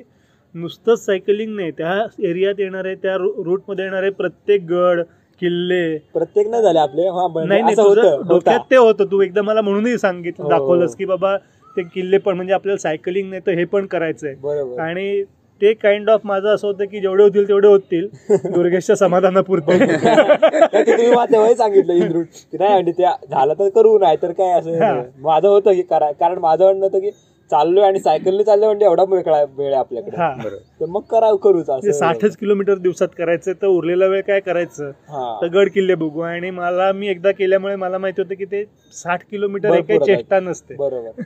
नुसतंच 0.54 1.04
सायकलिंग 1.04 1.54
नाही 1.56 1.70
त्या 1.70 2.04
एरियात 2.20 2.60
येणारे 2.60 2.94
त्या 2.94 3.16
रूटमध्ये 3.16 3.84
येणारे 3.84 4.10
प्रत्येक 4.12 4.62
गड 4.64 5.00
किल्ले. 5.40 5.96
प्रत्येक 6.14 6.48
नाही 6.48 6.62
झाले 6.62 6.78
आपले 6.78 7.08
हा 7.08 7.26
नाही 7.36 7.62
नाही 7.62 7.76
तुझं 7.76 8.22
डोक्यात. 8.28 8.60
ते 8.70 8.76
होतं 8.76 9.04
तू 9.04 9.20
एकदा 9.20 9.42
मला 9.42 9.60
म्हणूनही 9.60 9.98
सांगितलं 9.98 10.44
हो. 10.44 10.50
दाखवलंस 10.50 10.94
की 10.96 11.04
बाबा 11.04 11.36
ते 11.76 11.82
किल्ले 11.84 12.18
पण 12.18 12.36
म्हणजे 12.36 12.52
आपल्याला 12.52 12.78
सायकलिंग 12.78 13.28
नाही 13.30 13.42
तर 13.46 13.52
हे 13.52 13.64
पण 13.64 13.86
करायचंय. 13.86 14.34
बरोबर. 14.34 14.80
आणि 14.80 15.22
ते 15.60 15.72
काइंड 15.72 16.10
ऑफ 16.10 16.20
माझं 16.24 16.48
असं 16.48 16.66
होतं 16.66 16.84
की 16.84 17.00
जेवढे 17.00 17.22
होतील 17.22 17.48
तेवढे 17.48 17.68
होतील. 17.68 18.06
दुर्गेशच्या 18.54 18.96
समाधानापुरते. 18.96 19.78
तुम्ही 21.32 21.54
सांगितलं 21.54 21.92
इंद्रुट 21.92 22.26
की 22.52 22.58
नाही 22.58 22.72
म्हणजे 22.72 22.92
ते 22.92 23.06
झालं 23.30 23.54
तर 23.58 23.68
करू 23.68 23.98
नाही 23.98 24.16
तर 24.22 24.32
काय 24.32 24.58
असं. 24.58 25.02
माझं 25.18 25.48
होतं 25.48 25.72
की 25.72 25.82
करा 25.82 26.10
कारण 26.12 26.38
माझं 26.38 26.64
म्हणणं 26.64 26.84
होतं 26.84 26.98
की 26.98 27.10
चाललोय 27.50 27.84
आणि 27.84 28.00
सायकलने 28.00 28.44
चाललोय 28.44 28.68
म्हणजे 28.68 28.86
एवढा 28.86 29.02
वेळ 29.02 29.22
वेळ 29.56 29.66
आहे 29.66 29.74
आपल्याकडे. 29.74 30.56
तर 30.80 30.86
मग 30.86 31.00
करा 31.00 31.30
करूच 31.34 31.70
असं. 31.70 31.92
साठच 31.92 32.36
किलोमीटर 32.36 32.78
दिवसात 32.78 33.08
करायचं 33.18 33.52
तर 33.52 33.66
उरलेला 33.66 34.06
वेळ 34.06 34.20
काय 34.20 34.40
करायचं? 34.40 34.90
हा. 35.08 35.38
तर 35.42 35.46
गड 35.46 35.68
किल्ले 35.68 35.94
बघू. 35.94 36.20
आणि 36.20 36.50
मला 36.50 36.92
मी 36.92 37.08
एकदा 37.08 37.32
केल्यामुळे 37.32 37.76
मला 37.76 37.98
माहिती 37.98 38.22
होतं 38.22 38.34
की 38.34 38.44
ते 38.44 38.64
साठ 38.92 39.22
किलोमीटर 39.30 39.74
एक. 39.74 39.92
चेष्टा 39.92 40.40
नसते. 40.40 40.74
बरोबर. 40.74 41.22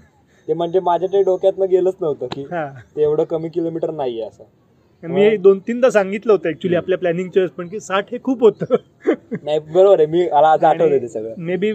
ते 0.49 0.53
म्हणजे 0.53 0.81
माझ्या 0.81 1.09
ते 1.09 1.23
डोक्यातनं 1.23 1.67
गेलंच 1.71 1.95
नव्हतं 2.01 2.27
की 2.27 2.45
ते 2.45 3.03
एवढं 3.03 3.25
कमी 3.25 3.49
किलोमीटर 3.49 3.91
नाहीये 3.91 4.23
असं. 4.23 4.45
मी 5.03 5.37
दोन 5.37 5.59
तीनदा 5.59 5.91
सांगितलं 5.91 6.33
होतं 6.33 6.49
ऍक्च्युली 6.49 6.77
आपल्या 6.77 6.99
प्लॅनिंगच्या 6.99 7.41
वेळेस 7.41 7.51
पण 7.51 7.69
की 7.69 7.81
साठ 7.81 8.13
हे 8.13 8.19
खूप 8.25 8.43
होतं. 8.43 8.75
नाही 9.43 9.59
बरोबर 9.59 9.99
आहे. 9.99 10.07
मी 10.07 10.29
मला 10.33 10.49
आज 10.49 10.65
आठवलं 10.65 10.99
ते 10.99 11.09
सगळं. 11.09 11.35
मे 11.37 11.57
बी 11.57 11.73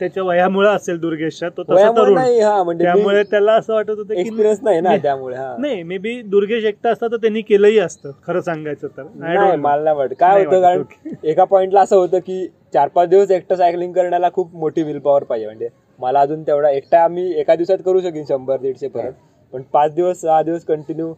त्याच्या 0.00 0.22
वयामुळे 0.22 0.68
असेल 0.68 0.98
दुर्गेशच्या 1.00 1.48
तो 1.48 1.62
तसा 1.62 1.90
तरुण 1.90 2.18
म्हणजे 2.18 2.84
त्यामुळे 2.84 3.22
त्याला 3.22 3.52
असं 3.52 3.74
वाटत 3.74 3.90
होतं 3.90 4.14
की 4.14 4.20
एक्सपिरियन्स 4.20 4.58
नाही 4.62 4.80
ना. 4.80 4.96
त्यामुळे 4.96 5.36
हा 5.36 5.54
नाही 5.58 5.82
मे 5.82 5.98
बी 5.98 6.20
दुर्गेश 6.22 6.64
एकटा 6.64 6.90
असता 6.90 7.06
तर 7.06 7.16
त्यांनी 7.16 7.40
केलंही 7.42 7.78
असतं 7.78 8.10
खरं 8.26 8.40
सांगायचं 8.40 8.88
तर 8.88 9.02
नाही. 9.14 9.56
मला 9.56 9.82
नाही 9.84 9.96
वाटत 9.96 10.14
काय 10.20 10.44
होतं 10.44 10.60
कारण 10.62 10.82
एका 11.24 11.44
पॉइंटला 11.44 11.80
असं 11.80 11.96
होतं 11.96 12.18
की 12.18 12.46
चार 12.74 12.88
पाच 12.88 13.08
दिवस 13.08 13.30
एकटं 13.30 13.56
सायकलिंग 13.56 13.92
करण्याला 13.92 14.28
खूप 14.32 14.54
मोठी 14.54 14.82
विल 14.82 14.98
पॉवर 14.98 15.22
पाहिजे 15.22 15.46
म्हणजे 15.46 15.68
मला 15.98 16.20
अजून 16.20 16.42
तेवढा 16.42 16.70
एकटा 16.70 17.02
आम्ही 17.04 17.32
एका 17.40 17.54
दिवसात 17.54 17.78
करू 17.84 18.00
शकेन 18.00 18.24
शंभर 18.28 18.56
दीडशे 18.56 18.88
पर्यंत 18.88 19.12
पण 19.52 19.62
पाच 19.72 19.94
दिवस 19.94 20.20
सहा 20.20 20.42
दिवस 20.42 20.64
कंटिन्यू. 20.64 21.12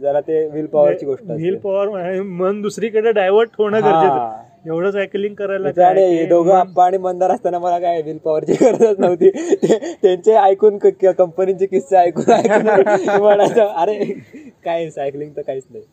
जरा 0.00 0.20
ते 0.20 0.46
विल 0.48 0.66
पॉवरची 0.66 1.06
गोष्ट. 1.06 1.24
व्हील 1.26 1.56
पॉवर 1.56 2.20
मन 2.22 2.60
दुसरीकडे 2.62 3.12
डायव्हर्ट 3.12 3.50
होणं. 3.58 3.78
गरजेचं. 3.78 4.42
एवढं 4.66 4.90
सायकलिंग 4.90 5.34
करायला 5.34 5.68
आणि 5.86 6.04
हे 6.06 6.26
दोघं 6.26 6.54
आप्पा 6.54 6.84
आणि 6.84 6.98
मंदार 6.98 7.30
असताना 7.30 7.58
मला 7.58 7.78
काय 7.78 8.02
विल 8.02 8.18
पॉवरची 8.18 8.52
गरजच 8.52 8.98
नव्हती. 8.98 9.30
त्यांचे 10.02 10.34
ऐकून 10.34 10.78
कंपनीचे 10.78 11.66
किस्से 11.66 11.96
ऐकून 11.96 12.32
ऐकून 12.32 13.20
म्हणायचं 13.22 13.66
अरे 13.66 14.04
काय 14.64 14.90
सायकलिंग 14.90 15.30
तर 15.36 15.42
काहीच 15.42 15.64
नाही. 15.70 15.84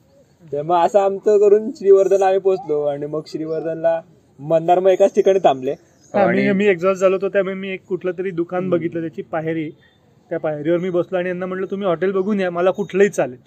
तर 0.52 0.62
मग 0.62 0.86
असं 0.86 1.00
आमचं 1.00 1.38
करून 1.38 1.70
श्रीवर्धन 1.72 2.24
आम्ही 2.24 2.40
पोहोचलो 2.40 2.82
आणि 2.84 3.06
मग 3.06 3.22
श्रीवर्धनला 3.28 4.02
मंदार 4.40 4.80
मग 4.80 4.90
एकाच 4.90 5.16
ठिकाणी 5.16 5.40
थांबले. 5.40 5.72
हा, 6.14 6.26
मी 6.28 6.42
आणि- 6.42 6.56
मी 6.56 6.68
एक्झॉस्ट 6.68 7.02
झालो 7.02 7.16
होतो 7.16 7.30
त्यामुळे 7.30 7.56
मी 7.56 7.70
एक 7.70 7.86
कुठलं 7.90 8.12
तरी 8.12 8.32
दुकान 8.32 8.70
बघितलं 8.70 9.02
त्याची 9.02 9.22
पायरी. 9.22 9.70
त्या 10.30 10.40
पायरीवर 10.40 10.78
मी 10.78 10.90
बसलो 10.90 11.18
आणि 11.18 11.30
यांना 11.30 11.46
म्हटलं 11.46 11.66
तुम्ही 11.72 11.88
हॉटेल 11.88 12.12
बघून 12.12 12.40
या 12.40 12.52
मला 12.52 12.72
कुठलंही 12.72 13.10
चालेल. 13.10 13.38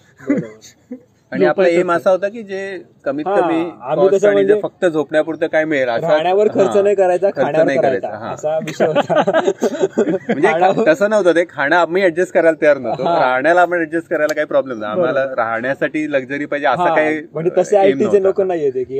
आणि 1.31 1.45
आपला 1.45 1.67
एम 1.69 1.91
असा 1.91 2.09
होता 2.11 2.27
की 2.29 2.41
जे 2.43 2.59
कमीत 3.05 3.25
कमी 3.25 3.59
आम्ही 3.81 4.19
म्हणजे 4.23 4.59
फक्त 4.61 4.85
झोपण्यापुरतं 4.85 5.47
काय 5.47 5.65
मिळेल 5.65 5.87
राहण्यावर 5.89 6.47
खर्च. 6.47 6.77
नाही 6.77 6.95
करायचा 6.95 7.27
खर्च 7.27 7.35
खाण्यावर 7.37 7.65
नाही 7.65 7.77
करायचा. 7.79 8.09
असा 8.29 8.57
विषय 8.57 8.85
म्हणजे 8.87 10.47
खाण्यावर- 10.47 10.87
तसं 10.87 11.09
नव्हतं 11.09 11.35
ते 11.35 11.43
खाणं 11.49 11.75
आम्ही 11.75 12.03
ऍडजस्ट 12.03 12.33
करायला 12.33 12.61
तयार 12.61 12.77
नव्हतो. 12.77 13.03
राहण्याला 13.03 13.61
आपण 13.61 13.81
ऍडजस्ट 13.81 14.09
करायला 14.09 14.33
काही 14.33 14.47
प्रॉब्लेम 14.47 14.79
नाही 14.79 14.91
आम्हाला 14.91 15.23
राहण्यासाठी 15.37 16.05
लक्झरी 16.11 16.45
पाहिजे 16.45 16.67
असं 16.67 16.95
काही 16.95 17.21
म्हणजे 17.33 17.51
तसे 17.57 17.77
आयटीचे. 17.77 18.23
लोक 18.23 18.41
नाही 18.41 18.63
येते 18.63 18.83
की. 18.83 18.99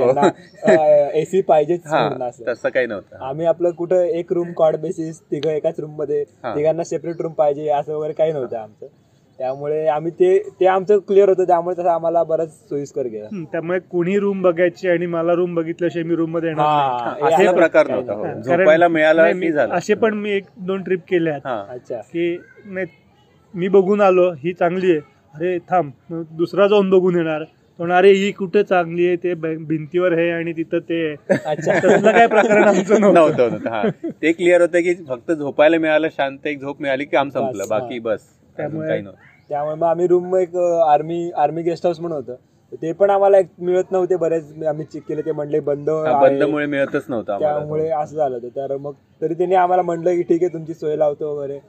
एसी 1.13 1.41
हा 1.47 2.07
असं 2.21 2.43
तसं 2.47 2.69
काही 2.69 2.87
नव्हतं 2.87 3.25
आम्ही 3.25 3.45
आपलं 3.45 3.71
कुठं 3.71 4.03
एक 4.03 4.33
रूम 4.33 4.51
कॉड 4.53 4.75
बेसिस 4.75 5.19
तिघं 5.21 5.49
एकाच 5.49 5.79
रूममध्ये. 5.79 6.23
तिघांना 6.45 6.83
सेपरेट 6.83 7.21
रूम 7.21 7.33
पाहिजे 7.33 7.69
असं 7.69 7.93
वगैरे 7.93 8.13
काही 8.13 8.31
नव्हतं 8.31 8.57
आमचं 8.57 8.87
त्यामुळे 9.39 9.87
आम्ही 9.87 10.11
ते 10.11 10.49
ते 10.59 10.65
आमचं 10.67 10.97
क्लिअर 10.97 11.29
होतं. 11.29 11.43
त्यामुळे 11.43 11.81
तसं 11.81 11.89
आम्हाला 11.89 12.23
बरंच 12.23 12.49
सोयीस्कर 12.49 13.05
गेलं. 13.05 13.43
त्यामुळे 13.43 13.79
कोणी 13.79 14.19
रूम 14.19 14.41
बघायची 14.41 14.89
आणि 14.89 15.05
मला 15.05 15.33
रूम 15.33 15.55
बघितल्याशिवाय 15.55 16.03
मी 16.03 16.15
रूममध्ये 16.15 16.49
येणार. 16.49 16.65
हा, 16.65 17.37
हे- 17.37 17.53
प्रकार 17.53 17.89
हो. 17.89 18.23
हा, 18.25 18.33
झोपायला 18.33 18.87
मिळालं 18.87 19.69
असे 19.71 19.93
पण 19.93 20.13
मी 20.13 20.31
एक 20.31 20.43
दोन 20.57 20.83
ट्रिप 20.83 20.99
केल्या 21.09 21.35
अच्छा. 21.69 21.97
की 21.97 22.37
नाही 22.65 22.85
मी 23.53 23.67
बघून 23.67 24.01
आलो 24.01 24.31
ही 24.31 24.53
चांगली 24.53 24.91
आहे. 24.91 24.99
अरे 25.35 25.57
थांब 25.57 25.91
दुसरा 26.11 26.67
जाऊन 26.67 26.89
बघून 26.89 27.15
येणार. 27.15 27.43
तो 27.43 27.83
म्हणणार, 27.83 27.97
अरे 27.97 28.11
ही 28.11 28.31
कुठे 28.31 28.63
चांगली 28.63 29.07
आहे 29.07 29.15
ते 29.15 29.33
भिंतीवर 29.55 30.13
आहे 30.13 30.31
आणि 30.31 30.51
तिथं 30.51 30.79
ते 30.79 31.15
काय 31.15 32.27
प्रकरण 32.27 32.63
आमचं 32.63 33.01
नव्हतं. 33.01 33.49
हा. 33.49 33.87
ते 34.21 34.31
क्लिअर 34.31 34.61
होतं 34.61 34.79
की 34.79 34.93
फक्त 34.93 35.31
झोपायला 35.31 35.77
मिळालं 35.77 36.07
शांत 36.11 36.47
एक 36.47 36.61
झोप 36.61 36.81
मिळाली 36.81 37.05
की 37.05 37.15
काम 37.15 37.29
संपलं. 37.29 37.63
बाकी 37.69 37.99
बस 37.99 38.19
त्यामुळे- 38.57 39.05
त्यामुळे 39.49 39.75
मग 39.75 39.87
आम्ही 39.87 40.07
रूम 40.07 40.35
एक 40.35 40.55
आर्मी 40.87 41.29
आर्मी 41.37 41.61
गेस्ट 41.61 41.85
हाऊस 41.85 41.99
म्हणून 41.99 42.17
होतं 42.17 42.35
ते 42.81 42.91
पण 42.93 43.09
आम्हाला 43.09 43.37
एक 43.37 43.47
मिळत 43.59 43.91
नव्हते 43.91 44.15
बरेच 44.17 44.63
आम्ही 44.67 44.85
चेक 44.85 45.03
केले 45.03 45.21
ते 45.21 45.31
म्हणले 45.31 45.59
बंद 45.61 45.89
हा, 45.89 46.03
आहे. 46.07 46.29
बंदमुळे 46.29 46.65
मिळतच 46.65 47.05
नव्हतं 47.09 47.33
आम्हाला 47.33 47.57
त्यामुळे 47.57 47.89
असं 47.91 48.15
झालं 48.15 48.35
होतं 48.35 48.55
तर 48.57 48.75
मग 48.77 48.93
तरी 49.21 49.33
त्यांनी 49.33 49.55
आम्हाला 49.55 49.81
म्हणलं 49.83 50.15
की 50.15 50.21
ठीक 50.23 50.43
आहे 50.43 50.53
तुमची 50.53 50.73
सोय 50.73 50.95
लावतो 50.95 51.35
वगैरे 51.35 51.59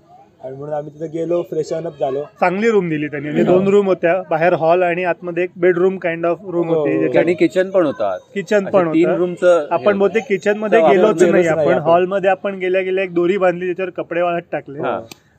आणि 0.45 0.57
म्हणून 0.57 0.75
आम्ही 0.75 0.93
तिथे 0.95 1.07
गेलो 1.11 1.41
फ्रेश 1.43 1.73
अप 1.73 1.99
झालो 2.01 2.23
चांगली 2.41 2.71
रूम 2.71 2.89
दिली 2.89 3.07
त्यांनी 3.07 3.29
म्हणजे 3.29 3.45
दोन 3.45 3.69
रूम 3.69 3.87
होत्या 3.87 4.15
बाहेर 4.31 4.53
हॉल 4.55 4.83
आणि 4.83 5.05
आतमध्ये 5.05 5.45
एक 5.45 5.51
बेडरूम 5.57 5.97
काइंड 5.99 6.27
ऑफ 6.27 6.39
रूम 6.45 6.69
हो, 6.69 6.75
होती 6.75 7.07
हो. 7.07 7.19
आणि 7.19 7.35
किचन 7.35 7.71
पण 7.71 7.87
होतं. 7.87 8.17
किचन 8.35 8.65
पण 8.65 8.93
तीन 8.93 9.09
रूमचं 9.11 9.67
आपण 9.71 9.99
बहुतेक 9.99 10.25
किचनमध्ये 10.29 10.81
गेलोच 10.83 11.23
नाही 11.23 11.47
आपण. 11.49 11.79
हॉलमध्ये 11.81 12.31
आपण 12.31 12.59
गेल्या 12.59 12.81
गेल्या 12.83 13.05
एक 13.05 13.15
दोरी 13.15 13.37
बांधली 13.37 13.67
त्याच्यावर 13.67 13.91
कपडे 13.97 14.23
वाळत 14.23 14.43
टाकले 14.53 14.79
हा. 14.81 14.99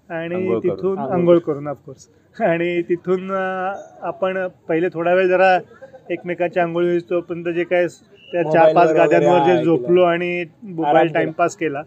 आणि. 0.09 0.59
तिथून 0.61 0.97
आंघोळ. 0.99 1.37
करून 1.39 1.67
ऑफकोर्स 1.67 2.07
आणि 2.35 2.81
तिथून 2.89 3.31
आपण 3.31 4.37
पहिले 4.67 4.87
थोडा 4.93 5.13
वेळ 5.13 5.27
जरा 5.27 5.57
एकमेकाच्या 6.09 6.63
आंघोळी 6.63 6.99
तोपर्यंत 7.09 7.47
जे 7.55 7.63
काय 7.63 7.87
त्या 8.31 8.43
चार 8.43 8.73
पाच 8.73 8.87
वर 8.87 8.95
गाद्यांवर 8.95 9.45
जे 9.45 9.63
झोपलो 9.63 10.03
आणि 10.03 10.43
मोबाईल 10.63 10.95
केला. 10.97 11.13
टाइमपास 11.13 11.55
केला. 11.57 11.81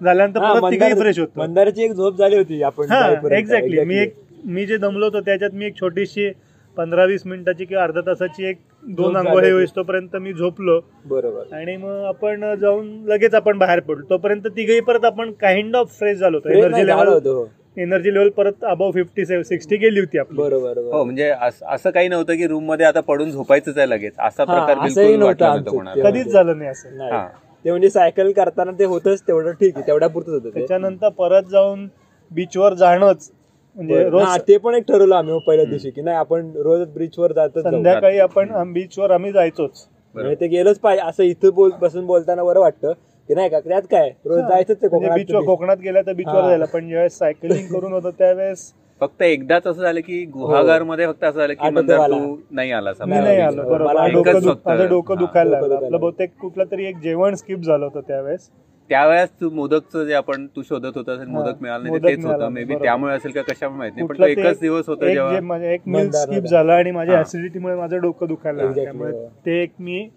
झाल्यानंतर 0.00 0.40
परत 0.42 0.70
तिघही 0.70 0.94
फ्रेश 0.94 1.18
होतो 1.18 1.40
मंदाराची 1.40 1.82
एक 1.84 1.92
झोप 1.92 2.16
झाली 2.18 2.36
होती 2.36 2.62
आपण 2.62 2.90
हा. 2.90 3.06
एक्झॅक्टली 3.30 3.76
मी 3.76 3.94
Exactly. 3.94 4.00
एक 4.02 4.14
मी 4.46 4.64
जे 4.66 4.76
दमलो 4.76 5.04
होतो 5.04 5.20
त्याच्यात 5.20 5.50
मी 5.52 5.66
एक 5.66 5.78
छोटीशी 5.80 6.30
पंधरा 6.76 7.04
वीस 7.04 7.22
मिनिटाची 7.26 7.64
किंवा 7.64 7.82
अर्धा 7.84 8.00
तासाची 8.00 8.44
एक 8.44 8.56
दोन 8.88 9.14
झाली 9.14 9.28
आंघोळी 9.28 9.46
होती. 9.46 9.54
होईस 9.54 9.70
तोपर्यंत 9.76 10.16
मी 10.16 10.32
झोपलो. 10.32 10.80
बरोबर. 11.06 11.56
आणि 11.56 11.76
मग 11.76 12.04
आपण 12.04 12.54
जाऊन 12.54 13.02
लगेच 13.04 13.34
आपण 13.34 13.58
बाहेर 13.58 13.80
पडलो. 13.80 14.04
तोपर्यंत 14.10 14.46
तिघही 14.46 14.80
परत 14.80 15.04
आपण 15.04 15.32
काइंड 15.32 15.76
ऑफ 15.76 15.98
फ्रेश 15.98 16.18
झालो 16.18 16.36
होतो. 16.36 16.48
एनर्जी 16.48 16.86
लेवल 16.86 17.08
होतं, 17.08 17.30
हो. 17.30 17.46
एनर्जी 17.76 18.14
लेवल 18.14 18.28
परत 18.28 18.52
अबाव 18.62 18.90
फिफ्टी 18.90 19.44
सिक्स्टी 19.44 19.76
गेली 19.76 20.00
होती 20.00 20.18
आपली. 20.18 20.38
बरोबर 20.38 20.68
हो 20.68 20.74
बरोबर 20.74 21.04
म्हणजे 21.04 21.28
अस- 21.28 21.90
काही 21.90 22.08
नव्हतं 22.08 22.36
की 22.36 22.46
रूममध्ये 22.46 22.86
आता 22.86 23.00
पडून 23.00 23.30
झोपायचंच 23.30 23.78
आहे 23.78 23.90
लगेच. 23.90 24.12
असा 24.18 24.44
हा, 24.48 24.66
प्रकार 24.66 24.84
बिलकुल 24.84 25.16
नव्हतं. 25.16 26.02
कधीच 26.02 26.26
झालं 26.26 26.58
नाही 26.58 26.70
असं. 26.70 26.96
नाही. 26.96 27.10
हा. 27.10 27.28
ते 27.64 27.70
म्हणजे 27.70 27.90
सायकल 27.90 28.32
करताना 28.32 28.70
ते 28.78 28.84
होतच 28.84 29.22
तेवढं 29.22 29.50
ठीक 29.50 29.72
आहे 29.76 29.86
तेवढ्या 29.86 30.08
पुरतच 30.08 30.28
होतं 30.28 30.44
ते. 30.44 30.50
त्याच्यानंतर 30.50 31.08
परत 31.08 31.42
जाऊन 31.42 31.88
बीचवर 32.30 32.74
जाणंच 32.74 33.30
म्हणजे. 33.76 34.08
रोज 34.10 34.22
हा, 34.22 34.36
ते 34.38 34.56
पण 34.56 34.74
एक 34.74 34.84
ठरवलं 34.88 35.14
आम्ही 35.14 35.32
हो 35.32 35.38
पहिल्या 35.38 35.64
दिवशी 35.64 35.90
की 35.90 36.02
नाही 36.02 36.16
आपण 36.16 36.50
रोज 36.56 36.86
बीचवर 36.88 37.32
जातच 37.32 37.54
जाऊ. 37.54 37.72
संध्याकाळी 37.72 38.18
आपण 38.18 38.72
बीचवर 38.72 39.10
आम्ही 39.10 39.32
जायचोच. 39.32 39.86
म्हणजे 40.14 40.34
ते 40.34 40.46
गेलंच 40.46 40.78
पाहिजे 40.78 41.02
असं 41.02 41.22
इथं 41.22 41.50
बोल 41.54 41.70
बसून 41.80 42.06
बोलताना 42.06 42.44
बरं 42.44 42.60
वाटतं. 42.60 42.92
की 43.28 43.34
नाही 43.34 43.48
का 43.48 43.60
त्यात 43.60 43.82
काय? 43.82 44.10
रोज 44.24 44.40
जायचंच 44.40 44.82
ते 44.82 44.88
म्हणजे 44.88 45.08
बीचवर 45.14 45.42
कोकणात 45.42 45.76
गेल्या 45.76 46.02
तर 46.02 46.12
बीचवर 46.12 46.40
हा. 46.40 46.48
जायला 46.48 46.64
पण 46.64 46.88
ज्यावेळेस 46.88 47.18
सायकलिंग 47.18 47.66
करून 47.66 47.92
होतं 47.92 48.10
त्यावेळेस 48.10 48.72
फक्त 49.00 49.22
एकदाच 49.22 49.66
असं 49.66 49.82
झालं 49.82 50.00
की 50.00 50.24
गुहागरमध्ये 50.24 51.06
फक्त 51.06 51.24
असं 51.24 51.38
झालं 51.38 51.54
की 51.54 51.70
मंदार. 51.70 52.10
तू 52.10 52.36
नाही 52.50 52.72
नाही 53.08 53.40
आलो. 53.40 53.62
मला 53.62 54.06
बरोबर 54.06 54.88
डोकं 54.88 55.16
हा, 55.16 55.20
दुखायला 55.20 55.50
लागलं. 55.50 55.74
आपलं 55.76 56.00
बहुतेक 56.00 56.30
कुठलं 56.40 56.64
तरी 56.70 56.84
एक 56.84 56.98
जेवण 56.98 57.34
स्किप 57.34 57.58
झालं 57.58 57.84
होतं 57.84 58.00
त्यावेळेस. 58.00 58.48
त्यावेळेस 58.90 59.28
तू 59.40 59.48
मोदकचं 59.50 60.04
जे 60.04 60.14
आपण 60.14 60.46
तू 60.46 60.62
शोधत 60.62 60.96
होता 60.96 61.12
हा, 61.12 61.24
मोदक 61.28 61.62
मिळालं 61.62 61.84
नाही 61.84 61.98
तेच 61.98 62.24
होतं 62.26 62.48
मे 62.48 62.64
बी. 62.64 62.74
त्यामुळे 62.74 63.14
असेल 63.14 63.32
का 63.32 63.42
कशामुळे 63.42 63.78
माहीत 63.78 63.92
नाही 63.92 64.06
पण 64.06 64.14
तो 64.14 64.14
कुठलं 64.14 64.26
ते 64.26 64.40
एकच 64.40 64.60
दिवस 64.60 64.88
होता 64.88 65.06
एक 65.06 65.12
जेव्हा 65.14 65.72
एक 65.72 65.80
मिल 65.86 66.10
स्किप. 66.10 66.44
झालं 66.44 66.72
आणि 66.72 66.90
माझ्या. 66.90 67.20
ऍसिडिटीमुळे 67.20 67.76
माझं 67.76 68.00
डोकं 68.00 68.26
दुखायला 68.26 68.72
त्यामुळे. 68.74 69.12
ते 69.46 69.62
एक 69.62 69.72
मी. 69.78 70.08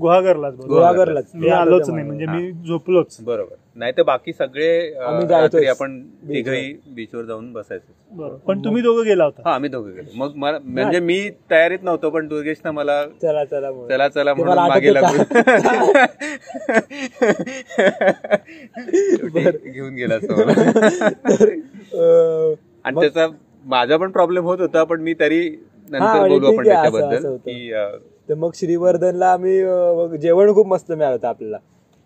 गुहागरलाच. 0.00 0.54
गुहागरलाच. 0.58 1.30
मी 1.34 1.48
आलोच 1.50 1.88
नाही. 1.90 2.06
म्हणजे 2.06 2.26
मी 2.26 2.50
झोपलोच 2.66 3.16
बरोबर 3.20 3.54
नाही 3.76 3.92
तर 3.96 4.02
बाकी 4.02 4.32
सगळे 4.32 5.66
आपण. 5.66 5.98
तिघही 6.28 6.72
बीचवर 6.86 7.24
जाऊन 7.24 7.52
बसायचो 7.52 8.36
पण 8.46 8.64
तुम्ही 8.64 8.82
दोघं 8.82 9.04
गेला 9.04 9.24
होता? 9.24 9.42
हा 9.44 9.54
आम्ही 9.54 9.70
दोघे 9.70 9.92
गेलो. 9.92 10.10
मग 10.14 10.32
मला 10.36 10.58
म्हणजे 10.60 11.00
मी 11.00 11.18
तयारीत 11.50 11.82
नव्हतो 11.82 12.10
पण 12.10 12.26
दुर्गेशनं 12.28 12.70
मला 12.70 13.04
चला 13.22 13.44
चला 13.44 13.70
म्हणून. 13.70 13.88
चला 13.88 14.08
चला 14.08 14.34
म्हणून 14.34 14.58
मागे 14.58 14.92
शेवटी 18.76 19.70
घेऊन 19.70 19.94
गेला 19.94 20.14
आणि 22.84 23.00
त्याचा 23.00 23.26
माझा 23.64 23.96
पण 23.96 24.10
प्रॉब्लेम 24.10 24.44
होत 24.44 24.60
होता 24.60 24.84
पण 24.84 25.00
मी 25.00 25.14
तरी 25.14 25.48
नंतर 25.90 26.28
बोलू 26.28 26.46
आपण 26.46 26.64
त्याच्याबद्दल. 26.64 27.36
की 27.36 27.72
तर 28.28 28.34
मग 28.34 28.50
श्रीवर्धनला 28.54 29.32
आम्ही 29.32 29.58
जेवण 30.18 30.52
खूप 30.54 30.66
मस्त 30.66 30.92
मिळालं 30.92 31.14
होतं 31.14 31.28
आपल्याला. 31.28 31.58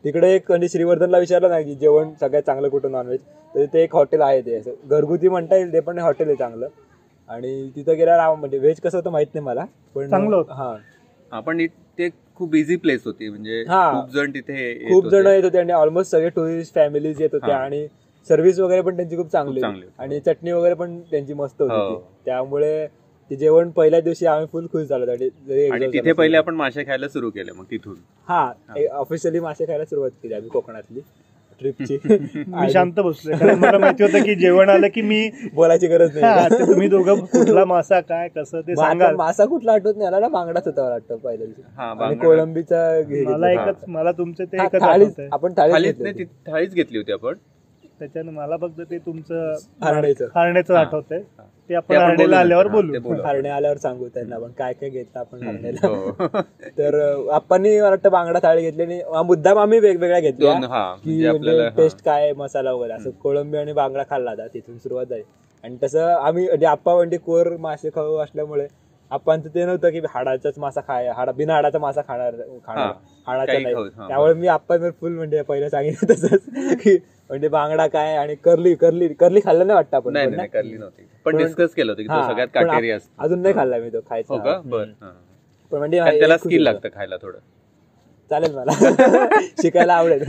तिकडे 0.05 0.33
एक 0.35 0.51
म्हणजे 0.51 0.69
श्रीवर्धनला 0.69 1.19
विचारलं 1.19 1.51
ना 1.51 1.61
की 1.61 1.75
जेवण 1.75 2.13
सगळ्यात 2.21 2.43
चांगलं 2.43 2.69
कुठं 2.69 2.91
नॉनव्हेज 2.91 3.21
तर 3.55 3.65
ते 3.73 3.83
एक 3.83 3.95
हॉटेल 3.95 4.21
आहे 4.23 4.41
ते 4.41 4.55
असं 4.55 4.75
घरगुती 4.89 5.29
म्हणता 5.29 5.57
येईल 5.57 5.73
ते 5.73 5.81
पण 5.81 5.99
हॉटेल 5.99 6.29
आहे 6.29 6.37
चांगलं 6.37 6.69
आणि 7.31 7.71
तिथं 7.77 7.97
गेल्यावर 7.97 8.35
म्हणजे 8.35 8.59
व्हेज 8.59 8.81
कसं 8.81 8.97
होतं 8.99 9.11
माहीत 9.11 9.27
नाही 9.35 9.45
मला 9.45 9.65
पण 9.95 10.11
चांगलं 10.11 10.37
होतं. 10.37 10.53
हा 10.53 10.77
आपण 11.33 11.67
ते 11.99 12.09
खूप 12.37 12.51
बिझी 12.51 12.77
प्लेस 12.77 13.03
होती 13.07 13.29
म्हणजे 13.29 13.65
हा. 13.69 13.91
खूप 13.93 14.11
जण 14.15 14.31
तिथे 14.31 14.55
येत 14.55 14.89
खूप 14.89 15.05
होते. 15.05 15.17
जण 15.17 15.27
येत 15.27 15.45
होते 15.45 15.59
आणि 15.59 15.73
ऑलमोस्ट 15.73 16.11
सगळे 16.11 16.29
टुरिस्ट 16.29 16.75
फॅमिलीज 16.75 17.21
येत 17.23 17.35
होते 17.35 17.53
हा. 17.53 17.59
आणि 17.59 17.87
सर्व्हिस 18.29 18.59
वगैरे 18.61 18.81
पण 18.83 18.97
त्यांची 18.97 19.17
खूप 19.17 19.31
चांगली 19.33 19.61
खूप 19.63 19.71
होती. 19.71 19.89
आणि 19.99 20.21
चटणी 20.21 20.53
वगैरे 20.53 20.75
पण 20.75 20.99
त्यांची 21.11 21.35
मस्त 21.35 21.63
होती 21.63 21.75
हो. 21.75 21.95
ती. 21.95 22.03
त्यामुळे 22.25 22.87
ते 23.31 23.37
जेवण 23.37 23.70
पहिल्या 23.70 24.01
दिवशी 24.01 24.27
आम्ही 24.27 24.47
फुल 24.53 24.66
खुश 24.72 24.83
झालो 24.83 25.11
आणि 25.11 25.87
तिथे 25.93 26.12
पहिले. 26.12 26.37
आपण 26.37 26.55
मासे 26.55 26.85
खायला 26.85 27.09
सुरू 27.09 27.31
केले 27.31 27.53
मग 27.53 27.64
तिथून. 27.70 27.95
हा 28.29 28.51
ऑफिशियली 28.93 29.41
मासे 29.41 29.66
खायला 29.66 29.85
सुरुवात 29.85 30.11
केली 30.22 30.35
आम्ही 30.35 30.49
कोकणातली 30.49 31.01
ट्रिपची 31.61 31.97
मी 32.47 32.70
शांत 32.70 32.93
कारण 32.99 33.59
मला 33.59 33.79
माहिती 33.79 34.03
होतं 34.03 34.22
की 34.24 34.35
जेवण 34.35 34.68
आलं 34.68 34.89
की 34.95 35.03
मी 35.03 35.29
बोलायची 35.55 35.87
गरज 35.87 36.16
हा, 36.18 36.35
नाही 36.37 36.59
तुम्ही 36.61 36.89
दोघं 36.89 37.24
कुठला 37.24 37.64
मासा 37.64 38.01
काय 38.01 38.29
कसं 38.29 38.61
ते 38.61 38.74
सांगाल. 38.77 39.14
मासा 39.14 39.45
कुठला 39.45 39.72
आठवत 39.72 39.97
नाही 39.97 40.07
आला 40.07 40.20
ना 40.20 40.29
बांगडाच 40.29 40.66
होता 40.66 40.83
मला 40.83 40.91
वाटतं 40.91 41.16
पहिल्या 41.16 41.47
दिवशी. 41.47 41.62
हा, 41.77 41.85
आणि 41.85 41.99
बांगडा. 41.99 42.24
कोळंबीचा 42.24 42.85
मला. 43.24 43.51
एकच 43.53 43.85
मला 43.89 44.12
तुमचं 44.12 44.45
ते 44.45 44.62
एकच 44.64 44.83
आपण 45.33 45.53
थाळीच 45.57 46.74
घेतली 46.74 46.99
होती 46.99 47.12
आपण. 47.12 47.35
त्याच्यानं 48.01 48.33
मला 48.33 48.57
फक्त 48.57 48.81
ते 48.91 48.99
तुमचं 48.99 49.53
हरण्याचं. 49.83 50.27
हरण्याचं. 50.35 50.75
आठवतंय. 50.75 51.21
ते 51.71 51.75
आपण 51.75 51.95
आपण 51.97 52.03
हरण्याला 52.03 52.25
बोलू 52.25 52.35
आल्यावर 52.37 52.67
बोलू. 52.69 53.23
हरणे 53.23 53.49
आल्यावर 53.49 53.77
सांगू 53.77 54.09
त्यांना 54.09 54.37
आपण 54.37 54.51
काय 54.59 54.73
काय 54.73 54.91
घेतलं 54.91 55.19
आपण 55.21 55.43
हरण्याला 55.43 55.87
हो. 55.89 56.11
तर 56.79 56.99
आपणनी 57.33 57.77
मला 57.77 57.89
वाटतं 57.89 58.11
बांगडा 58.11 58.39
थाळी 58.43 58.63
घेतली 58.63 58.83
आणि 58.83 59.01
मुद्दाम 59.27 59.59
आम्ही 59.59 59.79
वेगवेगळ्या 59.79 60.21
घेतल्या 60.21 60.53
हा 60.55 60.85
की 60.95 61.11
म्हणजे 61.11 61.27
आपल्याला 61.29 61.63
म्हणजे 61.63 61.83
टेस्ट 61.83 62.05
काय 62.05 62.33
मसाला 62.33 62.73
वगैरे 62.73 62.93
असं 62.93 63.11
कोळंबी 63.23 63.59
आणि 63.59 63.73
बांगडा 63.73 64.03
खाल्ला 64.11 64.31
होता 64.31 64.47
तिथून 64.47 64.79
सुरुवात 64.79 65.07
झाली 65.07 65.23
आणि 65.65 65.77
तसं 65.83 66.07
आम्ही 66.09 66.47
म्हणजे 66.47 66.67
आप्पा 66.67 66.95
म्हणजे 66.95 67.17
कोर 67.19 67.57
मासे 67.59 67.91
खाऊ 67.95 68.17
असल्यामुळे 68.17 68.67
आपणचं 69.11 69.49
ते 69.49 69.65
नव्हतं 69.65 69.91
की 69.91 70.01
हाडाचाच 70.11 70.59
मासा 70.59 70.81
खाय 70.81 71.09
हाडा 71.09 71.33
बिना 71.33 71.55
हाडाचा 71.55 71.79
मासा 71.79 72.01
खाणार 72.01 72.35
खाणार. 72.67 72.93
हाडाचा 73.27 73.53
नाही. 73.55 73.75
त्यामुळे 73.99 74.33
मी 74.35 74.47
आप्पा 74.49 74.77
फुल 74.91 75.13
म्हणजे 75.13 75.43
पहिलं 75.43 75.69
सांगितलं 75.69 76.13
तसंच 76.13 76.81
की 76.83 76.97
म्हणजे 77.31 77.49
बांगडा 77.49 77.87
काय 77.87 78.17
आणि 78.17 78.35
करली 78.35 78.75
करली 78.75 79.09
करली 79.11 79.41
खाल्लं 79.45 79.67
नाही 79.67 79.77
वाटतं 79.77 79.97
आपण? 79.97 80.47
करली 80.47 80.77
नव्हती 80.77 81.07
पण 81.27 81.37
डिस्कस 81.37 81.75
केलं 81.75 81.93
होतं 81.93 82.03
की 82.03 82.09
तो 82.09 82.23
सगळ्यात 82.23 82.49
काटेरी 82.55 82.91
अजून 82.91 83.41
नाही 83.43 83.55
खाल्ला 83.55 83.79
मी 83.79 83.91
तो 83.91 84.01
खायचा 84.11 84.35
हो 84.35 84.41
का 84.41 84.57
हम्म. 84.57 84.71
बर. 84.71 84.85
पण 85.73 85.79
म्हणजे 85.79 85.99
त्याला 86.19 86.37
स्किल. 86.39 86.63
लागतं 86.63 86.89
खायला 86.95 87.17
थोडं 87.17 87.39
चालेल 88.31 88.55
मला 88.55 88.73
शिकायला 89.63 89.95
आवडेल 89.95 90.23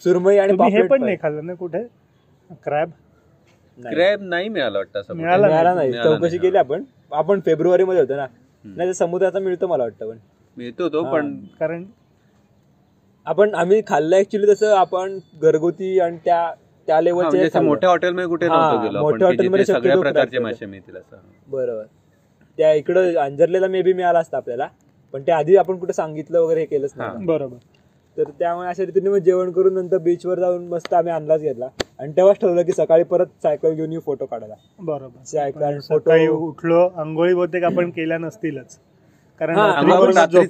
सुरमई 0.00 0.36
आणि 0.36 0.52
हे 0.72 0.86
पण 0.86 1.02
नाही 1.04 1.16
खाल्लं 1.22 1.46
ना 1.46 1.54
कुठे 1.54 1.82
क्रॅब. 2.64 2.90
क्रॅब 3.78 4.22
नाही 4.22 4.48
मिळालं 4.48 4.78
वाटतं. 4.78 5.14
मिळाला 5.14 5.74
नाही 5.74 5.92
चौकशी 5.94 6.38
केली 6.38 6.56
आपण 6.58 6.82
आपण 7.12 7.40
फेब्रुवारी 7.40 7.84
मध्ये 7.84 8.00
होतो 8.00 8.16
ना. 8.16 8.26
नाही 8.64 8.88
तर 8.88 8.92
समुद्राचा 8.92 9.38
मिळतो 9.38 9.66
मला 9.66 9.82
वाटतं 9.82 10.08
पण. 10.10 10.18
मिळतो 10.56 10.88
तो. 10.88 11.02
पण 11.04 11.34
कारण 11.60 11.84
आपण 13.26 13.54
आम्ही 13.54 13.80
खाल्लं 13.86 14.16
ऍक्च्युली 14.16 14.46
तसं 14.46 14.74
आपण 14.76 15.18
घरगुती 15.42 15.98
आणि 16.00 16.16
त्या 16.24 16.52
त्या 16.88 17.00
म्हणजे 17.00 17.10
लेवलचे 17.10 17.46
असं 17.46 17.64
मोठ्या 17.64 17.90
हॉटेलमध्ये 17.90 18.28
कुठे 18.28 18.48
मोठ्या 18.48 19.26
हॉटेलमध्ये 19.28 19.64
सगळ्या 19.64 19.98
प्रकारचे 19.98 20.38
मासे 20.38 20.66
मिळतील 20.66 20.96
असं. 20.96 21.16
बरोबर. 21.48 21.84
त्या 22.58 22.72
इकडं 22.74 23.14
अंजरलेला 23.14 23.66
मे 23.66 23.82
बी 23.82 23.92
मिळाला 23.92 24.18
असता 24.18 24.36
आपल्याला 24.36 24.68
पण 25.14 25.22
त्या 25.22 25.36
आधी 25.36 25.56
आपण 25.56 25.78
कुठे 25.78 25.92
सांगितलं 25.92 26.40
वगैरे 26.40 26.60
हे 26.60 26.66
केलंच. 26.66 26.92
नाही. 26.96 27.26
बरोबर. 27.26 27.56
तर 28.24 28.30
त्यामुळे 28.38 28.68
अशा 28.68 28.84
रीतीने 28.86 29.10
मग 29.10 29.18
जेवण 29.18 29.50
करून 29.50 29.74
नंतर 29.74 29.98
बीचवर 29.98 30.38
जाऊन 30.38 30.66
मस्त 30.68 30.94
आम्ही 30.94 31.12
अंदाज 31.12 31.42
घेतला. 31.42 31.68
आणि 31.98 32.12
तेव्हाच 32.16 32.36
ठरवलं 32.40 32.62
की 32.62 32.72
सकाळी 32.72 33.02
परत 33.02 33.26
सायकल 33.42 33.74
घेऊन 33.74 33.92
येऊ 33.92 34.00
फोटो 34.00 34.26
काढायला. 34.26 34.54
बरोबर. 34.78 35.24
सायकल 35.24 35.78
फोटो 35.88 36.46
उठलो 36.48 36.88
आंघोळी 36.96 37.34
बहुतेक 37.34 37.64
आपण 37.64 37.90
केल्या 37.90 38.18
नसतीलच. 38.18 38.78
कारण. 39.40 39.56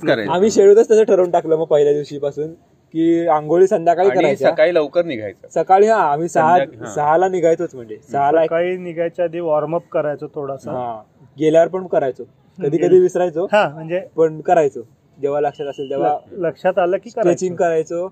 करायची. 0.07 0.31
आम्ही 0.31 0.51
शेड्यूलच 0.51 0.91
तसं 0.91 1.05
ठरवून 1.05 1.31
टाकलं 1.31 1.57
मग 1.57 1.65
पहिल्या 1.65 1.93
दिवशीपासून 1.93 2.53
की 2.95 3.27
आंघोळी 3.27 3.67
संध्याकाळी 3.67 4.09
आणि 4.09 4.21
करायच्या. 4.21 4.51
सकाळी 4.51 4.75
लवकर 4.75 5.05
निघायचं. 5.05 5.49
सकाळी 5.49 5.87
हा 5.87 5.99
आम्ही 6.13 6.29
सहा 6.29 6.57
हा. 6.81 6.87
सहाला 6.95 7.29
निघायचोच 7.29 7.75
म्हणजे. 7.75 7.99
सहाला 8.13 8.45
सकाळी 8.45 8.77
निघायच्या 8.77 9.25
आधी 9.25 9.41
वॉर्मअप 9.41 9.89
करायचो 9.93 10.27
थोडासा. 10.35 10.73
हा 10.73 11.03
गेल्यावर 11.39 11.69
पण 11.69 11.87
करायचो. 11.87 12.25
कधी 12.59 12.79
कधी 12.79 12.99
विसरायचो 12.99 13.47
हा 13.53 13.69
म्हणजे 13.69 14.01
पण 14.17 14.41
करायचो. 14.41 14.81
जेव्हा 15.23 15.41
लक्षात 15.41 15.67
असेल 15.67 15.91
तेव्हा 15.91 16.17
लक्षात 16.39 16.79
आलं 16.79 16.97
की 17.05 17.11
स्ट्रेचिंग 17.11 17.55
करायचं. 17.57 18.07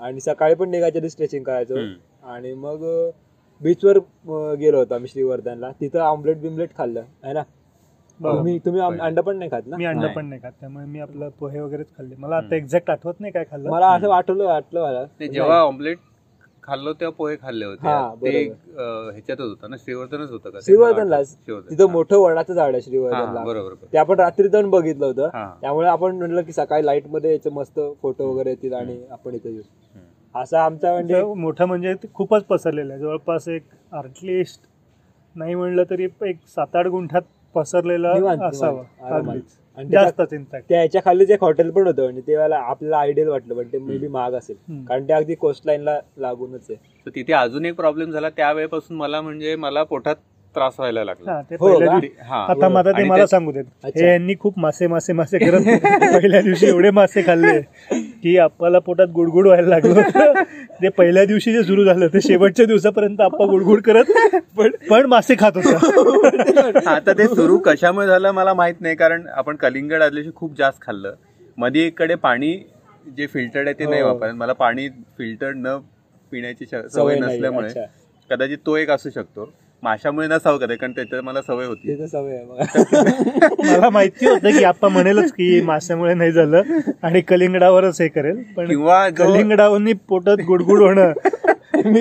आणि 0.00 0.20
सकाळी 0.20 0.54
पण 0.54 0.70
निघायच्या 0.70 1.00
आधी 1.00 1.10
स्ट्रेचिंग 1.10 1.44
करायचो. 1.44 1.76
आणि 2.24 2.52
मग 2.54 2.84
बीचवर 3.60 3.98
गेलो 4.58 4.78
होतो 4.78 4.94
आम्ही 4.94 5.08
श्रीवर्धनला. 5.08 5.70
तिथं 5.80 6.00
ऑमलेट 6.00 6.40
बिमलेट 6.40 6.76
खाल्लं. 6.78 7.02
आहे 7.22 7.32
ना? 7.34 7.42
बरोबर. 8.20 8.56
तुम्ही. 8.66 8.80
अंडा 9.00 9.22
पण 9.22 9.36
नाही 9.36 9.50
खात 9.50 9.62
ना? 9.66 9.76
मी 9.76 9.84
अंड. 9.84 10.04
पण 10.16 10.26
नाही 10.26 10.40
खात. 10.42 10.52
त्यामुळे 10.60 10.84
मी 10.86 11.00
आपलं 11.00 11.28
पोहे 11.40 11.60
वगैरेच 11.60 11.94
खाल्ले. 11.96 12.14
मला 12.18 12.36
आता. 12.36 12.56
एक्झॅक्ट 12.56 12.90
आठवत 12.90 13.20
नाही 13.20 13.32
काय 13.32 13.44
खाल्लं. 13.50 13.70
मला 13.70 13.90
असं 13.92 14.08
वाटलं 14.08 14.44
वाटलं 14.44 14.82
मला. 14.82 15.04
जेव्हा 15.26 15.60
ऑमलेट 15.60 15.98
खाल्लो 16.66 16.92
तेव्हा 16.92 17.14
पोहे 17.16 17.36
खाल्ले 17.36 17.64
होते 17.64 17.88
हा, 17.88 18.14
ते. 18.16 18.44
अं, 18.48 19.10
ह्याच्यातच 19.12 19.40
होतं 19.40 19.70
ना 19.70 19.76
श्रीवर्धनच 19.76 20.30
होतं 20.30 20.50
का 20.50 20.58
ते? 20.58 20.64
श्रीवर्धनला 20.64 21.22
श्रीवर्धन. 21.24 21.68
तिथं 21.70 21.90
मोठं 21.90 22.16
वडाचं 22.16 22.54
झाड 22.54 22.62
आहे 22.64 22.70
हा, 22.70 22.76
हा, 22.76 22.80
श्रीवर्धनला 22.80 23.42
बरोबर 23.42 23.64
बरोबर. 23.64 23.86
ते 23.92 23.98
आपण 23.98 24.18
रात्री 24.20 24.48
जाऊन 24.48 24.70
बघितलं 24.70 25.06
होतं 25.06 25.28
हा. 25.34 25.46
त्यामुळे 25.60 25.88
आपण 25.88 26.16
म्हणलं 26.16 26.42
की 26.42 26.52
सकाळी 26.52 26.86
लाइटमध्ये 26.86 27.32
याचे 27.32 27.50
मस्त 27.50 27.80
फोटो 28.02 28.30
वगैरे 28.32 28.50
येतील 28.50 28.72
आणि 28.72 29.00
आपण 29.10 29.34
इथे 29.34 29.48
येऊ 29.50 29.62
हम्म. 29.94 30.04
असा 30.34 30.64
आमचा 30.64 30.92
म्हणजे 30.92 31.22
मोठं 31.36 31.66
म्हणजे 31.66 31.94
ते 31.94 32.08
खूपच 32.14 32.44
पसरलेलं 32.44 32.92
आहे 32.92 33.00
जवळपास 33.02 33.48
एक 33.48 33.62
अटलिस्ट 33.94 34.60
नाही 35.36 35.54
म्हणलं 35.54 35.84
तरी 35.90 36.08
एक 36.22 36.36
सात 36.46 36.76
आठ 36.76 36.86
गुंठात 36.86 37.22
पसरलेलं 37.54 38.14
निवांत, 38.14 38.42
असावं 38.42 38.74
निवांत, 38.74 39.02
आरामात. 39.04 39.28
अगदीच 39.28 39.56
आणि 39.76 39.90
त्याच्या- 39.90 40.04
जास्तच 40.04 40.32
इनफॅक्ट 40.34 40.68
त्याच्या 40.68 41.00
खालीच 41.04 41.30
एक 41.30 41.42
हॉटेल 41.44 41.70
पण 41.70 41.86
होतं 41.86 42.02
म्हणजे 42.02 42.20
तेव्हा 42.26 42.58
आपल्याला 42.58 42.98
आयडियल 42.98 43.28
वाटलं 43.28 43.54
पण 43.54 43.68
ते 43.72 43.78
मे 43.78 43.98
बी 43.98 44.08
महाग 44.08 44.32
असेल. 44.32 44.56
कारण 44.88 45.08
ते 45.08 45.12
अगदी 45.12 45.34
कोस्टलाईनला 45.34 45.98
लागूनच 46.16 46.66
आहे. 46.70 46.76
तर 47.06 47.10
तिथे 47.14 47.32
अजून 47.32 47.64
एक 47.64 47.74
प्रॉब्लेम 47.74 48.10
झाला 48.10 48.28
त्यावेळेपासून 48.30 48.96
मला 48.96 49.20
म्हणजे 49.20 49.56
मला 49.56 49.82
पोटात 49.82 50.16
त्रास 50.56 50.74
व्हायला 50.78 51.02
लागला 51.04 51.32
हा 51.32 51.40
ते 51.42 51.54
हो 51.54 51.66
पहिल्या 51.68 51.88
का? 51.88 51.98
दिवशी 51.98 52.14
हा 52.22 52.36
आता 52.44 52.82
ते 52.82 52.90
आणि 52.92 53.08
मला 53.08 53.26
सांगू 53.26 53.52
देत 53.52 53.64
अच्छा. 53.84 54.00
हे 54.00 54.06
यांनी 54.06 54.34
खूप 54.40 54.58
मासे 54.58 54.86
मासे 54.86 55.12
मासे 55.12 55.38
करत 55.40 55.64
पहिल्या 56.14 56.40
दिवशी 56.42 56.66
एवढे 56.66 56.90
मासे 56.92 57.22
खाल्ले 57.22 57.60
की 58.16 58.36
आपल्याला 58.38 58.78
पोटात 58.80 59.08
गुडगुड 59.14 59.46
व्हायला 59.46 59.68
लागलं 59.68 59.94
होतं. 59.96 60.42
ते 60.82 60.88
पहिल्या 60.90 61.24
दिवशी 61.24 61.52
जे 61.52 61.62
सुरू 61.62 61.84
झालं 61.84 62.06
ते 62.06 62.20
शेवटच्या 62.22 62.66
दिवसापर्यंत 62.66 63.20
आपण 63.20 63.48
गुडगुड 63.48 63.80
करत 63.82 64.10
पण 64.56 64.70
पण 64.90 65.06
मासे 65.06 65.34
खात 65.38 65.56
होता 65.56 66.90
आता 66.90 67.12
ते 67.12 67.26
सुरू 67.28 67.58
कशामुळे 67.66 68.06
झालं 68.06 68.30
मला 68.32 68.54
माहीत 68.54 68.80
नाही 68.80 68.96
कारण 68.96 69.26
आपण 69.34 69.56
कलिंगड 69.56 69.94
आदल्या 69.94 70.10
दिवशी 70.14 70.36
खूप 70.36 70.56
जास्त 70.58 70.82
खाल्लं 70.82 71.14
मध्ये 71.58 71.86
इकडे 71.86 72.14
पाणी 72.20 72.52
जे 73.06 73.26
फिल्टर्ड 73.26 73.68
आहे 73.68 73.78
ते 73.78 73.84
नाही 73.84 74.02
हो. 74.02 74.08
वापरत 74.08 74.32
मला 74.34 74.52
पाणी 74.54 74.88
फिल्टर्ड 75.18 75.56
न 75.58 75.76
पिण्याची 76.32 76.64
श- 76.64 76.70
सवय 76.70 76.88
सवय 76.90 77.18
नाही, 77.18 77.32
नसल्यामुळे 77.32 77.66
अच्छा. 77.68 77.84
कदाचित 78.30 78.58
तो 78.66 78.76
एक 78.76 78.90
असू 78.90 79.10
शकतो 79.10 79.44
माशामुळे 79.82 80.26
नसावं 80.28 80.58
कधी 80.58 80.76
कारण 80.76 80.92
त्याच्यात 80.92 81.22
मला 81.22 81.42
सवय 81.42 81.66
होती. 81.66 82.06
सवय 82.06 82.36
आहे. 82.36 82.44
मला 83.72 83.90
माहिती 83.90 84.26
होतं 84.26 84.50
की 84.50 84.64
आपण 84.64 84.92
म्हणेलच 84.92 85.32
की 85.32 85.60
माशामुळे 85.60 86.14
नाही 86.14 86.32
झालं 86.32 86.62
आणि 87.02 87.20
कलिंगडावरच 87.20 88.00
हे 88.00 88.08
करेल 88.08 88.42
पण 88.56 88.66
किंवा 88.66 89.08
कलिंगडावरनी 89.08 89.92
पोटात 89.92 90.36
गुडगुड 90.46 90.82
होणं 90.82 91.12
मी 91.84 92.00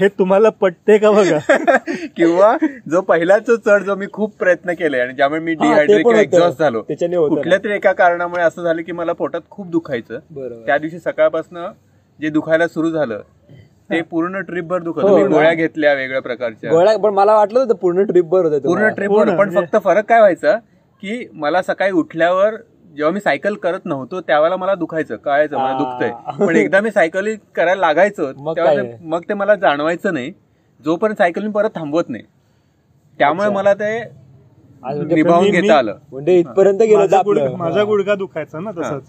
हे 0.00 0.08
तुम्हाला 0.08 0.48
पटते 0.50 0.98
का 0.98 1.10
बघा? 1.10 1.38
किंवा 2.16 2.56
जो 2.90 3.00
पहिलाच 3.00 3.50
चढ 3.66 3.82
जो 3.82 3.94
मी 3.96 4.06
खूप 4.12 4.34
प्रयत्न 4.38 4.72
केले 4.72 4.98
आणि 4.98 5.12
ज्यामुळे 5.12 5.40
मी 5.40 5.54
डिहायड्रेट. 5.54 6.06
एक्झॉस्ट 6.06 6.58
झालो 6.58 6.82
त्याच्याने 6.82 7.16
होतं 7.16 7.34
कुठल्या 7.34 7.58
तरी 7.58 7.72
एका 7.72 7.92
कारणामुळे 7.92 8.42
असं 8.42 8.62
झालं 8.62 8.82
की 8.82 8.92
मला 8.92 9.12
पोटात 9.12 9.40
खूप 9.50 9.66
दुखायचं. 9.66 10.18
बरोबर. 10.30 10.66
त्या 10.66 10.78
दिवशी 10.78 10.98
सकाळपासून 10.98 11.58
जे 12.20 12.30
दुखायला 12.30 12.68
सुरू 12.68 12.90
झालं 12.90 13.20
ते 13.90 14.00
पूर्ण 14.02 14.40
ट्रिपभर 14.40 14.82
दुखत 14.82 15.00
हो. 15.00 15.16
मी. 15.16 15.22
गोळ्या 15.24 15.52
घेतल्या 15.54 15.92
वेगळ्या 15.94 16.20
प्रकारच्या. 16.22 16.70
गोळ्या 16.70 16.96
पण 16.98 17.14
मला 17.14 17.34
वाटलं 17.36 17.58
होतं 17.58 17.74
पूर्ण 17.74 18.02
ट्रिप 18.02 18.32
वर 18.32 18.44
होतं 18.44 18.58
पूर्ण 18.58 18.64
तुम्हाला. 18.64 18.88
ट्रिपवर 18.88 19.16
पूर्ण 19.16 19.30
पण 19.30 19.36
म्हणजे- 19.36 19.62
फक्त 19.64 19.76
फरक 19.84 20.04
काय 20.04 20.18
व्हायचा 20.18 20.56
की 21.02 21.26
मला 21.32 21.62
सकाळी 21.62 21.92
उठल्यावर 21.92 22.54
जेव्हा 22.96 23.10
मी 23.10 23.20
सायकल 23.20 23.54
करत 23.54 23.84
नव्हतो 23.84 24.20
त्यावेळेला 24.20 24.56
मला 24.56 24.74
दुखायचं 24.74 25.16
कळायचं 25.16 25.56
मला. 25.58 25.78
दुखतंय. 25.78 26.46
पण 26.46 26.56
एकदा 26.56 26.80
मी 26.80 26.90
सायकल 26.90 27.34
करायला 27.54 27.80
लागायचो 27.80 28.30
मग 28.36 28.56
तेव्हा 28.56 28.74
मग 29.02 29.22
ते 29.28 29.34
मला 29.34 29.54
जाणवायचं 29.54 30.14
नाही. 30.14 30.32
जोपर्यंत 30.84 31.16
सायकल 31.16 31.42
मी 31.42 31.50
परत 31.50 31.70
थांबवत 31.74 32.08
नाही. 32.08 32.22
त्यामुळे. 33.18 33.48
मला 33.48 33.74
ते 33.74 33.98
आज 33.98 34.96
म्हणजे 34.96 35.14
निभावून 35.14 35.50
घेता 35.50 35.76
आलं. 35.78 35.96
म्हणजे 36.12 36.38
इथपर्यंत 36.38 36.78
गेलो 36.78 37.56
माझा 37.56 37.78
हा. 37.78 37.84
गुडघा 37.84 38.14
दुखायचा 38.14 38.60
ना 38.60 38.70
तसंच. 38.70 39.08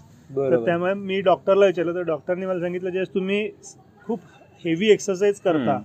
त्यामुळे 0.64 0.94
मी 0.94 1.20
डॉक्टरला 1.20 1.66
विचारलं 1.66 1.94
तर 1.94 2.02
डॉक्टरने 2.02 2.46
मला 2.46 2.60
सांगितलं 2.60 2.90
जे 2.90 3.04
तुम्ही 3.04 3.50
खूप 4.06 4.20
हेवी 4.64 4.88
एक्सरसाइज 4.90 5.40
करता 5.40 5.78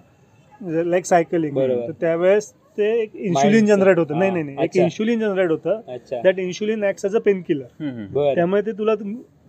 लाईक 0.61 1.05
सायकलिंग 1.05 1.55
बरोबर. 1.55 1.87
तर 1.87 1.91
त्यावेळेस 2.01 2.51
ते 2.77 2.89
एक 3.01 3.15
इन्शुलिन 3.15 3.53
Mindset. 3.53 3.67
जनरेट 3.67 3.97
होतं 3.97 4.17
नाही 4.19 4.29
हा, 4.29 4.33
नाही 4.33 4.43
नाही 4.45 4.57
एक 4.57 4.69
अच्छा. 4.69 4.81
इन्शुलिन 4.83 5.19
जनरेट 5.19 5.49
होतं 5.51 5.81
अच्छा 5.87 6.21
that 6.23 6.39
insulin 6.39 6.83
act 6.83 7.05
as 7.05 7.15
a 7.15 7.19
pain 7.19 7.41
killer. 7.41 7.65
बर 8.13 8.33
त्यामुळे 8.35 8.61
ते 8.61 8.71
तुला 8.71 8.93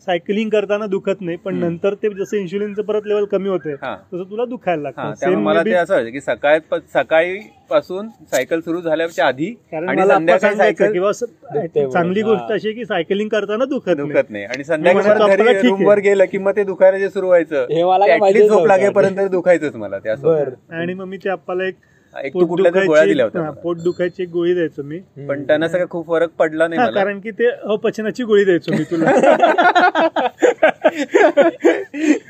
सायकलिंग 0.06 0.48
करताना 0.50 0.86
दुखत 0.88 1.20
नाही 1.20 1.36
पण. 1.36 1.54
नंतर 1.56 1.94
ते 1.94 2.08
जसं 2.14 2.36
इन्शुलिनचं 2.36 2.82
परत 2.82 3.06
लेवल 3.06 3.24
कमी 3.26 3.48
होते 3.48 3.72
हा 3.82 3.94
तसं 4.12 4.30
तुला 4.30 4.44
दुखायला 4.44 4.82
लागतं 4.82 5.38
मला 5.38 5.62
ते 5.62 5.72
असं 5.74 6.08
की 6.10 6.20
सकाळ 6.20 6.58
सकाळी 6.94 7.38
पासून 7.70 8.08
सायकल 8.30 8.60
सुरू 8.60 8.80
झाल्याच्या 8.80 9.26
आधी 9.26 9.46
किंवा 9.70 11.12
चांगली. 11.12 12.22
गोष्ट. 12.22 12.52
अशी 12.52 12.72
की 12.72 12.84
सायकलिंग 12.84 13.28
करताना 13.28 13.64
दुखत 13.64 13.88
नाही 13.88 14.08
दुखत 14.08 14.30
नाही 14.30 14.44
आणि 14.44 14.64
संध्याकाळी 14.64 16.00
गेलं 16.00 16.24
की 16.24 16.38
मग 16.38 16.56
ते 16.56 16.64
दुखायला 16.64 16.98
जे 16.98 17.08
सुरू 17.10 17.26
व्हायचं 17.26 17.66
हे 17.70 18.48
झोप. 18.48 18.66
लागेपर्यंत 18.66 19.20
दुखायचंच 19.30 19.76
मला 19.76 19.98
ते 19.98 20.08
असं 20.08 20.26
बर 20.26 20.48
आणि 20.72 20.94
मग 20.94 21.04
मी 21.04 21.16
ते 21.16 21.28
आपल्याला 21.30 21.64
एक 21.64 21.74
एक 22.14 22.32
तू 22.34 22.38
पोट 22.38 22.48
कुठल्या 22.48 22.70
तरी 22.72 22.86
गोळ्या 22.86 23.04
दिल्या 23.04 23.24
दुखायची 23.24 23.38
होत्या 23.38 23.42
हा, 23.42 23.50
मला. 23.50 23.60
पोट 23.62 23.78
दुखायची 23.78 24.22
एक 24.22 24.28
गोळी 24.28 24.54
द्यायचो 24.54 24.82
मी. 24.82 24.98
पण 25.28 25.42
त्यांना 25.44 25.68
सगळं 25.68 25.86
खूप 25.90 26.06
फरक 26.08 26.30
पडला 26.38 26.66
नाही 26.68 26.80
हा, 26.80 26.86
मला. 26.86 26.94
कारण 26.94 27.18
की 27.20 27.30
ते 27.30 27.48
अपचनाची 27.66 28.24
गोळी 28.24 28.44
द्यायचो 28.44 28.72
मी 28.72 28.84
तुला. 28.90 29.12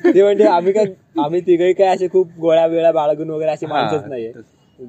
ते 0.04 0.22
म्हणजे 0.22 0.44
आम्ही 0.46 0.72
काय 0.72 0.84
आम्ही 1.18 1.40
तिघही 1.40 1.72
काय 1.72 1.86
असे 1.86 2.08
खूप 2.08 2.28
गोळ्या 2.40 2.66
वेळा 2.66 2.92
बाळगून 2.92 3.30
वगैरे 3.30 3.50
असे 3.50 3.66
माणसंच 3.66 4.04
नाहीये. 4.06 4.32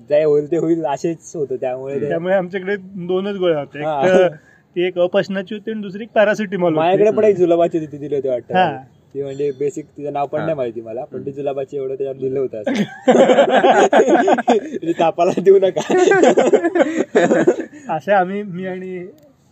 जे 0.10 0.24
होईल 0.24 0.52
ते 0.52 0.58
होईल 0.58 0.86
असेच 0.86 1.32
होतं 1.36 1.56
त्यामुळे 1.56 2.00
ते- 2.02 2.08
त्यामुळे 2.10 2.34
आमच्याकडे 2.36 2.76
दोनच 3.08 3.36
गोळ्या 3.38 3.60
होत्या. 3.60 3.88
हा. 3.88 4.02
एक 4.02 4.14
तर 4.14 4.28
ती 4.76 4.86
एक 4.88 4.98
अपचनाची 5.00 5.56
होती 5.56 5.72
आणि 5.72 5.82
दुसरी 5.82 6.06
पॅरासिटीमॉल 6.16 6.74
माझ्याकडे 6.74 7.12
पण 7.18 7.24
एक 7.24 7.36
जुलाबाची 7.38 7.78
होती 7.78 7.92
ती 7.92 7.98
दिली 7.98 8.16
होती 8.16 8.28
हा. 8.28 8.34
वाटतं 8.34 8.82
ती 9.14 9.22
म्हणजे 9.24 9.52
बेसिक 9.52 9.86
तिचं 9.98 10.14
नाव 10.14 10.26
पण. 10.28 10.42
नाही 10.42 10.54
माहिती 10.54 10.82
मला 10.82 11.04
पण 11.06 11.26
ती 11.26 11.32
जुलाबाची 11.32 11.78
एवढं 11.78 11.96
त्याच्यावर 11.96 12.20
लिहिलं 12.20 12.40
होतं. 12.40 12.62
म्हणजे 14.50 14.94
तापाला 15.00 15.42
देऊ 15.42 15.60
नका. 15.60 15.82
असे 17.96 18.12
आम्ही 18.12 18.42
मी 18.44 18.66
आणि 18.68 19.06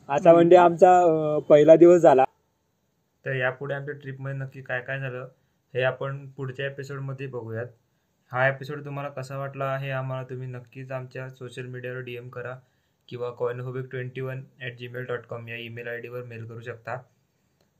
असा 0.09 0.33
म्हणजे 0.33 0.55
आमचा 0.55 1.39
पहिला 1.49 1.75
दिवस 1.75 2.01
झाला. 2.01 2.23
तर 3.25 3.35
यापुढे 3.35 3.73
आमच्या 3.73 3.93
ट्रिपमध्ये 3.93 4.37
नक्की 4.37 4.61
काय 4.61 4.81
काय 4.81 4.99
झालं 4.99 5.27
हे 5.73 5.83
आपण 5.83 6.25
पुढच्या 6.37 6.65
एपिसोडमध्ये 6.65 7.27
बघूयात. 7.27 7.67
हा 8.31 8.47
एपिसोड 8.47 8.83
तुम्हाला 8.85 9.09
कसा 9.09 9.37
वाटला 9.37 9.75
हे 9.77 9.89
आम्हाला 9.91 10.23
तुम्ही 10.29 10.47
नक्कीच 10.47 10.91
आमच्या 10.91 11.29
सोशल 11.29 11.65
मीडियावर 11.65 11.99
डी 11.99 12.15
एम 12.15 12.29
करा 12.29 12.55
किंवा 13.09 13.29
कॉइनहोबिक 13.29 13.85
twenty 13.91 14.21
one 14.21 14.41
at 14.61 14.77
Gmail 14.77 15.05
dot 15.05 15.25
com 15.29 15.47
या 15.47 15.55
ईमेल 15.57 15.87
आय 15.87 15.99
डीवर 15.99 16.23
मेल 16.23 16.45
करू 16.45 16.61
शकता. 16.61 16.97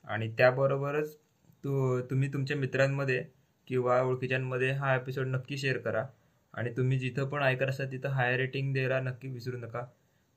आणि 0.06 0.28
त्याबरोबरच 0.38 1.16
तू 1.64 2.00
तुम्ही 2.02 2.32
तुमच्या 2.34 2.58
मित्रांमध्ये 2.58 3.24
किंवा 3.68 4.02
ओळखीच्यांमध्ये 4.02 4.70
हा 4.72 4.96
एपिसोड 4.96 5.28
नक्की 5.28 5.58
शेअर 5.58 5.78
करा. 5.78 6.06
आणि 6.54 6.72
तुम्ही 6.78 6.98
जिथं 7.00 7.26
पण 7.26 7.44
ऐकत 7.44 7.64
असाल 7.64 7.92
तिथं 7.92 8.10
हाय 8.10 8.38
रेटिंग 8.38 8.74
द्यायला 8.74 9.00
नक्की 9.00 9.28
विसरू 9.28 9.58
नका. 9.58 9.82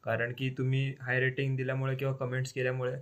कारण 0.04 0.32
की 0.38 0.50
तुम्ही 0.58 0.92
हाय 1.00 1.20
रेटिंग 1.20 1.56
दिल्यामुळे 1.56 1.94
किंवा 1.96 2.14
कमेंट्स 2.14 2.52
केल्यामुळे 2.52 2.94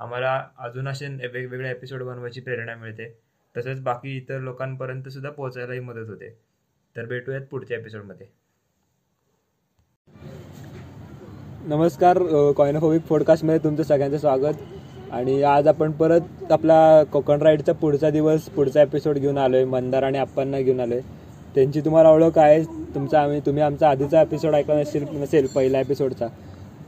आम्हाला 0.00 0.34
अजून 0.58 0.88
असे 0.88 1.06
वेगवेगळे 1.06 1.70
एपिसोड 1.70 2.02
बनवायची 2.02 2.40
प्रेरणा 2.40 2.74
मिळते. 2.76 3.08
तसंच 3.56 3.80
बाकी 3.80 4.16
इतर 4.16 4.40
लोकांपर्यंत 4.40 5.08
सुद्धा 5.08 5.30
पोहोचायलाही 5.30 5.80
मदत 5.80 6.08
होते. 6.08 6.36
तर 6.96 7.04
भेटूयात 7.06 7.46
पुढच्या 7.50 7.78
एपिसोडमध्ये 7.78 8.26
नमस्कार 11.66 12.18
कॉइनोफोबिक 12.56 13.02
पॉडकास्टमध्ये 13.02 13.58
तुमचं 13.64 13.82
सगळ्यांचं 13.82 14.18
स्वागत. 14.18 14.62
आणि 15.12 15.42
आज 15.42 15.66
आपण 15.68 15.90
परत 15.92 16.52
आपला 16.52 17.02
कोकण 17.12 17.42
राईडचा 17.42 17.72
पुढचा 17.72 18.10
दिवस 18.10 18.42
पुढचा 18.48 18.82
एपिसोड 18.82 19.18
घेऊन 19.18 19.38
आलो 19.38 19.56
आहे 19.56 19.64
मंदार 19.64 20.02
आणि 20.02 20.18
आप्पांना 20.18 20.60
घेऊन 20.60 20.80
आलो 20.80 20.94
आहे 20.94 21.02
त्यांची 21.54 21.80
तुम्हाला 21.80 22.10
ओळख 22.10 22.38
आहे. 22.38 22.62
तुमचा 22.94 23.20
आम्ही 23.20 23.40
तुम्ही 23.40 23.62
आमचा 23.62 23.88
आधीचा 23.90 24.20
एपिसोड 24.22 24.54
ऐकला 24.54 24.80
नसेल 24.80 25.04
नसेल 25.12 25.46
पहिल्या 25.46 25.80
एपिसोडचा 25.80 26.26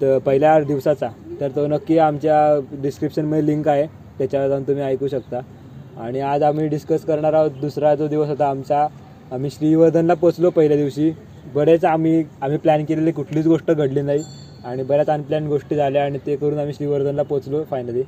तर 0.01 0.19
पहिल्या 0.19 0.59
दिवसाचा. 0.61 1.09
तर 1.41 1.49
तो 1.49 1.67
नक्की 1.67 1.99
आमच्या 1.99 2.37
डिस्क्रिप्शनमध्ये 2.83 3.47
लिंक 3.47 3.69
आहे. 3.69 3.87
त्याच्यावर 4.19 4.49
जाऊन 4.49 4.63
तुम्ही 4.63 4.83
ऐकू 4.85 5.09
शकता. 5.09 5.41
आणि 6.01 6.21
आज 6.21 6.43
आम्ही 6.43 6.67
डिस्कस 6.69 7.05
करणार 7.05 7.33
आहोत 7.33 7.51
दुसरा 7.61 7.95
जो 7.95 8.09
दिवस 8.09 8.29
होता 8.29 8.49
आमचा. 8.51 8.87
आम्ही 9.33 9.51
श्रीवर्धनला 9.51 10.15
पोचलो 10.15 10.51
पहिल्या 10.51 10.77
दिवशी. 10.77 11.11
बरेच 11.55 11.85
आम्ही 11.85 12.23
आम्ही 12.41 12.59
प्लॅन 12.59 12.85
केलेली 12.85 13.13
कुठलीच 13.13 13.47
गोष्ट 13.47 13.71
घडली 13.71 14.03
नाही. 14.03 14.23
आणि 14.65 14.83
बऱ्याच 14.83 15.09
अनप्लॅन 15.11 15.47
गोष्टी 15.49 15.77
झाल्या 15.77 16.05
आणि 16.05 16.19
ते 16.27 16.37
करून 16.37 16.59
आम्ही 16.59 16.75
श्रीवर्धनला 16.75 17.23
पोचलो 17.23 17.63
फायनली 17.65 18.03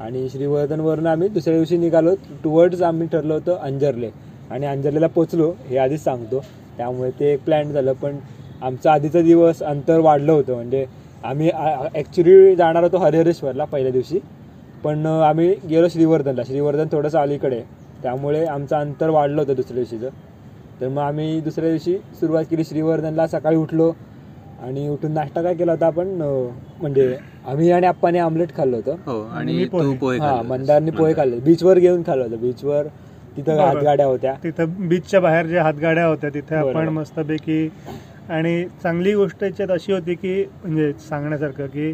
आणि 0.00 0.28
श्रीवर्धनवरून 0.28 1.06
आम्ही 1.06 1.28
दुसऱ्या 1.28 1.56
दिवशी 1.56 1.76
निघालो. 1.76 2.14
टुवर्ड्स 2.44 2.82
आम्ही 2.82 3.06
ठरलो 3.12 3.34
होतं 3.34 3.56
अंजरले. 3.56 4.10
आणि 4.50 4.66
अंजरलेला 4.66 5.06
पोचलो 5.06 5.50
हे 5.68 5.78
आधीच 5.78 6.02
सांगतो. 6.04 6.42
त्यामुळे 6.76 7.10
ते 7.20 7.32
एक 7.32 7.44
प्लॅन 7.44 7.72
झालं 7.72 7.92
पण 7.92 8.16
आमचा 8.62 8.92
आधीचा 8.92 9.20
दिवस 9.20 9.62
अंतर 9.62 9.98
वाढलं 9.98 10.32
होतं. 10.32 10.54
म्हणजे 10.54 10.84
आम्ही 11.24 11.50
ॲक्च्युली 11.94 12.54
जाणार 12.56 12.82
होतो 12.82 12.96
हरिहरेश्वरला 12.96 13.64
पहिल्या 13.64 13.92
दिवशी. 13.92 14.18
पण 14.84 15.06
आम्ही 15.06 15.54
गेलो 15.68 15.88
श्रीवर्धनला. 15.88 16.42
श्रीवर्धन 16.46 16.88
थोडंसं 16.92 17.18
अलीकडे. 17.18 17.60
त्यामुळे 18.02 18.44
आमचं 18.44 18.76
अंतर 18.76 19.10
वाढलं 19.10 19.40
होतं 19.40 19.54
दुसऱ्या 19.54 19.74
दिवशीचं. 19.74 20.08
तर 20.80 20.88
मग 20.88 21.02
आम्ही 21.02 21.40
दुसऱ्या 21.40 21.70
दिवशी 21.70 21.96
सुरुवात 22.20 22.44
केली. 22.50 22.64
श्रीवर्धनला 22.64 23.26
सकाळी 23.26 23.56
उठलो. 23.56 23.92
आणि 24.58 24.88
उठून 24.88 25.12
नाश्ता 25.12 25.42
काय 25.42 25.54
केला 25.54 25.72
होता 25.72 25.86
आपण 25.86 26.08
म्हणजे 26.80 27.16
आम्ही 27.46 27.70
आणि 27.70 27.86
आप्पाने 27.86 28.18
आमलेट 28.18 28.54
खाल्लं 28.56 28.76
होतं 28.76 28.96
हो 29.06 29.20
आणि 29.28 29.64
पोहे. 29.64 29.84
तू 29.84 29.94
पोहे 29.94 30.18
हा 30.18 30.30
खाल्ले. 30.30 30.48
मंदारनी 30.48 30.90
पोहे 30.90 31.14
खाल्ले 31.14 31.38
बीचवर 31.40 31.78
घेऊन 31.78 32.02
खाल्लं 32.06 32.24
होतं 32.24 32.40
बीचवर 32.40 32.86
तिथं. 33.36 33.58
हातगाड्या 33.58 34.06
होत्या 34.06 34.34
तिथं 34.44 34.88
बीचच्या 34.88 35.20
बाहेर 35.20 35.46
ज्या 35.46 35.62
हातगाड्या 35.62 36.06
होत्या 36.06 36.30
तिथे 36.30 36.54
आपण 36.54 36.72
बरोबर. 36.74 36.88
मस्तपैकी 36.90 37.68
आणि 38.28 38.64
चांगली 38.82 39.14
गोष्ट 39.14 39.42
याच्यात 39.44 39.70
अशी 39.70 39.92
होती 39.92 40.14
की 40.14 40.42
म्हणजे 40.64 40.92
सांगण्यासारखं 41.08 41.66
की 41.66 41.92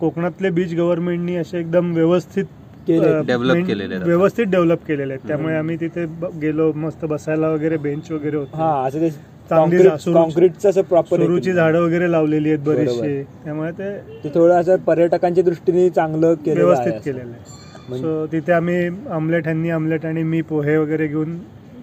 कोकणातले 0.00 0.50
बीच 0.50 0.74
गव्हर्नमेंटनी 0.74 1.36
असे 1.36 1.58
एकदम 1.58 1.92
व्यवस्थित 1.94 2.44
केलेले. 2.88 3.98
व्यवस्थित 3.98 4.46
डेव्हलप 4.46 4.84
केलेले 4.86 5.12
आहेत 5.12 5.26
त्यामुळे 5.28 5.54
आम्ही 5.56 5.76
तिथे 5.80 6.04
गेलो 6.40 6.72
मस्त 6.76 7.04
बसायला 7.04 7.48
वगैरे 7.48 7.76
बेंच 7.76 8.10
वगैरे 8.12 8.36
हा 8.54 8.70
होते 8.72 9.08
कॉन्क्रीटचं 9.50 10.68
असं 10.70 10.82
प्रॉपर 10.82 11.16
सुरूची 11.16 11.52
झाडं 11.52 11.80
वगैरे 11.80 12.10
लावलेली 12.12 12.48
आहेत. 12.48 12.58
बरीचशी 12.60 13.22
त्यामुळे 13.44 13.70
ते 13.72 14.28
थोडं 14.34 14.54
असं 14.54 14.76
पर्यटकांच्या 14.76 15.44
दृष्टीने 15.44 15.88
चांगलं 15.90 16.34
केलेलं 16.36 16.72
आहे 16.72 16.84
व्यवस्थित. 16.84 17.00
केलेलं 17.04 17.30
आहे 17.30 17.62
म्हणजे- 17.88 18.02
सो 18.02 18.26
तिथे 18.32 18.52
आम्ही 18.52 18.86
आमलेट 19.10 19.44
ह्यांनी 19.44 19.70
आमलेट 19.70 20.06
आणि 20.06 20.22
मी 20.22 20.40
पोहे 20.42 20.76
वगैरे 20.76 21.06
घेऊन 21.06 21.38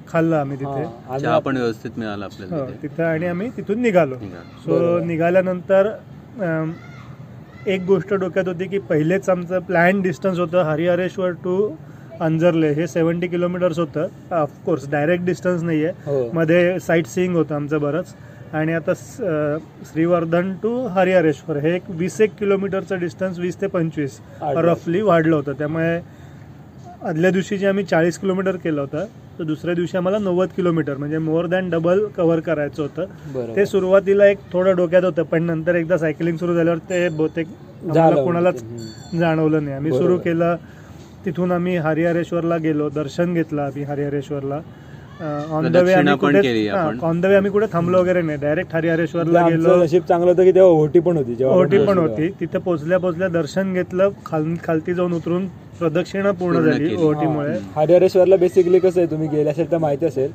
खाल्लं 0.07 0.36
आम्ही 0.36 0.57
हा, 0.57 0.72
तिथे 0.74 0.84
आम्ही 1.07 1.22
चहा 1.22 1.38
पण 1.39 1.57
व्यवस्थित 1.57 1.91
मिळाला 1.97 2.26
हो, 2.26 2.32
आपल्याला 2.34 2.66
तिथे. 2.66 2.88
तिथं 2.88 3.03
आणि 3.03 3.26
आम्ही 3.28 3.49
तिथून 3.57 3.82
निघालो. 3.82 4.16
सो. 4.66 4.97
निघाल्यानंतर 5.05 5.91
एक 7.68 7.82
गोष्ट 7.86 8.14
डोक्यात 8.14 8.47
होती 8.47 8.66
की 8.68 8.78
पहिलेच 8.80 9.30
आमचं 9.30 9.59
प्लॅन 9.59 10.01
डिस्टन्स 10.01 10.39
होतं 10.39 10.64
हरिहरेश्वर 10.64 11.32
टू 11.43 11.55
अंजरले 12.22 12.72
हे 12.74 12.88
सेवन्टी 12.88 13.28
किलोमीटर्स 13.28 13.80
होतं. 13.80 14.08
ऑफकोर्स 14.36 14.90
डायरेक्ट 14.92 15.26
डिस्टन्स 15.26 15.64
नाही 15.64 15.86
आहे 15.86 16.30
मध्ये 16.34 16.80
साईट 16.80 17.08
सीईंग 17.08 17.36
होतं 17.36 17.56
आमचं 17.56 17.82
बरंच. 17.82 18.14
आणि 18.54 18.74
आता 18.74 18.94
श्रीवर्धन 19.92 20.54
टू 20.64 20.76
हरिहरेश्वर 20.96 21.58
हे 21.58 21.74
एक 21.76 21.90
वीस 21.90 22.20
एक 22.22 22.32
किलोमीटरचं 22.40 23.00
डिस्टन्स 23.00 23.40
वीस 23.40 23.62
ते 23.62 23.68
पंचवीस. 23.68 24.20
रफली 24.58 25.02
वाढलं 25.02 25.36
होतं. 25.36 25.54
त्यामुळे 25.60 26.00
आदल्या 27.04 27.30
दिवशी 27.32 27.58
जे 27.58 27.68
आम्ही 27.68 27.84
चाळीस 27.84 28.18
किलोमीटर 28.20 28.56
केलं 28.64 28.82
होतं 28.82 29.06
तर 29.40 29.44
दुसऱ्या 29.44 29.74
दिवशी 29.76 29.98
आम्हाला 29.98 30.18
नव्वद 30.20 30.50
किलोमीटर 30.56 30.98
म्हणजे 30.98 31.18
मोर 31.18 31.46
दॅन 31.48 31.70
डबल 31.70 32.04
कव्हर 32.18 32.40
करायचं 32.40 32.82
होतं. 32.84 33.56
ते 33.56 33.66
सुरुवातीला 33.66 34.26
एक 34.28 34.38
थोडं 34.52 34.76
डोक्यात 34.76 35.04
होतं 35.04 35.24
पण 35.24 35.44
नंतर 35.44 35.76
एकदा 35.76 35.98
सायकलिंग 35.98 36.38
सुरू 36.38 36.56
झाल्यावर 36.56 36.80
ते 36.90 37.08
बहुतेक 37.10 37.48
कोणालाच. 37.86 38.62
जाणवलं 39.14 39.64
नाही. 39.64 39.76
आम्ही 39.76 39.92
सुरू. 39.92 40.18
केलं 40.18 40.56
तिथून 41.26 41.52
आम्ही 41.52 41.76
हरिहरेश्वरला 41.78 42.58
गेलो 42.58 42.90
दर्शन 42.90 43.34
घेतलं 43.34 43.62
आम्ही 43.62 43.84
हरिहरेश्वरला 43.84 44.60
ऑन 45.52 45.68
द 45.72 45.78
वे 45.78 45.94
आम्ही 45.94 46.16
कुठे. 46.18 46.70
ऑन 47.02 47.20
द 47.22 47.26
वे 47.26 47.36
आम्ही 47.36 47.52
कुठे 47.52 47.66
थांबलो 47.74 48.00
वगैरे 48.00 48.22
नाही 48.22 48.38
डायरेक्ट 48.42 48.74
हरिहरेश्वरला 48.76 49.40
आमचं 49.40 49.58
गेलो 49.58 49.76
नशीब 49.84 50.04
चांगलं 50.10 50.30
होतं 50.32 50.44
की 50.44 50.52
तेव्हा 50.52 50.72
ओटी 50.74 51.00
पण 51.00 51.18
होती 51.18 51.44
ओटी 51.46 51.86
पण 51.86 51.98
होती 51.98 52.30
तिथे 52.40 52.58
पोचल्या 52.60 52.98
पोचल्या 53.00 53.28
दर्शन 53.30 53.74
घेतलं 53.74 54.10
खाल 54.26 54.54
खालती 54.64 54.94
जाऊन 54.94 55.14
उतरून 55.14 55.46
प्रदक्षिणा 55.80 56.32
पूर्ण 56.32 56.60
झाली. 56.62 56.96
ओटीमुळे. 56.96 57.54
हरिहरेश्वरला 57.76 58.36
बेसिकली 58.36 58.80
कसं 58.80 59.00
आहे 59.00 59.12
तुम्ही 59.12 59.28
गेले 59.28 59.50
असेल 59.50 59.72
तर 59.72 59.78
माहिती 59.78 60.06
असेल 60.06 60.32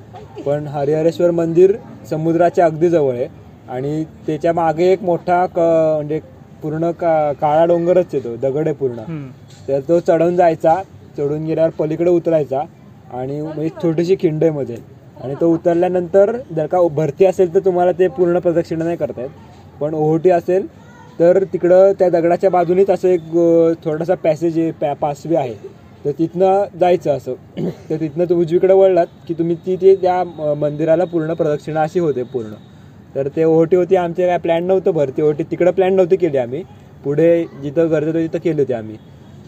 पण 0.47 0.67
हरिहरेश्वर 0.69 1.31
मंदिर 1.33 1.77
समुद्राच्या 2.11 2.65
अगदी 2.67 2.89
जवळ 2.89 3.15
आहे 3.15 3.27
आणि 3.71 4.03
त्याच्यामागे 4.27 4.91
एक 4.93 5.03
मोठा 5.03 5.45
क 5.47 5.59
म्हणजे 5.59 6.21
पूर्ण 6.63 6.91
का 6.91 7.33
काळा 7.41 7.65
डोंगरच 7.67 8.15
आहे 8.15 8.25
तो 8.25 8.35
दगड 8.43 8.67
आहे 8.69 8.75
पूर्ण. 8.77 9.03
तर 9.69 9.81
तो 9.89 9.99
चढून 10.01 10.37
जायचा 10.37 10.75
चढून 11.19 11.45
गेल्यावर 11.45 11.71
पलीकडे 11.79 12.11
उतरायचा 12.11 12.63
आणि 13.11 13.39
एक 13.67 13.83
छोटीशी 13.83 14.17
खिंड 14.21 14.43
आहे 14.45 14.53
मध्ये. 14.53 14.77
आणि 15.21 15.35
तो 15.41 15.53
उतरल्यानंतर 15.53 16.37
जर 16.57 16.67
का 16.67 16.81
भरती 16.97 17.25
असेल 17.27 17.55
तर 17.55 17.61
तुम्हाला 17.65 17.93
ते 17.99 18.09
पूर्ण 18.09 18.39
प्रदक्षिणा 18.39 18.85
नाही 18.85 18.97
करता 18.97 19.21
येत. 19.23 19.31
पण 19.81 19.95
ओहोटी 19.95 20.31
असेल 20.31 20.67
तर 21.19 21.43
तिकडं 21.53 21.93
त्या 21.99 22.09
दगडाच्या 22.11 22.51
बाजूनीच 22.51 22.91
असं 22.91 23.09
एक 23.09 23.33
थोडासा 23.85 24.15
पॅसेज 24.15 24.59
आहे 24.59 24.71
पॅ 24.81 24.93
पासवे 24.95 25.37
आहे. 25.37 25.55
तर 26.05 26.11
तिथनं 26.19 26.65
जायचं 26.81 27.17
असं. 27.17 27.35
तर 27.91 27.97
तिथनं 28.01 28.25
तुम्ही 28.25 28.45
उजवीकडे 28.45 28.75
वळलात 28.75 29.07
की 29.29 29.35
तुम्ही 29.35 29.57
ती 29.67 29.77
ते 29.77 29.95
त्या 30.03 30.23
मंदिराला 30.55 31.05
पूर्ण 31.05 31.35
प्रदक्षिणा 31.35 31.83
अशी 31.83 32.01
होते 32.01 32.23
पूर्ण. 32.25 32.53
तर 33.17 33.29
ते 33.29 33.45
ओटी 33.45 33.77
होती 33.77 33.97
आमचे 33.97 34.27
काय 34.27 34.39
प्लॅन 34.39 34.65
नव्हतं 34.65 34.91
भरती 34.91 35.23
ओटी 35.23 35.43
तिकडं 35.51 35.71
प्लॅन 35.71 35.95
नव्हती 35.95 36.17
केली 36.17 36.37
आम्ही. 36.39 36.63
पुढे 37.05 37.45
जिथं 37.63 37.91
गरज 37.91 38.07
होती 38.07 38.27
तिथं 38.27 38.39
केली 38.39 38.61
होती 38.61 38.73
आम्ही. 38.73 38.97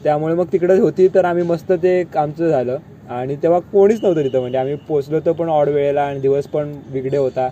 त्यामुळे 0.05 0.35
मग 0.35 0.47
तिकडं 0.53 0.81
होती 0.81 1.09
तर 1.15 1.25
आम्ही 1.25 1.43
मस्त 1.43 1.73
ते 1.73 2.03
आमचं 2.17 2.49
झालं. 2.49 2.79
आणि 3.09 3.37
तेव्हा 3.37 3.59
कोणीच 3.73 4.03
नव्हतं 4.03 4.25
तिथं 4.25 4.41
म्हणजे 4.41 4.59
आम्ही 4.59 4.75
पोचलो 4.89 5.17
होतो 5.17 5.33
पण 5.33 5.49
ऑड 5.49 5.69
वेळेला 5.69 6.03
आणि 6.03 6.21
दिवस 6.21 6.47
पण 6.47 6.73
बिगडे 6.93 7.17
होता. 7.17 7.49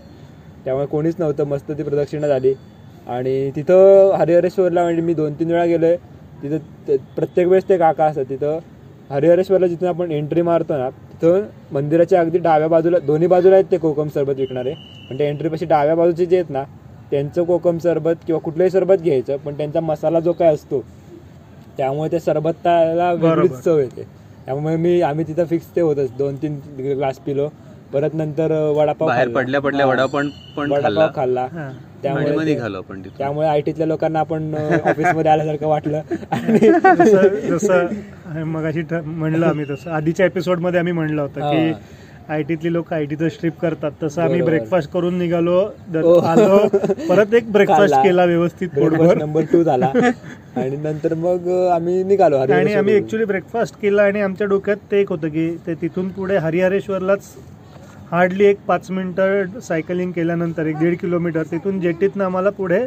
त्यामुळे 0.64 0.86
कोणीच 0.86 1.14
नव्हतं 1.18 1.44
मस्त 1.44 1.70
ती 1.70 1.82
प्रदक्षिणा 1.82 2.28
झाली. 2.28 2.54
आणि 3.06 3.50
तिथं 3.56 4.12
हरिहरेश्वरला 4.14 4.82
म्हणजे 4.82 5.02
मी 5.02 5.14
दोन 5.14 5.32
तीन 5.32 5.50
वेळा 5.50 5.64
गेलो 5.64 5.86
आहे 5.86 5.96
तिथं 6.42 6.96
प्रत्येक 7.16 7.46
वेळेस 7.48 7.68
ते 7.68 7.78
काका 7.78 8.04
असतात 8.04 8.24
तिथं. 8.30 8.58
हरिहरेश्वरला 9.10 9.66
जिथून 9.66 9.88
आपण 9.88 10.10
एंट्री 10.10 10.42
मारतो 10.42 10.76
ना 10.78 10.88
तिथं 10.90 11.42
मंदिराच्या 11.72 12.20
अगदी 12.20 12.38
डाव्या 12.38 12.68
बाजूला 12.68 12.98
दोन्ही 12.98 13.28
बाजूला 13.28 13.54
आहेत 13.56 13.70
ते 13.70 13.76
कोकम 13.78 14.08
सरबत 14.08 14.38
विकणारे 14.38 14.72
पण 15.10 15.18
त्या 15.18 15.26
एंट्रीपाशी 15.28 15.64
डाव्या 15.64 15.94
बाजूचे 15.94 16.26
जे 16.26 16.36
आहेत 16.36 16.50
ना 16.50 16.62
त्यांचं 17.10 17.44
कोकम 17.44 17.78
सरबत 17.78 18.24
किंवा 18.26 18.40
कुठलंही 18.40 18.70
सरबत 18.70 19.02
घ्यायचं 19.02 19.36
पण 19.36 19.56
त्यांचा 19.56 19.80
मसाला 19.80 20.20
जो 20.20 20.32
काय 20.32 20.54
असतो 20.54 20.80
त्यामुळे 21.78 22.10
त्या 22.10 22.20
सरबताला 22.20 23.12
वेगळीच. 23.12 23.52
चव 23.54 23.78
येते 23.78 24.02
त्यामुळे 24.46 24.76
मी 24.76 25.00
आम्ही 25.02 25.24
तिथं 25.28 25.44
फिक्स 25.44 25.66
ते 25.76 25.80
होतच 25.80 26.10
दोन 26.18 26.36
तीन 26.36 26.58
ग्लास 26.78 27.18
पिलो 27.18 27.48
परत 27.92 28.14
नंतर 28.14 28.52
वडापाव. 28.76 29.08
पडल्या 29.34 29.60
पडल्या. 29.60 29.86
वडापाव 29.86 30.20
पण 30.56 30.70
वडापाव 30.72 31.08
खाल्ला 31.14 31.46
हा. 31.52 31.68
त्यामुळे 32.06 32.44
निघालो 32.44 32.78
आपण 32.78 33.02
त्यामुळे 33.18 33.48
आय 33.48 33.60
टीतल्या 33.60 33.86
लोकांना 33.86 34.20
आपण 34.20 34.54
ऑफिसमध्ये 34.54 35.30
आल्यासारखं 35.30 35.66
वाटलं 35.66 36.00
आणि 36.32 36.58
जसं 36.96 37.28
जसं 37.48 38.42
मग 38.46 38.64
अशी 38.64 38.82
म्हणलं 38.94 39.46
आम्ही 39.46 39.64
तसं 39.70 39.90
आधीच्या 39.90 40.26
एपिसोडमध्ये 40.26 40.78
आम्ही 40.80 40.92
म्हणलं 40.92 41.22
होतं 41.22 41.50
की 41.50 41.72
आय 42.28 42.42
टीतली 42.42 42.72
लोक 42.72 42.92
आय 42.92 43.04
टीचं 43.04 43.28
स्ट्रीप 43.28 43.58
करतात 43.60 43.90
तसं 44.02 44.22
आम्ही. 44.22 44.40
ब्रेकफास्ट 44.42 44.90
करून 44.92 45.18
निघालो 45.18 45.58
हो. 45.94 46.14
आलो 46.20 46.56
परत 47.08 47.34
एक 47.34 47.50
ब्रेकफास्ट. 47.52 47.94
केला 47.96 48.24
व्यवस्थित 48.24 48.68
पोटभर 48.70 49.16
नंबर 49.18 49.44
टू 49.52 49.62
झाला 49.62 49.90
आणि 50.56 50.76
नंतर 50.76 51.14
मग 51.14 51.48
आम्ही 51.72 52.02
निघालो 52.04 52.36
आणि. 52.38 52.72
आम्ही 52.74 52.96
ऍक्च्युली 52.96 53.24
ब्रेकफास्ट 53.24 53.76
केला 53.82 54.02
आणि 54.02 54.20
आमच्या 54.20 54.46
डोक्यात 54.46 54.76
ते 54.90 55.00
एक 55.00 55.10
होतं 55.10 55.28
की 55.28 55.48
ते 55.66 55.74
तिथून 55.74 56.08
पुढे 56.08 56.36
हरिहरेश्वरलाच 56.38 57.32
हार्डली 58.10 58.44
एक 58.44 58.58
पाच 58.66 58.90
मिनिटं 58.90 59.58
सायकलिंग 59.60 60.12
केल्यानंतर 60.12 60.66
एक 60.66 60.76
दीड 60.78 60.96
किलोमीटर 60.98 61.42
तिथून 61.50 61.80
जेटीतनं 61.80 62.24
आम्हाला 62.24 62.50
पुढे 62.50 62.78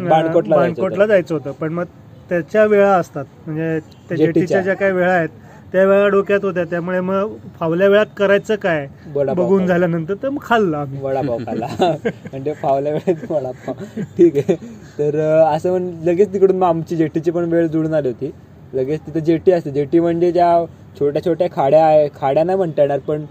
बाणकोटला 0.00 1.06
जायचं 1.06 1.34
होतं. 1.34 1.52
पण 1.52 1.72
मग 1.72 1.84
त्याच्या 2.30 2.64
वेळा 2.64 2.90
असतात. 2.90 3.24
म्हणजे 3.46 3.78
त्या 4.08 4.16
जेटीच्या. 4.16 4.60
ज्या 4.60 4.74
काही 4.74 4.92
वेळा 4.92 5.12
आहेत 5.12 5.28
त्या 5.72 5.84
वेळा 5.84 6.08
डोक्यात 6.08 6.44
होत्या. 6.44 6.64
त्यामुळे 6.64 7.00
मग 7.00 7.34
फावल्या 7.58 7.88
वेळात 7.88 8.06
करायचं 8.16 8.54
काय? 8.56 8.86
बघून. 9.06 9.66
झाल्यानंतर 9.66 10.14
तर 10.22 10.28
मग 10.28 10.42
खाल्लं 10.42 10.76
आम्ही. 10.76 11.00
वडापाव 11.02 11.38
खाल्ला. 11.46 11.66
म्हणजे 11.80 12.52
फावल्या 12.52 12.92
वेळेत 12.92 13.30
वडापाव. 13.30 13.84
ठीक 14.16 14.36
आहे. 14.38 14.56
तर 14.98 15.18
असं 15.44 15.70
म्हण 15.70 15.90
लगेच 16.04 16.32
तिकडून 16.32 16.56
मग 16.56 16.66
आमची 16.66 16.96
जेटीची 16.96 17.30
पण 17.30 17.52
वेळ 17.52 17.66
जुळून 17.66 17.94
आली 17.94 18.08
होती. 18.08 18.30
लगेच 18.72 19.00
तिथं 19.00 19.24
जेटी 19.24 19.52
असते. 19.52 19.70
जेटी 19.70 20.00
म्हणजे 20.00 20.32
ज्या 20.32 20.64
छोट्या 21.00 21.24
छोट्या 21.24 21.46
खाड्या 21.52 21.84
आहे 21.86 22.08
खाड्या 22.16 22.44
नाही 22.44 22.56
म्हणता 22.58 22.82
येणार 22.82 22.98
पण 22.98 23.24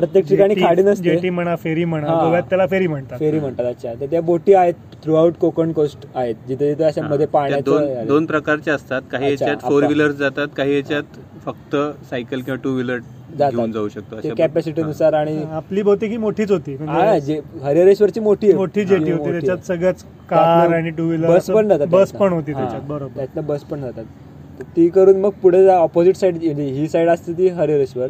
प्रत्येक 0.00 0.26
ठिकाणी 0.28 0.54
खाडी 0.56 0.82
नसते 0.82 1.02
जेटी 1.04 1.30
म्हणा 1.30 1.54
फेरी 1.56 1.84
म्हणा. 1.84 2.06
गोव्यात 2.14 2.42
त्याला 2.48 2.66
फेरी 2.66 2.86
म्हणतात 2.86 3.18
फेरी 3.18 3.38
म्हणतात 3.40 3.66
अच्छा 3.66 3.92
तर 4.00 4.06
त्या 4.10 4.20
बोटी 4.22 4.54
आहेत 4.54 4.74
थ्रू 5.02 5.14
आउट 5.14 5.34
कोकण 5.40 5.72
कोस्ट 5.72 6.06
आहेत 6.14 6.34
जिथे 6.48 6.68
जिथे 6.68 6.84
अशा 6.84 7.02
मध्ये 7.02 7.26
पाण्याचं 7.28 7.64
दोन 7.64 7.82
आहे. 7.84 8.04
दोन 8.06 8.26
प्रकारचे 8.26 8.70
असतात 8.70 9.02
काही 9.10 9.30
याच्यात 9.30 9.56
फोर 9.62 9.84
व्हीलर 9.84 10.10
जातात 10.12 10.48
काही 10.56 10.76
याच्यात 10.76 11.18
फक्त 11.44 11.76
सायकल 12.10 12.40
किंवा 12.40 12.60
टू 12.64 12.70
व्हीलर 12.72 12.98
जातात. 13.30 13.52
घेऊन 13.52 13.72
जाऊ 13.72 13.88
शकतो 13.88 14.34
कॅपॅसिटी 14.36 14.82
नुसार 14.82 15.12
आणि 15.14 15.36
आपली 15.52 15.82
बहुतेकी 15.82 16.16
मोठीच 16.16 16.50
होती 16.50 16.74
हा, 16.74 16.84
म्हणजे 16.84 17.20
जे 17.26 17.40
हरिहरेश्वरची 17.62 18.20
मोठी 18.20 18.46
आहे. 18.46 18.56
मोठी 18.56 18.84
जेटी 18.84 19.10
होती 19.12 19.30
त्याच्यात 19.30 19.56
आहे. 19.56 19.66
सगळंच 19.66 20.04
कार 20.30 20.72
आणि 20.72 20.90
टू 20.90 21.06
व्हीलर 21.06 21.28
बस 21.28 21.50
पण 21.50 21.68
जातात 21.68 21.86
बस. 21.88 22.12
पण 22.12 22.32
होती 22.32 22.52
हा, 22.52 22.60
त्याच्यात 22.60 22.82
बरोबर 22.88 23.16
त्यातनं 23.16 23.46
बस 23.46 23.62
पण 23.64 23.80
जातात 23.80 24.04
ती 24.76 24.88
करून 24.90 25.20
मग 25.20 25.30
पुढे 25.42 25.66
ऑपोजिट 25.68 26.16
साईड 26.16 26.36
ही 26.42 26.88
साईड 26.88 27.08
असते 27.08 27.32
ती 27.32 27.48
हरिहरेश्वर 27.50 28.08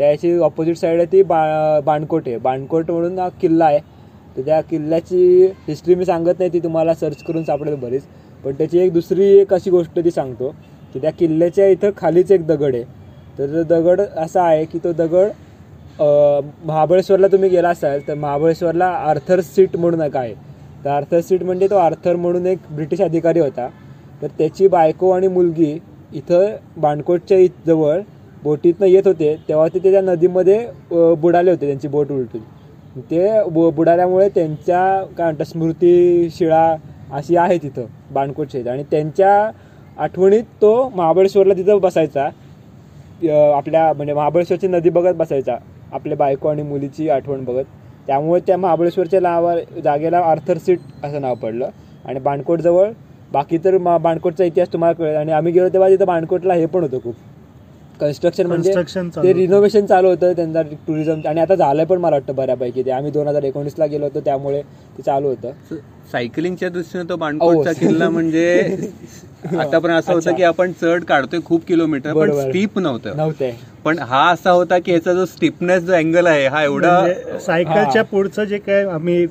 त्याची 0.00 0.32
ऑपोजिट 0.38 0.76
साईड 0.76 0.98
आहे 0.98 1.06
ती 1.12 1.22
बा 1.22 1.80
बाणकोट 1.84 2.28
आहे. 2.28 2.36
बाणकोट 2.38 2.90
म्हणून 2.90 3.18
हा 3.18 3.28
किल्ला 3.40 3.64
आहे. 3.64 3.78
तर 4.36 4.42
त्या 4.42 4.60
किल्ल्याची 4.60 5.46
हिस्ट्री 5.68 5.94
मी 5.94 6.04
सांगत 6.04 6.38
नाही 6.38 6.52
ती 6.52 6.58
तुम्हाला 6.60 6.94
सर्च 6.94 7.22
करून 7.22 7.44
सापडेल 7.44 7.74
बरीच. 7.80 8.02
पण 8.44 8.52
त्याची 8.58 8.78
एक 8.78 8.92
दुसरी 8.92 9.26
एक 9.38 9.52
अशी 9.54 9.70
गोष्ट 9.70 9.98
ती 10.04 10.10
सांगतो 10.10 10.48
की 10.94 10.98
त्या 11.00 11.10
किल्ल्याच्या 11.18 11.66
इथं 11.68 11.90
खालीच 11.96 12.30
एक 12.32 12.46
दगड 12.46 12.74
आहे. 12.74 12.84
तर 13.38 13.46
तो 13.46 13.62
दगड 13.64 14.00
असा 14.00 14.42
आहे 14.42 14.64
की 14.64 14.78
तो 14.84 14.92
दगड 14.98 15.28
महाबळेश्वरला 16.66 17.26
तुम्ही 17.32 17.48
गेला 17.50 17.68
असाल 17.68 18.00
तर 18.08 18.14
महाबळेश्वरला 18.14 18.86
आर्थर 18.86 19.40
सीट 19.40 19.76
म्हणून 19.76 20.00
एक 20.02 20.16
आहे. 20.16 20.34
तर 20.84 20.90
आर्थर 20.90 21.20
सीट 21.20 21.42
म्हणजे 21.42 21.66
तो 21.70 21.76
आर्थर 21.76 22.16
म्हणून 22.16 22.46
एक 22.46 22.58
ब्रिटिश 22.70 23.00
अधिकारी 23.00 23.40
होता. 23.40 23.68
तर 24.22 24.28
त्याची 24.38 24.68
बायको 24.68 25.10
आणि 25.10 25.28
मुलगी 25.28 25.78
इथं 26.14 26.56
बाणकोटच्या 26.76 27.38
इत 27.38 27.66
जवळ 27.66 28.00
बोटीतनं 28.42 28.86
येत 28.86 29.06
होते 29.06 29.36
तेव्हा 29.48 29.68
ते 29.68 29.78
त्या 29.78 30.00
नदीमध्ये 30.00 30.66
बुडाले 31.18 31.50
होते 31.50 31.66
त्यांची 31.66 31.88
बोट 31.88 32.10
उलटून. 32.10 32.40
ते 33.00 33.44
बु 33.48 33.70
बुडाल्यामुळे 33.70 34.28
त्यांच्या 34.28 35.04
काय 35.18 35.24
म्हणतात 35.24 35.46
स्मृती 35.46 36.28
शिळा 36.30 36.76
अशी 37.12 37.36
आहे 37.36 37.58
तिथं 37.58 37.84
बाणकोट 38.12 38.46
शेत 38.52 38.66
आणि 38.66 38.82
त्यांच्या 38.82 39.50
आठवणीत 39.98 40.42
तो 40.42 40.92
महाबळेश्वरला 40.94 41.54
तिथं 41.54 41.80
बसायचा. 41.80 42.28
आपल्या 43.56 43.92
म्हणजे 43.92 44.12
महाबळेश्वरची 44.12 44.68
नदी 44.68 44.90
बघत 44.90 45.14
बसायचा. 45.14 45.56
आपल्या 45.92 46.16
बायको 46.16 46.48
आणि 46.48 46.62
मुलीची 46.62 47.08
आठवण 47.08 47.44
बघत. 47.44 47.64
त्यामुळे 48.06 48.40
त्या 48.46 48.56
महाबळेश्वरच्या 48.56 49.20
नावा 49.20 49.80
जागेला 49.84 50.18
आर्थर 50.18 50.58
सीट 50.58 50.78
असं 51.04 51.20
नाव 51.20 51.34
पडलं. 51.34 51.68
आणि 52.04 52.20
बाणकोटजवळ 52.20 52.90
बाकी 53.32 53.58
तर 53.58 53.78
मा- 53.78 53.98
बाणकोटचा 53.98 54.44
इतिहास 54.44 54.72
तुम्हाला 54.72 54.94
कळेल. 54.94 55.16
आणि 55.16 55.32
आम्ही 55.32 55.52
गेलो 55.52 55.68
तेव्हा 55.68 55.88
तिथं 55.88 56.06
बाणकोटला 56.06 56.54
हे 56.54 56.66
पण 56.66 56.82
होतं 56.82 56.98
खूप. 56.98 57.14
कन्स्ट्रक्शन 58.00 58.46
म्हणजे 58.46 58.70
Construction 58.70 59.08
चालू 59.10 59.22
ते 59.22 59.28
होतं. 59.28 59.38
रिनोव्हेशन 59.38 59.86
चालू 59.86 60.08
होतं 60.08 60.32
त्यांचा 60.32 60.62
टुरिझम 60.86 61.20
आणि 61.26 61.40
आता 61.40 61.54
झालंय 61.56 61.84
पण 61.84 61.98
मला 61.98 62.16
वाटतं 62.16 62.34
बऱ्यापैकी 62.34 62.82
ते 62.82 62.90
आम्ही 62.90 63.10
दोन 63.10 63.28
हजार 63.28 63.42
एकोणीसला 63.42 63.86
गेलो 63.86 64.04
होतो 64.04 64.20
त्यामुळे 64.20 64.62
ते 64.98 65.02
चालू 65.02 65.28
होतं 65.28 65.76
सायकलिंगच्या 66.12 66.68
दृष्टीने 66.68 67.08
तो 67.08 67.16
बाणकोटचा 67.16 67.70
ओ. 67.70 67.74
किल्ला 67.80 68.08
म्हणजे 68.10 68.46
आतापर्यंत 69.58 69.98
असं 69.98 70.12
होतं 70.12 70.18
अच्छा. 70.20 70.30
की 70.32 70.42
आपण 70.42 70.72
चढ 70.82 71.04
काढतोय 71.04 71.40
खूप 71.44 71.64
किलोमीटर 71.66 72.12
पण 72.12 72.18
बरोबर. 72.20 72.40
स्टीप 72.42 72.78
नव्हतं 72.78 73.16
नव्हते 73.16 73.50
पण 73.84 73.98
हा 74.00 74.20
असा 74.30 74.50
होता 74.50 74.78
की 74.78 74.92
याचा 74.92 75.12
जो 75.14 75.24
स्टिफनेस 75.26 75.82
जो 75.82 75.92
अँगल 75.94 76.26
आहे 76.26 76.46
हा 76.46 76.62
एवढा 76.62 76.98
म्हणजे 77.00 77.38
सायकलच्या 77.40 78.02
हा. 78.02 78.08
पुढचं 78.10 78.44
जे 78.44 78.58
काय 78.58 78.84
आम्ही 78.86 79.26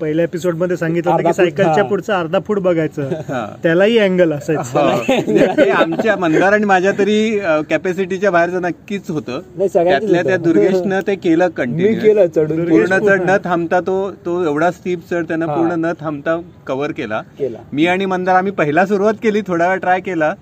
पहिल्या 0.00 0.24
एपिसोडमध्ये 0.24 0.76
सांगितलं 0.76 1.16
की 1.18 1.32
सायकलच्या 1.32 1.74
हा. 1.74 1.82
पुढचं 1.82 2.12
अर्धा 2.14 2.38
फूट 2.46 2.58
बघायचं 2.58 3.08
हा. 3.28 3.44
त्यालाही 3.62 3.98
अँगल 3.98 4.32
असायचं 4.32 5.70
आमच्या 5.72 6.16
मंदार 6.16 6.52
आणि 6.52 6.64
माझ्या 6.64 6.92
तरी 6.98 7.38
कॅपॅसिटीच्या 7.70 8.30
बाहेरचं 8.30 8.62
नक्कीच 8.62 9.10
होतं 9.10 9.40
त्यातल्या 9.60 10.22
त्या 10.22 10.32
होतं. 10.32 10.42
दुर्गेशनं 10.44 11.00
ते 11.06 11.14
केलं 11.16 11.44
मी 11.46 11.52
कंटिन्यू 11.56 12.00
केलं 12.02 12.26
चढून 12.26 12.56
दुर्गेश 12.56 12.70
पूर्ण 12.70 12.98
चढ 13.06 13.22
न. 13.22 13.36
थांबता 13.44 13.80
तो 13.80 14.10
तो 14.26 14.42
एवढा 14.44 14.70
स्टीप 14.72 15.08
चढ 15.10 15.24
त्यानं 15.28 15.46
हा. 15.46 15.54
पूर्ण 15.54 15.80
न 15.80 15.92
थांबता 16.00 16.36
कव्हर 16.66 16.92
केला 16.92 17.20
केला 17.38 17.58
मी 17.72 17.86
आणि 17.86 18.06
मंदार 18.06 18.36
आम्ही 18.36 18.52
पहिला 18.54 18.86
सुरुवात 18.86 19.14
केली 19.22 19.40
थोडा 19.46 19.68
वेळ 19.68 19.78
ट्राय 19.78 20.00
केला 20.00 20.32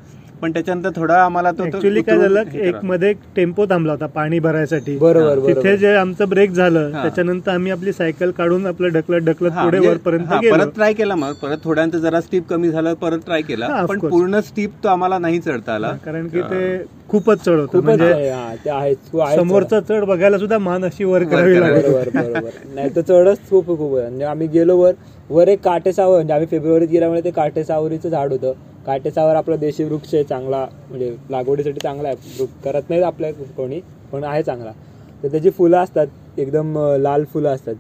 पण 0.45 0.53
त्याच्यानंतर 0.53 0.91
थोडा 0.97 1.15
आम्हाला 1.17 1.51
तो 1.51 1.59
तो 1.59 1.65
ऍक्च्युली 1.65 2.01
काय 2.03 2.19
झालं 2.19 2.43
एक. 2.55 2.75
मध्ये 2.83 3.11
एक 3.11 3.19
टेम्पो 3.37 3.65
थांबला 3.67 3.93
होता 3.93 4.07
पाणी 4.07 4.39
भरायसाठी. 4.39 4.97
बरोबर 4.97 5.39
तिथे 5.47 5.77
जे 5.77 5.95
आमचं 5.97 6.29
ब्रेक 6.29 6.51
झालं. 6.53 6.91
त्याच्यानंतर 6.93 7.51
आम्ही 7.51 7.73
आपली 7.73 7.93
सायकल 7.93 8.31
काढून 8.31 8.67
आपलं 8.67 8.89
ढकलत 8.89 9.21
ढकलत 9.21 9.51
पुढे 9.51 9.61
म्हणजे- 9.71 9.89
वरपर्यंत 9.89 10.33
गेलो. 10.43 10.55
परत 10.55 10.75
ट्राय 10.75 10.93
केला 10.93 11.15
मग. 11.15 11.33
परत 11.33 11.65
थोड्यांत 11.65 11.97
जरा 11.97 12.21
स्टीप 12.21 12.49
कमी 12.51 12.71
झालं 12.71 12.95
परत 12.95 13.25
ट्राय 13.25 13.43
केला. 13.43 13.69
पण. 13.87 13.99
पूर्ण 14.01 14.41
स्टीप 14.41 14.73
तो 14.85 14.89
आम्हाला 14.89 15.19
नाही 15.19 15.39
चढता 15.39 15.75
आला 15.75 15.93
कारण 16.05 16.29
की 16.29 16.41
ते 16.43 16.77
खूपच 17.09 17.45
चढ 17.45 17.59
होतं. 17.59 17.81
म्हणजे 17.81 18.13
आहे, 18.13 18.29
हा, 18.31 18.55
ते 18.65 18.71
आहे 18.71 18.95
तू 18.95 19.19
आहे 19.19 19.37
समोरचा 19.37 19.81
चढ. 19.81 20.05
बघायला 20.05 20.39
सुद्धा 20.39 20.59
मान 20.59 20.85
अशी 20.85 21.05
वर 21.05 21.25
करावी 21.25 21.59
बरोबर 21.61 22.09
नाही 22.75 22.95
तर 22.97 23.01
चढच 23.01 23.49
खूप 23.51 23.67
खूप 23.67 24.23
आम्ही 24.25 24.47
गेलो 24.49 24.77
वर 24.77 24.93
वर 25.31 25.49
एक 25.49 25.61
काटेसावर 25.65 26.15
म्हणजे 26.15 26.33
आम्ही 26.33 26.47
फेब्रुवारीत 26.47 26.89
गेल्यामुळे 26.89 27.21
ते 27.25 27.31
काटेसावरीचं 27.31 28.09
झाड 28.09 28.33
होतं. 28.33 28.53
काटेसावर 28.87 29.35
आपला 29.35 29.57
देशी 29.57 29.85
वृक्ष 29.85 30.15
आहे 30.15 30.25
चांगला 30.25 30.67
म्हणजे 30.89 31.15
लागवडीसाठी 31.31 31.81
चांगला 31.81 32.09
आहे. 32.09 32.17
वृक्ष 32.39 32.65
करत 32.65 32.89
नाहीत 32.91 33.05
आपल्या 33.05 33.33
कोणी 33.57 33.81
पण 34.13 34.25
आहे 34.25 34.43
चांगला. 34.43 34.73
तर 35.23 35.29
त्याची 35.29 35.51
फुलं 35.51 35.77
असतात 35.77 36.39
एकदम 36.39 36.79
लाल 36.99 37.25
फुलं 37.25 37.49
असतात. 37.49 37.75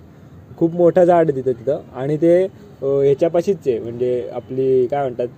खूप 0.58 0.74
मोठं 0.74 1.04
झाड 1.04 1.30
आहे 1.30 1.36
तिथं 1.36 1.58
तिथं. 1.58 1.80
आणि 1.94 2.16
ते 2.16 2.36
ह्याच्यापाशीच 2.82 3.56
आहे 3.66 3.78
म्हणजे 3.78 4.28
आपली 4.32 4.86
काय 4.86 5.00
म्हणतात 5.00 5.28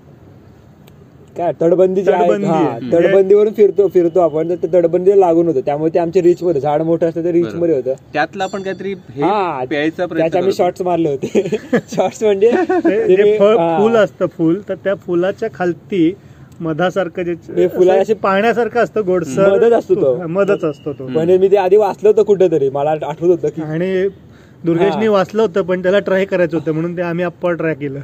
काय 1.36 1.52
तडबंदी 1.60 2.02
जी 2.02 2.10
आहे 2.12 2.44
हा 2.44 2.56
आहे. 2.58 2.90
तडबंदीवरून 2.92 3.52
फिरतो 3.52 3.86
फिरतो 3.88 4.20
आपण 4.20 4.48
तर 4.50 4.54
ते 4.56 4.68
तडबंदी 4.72 5.18
लागून 5.20 5.46
होतं 5.46 5.60
त्यामुळे 5.66 5.90
ते 5.94 5.98
आमच्या 5.98 6.22
रीच 6.22 6.42
मध्ये 6.42 6.60
झाड 6.60 6.82
मोठं 6.82 7.08
असतं 7.08 7.24
ते 7.24 7.32
रीच. 7.32 7.54
मध्ये 7.54 7.74
होतं 7.74 7.94
त्यातला 8.12 8.44
आपण 8.44 8.62
काहीतरी 8.62 8.92
हे 8.92 9.20
प्यायचा 9.66 9.96
त्याचे 9.96 10.06
प्रयत्न 10.06 10.38
आम्ही. 10.38 10.52
शॉर्ट्स 10.54 10.82
मारले 10.82 11.08
होते 11.10 11.42
शॉर्ट्स 11.88 12.22
म्हणजे 12.22 12.50
ते 12.70 13.36
फळ. 13.38 13.56
फुल 13.78 13.96
असतं 13.96 14.26
फुल 14.36 14.60
तर 14.68 14.74
त्या 14.84 14.94
फुलाच्या 15.06 15.48
खालती 15.54 16.12
मधासारखं 16.60 17.22
जे 17.22 17.66
फुलं 17.68 17.92
असं 17.92 18.14
पाण्यासारखं 18.16 18.80
असतं 18.80 19.02
गोडसर 19.06 19.50
मधच 19.52 19.72
असतो 19.74 19.94
तो. 19.96 20.14
मधच 20.28 20.64
असतो 20.64 20.92
तो 20.92 21.06
म्हणजे 21.06 21.36
मी 21.38 21.48
ते 21.48 21.56
आधी 21.58 21.76
वाचलं 21.76 22.08
होतं 22.08 22.22
कुठेतरी 22.24 22.70
मला 22.70 22.90
आठवत 22.90 23.22
होतं 23.22 23.48
की 23.48 23.62
आणि 23.62 24.06
दुर्गेशनी. 24.66 25.08
वाचलं 25.08 25.42
होतं 25.42 25.62
पण 25.62 25.82
त्याला 25.82 25.98
ट्राय 26.00 26.24
करायचं 26.24 26.56
होतं 26.56 26.72
म्हणून 26.72 26.96
ते 26.96 27.02
आम्ही 27.02 27.24
अप्पा 27.24 27.52
ट्राय 27.52 27.74
केलं 27.74 27.98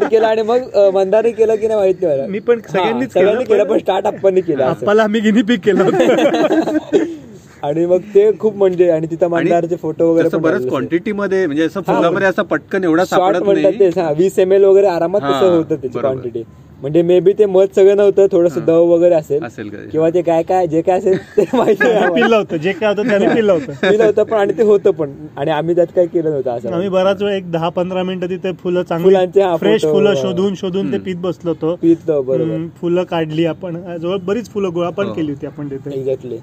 केलं 0.00 0.26
आणि 0.26 0.42
मग 0.42 0.70
अं, 0.74 0.90
मंदारने 0.94 1.30
केलं 1.32 1.54
की 1.54 1.66
नाही 1.66 1.78
माहीत 1.78 2.02
नाही. 2.02 2.28
मी 2.28 2.38
पण 2.40 2.60
सगळ्यांनीच 2.62 3.12
सगळ्यांनी 3.12 3.44
केलं, 3.44 3.56
केलं 3.56 3.70
पण 3.70 3.78
स्टार्ट 3.78 4.06
आप्पांनी 4.06 4.40
केलं. 4.40 4.64
अप्पाला 4.64 5.02
आम्ही 5.02 5.20
गिनी 5.20 5.42
पिक 5.42 5.60
केलं 5.60 5.84
होतं 5.84 7.04
आणि 7.62 7.84
मग 7.86 8.00
ते 8.14 8.30
खूप 8.38 8.56
म्हणजे 8.56 8.88
आणि 8.90 9.06
तिथं 9.06 9.28
मंदारचे 9.28 9.76
फोटो 9.76 10.10
वगैरे 10.12 10.36
बरंच. 10.38 10.66
क्वांटिटी 10.68 11.12
मध्ये 11.12 11.46
म्हणजे 11.46 11.64
असं 11.64 11.80
फुलामध्ये 11.82 12.26
असं 12.28 12.42
पटकन 12.42 12.84
एवढा 12.84 13.04
शॉर्ट 13.06 13.36
म्हणतात 13.38 14.12
वीस 14.18 14.38
एम 14.38 14.52
एल 14.52 14.64
वगैरे 14.64 14.86
आरामात 14.86 15.20
तसं 15.20 15.56
होतं 15.56 15.74
त्याची. 15.74 15.98
क्वांटिटी 15.98 16.42
म्हणजे 16.86 17.02
मे 17.02 17.18
बी 17.20 17.32
ते 17.32 17.46
मध 17.46 17.66
सगळं 17.76 17.96
नव्हतं 17.96 18.26
थोडस 18.32 18.58
दव 18.58 18.84
वगैरे 18.84 19.14
असेल. 19.14 19.68
किंवा 19.92 20.10
ते 20.10 20.22
काय 20.22 20.42
काय 20.42 20.66
जे 20.66 20.82
काय 20.82 20.98
असेल 20.98 21.16
ते 21.36 21.44
माहिती. 21.52 21.84
पिल्लं 22.14 22.36
होतं 22.36 22.56
जे 22.56 22.72
काय 22.72 22.88
होतं 22.88 23.08
त्याने 23.08 23.28
पिल्लं 23.28 23.52
होतं. 23.52 23.72
पिलं 23.90 24.04
होतं 24.04 24.22
पण 24.22 24.38
आणि 24.38 24.52
ते 24.58 24.62
होतं 24.62 24.90
पण. 24.90 25.12
आणि 25.36 25.50
आम्ही 25.50 25.74
त्यात 25.76 25.86
काय 25.96 26.06
केलं 26.06 26.30
नव्हतं 26.30 26.50
असं. 26.50 26.72
आम्ही 26.72 26.88
बराच 26.88 27.22
वेळ 27.22 27.32
एक 27.34 27.50
दहा 27.52 27.68
पंधरा 27.68 28.02
मिनिटं 28.02 28.28
तिथे 28.28 28.52
फुलं 28.52 28.82
फुलांचे, 28.82 29.40
चांगली 29.40 29.58
फ्रेश 29.58 29.82
फुलं. 29.82 30.14
शोधून 30.14 30.54
शोधून 30.54 30.92
ते 30.92 30.98
पीत 30.98 31.16
बसलो 31.16 31.50
होतो. 31.50 31.74
पितो 31.74 32.22
बरोबर. 32.22 32.66
फुलं 32.80 33.04
काढली 33.04 33.46
आपण. 33.46 33.96
जवळ 33.96 34.16
बरीच 34.16 34.50
फुलं 34.50 34.74
गोळा 34.74 34.90
पण 34.90 35.06
हो. 35.06 35.14
केली 35.14 35.32
होती 35.32 35.46
आपण 35.46 35.70
तिथे. 35.70 35.98
एक्झॅक्टली 36.00 36.38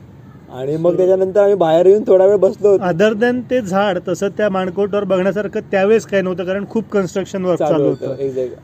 आणि 0.54 0.76
मग 0.78 0.98
त्याच्यानंतर 0.98 1.40
आम्ही 1.42 1.56
बाहेर 1.56 1.86
येऊन 1.86 2.04
थोडा 2.08 2.26
वेळ 2.26 2.36
बसलो 2.38 2.70
होतो. 2.70 2.84
अदर 2.84 3.14
दॅन 3.14 3.40
ते 3.50 3.62
झाड 3.62 3.98
तसं 4.08 4.28
त्या 4.38 4.50
माणकोटवर 4.50 5.04
बघण्यासारखं 5.04 5.60
त्यावेळेस 5.72 6.06
काय 6.06 6.22
नव्हतं 6.22 6.46
कारण 6.46 6.66
खूप 6.70 6.90
कन्स्ट्रक्शन 6.92 7.46
वर्क 7.46 7.60
चालू 7.60 7.90
होतं 7.90 8.16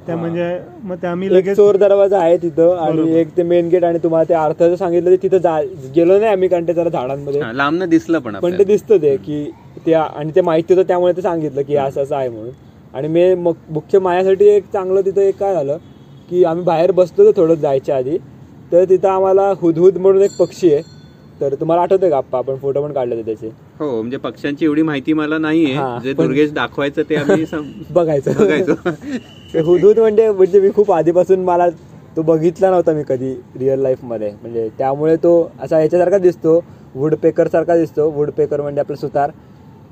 त्या 0.08 0.16
म्हणजे 0.16 0.58
मग 0.84 0.96
ते 0.96 1.08
आम्ही 1.08 1.28
एक 1.28 1.34
लगेच 1.34 1.58
चोर 1.58 1.76
दरवाजा 1.76 2.20
आहे 2.20 2.38
तिथं 2.38 2.76
आणि. 2.78 3.10
एक 3.12 3.36
ते 3.38 3.44
मेन 3.44 3.70
गेट 3.70 3.84
आणि 3.84 4.00
तुम्हाला 4.04 4.30
ते 4.30 4.34
अर्थाचं 4.34 4.76
सांगितलं 4.76 5.12
ते 5.12 5.18
तिथं 5.24 5.38
जा 5.38 5.60
गेलो 5.96 6.18
नाही 6.20 6.32
आम्ही 6.32 6.50
कारण 6.50 6.68
ते 6.68 6.74
जरा 6.74 6.90
झाडांमध्ये. 6.90 7.42
हा, 7.42 7.52
लांबनं 7.52 7.90
दिसलं 7.90 8.20
पण 8.20 8.36
पण 8.36 8.58
ते. 8.60 8.64
दिसतं 8.64 9.02
ते 9.02 9.16
की 9.18 9.44
ते 9.86 9.94
आणि 9.94 10.32
ते 10.36 10.42
माहिती 10.42 10.74
होतं 10.74 10.88
त्यामुळे 10.88 11.14
ते 11.14 11.22
सांगितलं 11.22 11.62
की 11.62 11.76
असं 11.76 12.04
असं 12.04 12.16
आहे 12.16 12.30
म्हणून. 12.30 12.52
आणि 12.94 13.08
मी 13.08 13.34
मग 13.34 13.54
मुख्य 13.70 14.00
माझ्यासाठी 14.00 14.48
एक 14.48 14.64
चांगलं 14.74 15.02
तिथं 15.02 15.22
एक 15.22 15.38
काय 15.40 15.54
झालं 15.54 15.78
की 16.30 16.44
आम्ही 16.44 16.64
बाहेर 16.64 16.92
बसलो 16.92 17.32
थोडं 17.32 17.56
जायच्या 17.56 17.98
आधी. 17.98 18.18
तर 18.72 18.84
तिथं 18.84 19.10
आम्हाला 19.10 19.52
हुदहुद 19.62 19.98
म्हणून 19.98 20.22
एक 20.22 20.32
पक्षी 20.40 20.74
आहे. 20.74 20.99
तर 21.42 21.56
तुम्हाला 21.56 21.82
आठवतंय 21.82 22.10
का? 22.10 22.18
आप्पा 22.18 22.38
आपण 22.38 22.56
फोटो 22.56 22.84
पण 22.84 22.94
काढले 22.94 23.16
होते 23.16 23.26
त्याचे. 23.26 23.48
हो 23.80 23.90
म्हणजे 23.92 24.18
पक्ष्यांची 24.18 24.66
एवढी 24.66 24.82
माहिती 24.82 25.14
मला 25.14 25.38
नाहीये. 25.38 25.76
जे 26.04 26.14
दुर्गेश 26.14 26.52
दाखवायचं 26.52 27.02
ते 27.10 27.16
आम्ही 27.16 27.46
बघायचं. 27.90 28.32
बघायचो. 28.40 28.74
ते 29.54 29.60
हुदहुद 29.60 30.00
म्हणजे 30.00 30.30
म्हणजे 30.32 30.60
मी 30.60 30.70
खूप 30.76 30.92
आधीपासून 30.92 31.44
मला 31.44 31.70
तो 32.18 32.22
बघितला 32.22 32.70
नव्हता 32.70 32.94
मी 32.94 33.04
कधी 33.10 33.34
रिअल 33.60 33.80
लाईफमध्ये. 33.80 34.32
म्हणजे 34.42 34.70
त्यामुळे 34.78 35.16
तो 35.16 35.52
असा 35.60 35.80
याच्यासारखा 35.82 36.18
दिसतो. 36.18 36.64
वुडपेकर 36.96 37.48
सारखा 37.48 37.76
दिसतो. 37.78 38.10
वुडपेकर 38.10 38.62
म्हणजे 38.62 38.80
आपला 38.80 38.96
सुतार. 38.96 39.32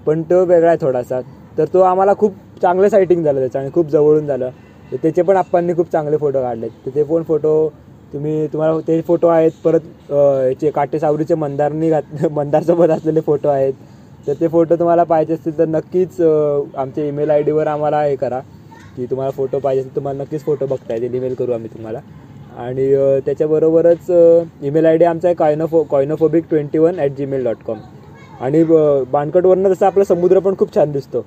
पण 0.06 0.22
तो 0.22 0.46
वेगळा 0.46 0.70
आहे 0.70 0.78
थोडासा. 0.82 1.20
तर 1.58 1.66
तो 1.74 1.82
आम्हाला 1.82 2.14
खूप 2.14 2.34
चांगलं 2.62 2.90
सायटिंग 2.90 3.24
झालं 3.24 3.40
त्याचं 3.40 3.60
आणि 3.60 3.70
खूप 3.74 3.88
जवळून 3.88 4.28
झालं. 4.28 4.50
तर 4.92 4.98
त्याचे 5.02 5.22
पण 5.22 5.38
आप्पांनी 5.38 5.74
खूप 5.74 5.92
चांगले 5.92 6.18
फोटो 6.18 6.42
काढलेत. 6.42 6.70
तर 6.86 6.92
ते 6.96 7.04
पण 7.04 7.24
फोटो 7.24 7.74
तुम्ही 8.14 8.48
तुम्हाला 8.54 8.80
ते 8.88 9.00
फोटो 9.08 9.28
आहेत 9.28 9.52
परत 9.64 10.12
याचे 10.12 10.70
काटे 10.76 11.00
सावरीचे 11.00 11.36
मंदारनी 11.36 11.90
घात 11.90 12.26
मंदारसोबत 12.32 12.90
असलेले 12.90 13.22
फोटो 13.22 13.50
आहेत. 13.50 13.74
तर 14.28 14.34
ते 14.40 14.48
फोटो 14.48 14.76
तुम्हाला 14.76 15.04
पाहिजे 15.04 15.34
असतील 15.34 15.58
तर 15.58 15.66
नक्कीच 15.68 16.20
आमच्या 16.22 17.06
ईमेल 17.06 17.30
आय 17.32 17.42
डीवर 17.44 17.68
आम्हाला 17.68 18.02
हे 18.04 18.16
करा 18.16 18.40
की 18.96 19.06
तुम्हाला 19.10 19.32
फोटो 19.36 19.60
पाहिजे 19.60 19.82
असेल 19.82 19.96
तुम्हाला 19.96 20.22
नक्कीच 20.24 20.44
फोटो 20.46 20.66
बघता 20.66 20.94
येतील 20.94 21.14
ईमेल 21.16 21.34
करू 21.40 21.52
आम्ही 21.52 21.70
तुम्हाला. 21.74 22.00
आणि 22.58 22.88
त्याच्याबरोबरच 23.26 24.10
ईमेल 24.68 24.86
आय 24.86 24.98
डी 24.98 25.06
आमचा 25.06 25.28
आहे 25.28 25.36
कॉयनोफो 25.36 25.84
coinophobic 25.90 26.44
twenty 26.50 26.78
one 26.78 27.00
at 27.00 27.12
Gmail 27.18 27.44
dot 27.44 27.58
com. 27.68 27.80
आणि 28.42 28.64
बाणकटवरनं 29.12 29.72
तसं 29.72 29.86
आपला 29.86 30.04
समुद्र 30.04 30.40
पण 30.40 30.56
खूप 30.60 30.74
छान 30.76 30.92
दिसतो. 30.92 31.22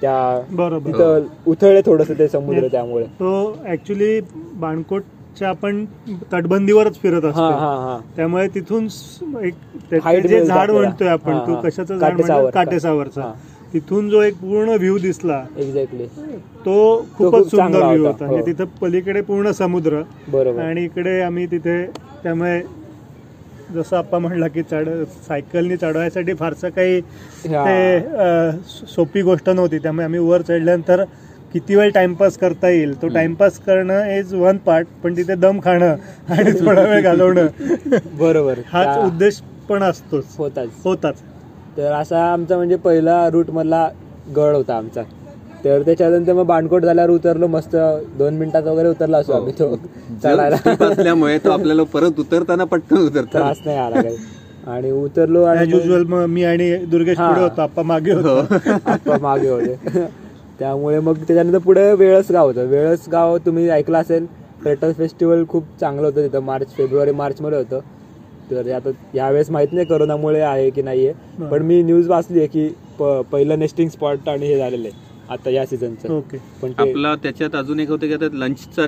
त्या 0.00 0.40
बरोबर. 0.50 0.90
तिथं 0.90 1.26
उथळले 1.50 1.80
थोडंसं 1.86 2.18
ते 2.18 2.28
समुद्र 2.28 2.66
त्यामुळे. 2.72 3.04
तो 3.04 3.54
ऍक्च्युली 3.72 4.20
बाणकोटच्या 5.30 5.48
आपण 5.48 5.84
तटबंदीवरच 6.32 6.98
फिरत 7.00 7.24
हा 7.24 7.30
असतो 7.30 7.42
हा 7.42 7.74
हा 7.76 8.46
तिथून 8.48 8.86
एक 9.42 9.54
जे 10.22 10.44
झाड. 10.44 10.70
म्हणतोय 10.70 11.08
आपण 11.08 11.32
हा, 11.32 11.46
तू 11.46 11.52
हा. 11.52 11.60
कशाचं 11.60 11.96
झाड 11.96 12.02
म्हणतो 12.10 12.26
काटेसावर. 12.26 12.50
काटेसावरचा 12.54 13.22
हा. 13.22 13.32
तिथून 13.72 14.08
जो 14.10 14.20
एक 14.22 14.34
पूर्ण 14.36 14.68
व्ह्यू 14.70 14.98
दिसला 14.98 15.42
एक्झॅक्टली 15.56 16.06
तो 16.64 16.74
खूप 17.08 17.32
खूपच 17.32 17.50
सुंदर 17.50 17.78
व्ह्यू 17.78 17.98
होता. 17.98 18.10
होता 18.10 18.24
म्हणजे 18.24 18.40
हो. 18.40 18.46
तिथं 18.48 18.76
पलीकडे 18.80 19.20
पूर्ण 19.22 19.50
समुद्र 19.52 20.02
बरोबर 20.28 20.60
आणि 20.60 20.84
इकडे 20.84 21.20
आम्ही 21.22 21.46
तिथे 21.46 21.84
त्यामुळे 22.22 22.60
जसं 23.74 23.96
आपण 23.96 24.22
म्हणला 24.22 24.46
की 24.48 24.62
चढ 24.62 24.88
सायकलनी 25.26 25.76
चढवायसाठी 25.76 26.34
फारसं 26.34 26.68
काही 26.70 26.98
हा. 27.44 27.64
ते 27.64 28.86
सोपी 28.86 29.22
गोष्ट 29.22 29.48
नव्हती 29.50 29.78
त्यामुळे 29.78 30.04
आम्ही 30.04 30.20
वर 30.20 30.42
चढल्यानंतर 30.42 31.04
किती 31.54 31.74
वेळ 31.74 31.90
टाइमपास 31.90 32.36
करता 32.38 32.68
येईल 32.68 33.00
तो 33.02 33.08
टाइमपास 33.08 33.58
करणं 33.58 34.06
इज 34.18 34.34
वन 34.34 34.56
पार्ट 34.56 34.86
पण 35.02 35.16
तिथे 35.16 35.34
दम 35.34 35.58
खाणं 35.64 35.94
आणि 36.28 36.52
थोडा 36.60 36.82
वेळ 36.82 37.02
घालवणं. 37.02 37.46
बरोबर. 38.18 38.58
हाच 38.72 38.98
उद्देश 38.98 39.40
पण 39.68 39.82
असतोच. 39.82 40.24
होताच. 40.38 40.68
होताच. 40.84 41.14
तर 41.76 41.92
असा 41.92 42.32
आमचा 42.32 42.56
म्हणजे 42.56 42.76
पहिला 42.76 43.28
रूट 43.30 43.50
मधला 43.50 43.88
गड 44.36 44.54
होता 44.54 44.76
आमचा. 44.76 45.02
तर 45.64 45.82
त्याच्यानंतर 45.82 46.32
मग 46.32 46.46
बाणकोट 46.46 46.82
झाल्यावर 46.82 47.10
उतरलो 47.10 47.46
मस्त 47.46 47.76
दोन 48.18 48.34
मिनिटात 48.34 48.62
वगैरे 48.62 48.88
उतरला 48.88 49.18
असो 49.18 49.32
आम्ही 49.32 49.52
तो. 49.52 49.74
चढायला 50.22 50.56
steep 50.56 50.82
असल्यामुळे 50.82 51.38
तो 51.38 51.50
आपल्याला 51.50 51.82
परत 51.82 52.18
उतरताना 52.18 52.64
पटकन 52.64 52.96
उतरतात 52.96 53.32
त्रास 53.32 53.60
नाही 53.64 53.78
आला 53.78 54.02
काही. 54.02 54.16
आणि 54.66 54.90
उतरलो 54.90 55.42
आणि 55.42 55.70
युजल 55.70 56.04
मग 56.04 56.24
मी 56.26 56.44
आणि 56.44 56.74
दुर्गेश 56.84 57.18
हा. 57.18 57.28
पुढे 57.28 57.42
होतो 57.42 57.60
आप्पा 57.62 57.82
मागे 57.82 58.12
होतो. 58.12 58.36
आप्पा 58.86 59.18
मागे 59.18 59.48
होते. 59.48 59.76
त्यामुळे 60.60 60.98
मग 61.00 61.16
त्याच्यानंतर 61.16 61.58
पुढे 61.58 61.92
वेळस 61.94 62.30
गाव 62.30 62.46
होतं. 62.48 62.66
वेळस 62.66 63.08
गाव 63.08 63.36
तुम्ही 63.38 63.68
ऐकलं 63.70 63.98
असेल 63.98 64.26
टर्टल 64.64 64.92
फेस्टिवल 64.92 65.44
खूप 65.48 65.64
चांगलं 65.80 66.06
होतं 66.06 66.26
तिथं. 66.26 66.40
मार्च 66.44 66.74
फेब्रुवारी 66.76 67.10
मार्चमध्ये 67.12 67.58
होतं. 67.58 67.80
तर 68.50 68.70
आता 68.74 68.90
यावेळेस 69.14 69.50
माहीत 69.50 69.72
नाही 69.72 69.86
करोनामुळे 69.86 70.40
आहे 70.40 70.68
की 70.70 70.82
नाहीये 70.82 71.12
पण 71.50 71.62
मी 71.62 71.82
न्यूज 71.82 72.08
वाचली 72.08 72.38
आहे 72.38 72.46
की 72.46 72.68
पहिलं 73.00 73.58
नेस्टिंग 73.58 73.88
स्पॉट 73.88 74.28
आणि 74.28 74.46
हे 74.46 74.56
झालेलं 74.58 74.88
आहे. 74.88 75.08
आता 75.30 75.50
या 75.50 75.64
सीझनचं 75.66 76.12
ओके 76.12 76.38
पण 76.62 76.72
आपला 76.78 77.14
त्याच्यात 77.14 77.54
अजून 77.54 77.80
एक 77.80 77.88
होतं 77.90 78.06
की 78.06 78.12
आता 78.14 78.28
लंचचा 78.32 78.86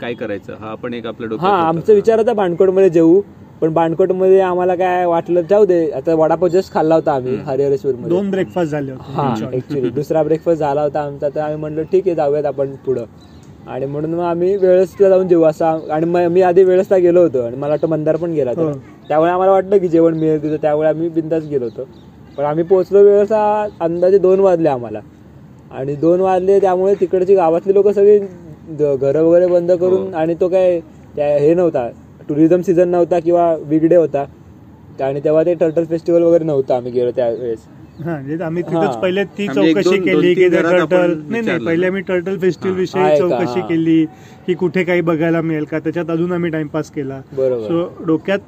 काय 0.00 0.14
करायचं? 0.14 0.54
हा 0.60 0.74
पण 0.74 0.94
एक 0.94 1.06
आपल्या 1.06 1.38
हा. 1.40 1.50
आमचा 1.68 1.92
विचार 1.92 2.18
होता 2.18 2.32
बाणकोटमध्ये 2.32 2.90
जेऊ. 2.90 3.20
पण 3.62 3.72
बाणकोटमध्ये 3.72 4.40
आम्हाला 4.40 4.74
काय 4.74 5.04
वाटलं 5.06 5.40
जाऊ 5.50 5.64
दे 5.64 5.84
आता 5.90 6.14
वडापाव 6.14 6.48
जस्ट 6.48 6.72
खाल्ला 6.72 6.94
होता 6.94 7.12
आम्ही 7.12 7.34
हरिहरेश्वरमध्ये. 7.46 8.08
दोन 8.08 8.30
ब्रेकफास्ट 8.30 8.70
झाले 8.70 8.92
हा 8.92 9.34
ऍक्च्युली 9.52 9.90
दुसरा 9.90 10.22
ब्रेकफास्ट 10.22 10.60
झाला 10.60 10.82
होता 10.82 11.00
आमचा 11.00 11.28
तर 11.34 11.40
आम्ही 11.40 11.56
म्हणलो 11.56 11.82
ठीक 11.82 12.06
आहे 12.06 12.14
जाऊयात 12.14 12.44
आपण 12.44 12.74
पुढं. 12.86 13.04
आणि 13.66 13.86
म्हणून 13.86 14.14
मग 14.14 14.24
आम्ही 14.24 14.56
वेळसला 14.56 15.08
जाऊन 15.08 15.28
जेवू 15.28 15.42
असा 15.42 15.70
आणि 15.90 16.06
मग 16.06 16.26
मी 16.26 16.42
आधी 16.42 16.64
वेळसला 16.64 16.96
गेलो 16.98 17.22
होतो 17.22 17.42
आणि 17.42 17.56
मला 17.56 17.70
वाटतं 17.70 17.88
मंदार 17.88 18.16
पण 18.16 18.32
गेला 18.32 18.50
होता. 18.50 18.62
हो. 18.62 18.78
त्यामुळे 19.08 19.30
आम्हाला 19.30 19.52
वाटलं 19.52 19.78
की 19.78 19.88
जेवण 19.88 20.18
मिळेल 20.18 20.42
तिथं 20.42 20.56
त्यामुळे 20.62 20.88
आम्ही 20.88 21.08
बिंदास 21.08 21.44
गेलो 21.44 21.64
होतो. 21.64 21.88
पण 22.36 22.44
आम्ही 22.44 22.64
पोहोचलो 22.64 23.02
वेळेसा 23.02 23.66
अंदाजे 23.80 24.18
दोन 24.18 24.40
वाजले 24.40 24.68
आम्हाला. 24.68 25.00
आणि 25.70 25.94
दोन 25.94 26.20
वाजले 26.20 26.60
त्यामुळे 26.60 26.94
तिकडची 26.94 27.34
गावातली 27.34 27.74
लोक 27.74 27.88
सगळी 27.88 28.18
घरं 28.96 29.22
वगैरे 29.22 29.46
बंद 29.46 29.72
करून 29.72 30.14
आणि 30.14 30.34
तो 30.34 30.48
काय 30.48 30.80
हे 31.14 31.54
नव्हता. 31.54 31.88
टुरिझम 32.28 32.60
सीझन 32.62 32.88
नव्हता 32.88 33.18
किंवा 33.20 33.54
वीकडे 33.64 33.96
होता 33.96 34.24
आणि 35.00 35.20
तेव्हा 35.24 35.42
ते 35.44 35.54
टर्टल 35.54 35.84
फेस्टिवल 35.84 36.22
वगैरे 36.22 36.44
नव्हतं 36.44 36.74
आम्ही 36.74 36.90
गेलो 36.92 37.10
त्यावेळेस 37.10 37.58
हा 37.96 38.10
म्हणजे 38.12 38.42
आम्ही. 38.44 38.62
तिथंच 38.62 38.96
पहिले 38.96 39.24
ती 39.38 39.46
चौकशी 39.48 39.98
केली 40.00 40.32
की 40.34 40.48
टर्टल 40.50 41.14
नाही 41.20 41.42
नाही. 41.42 41.64
पहिले 41.66 41.86
आम्ही 41.86 42.02
टर्टल 42.02 42.38
फेस्टिवल 42.38 42.74
विषयी? 42.76 43.18
चौकशी. 43.18 43.60
केली 43.68 44.04
की 44.46 44.54
कुठे 44.54 44.84
काही 44.84 45.00
बघायला 45.02 45.40
मिळेल 45.40 45.64
का 45.64 45.78
त्याच्यात 45.78 46.10
अजून 46.10 46.32
आम्ही 46.32 46.50
टाइमपास 46.50 46.90
केला 46.90 47.20
बरोबर 47.32 47.66
सो 47.66 48.04
डोक्यात 48.06 48.38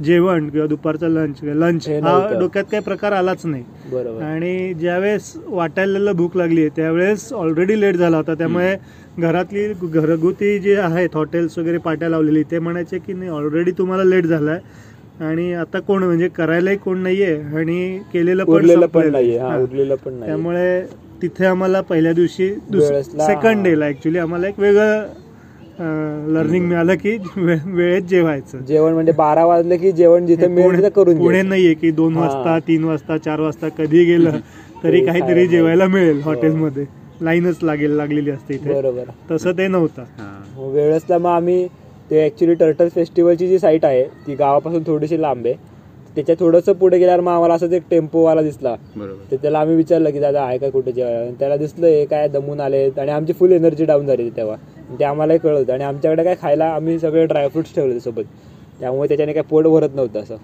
जेवण 0.00 0.48
किंवा 0.48 0.66
दुपारचं 0.66 1.08
लंच 1.08 1.42
लंच 1.44 1.88
हे. 1.88 2.00
डोक्यात 2.38 2.64
काही 2.64 2.82
प्रकार 2.82 3.12
आलाच 3.12 3.44
नाही 3.46 3.64
बरोबर 3.92 4.22
आणि 4.24 4.72
ज्यावेळेस 4.74 5.32
वाटायला 5.46 6.12
भूक 6.12 6.36
लागली 6.36 6.68
त्यावेळेस 6.76 7.32
ऑलरेडी 7.32 7.80
लेट 7.80 7.96
झाला 7.96 8.16
होता 8.16 8.34
त्यामुळे 8.34 8.74
घरातली 9.20 9.66
घरगुती 9.84 10.58
जे 10.58 10.74
आहेत 10.78 11.14
हॉटेल्स 11.14 11.58
वगैरे 11.58 11.78
पाट्या 11.78 12.08
लावलेली 12.08 12.42
ते 12.50 12.58
म्हणायचे 12.58 12.98
की 12.98 13.12
नाही 13.12 13.30
ऑलरेडी 13.30 13.70
तुम्हाला 13.70 14.04
लेट 14.04 14.26
झालाय 14.26 14.58
आणि 15.20 15.52
आता 15.54 15.78
कोण 15.80 16.02
म्हणजे 16.04 16.28
करायलाही 16.28 16.76
कोण 16.76 16.98
नाहीये 16.98 17.34
आणि 17.56 17.98
केलेलं 18.12 18.44
पण 18.44 18.86
पण 18.86 19.14
आहे. 19.14 19.36
हा 19.38 19.48
हा. 19.48 19.56
नाही 19.56 20.20
त्यामुळे 20.20 20.80
तिथे 21.22 21.44
आम्हाला 21.46 21.80
पहिल्या 21.80 22.12
दिवशी 22.12 22.48
सेकंड 23.16 23.64
डेला 23.64 23.86
ऍक्च्युली 23.86 24.18
आम्हाला 24.18 24.48
एक 24.48 24.60
वेगळं 24.60 25.06
लर्निंग 26.28 26.64
मिळालं 26.66 26.94
की 26.94 27.16
वेळेत 27.36 28.02
जेवायचं 28.02 28.64
जेवण 28.64 28.92
म्हणजे 28.92 29.12
बारा 29.12 29.44
वाजले 29.46 29.76
की 29.76 29.92
जेवण 29.92 30.26
जिथे 30.26 30.46
करून 30.46 31.16
पुणे 31.16 31.28
घ्यायचं. 31.28 31.48
नाहीये 31.48 31.74
की 31.74 31.90
दोन 31.90 32.16
हा. 32.16 32.20
वाजता 32.20 32.58
तीन 32.68 32.84
वाजता 32.84 33.16
चार 33.18 33.40
वाजता 33.40 33.68
कधी 33.78 34.04
गेलं 34.04 34.38
तरी 34.84 35.04
काहीतरी 35.06 35.46
जेवायला 35.46 35.86
मिळेल 35.86 36.16
हो. 36.16 36.28
हॉटेलमध्ये 36.30 36.84
लाईनच 37.22 37.58
लागेल 37.62 37.90
लागलेली 37.90 38.30
असते 38.30 38.54
इथे. 38.54 38.74
बरोबर. 38.74 39.04
तसं 39.30 39.52
ते 39.52 39.68
नव्हतं. 39.68 40.02
हा. 40.02 40.44
मग 40.56 40.72
वेळेसला 40.72 41.18
मग 41.18 41.30
आम्ही 41.30 41.68
ते 42.10 42.24
ऍक्च्युली 42.26 42.54
टर्टल 42.54 42.88
फेस्टिवलची 42.88 43.48
जी 43.48 43.58
साईट 43.58 43.84
आहे 43.84 44.04
ती 44.04 44.34
गावापासून 44.34 44.82
थोडीशी 44.86 45.22
लांब 45.22 45.46
आहे. 45.46 45.54
त्याच्या 46.14 46.34
थोडंसं 46.40 46.72
पुढे 46.72 46.98
गेल्यावर 46.98 47.20
मग 47.20 47.32
आम्हाला 47.32 47.54
असंच 47.54 47.72
एक 47.72 47.82
टेम्पोवाला 47.90 48.42
दिसला. 48.42 48.76
बरोबर. 48.96 49.30
तर 49.30 49.36
त्याला 49.36 49.58
आम्ही 49.58 49.76
विचारलं 49.76 50.10
की 50.10 50.20
दादा 50.20 50.42
आहे 50.42 50.58
का 50.58 50.70
कुठे 50.70 50.92
जेवायला? 50.92 51.18
आणि 51.18 51.34
त्याला 51.38 51.56
दिसलं 51.56 51.86
हे 51.86 52.04
काय 52.04 52.28
दमून 52.28 52.60
आले 52.60 52.90
आणि 52.98 53.10
आमची 53.10 53.32
फुल 53.32 53.52
एनर्जी 53.52 53.84
डाऊन 53.84 54.06
झाली 54.06 54.22
होती 54.22 54.36
तेव्हा. 54.36 54.56
आणि 54.88 54.98
ते 54.98 55.04
आम्हालाही 55.04 55.38
कळत 55.38 55.70
आणि 55.70 55.84
आमच्याकडे 55.84 56.24
काय 56.24 56.34
खायला 56.42 56.64
आम्ही 56.64 56.98
सगळे 56.98 57.26
ड्रायफ्रुट्स 57.26 57.74
ठेवले 57.74 57.92
होते 57.92 58.00
सोबत. 58.00 58.22
त्यामुळे 58.80 59.08
त्याच्याने 59.08 59.32
काय 59.32 59.42
पोट 59.42 59.66
भरत 59.66 59.88
नव्हतं 59.94 60.20
असं. 60.20 60.36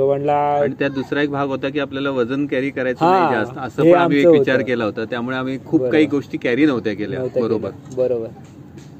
तो 0.00 0.06
म्हणला 0.06 0.34
आणि 0.34 0.74
त्यात 0.78 0.90
दुसरा 0.90 1.22
एक 1.22 1.30
भाग 1.30 1.48
होता 1.48 1.68
की 1.68 1.80
आपल्याला 1.80 2.10
वजन 2.10 2.46
कॅरी 2.46 2.70
करायचं 2.70 3.10
नाही 3.10 3.34
जास्त. 3.34 3.58
असं 3.58 3.82
पण 3.82 3.98
आम्ही 3.98 4.20
एक 4.20 4.26
विचार. 4.26 4.60
केला 4.60 4.84
होता. 4.84 5.04
त्यामुळे 5.04 5.36
आम्ही 5.36 5.58
खूप. 5.66 5.82
काही 5.82 6.06
गोष्टी 6.06 6.38
कॅरी 6.38 6.66
नव्हत्या 6.66 6.94
केल्या. 6.94 7.22
बरोबर. 7.36 7.70
बरोबर. 7.96 8.28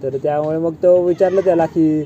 तर 0.03 0.17
त्यामुळे 0.17 0.59
मग 0.59 0.75
तो 0.83 0.97
विचारलं 1.03 1.41
त्याला 1.41 1.67
की 1.67 2.03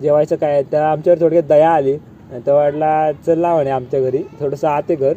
जेवायचं 0.00 0.36
काय? 0.36 0.62
त्या 0.62 0.90
आमच्यावर 0.90 1.20
थोडक्यात 1.20 1.42
दया 1.42 1.70
आली. 1.70 1.92
आणि 2.32 2.40
तो 2.46 2.54
वाटला 2.54 3.12
चल 3.26 3.44
म्हणे 3.44 3.70
आमच्या 3.70 4.00
घरी. 4.00 4.22
थोडंसं 4.40 4.68
आते 4.68 4.94
घर. 4.94 5.12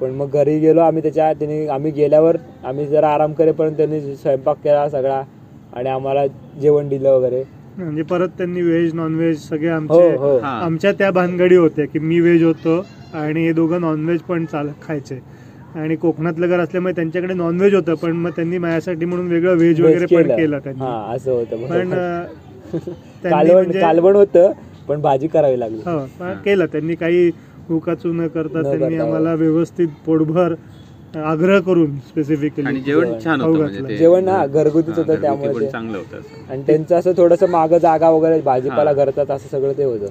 पण 0.00 0.10
मग 0.10 0.30
घरी 0.30 0.58
गेलो 0.58 0.80
आम्ही 0.80 1.02
त्याच्या 1.02 1.32
त्यांनी 1.32 1.66
आम्ही 1.66 1.90
गेल्यावर 1.92 2.36
आम्ही 2.64 2.86
जरा 2.86 3.08
आराम 3.08 3.32
करेपर्यंत 3.32 3.76
त्यांनी 3.76 4.00
स्वयंपाक 4.16 4.56
केला 4.64 4.88
सगळा. 4.88 5.22
आणि 5.72 5.88
आम्हाला 5.88 6.26
जेवण 6.60 6.88
दिलं 6.88 7.10
वगैरे. 7.10 7.42
म्हणजे 7.78 8.02
परत 8.02 8.28
त्यांनी 8.28 8.62
व्हेज 8.62 8.92
नॉनव्हेज 8.94 9.38
सगळे 9.40 9.68
हो 9.68 9.74
आमचे 9.76 10.16
हो 10.16 10.36
हा. 10.38 10.50
आमच्या 10.60 10.92
त्या 10.92 11.10
भानगडी 11.10 11.56
होत्या 11.56 11.86
की 11.86 11.98
मी 11.98 12.18
व्हेज 12.20 12.42
होतो 12.44 12.84
आणि 13.14 13.44
हे 13.46 13.52
दोघं 13.52 13.80
नॉनव्हेज 13.80 14.20
पण 14.20 14.44
चाल 14.44 14.68
खायचे 14.82 15.18
आणि 15.74 15.96
कोकणातलं 15.96 16.46
घर 16.48 16.58
असल्यामुळे 16.60 16.94
त्यांच्याकडे 16.94 17.34
नॉनव्हेज 17.34 17.74
होतं 17.74 17.94
पण 17.94 18.12
मग 18.16 18.30
त्यांनी 18.30 18.58
माझ्यासाठी 18.58 19.04
म्हणून 19.04 19.26
वेगळं 19.28 19.56
व्हेज 19.56 19.80
वगैरे 19.80 20.06
पण 20.06 20.36
केलं 20.36 20.58
त्यांनी 20.58 20.82
हा 20.82 21.12
असं 21.14 21.30
होतं 21.32 21.56
पण 21.58 21.68
बरोबर. 21.70 21.96
अं, 21.96 22.78
त्यांनी 23.22 23.30
कालवण 23.30 23.54
म्हणजे- 23.56 23.82
कालवण 23.82 24.16
होतं 24.16 24.52
पण 24.88 25.00
भाजी 25.00 25.28
करावी 25.28 25.58
लागली 25.60 25.80
हो 25.86 25.98
पण 26.20 26.32
केलं 26.44 26.66
त्यांनी 26.66 26.94
काही 26.94 27.30
उकाचू 27.70 28.12
न 28.12 28.26
करता 28.28 28.58
न 28.58 28.62
त्यांनी 28.62 28.88
करता. 28.88 29.04
आम्हाला 29.04 29.34
व्यवस्थित 29.34 29.88
पोटभर 30.06 30.54
आग्रह 31.16 31.58
करून 31.60 31.84
आणि 31.84 32.00
स्पेसिफिकली 32.08 32.80
जेवण 32.80 33.04
जेवण. 33.04 33.18
छान 33.24 33.40
होतं 33.40 33.58
म्हणजे. 33.58 33.82
ते 33.88 33.96
जेवण 33.96 34.24
ना 34.24 34.44
घरगुतीच 34.46 34.88
हा, 34.88 35.00
होतं 35.00 35.06
घरगुती 35.06 35.22
त्यामुळे 35.22 35.52
पण 35.52 35.60
ते- 35.60 35.70
चांगलं 35.72 35.98
होतं 35.98 36.18
असं. 36.18 36.50
आणि 36.52 36.62
त्यांचं 36.66 36.96
असं 36.96 37.12
थोडंसं 37.16 37.50
मागं 37.50 37.78
जागा 37.78 38.10
वगैरे 38.10 38.40
भाजीपाला 38.40 38.90
हा. 38.90 38.96
करतात 38.96 39.30
असं 39.30 39.48
सगळं 39.48 39.72
ते 39.78 39.84
होतं. 39.84 40.06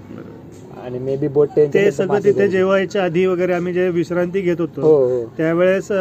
आणि 0.84 1.00
मे 1.00 1.16
बी 1.18 1.28
बोट 1.28 1.50
ते 1.74 1.92
सगळं 1.92 2.20
तिथे 2.24 2.48
जेवायच्या 2.48 3.04
आधी 3.04 3.26
वगैरे 3.26 3.54
आम्ही 3.54 3.74
जे 3.74 3.90
विश्रांती 3.90 4.42
घेत 4.42 4.60
हो 4.60 4.66
होतो 4.66 4.82
हो 4.82 5.24
त्यावेळेस 5.38 5.92
अ, 5.92 5.96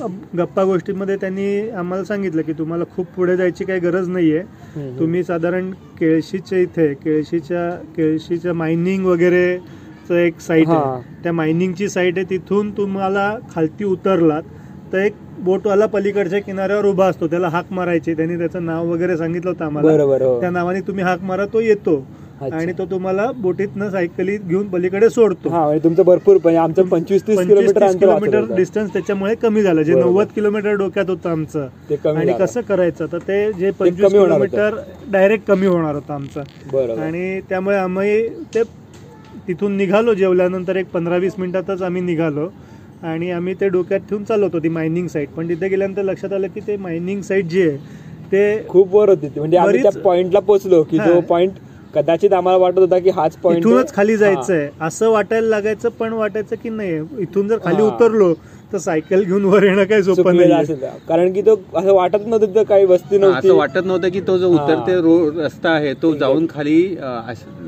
अ, 0.00 0.06
गप्पा 0.36 0.64
गोष्टीमध्ये 0.64 1.16
त्यांनी 1.16 1.68
आम्हाला 1.70 2.04
सांगितलं 2.04 2.42
की 2.42 2.52
तुम्हाला 2.52 2.84
खूप 2.96 3.06
पुढे 3.16 3.36
जायची 3.36 3.64
काही 3.64 3.80
गरज 3.80 4.08
नाहीये 4.08 4.38
हम्म. 4.76 4.98
तुम्ही 4.98 5.22
साधारण 5.24 5.70
केळशीच्या 6.00 6.58
इथे 6.58 6.92
केळशीच्या 6.94 7.70
केळशीच्या 7.96 8.52
मायनिंग 8.52 9.06
वगैरे 9.06 9.58
एक 10.14 10.40
साईट. 10.40 10.68
आहे 10.68 11.22
त्या 11.22 11.32
मायनिंगची 11.32 11.88
साईट 11.88 12.18
आहे 12.18 12.30
तिथून 12.30 12.70
तुम्हाला 12.70 13.32
खालती 13.54 13.84
उतरलात 13.84 14.42
तर 14.92 14.98
एक 14.98 15.14
बोटवाला 15.44 15.86
पलीकडच्या 15.86 16.40
किनाऱ्यावर 16.40 16.84
उभा 16.84 17.06
असतो 17.06 17.26
त्याला 17.26 17.48
हाक 17.48 17.72
मारायची 17.72 18.14
त्यांनी 18.14 18.36
त्याचं 18.38 18.64
नाव 18.66 18.90
वगैरे 18.92 19.16
सांगितलं 19.16 19.50
होतं 19.50 19.64
आम्हाला 19.64 20.02
हो 20.02 20.40
त्या 20.40 20.50
नावाने 20.50 20.80
तुम्ही 20.80 21.04
हाक 21.04 21.22
मारा 21.22 21.46
तो 21.52 21.60
येतो. 21.60 22.04
आणि 22.42 22.72
तो 22.78 22.84
तुम्हाला 22.84 23.30
बोटीतनं 23.34 23.90
सायकली 23.90 24.36
घेऊन 24.38 24.66
पलीकडे 24.68 25.08
सोडतो 25.10 25.48
म्हणजे 25.48 25.82
तुमचं 25.84 26.02
भरपूर 26.04 26.36
पण 26.36 26.56
आमचं 26.56 26.88
पंचवीस 26.88 27.26
तीस 27.26 27.38
पंचवीस 27.38 27.72
किलोमीटर. 27.94 28.44
डिस्टन्स 28.54 28.92
त्याच्यामुळे 28.92 29.34
कमी 29.34 29.62
झालं 29.62 29.82
जे. 29.82 29.94
नव्वद 29.94 30.26
किलोमीटर 30.34 30.74
डोक्यात 30.74 31.10
होतं 31.10 31.30
आमचं 31.30 31.66
आणि. 32.08 32.32
कसं 32.32 32.60
करायचं 32.60 33.06
तर 33.12 33.18
ते 33.18 33.52
जे 33.52 33.70
पंचवीस. 33.70 34.12
किलोमीटर 34.12 34.74
डायरेक्ट 35.08 35.46
कमी 35.46 35.66
होणार 35.66 35.94
होतं 35.94 36.14
आमचं 36.14 37.00
आणि 37.00 37.40
त्यामुळे 37.48 37.76
आम्ही 37.76 38.28
ते 38.54 38.62
तिथून 39.48 39.76
निघालो 39.76 40.14
जेवल्यानंतर 40.14 40.76
एक 40.76 40.86
पंधरा 40.92 41.16
वीस 41.16 41.34
मिनिटातच 41.38 41.82
आम्ही 41.82 42.02
निघालो 42.02 42.48
आणि 43.02 43.30
आम्ही 43.30 43.54
ते 43.54 43.68
डोक्यात 43.68 44.00
ठेवून 44.08 44.24
चालत 44.24 44.54
होतो 44.54 44.70
मायनिंग 44.70 45.06
साईट 45.08 45.28
पण 45.28 45.48
तिथे 45.48 45.68
गेल्यानंतर 45.68 46.02
लक्षात 46.02 46.32
आलं 46.32 46.46
की 46.54 46.60
ते 46.66 46.76
मायनिंग 46.76 47.20
साईट 47.22 47.46
जी 47.46 47.68
आहे 47.68 47.76
ते 48.32 48.66
खूप 48.68 48.94
वर 48.94 49.08
होती. 49.08 49.28
म्हणजे 49.36 49.56
आम्ही 49.56 49.82
त्या 49.82 49.90
पॉइंटला 50.02 50.40
पोहोचलो 50.40 50.82
की. 50.82 50.98
जो 50.98 51.20
पॉइंट 51.28 51.52
कदाचित 51.94 52.32
आम्हाला 52.32 52.58
वाटत 52.58 52.78
होता 52.78 52.98
की 52.98 53.10
हाच 53.10 53.36
पॉइंट 53.36 53.58
इथूनच 53.58 53.92
खाली 53.94 54.16
जायचंय 54.16 54.68
असं 54.80 55.10
वाटायला 55.10 55.48
लागायचं 55.48 55.88
पण 55.98 56.12
वाटायचं 56.12 56.56
की 56.62 56.68
नाही 56.70 56.96
इथून 57.22 57.48
जर 57.48 57.58
खाली. 57.64 57.82
उतरलो 57.82 58.32
तर 58.72 58.78
सायकल 58.78 59.22
घेऊन 59.24 59.44
वर 59.44 59.62
येणं 59.62 59.84
काही 59.84 60.02
सोपं 60.02 60.36
नाही 60.36 60.74
कारण 61.08 61.32
की 61.32 61.40
तो 61.40 61.54
असं 61.76 61.92
वाटत 61.94 62.26
नव्हतं 62.26 62.46
तिथं 62.46 62.62
काही 62.62 62.84
वस्ती 62.84 63.18
नव्हती. 63.18 63.48
असं 63.48 63.56
वाटत 63.56 63.84
नव्हतं 63.84 64.08
की 64.08 64.20
तो 64.20 64.36
जो. 64.38 64.48
उतरते 64.48 64.94
रोड 65.00 65.36
रस्ता 65.38 65.70
आहे 65.70 65.92
तो 66.02 66.12
जाऊन 66.14 66.46
खाली 66.50 66.80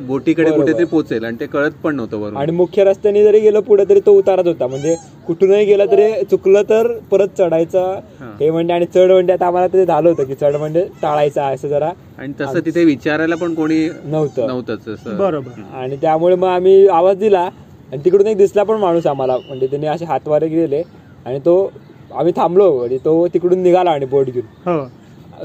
बोटीकडे. 0.07 0.51
कुठेतरी 0.51 0.85
पोहोचेल. 0.85 1.25
आणि 1.25 1.37
ते 1.41 1.47
कळत 1.47 1.71
पण 1.83 1.95
नव्हतं 1.97 2.17
आणि 2.17 2.25
बरोबर 2.25 2.51
मुख्य 2.53 2.85
रस्त्याने 2.85 3.23
जरी 3.25 3.41
गेलो 3.41 3.61
पुढे 3.61 3.85
तरी 3.89 4.01
तो 4.07 4.13
उतारत 4.19 4.47
होता. 4.47 4.67
म्हणजे 4.67 4.95
कुठूनही 5.27 5.65
गेला 5.65 5.85
तरी 5.87 6.11
चुकलं 6.31 6.63
तर 6.69 6.93
परत 7.11 7.39
चढायचं. 7.39 7.99
हा. 8.21 8.51
म्हणजे 8.51 8.73
आणि 8.73 8.87
चढ 8.95 9.11
म्हणजे 9.11 9.33
आता 9.33 9.47
आम्हाला 9.47 9.67
ते 9.67 9.85
झालं 9.87 10.09
होतं 10.09 10.25
की 10.25 10.35
चढ 10.35 10.57
म्हणजे 10.57 10.87
टाळायचं 11.03 11.41
असं 11.45 11.69
जरा. 11.69 11.91
आणि 12.19 12.33
तसं 12.41 12.61
तिथे 12.67 12.85
विचारायला 12.85 13.37
पण 13.37 13.55
कोणी 13.55 13.89
नव्हतं. 14.05 14.47
नव्हतंच 14.47 14.89
असं. 14.89 15.17
बरोबर. 15.19 15.61
आणि 15.75 15.97
त्यामुळे 15.97 16.37
मग 16.37 16.49
आम्ही 16.49 16.87
आवाज 16.89 17.17
दिला. 17.17 17.49
आणि 17.93 18.05
तिकडून 18.05 18.27
एक 18.27 18.37
दिसला 18.37 18.63
पण 18.63 18.77
माणूस 18.81 19.07
आम्हाला. 19.07 19.37
म्हणजे 19.37 19.67
त्यांनी 19.67 19.87
असे 19.87 20.05
हातवारे 20.05 20.49
गेले 20.49 20.83
आणि 21.27 21.39
तो 21.39 21.71
आम्ही 22.15 22.33
थांबलो 22.37 22.77
आणि 22.79 22.99
तो 22.99 23.27
तिकडून 23.35 23.63
निघाला 23.63 23.91
आणि 23.91 24.07
बोट 24.07 24.27
घेऊन. 24.27 24.47
हो. 24.67 24.85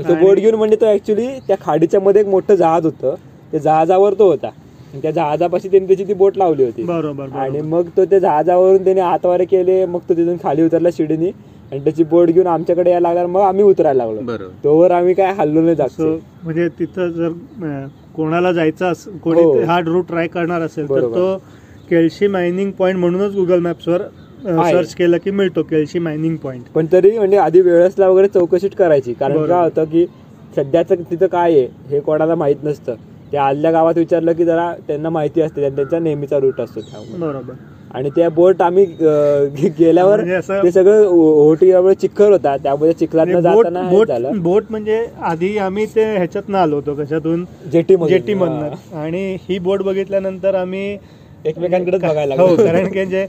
तो 0.09 0.15
बोट 0.15 0.37
घेऊन 0.37 0.55
म्हणजे 0.55 0.75
तो 0.75 0.85
ऍक्च्युली 0.85 1.27
त्या 1.47 1.55
खाडीच्या 1.61 1.99
मध्ये 1.99 2.21
एक 2.21 2.27
मोठं 2.27 2.55
जहाज 2.55 2.85
होतं. 2.85 3.15
त्या 3.51 3.59
जहाजावर 3.59 4.13
तो 4.13 4.29
होता. 4.29 4.47
आणि 4.47 5.01
त्या 5.01 5.11
जहाजापाशी 5.11 5.67
त्यांनी 5.67 5.87
त्याची 5.87 6.03
ती 6.07 6.13
बोट 6.13 6.37
लावली 6.37 6.63
होती. 6.63 6.83
बरोबर 6.83 7.29
आणि. 7.31 7.61
मग 7.61 7.87
तो 7.97 8.05
त्या 8.05 8.19
जहाजावरून 8.19 8.83
त्याने 8.83 9.01
हातवारे 9.01 9.45
केले. 9.45 9.85
मग 9.85 9.99
तो 10.09 10.13
तिथून 10.13 10.37
खाली 10.43 10.63
उतरला 10.63 10.89
शिडीनी. 10.93 11.31
आणि 11.71 11.83
त्याची 11.83 12.03
बोट 12.03 12.29
घेऊन 12.29 12.47
आमच्याकडे 12.47 12.91
यायला 12.91 13.13
लागला 13.13 13.27
मग 13.27 13.41
आम्ही 13.41 13.63
उतरायला 13.63 14.05
लागलो. 14.05 14.21
बरोबर. 14.21 14.53
तोवर 14.63 14.91
आम्ही 14.91 15.13
काय 15.13 15.33
हल्लो 15.33 15.61
नाही 15.61 15.75
जातो 15.75 16.09
म्हणजे 16.43 16.67
तिथं 16.79 17.09
जर 17.09 17.29
कोणाला 18.15 18.51
जायचं 18.51 18.85
अस 18.85 19.07
हो. 19.07 19.17
कोणी 19.23 19.63
हा. 19.63 19.79
रूट 19.79 20.07
ट्राय 20.07 20.27
करणार 20.27 20.61
असेल 20.61 20.89
तर. 20.89 21.01
तो 21.01 21.35
केळशी 21.89 22.27
मायनिंग 22.27 22.71
पॉईंट 22.71 22.99
म्हणूनच 22.99 23.35
गुगल 23.35 23.59
मॅप्सवर 23.59 24.01
आहे. 24.45 24.73
सर्च 24.73 24.95
केलं 24.95 25.17
की 25.17 25.31
मिळतो 25.31 25.63
केळशी 25.63 25.99
मायनिंग 25.99 26.35
पॉईंट 26.35 26.63
पण 26.75 26.85
तरी 26.91 27.17
म्हणजे 27.17 27.37
आधी 27.37 27.61
वेळेसला 27.61 28.09
वगैरे 28.09 28.27
चौकशी 28.27 28.67
करायची. 28.67 29.13
कारण 29.13 29.33
बरोबर. 29.33 29.49
काय 29.49 29.63
होतं 29.63 29.83
की 29.83 30.05
सध्याचं 30.55 30.95
तिथं 31.11 31.27
काय 31.27 31.51
आहे 31.51 31.67
हे 31.89 31.99
कोणाला 31.99 32.35
माहीत 32.35 32.55
नसतं. 32.63 32.95
ते 33.31 33.37
आदल्या 33.37 33.71
गावात 33.71 33.97
विचारलं 33.97 34.33
की 34.33 34.45
जरा 34.45 34.73
त्यांना 34.87 35.09
माहिती 35.09 35.41
असते 35.41 35.69
त्यांचा 35.69 35.99
नेहमीचा 35.99 36.39
रूट 36.39 36.61
असतो 36.61 36.79
त्यामुळे 36.81 37.21
बरोबर. 37.21 37.53
आणि 37.93 38.09
त्या 38.09 38.29
बोट 38.29 38.61
आम्ही 38.61 38.85
अं, 38.85 39.47
गे- 39.61 39.69
गेल्यावर 39.79 40.15
म्हणजे 40.15 40.33
असं- 40.33 40.63
ते 40.63 40.71
सगळं 40.71 41.07
ओटी 41.07 41.71
चिखल 42.01 42.31
होता. 42.31 42.57
त्यामुळे 42.57 42.93
चिखलात 42.93 43.25
बोट 43.25 43.41
जाताना 43.41 43.81
हे 43.81 43.95
बोट 43.97 44.07
झालं. 44.07 44.41
बोट 44.41 44.63
म्हणजे 44.69 45.05
आधी 45.21 45.57
आम्ही 45.57 45.85
ते 45.85 46.03
ह्याच्यातनं 46.03 46.57
आलो 46.57 46.75
होतो 46.75 46.93
कशातून? 46.95 47.45
जेटी 47.71 47.95
जेटी 48.09 48.33
मधनं 48.33 48.97
आणि 48.97 49.37
ही 49.49 49.59
बोट 49.59 49.81
बघितल्यानंतर 49.81 50.55
आम्ही 50.55 50.97
एकमेकांकडेच 51.45 52.01
बघायला 52.01 52.35
हो. 52.35 52.55
कारण 52.55 52.87
की 52.89 53.05
जे 53.05 53.25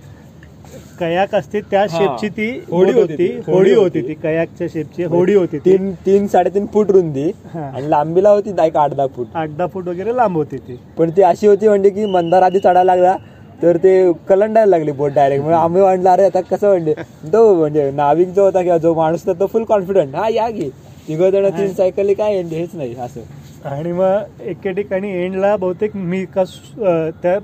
कयाक 1.00 1.34
असते 1.34 1.60
त्या. 1.60 1.86
शेपची 1.90 2.28
ती 2.28 2.48
होडी 2.70 2.92
होती 2.92 3.16
ती. 3.16 3.26
होडी 3.46 3.72
होती. 3.74 4.00
ती 4.00 4.14
कयाकच्या 4.14 4.66
शेपची 4.72 5.04
होडी 5.04 5.34
होती 5.34 5.58
तीन 5.58 5.90
तीन 6.06 6.26
साडेतीन 6.26 6.66
फूट 6.74 6.90
रुंदी. 6.90 7.30
आणि 7.54 7.90
लांबीला 7.90 8.30
होती 8.30 8.52
एक 8.64 8.76
आठ 8.76 8.92
दहा 8.92 9.06
फूट 9.16 9.26
आठ 9.34 9.50
दहा 9.50 9.66
फूट 9.66 9.88
वगैरे 9.88 10.16
लांब 10.16 10.36
होती 10.36 10.56
ती 10.58 10.76
पण 10.98 11.10
ती 11.16 11.22
अशी 11.22 11.46
होती 11.46 11.68
म्हणजे 11.68 11.90
की 11.90 12.06
मंदार 12.08 12.42
आधी 12.42 12.58
चढायला 12.58 12.84
लागला 12.84 13.16
तर 13.62 13.76
ते 13.76 14.12
कलंडायला 14.28 14.70
लागली 14.70 14.92
बोट 14.92 15.12
डायरेक्ट 15.12 15.44
मग 15.44 15.52
आम्ही 15.52 15.82
म्हणलं 15.82 16.10
अरे 16.10 16.24
आता 16.24 16.40
कसं 16.42 16.68
म्हणजे 16.68 16.94
तो 17.32 17.54
म्हणजे 17.54 17.90
नाविक 17.92 18.28
जो 18.28 18.44
होता 18.44 18.62
किंवा 18.62 18.78
जो 18.78 18.94
माणूस 18.94 19.26
होता 19.26 19.38
तो 19.40 19.46
फुल 19.46 19.64
कॉन्फिडंट 19.64 20.14
हा 20.14 20.28
या 20.28 20.48
की 20.50 20.68
तिघ 21.08 21.20
जण 21.22 21.48
तीन 21.48 21.72
सायकली 21.72 22.14
काय 22.14 22.34
म्हणजे 22.34 22.56
हेच 22.56 22.74
नाही 22.74 22.94
असं 22.96 23.68
आणि 23.68 23.92
मग 23.92 24.40
एके 24.42 24.72
ठिकाणी 24.72 25.10
एंडला 25.14 25.54
बहुतेक 25.56 25.96
मी 25.96 26.24
का 26.34 26.44
त्या 27.22 27.38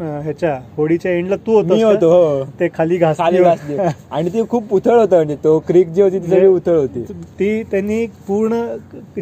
ह्याच्या 0.00 0.58
होडीच्या 0.76 1.12
एंडला 1.12 1.36
तू 1.36 1.54
होतो 1.54 1.74
होतो 1.86 2.10
हो. 2.10 2.44
ते 2.60 2.68
खाली 2.74 2.98
खाली 3.18 3.38
घासली 3.38 3.76
आणि 4.10 4.30
ती 4.30 4.42
खूप 4.50 4.72
उथळ 4.74 4.98
होतं 4.98 5.16
म्हणजे 5.16 5.36
तो 5.44 5.58
क्रिक 5.58 5.88
जी 5.88 6.02
होती 6.02 6.18
ती 6.18 6.28
सगळी 6.28 6.46
उथळ 6.46 6.76
होती. 6.76 7.02
ती 7.38 7.62
त्यांनी 7.62 8.06
पूर्ण 8.28 8.62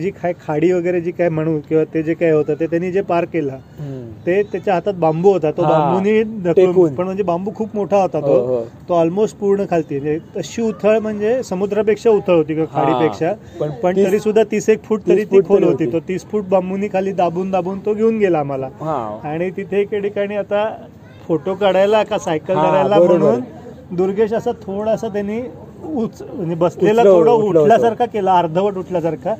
जी 0.00 0.10
काय 0.10 0.32
खाडी 0.46 0.72
वगैरे 0.72 1.00
जी 1.00 1.10
काय 1.10 1.28
म्हणू 1.28 1.59
किंवा 1.68 1.84
ते 1.94 2.02
जे 2.02 2.14
काय 2.14 2.30
होतं 2.30 2.55
ते 2.60 2.66
त्यांनी 2.66 2.92
जे 2.92 3.00
पार 3.00 3.24
केलं. 3.24 3.59
ते 4.26 4.42
त्याच्या 4.42 4.74
हातात 4.74 4.94
बांबू 4.94 5.32
होता. 5.32 5.50
तो 5.50 5.62
हा, 5.62 5.70
बांबूनी. 5.70 6.22
पण 6.96 7.05
म्हणजे 7.05 7.22
बांबू 7.22 7.50
खूप 7.55 7.68
मोठा 7.74 7.96
होता 7.96 8.18
हो, 8.18 8.26
तो. 8.26 8.44
हो. 8.46 8.64
तो 8.88 8.94
ऑलमोस्ट 8.94 9.36
पूर्ण 9.36 9.64
खालती. 9.70 9.98
म्हणजे 9.98 10.18
तशी 10.36 10.62
उथळ 10.62 10.98
म्हणजे 10.98 11.42
समुद्रापेक्षा 11.42 12.10
उथळ 12.10 12.34
होती 12.34 12.55
किंवा 12.55 12.66
हा. 12.72 12.84
खाडीपेक्षा. 12.84 13.32
पण 13.60 13.70
पण 13.82 13.96
तरी 13.96 14.18
सुद्धा 14.18 14.42
तीस 14.42 14.68
एक 14.68 14.82
फूट 14.82 15.00
तरी 15.09 15.24
ती 15.24 15.40
खोल 15.40 15.64
होती. 15.64 15.92
तो 15.92 16.00
तीस 16.00 16.24
फूट 16.24 16.44
बांबूनी 16.44 16.88
खाली 16.88 17.12
दाबून 17.12 17.50
दाबून 17.50 17.78
तो 17.78 17.94
घेऊन 17.94 18.18
गेला 18.18 18.38
आम्हाला. 18.38 18.68
हा. 18.80 19.20
आणि 19.24 19.50
तिथे 19.50 19.80
एके 19.80 20.00
ठिकाणी 20.00 20.36
आता 20.36 20.68
फोटो 21.28 21.55
काढायला 21.55 22.03
का 22.03 22.19
सायकल 22.19 22.55
करायला. 22.55 22.99
म्हणून 22.99 23.40
दुर्गेश 23.97 24.32
असा 24.32 24.51
थोडासा 24.62 25.09
त्यांनी 25.09 25.40
उच 25.95 26.23
म्हणजे 26.23 26.55
बसलेला 26.55 27.03
थोडं. 27.05 27.31
उठल्यासारखा 27.32 28.05
केला 28.07 28.36
अर्धवट 28.39 28.77
उठल्यासारखा 28.78 29.35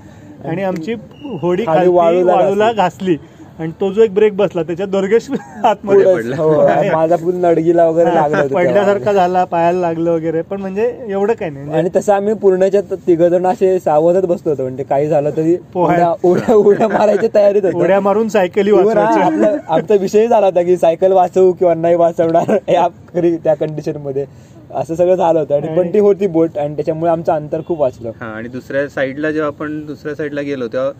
आणि 0.45 0.63
आमची 0.63 0.95
होडी 1.41 1.65
वाळूला 1.67 2.71
घासली. 2.73 3.17
आणि 3.59 3.71
तो 3.81 3.91
जो 3.93 4.03
एक 4.03 4.13
ब्रेक 4.15 4.37
बसला 4.37 4.63
त्याच्यात 4.63 4.89
दुर्गेश 4.89 5.27
आतमध्ये 5.65 6.15
पडला. 6.15 6.37
हो, 6.37 6.51
माझा 6.93 7.17
पूर्ण 7.17 7.41
नडगीला 7.41 7.87
वगैरे 7.87 8.15
लागलं. 8.15 8.47
पडल्यासारखा 8.47 9.13
झाला 9.13 9.45
पायाला 9.45 9.81
लागलं 9.81 10.11
वगैरे. 10.11 10.43
पण 10.43 10.61
म्हणजे 10.61 10.85
एवढं 11.09 11.33
काही 11.33 11.51
नाही. 11.51 11.65
म्हणजे 11.65 11.79
आणि 11.79 11.91
तसं 11.97 12.13
आम्ही 12.13 12.35
पूर्णच्या 12.35 12.81
तिघ 13.07 13.23
जण 13.23 13.47
असे 13.47 13.79
सावधच 13.79 14.27
बसतो 14.27 14.51
होतो. 14.51 14.63
म्हणजे 14.63 14.83
काही 14.83 15.09
झालं 15.09 15.31
तरी 15.37 15.57
पोहाय- 15.73 15.99
उड्या 15.99 16.31
उड्या 16.31 16.55
उड्या 16.55 16.89
मारायची 16.89 17.29
तयारीत 17.35 17.65
होतो. 17.65 17.79
उड्या 17.79 18.01
मारून 18.01 18.29
सायकली 18.29 18.71
हा 18.71 19.57
आमचा 19.69 19.95
विषय 19.95 20.27
झाला 20.27 20.47
होता 20.47 20.63
की 20.63 20.77
सायकल 20.77 21.13
वाचवू 21.13 21.53
किंवा 21.53 21.75
नाही 21.75 21.95
वाचवणार 21.95 22.57
या 22.69 22.87
खरी 23.15 23.37
त्या 23.37 23.55
कंडिशनमध्ये 23.55 24.25
असं 24.71 24.95
सगळं 24.95 25.15
झालं 25.15 25.39
होतं. 25.39 25.55
आणि 25.55 25.77
पण 25.77 25.93
ती 25.95 25.99
होती 25.99 26.27
बोट 26.27 26.59
आणि 26.59 26.75
त्याच्यामुळे 26.75 27.11
आमचं 27.13 27.33
अंतर 27.33 27.61
खूप 27.69 27.81
वाचलं. 27.81 28.11
हा 28.21 28.27
आणि 28.27 28.49
दुसऱ्या 28.49 28.89
साईडला 28.89 29.31
जेव्हा 29.31 29.49
आपण 29.49 29.81
दुसऱ्या 29.87 30.15
साईडला 30.15 30.41
गेलो 30.41 30.67
तेव्हा 30.67 30.91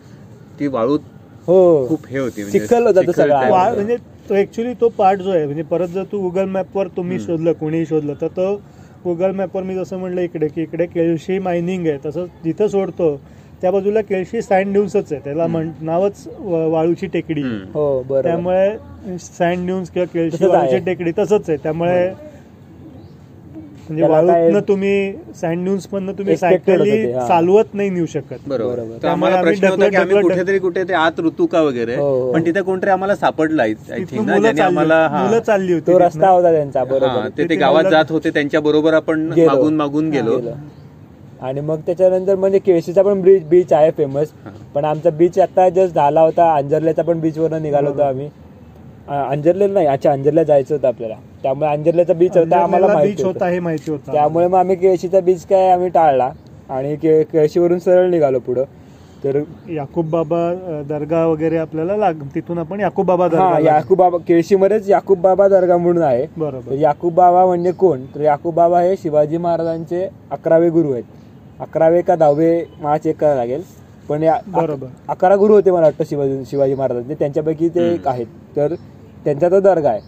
ती 0.59 0.67
वाळू 0.67 0.97
हो 1.49 1.87
खूप 1.87 2.05
हे 2.09 2.19
होती 2.19 2.41
म्हणजे 2.41 2.59
चिखल 2.59 2.83
होता 2.83 2.91
तो 2.91 3.01
चिखल 3.01 3.11
सगळा. 3.13 3.39
type 3.39 3.51
वा- 3.51 3.61
होता. 3.61 3.75
म्हणजे 3.75 3.95
तो 4.29 4.35
ऍक्च्युली 4.35 4.73
तो 4.81 4.89
पार्ट 4.89 5.21
जो 5.21 5.31
आहे 5.31 5.45
म्हणजे 5.45 5.63
परत 5.63 5.87
जर 5.87 6.03
तू 6.03 6.19
गुगल 6.21 6.45
मॅपवर 6.47 6.87
तुम्ही 6.87 7.17
शोधलं 7.19 7.53
कोणीही 7.53 7.85
शोधलं 7.85 8.13
तर 8.21 8.27
तो 8.27 8.53
गुगल 9.05 9.31
मॅपवर 9.31 9.63
मी 9.63 9.75
जसं 9.75 9.97
म्हणलं 9.97 10.21
इकडे 10.21 10.47
की 10.47 10.61
इकडे 10.61 10.85
केळशी 10.85 11.39
मायनिंग 11.39 11.87
आहे 11.87 11.97
तसं 12.05 12.25
जिथं 12.43 12.67
सोडतो 12.67 13.15
त्या 13.61 13.71
बाजूला 13.71 14.01
केळशी 14.01 14.41
सँड 14.41 14.71
ड्यून्सच 14.73 15.11
आहे 15.13 15.21
त्याला 15.23 15.47
म्हण 15.47 15.69
नावच 15.81 16.27
व- 16.39 16.67
वाळूची 16.69 17.07
टेकडी. 17.07 17.41
हम्म. 17.41 17.69
हो 17.73 18.01
बरोबर 18.01 18.21
त्यामुळे 18.23 19.17
सँड 19.19 19.65
ड्यून्स 19.65 19.89
किंवा 19.89 20.05
केळशी 20.05 20.35
तसंच 20.35 20.41
आहे. 20.43 20.57
वाळूची 20.57 20.85
टेकडी 20.85 21.11
तसंच 21.17 21.49
आहे 21.49 21.57
त्यामुळे 21.57 22.07
म्हणजे 23.89 24.07
वाळूतनं 24.07 24.59
तुम्ही 24.67 25.13
सँड 25.35 25.63
ड्यून्स 25.63 25.87
मधनं 25.91 26.11
तुम्ही 26.17 26.35
सायकली. 26.37 27.01
चालवत 27.27 27.73
नाही 27.73 27.89
नेऊ 27.89 28.05
शकत 28.05 28.47
बरोबर 28.47 29.05
आम्हाला 29.07 29.37
आम्ही 29.37 29.51
प्रश्न 29.51 29.69
होता 29.69 29.89
की 29.89 29.95
आम्ही 29.95 30.21
कुठेतरी 30.21 30.59
कुठे 30.59 30.83
ते 30.83 30.93
आत 30.95 31.19
ऋतुका 31.19 31.61
वगैरे 31.61 31.95
हो, 31.95 32.03
हो. 32.03 32.31
पण 32.33 32.45
तिथे 32.45 32.61
कोणतरी 32.61 32.89
आम्हाला 32.89 33.15
सापडला 33.15 33.63
आय 33.63 33.73
थिंक 34.11 34.59
आम्हाला. 34.59 34.95
हा 35.07 35.39
चालली 35.39 35.73
होती. 35.73 35.97
रस्ता 35.99 36.29
होता 36.29 36.51
त्यांचा 36.51 36.83
बरोबर 36.83 37.27
ते 37.39 37.55
गावात 37.55 37.89
जात 37.91 38.11
होते 38.11 38.29
त्यांच्या 38.29 38.59
बरोबर 38.61 38.93
आपण. 38.93 39.29
मागून 39.39 39.75
मागून 39.75 40.09
गेलो. 40.09 40.39
आणि 41.41 41.61
मग 41.61 41.79
त्याच्यानंतर 41.85 42.35
म्हणजे 42.35 42.59
केळशीचा 42.59 43.01
पण 43.01 43.21
ब्रिज 43.21 43.43
बीच 43.49 43.73
आहे 43.73 43.91
फेमस. 43.97 44.31
पण 44.75 44.85
आमचा 44.85 45.09
बीच 45.09 45.39
आता 45.39 45.67
जस्ट 45.69 45.95
झाला 45.95 46.21
होता 46.21 46.53
अंजरल्याचा 46.55 47.01
पण 47.01 47.19
बीच 47.19 47.37
वरनं 47.37 47.61
निघालो 47.61 47.89
होतो 47.89 48.01
आम्ही 48.01 48.29
अंजरलेला 49.09 49.73
नाही 49.73 49.87
अच्छा 49.87 50.11
अंजरला 50.11 50.43
जायचं 50.43 50.75
होतं 50.75 50.87
आपल्याला. 50.87 51.15
त्यामुळे 51.43 51.69
अंजरल्याचा 51.69 52.13
बीच 52.13 52.37
होता 52.37 52.57
आम्हाला 52.57 52.87
माहिती 52.87 53.11
बीच 53.11 53.25
होतं. 53.25 53.33
होता 53.33 53.47
हे 53.47 53.59
माहिती 53.59 53.91
होतं. 53.91 54.11
त्यामुळे 54.11 54.47
मग 54.47 54.59
आम्ही 54.59 54.75
केळशीचा 54.75 55.19
बीच 55.19 55.45
काय 55.45 55.69
आम्ही 55.69 55.89
टाळला. 55.89 56.31
आणि 56.69 56.95
के- 56.95 57.23
केळशीवरून 57.23 57.79
सरळ 57.79 58.09
निघालो 58.09 58.39
पुढं. 58.39 58.63
तर 59.23 59.41
याकूब 59.69 60.09
बाबा 60.09 60.53
दर्गा 60.89 61.25
वगैरे 61.25 61.57
आपल्याला 61.57 61.97
लाग 61.97 62.13
तिथून 62.35 62.57
आपण 62.57 62.79
याकूब 62.79 63.05
बाबा 63.05 63.25
हा 63.25 63.29
दर्गा 63.29 63.75
याकूब 63.75 63.97
बाबा 63.97 64.17
केळशीमध्येच 64.17 64.89
याकूब 64.89 65.21
बाबा 65.21 65.47
दर्गा 65.47 65.77
म्हणून 65.77 66.03
आहे. 66.03 66.25
बरोबर. 66.37 66.71
याकूब 66.71 67.13
बाबा 67.13 67.45
म्हणजे 67.45 67.71
कोण? 67.71 68.01
तर 68.15 68.21
याकूब 68.21 68.53
बाबा 68.53 68.81
हे 68.81 68.95
शिवाजी 68.97 69.37
महाराजांचे 69.37 70.09
अकरावे 70.31 70.69
गुरु 70.69 70.91
आहेत. 70.91 71.03
अकरावे 71.59 72.01
का 72.01 72.15
दहावे 72.15 72.63
मला 72.79 72.97
चेक 72.97 73.17
करावं 73.17 73.35
लागेल. 73.35 73.63
पण 74.09 74.23
या 74.23 74.37
बरोबर. 74.47 74.87
अकरा 75.07 75.35
गुरु 75.35 75.53
होते 75.53 75.71
मला 75.71 75.81
वाटतं 75.81 76.03
शिवाजी 76.09 76.43
शिवाजी 76.45 76.75
महाराजांचे. 76.75 77.13
त्यांच्यापैकी 77.13 77.69
ते 77.69 77.93
एक 77.93 78.07
आहेत. 78.07 78.25
तर 78.55 78.73
त्यांचा 79.29 79.55
तो 79.55 79.59
दर्गा 79.59 79.89
आहे. 79.89 79.99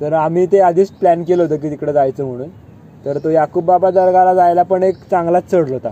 तर 0.00 0.12
आम्ही 0.12 0.46
ते 0.46 0.60
आधीच 0.60 0.90
प्लॅन 0.90 1.22
केलं 1.22 1.42
होतं 1.42 1.56
की 1.56 1.70
तिकडे 1.70 1.92
जायचं 1.92 2.24
म्हणून. 2.24 2.48
तर 3.04 3.18
तो 3.24 3.30
याकूब 3.30 3.64
बाबा 3.64 3.90
दर्गाला 3.90 4.34
जायला 4.34 4.62
पण 4.62 4.82
एक 4.82 4.94
चांगलाच 5.10 5.50
चढ 5.50 5.70
होता. 5.70 5.88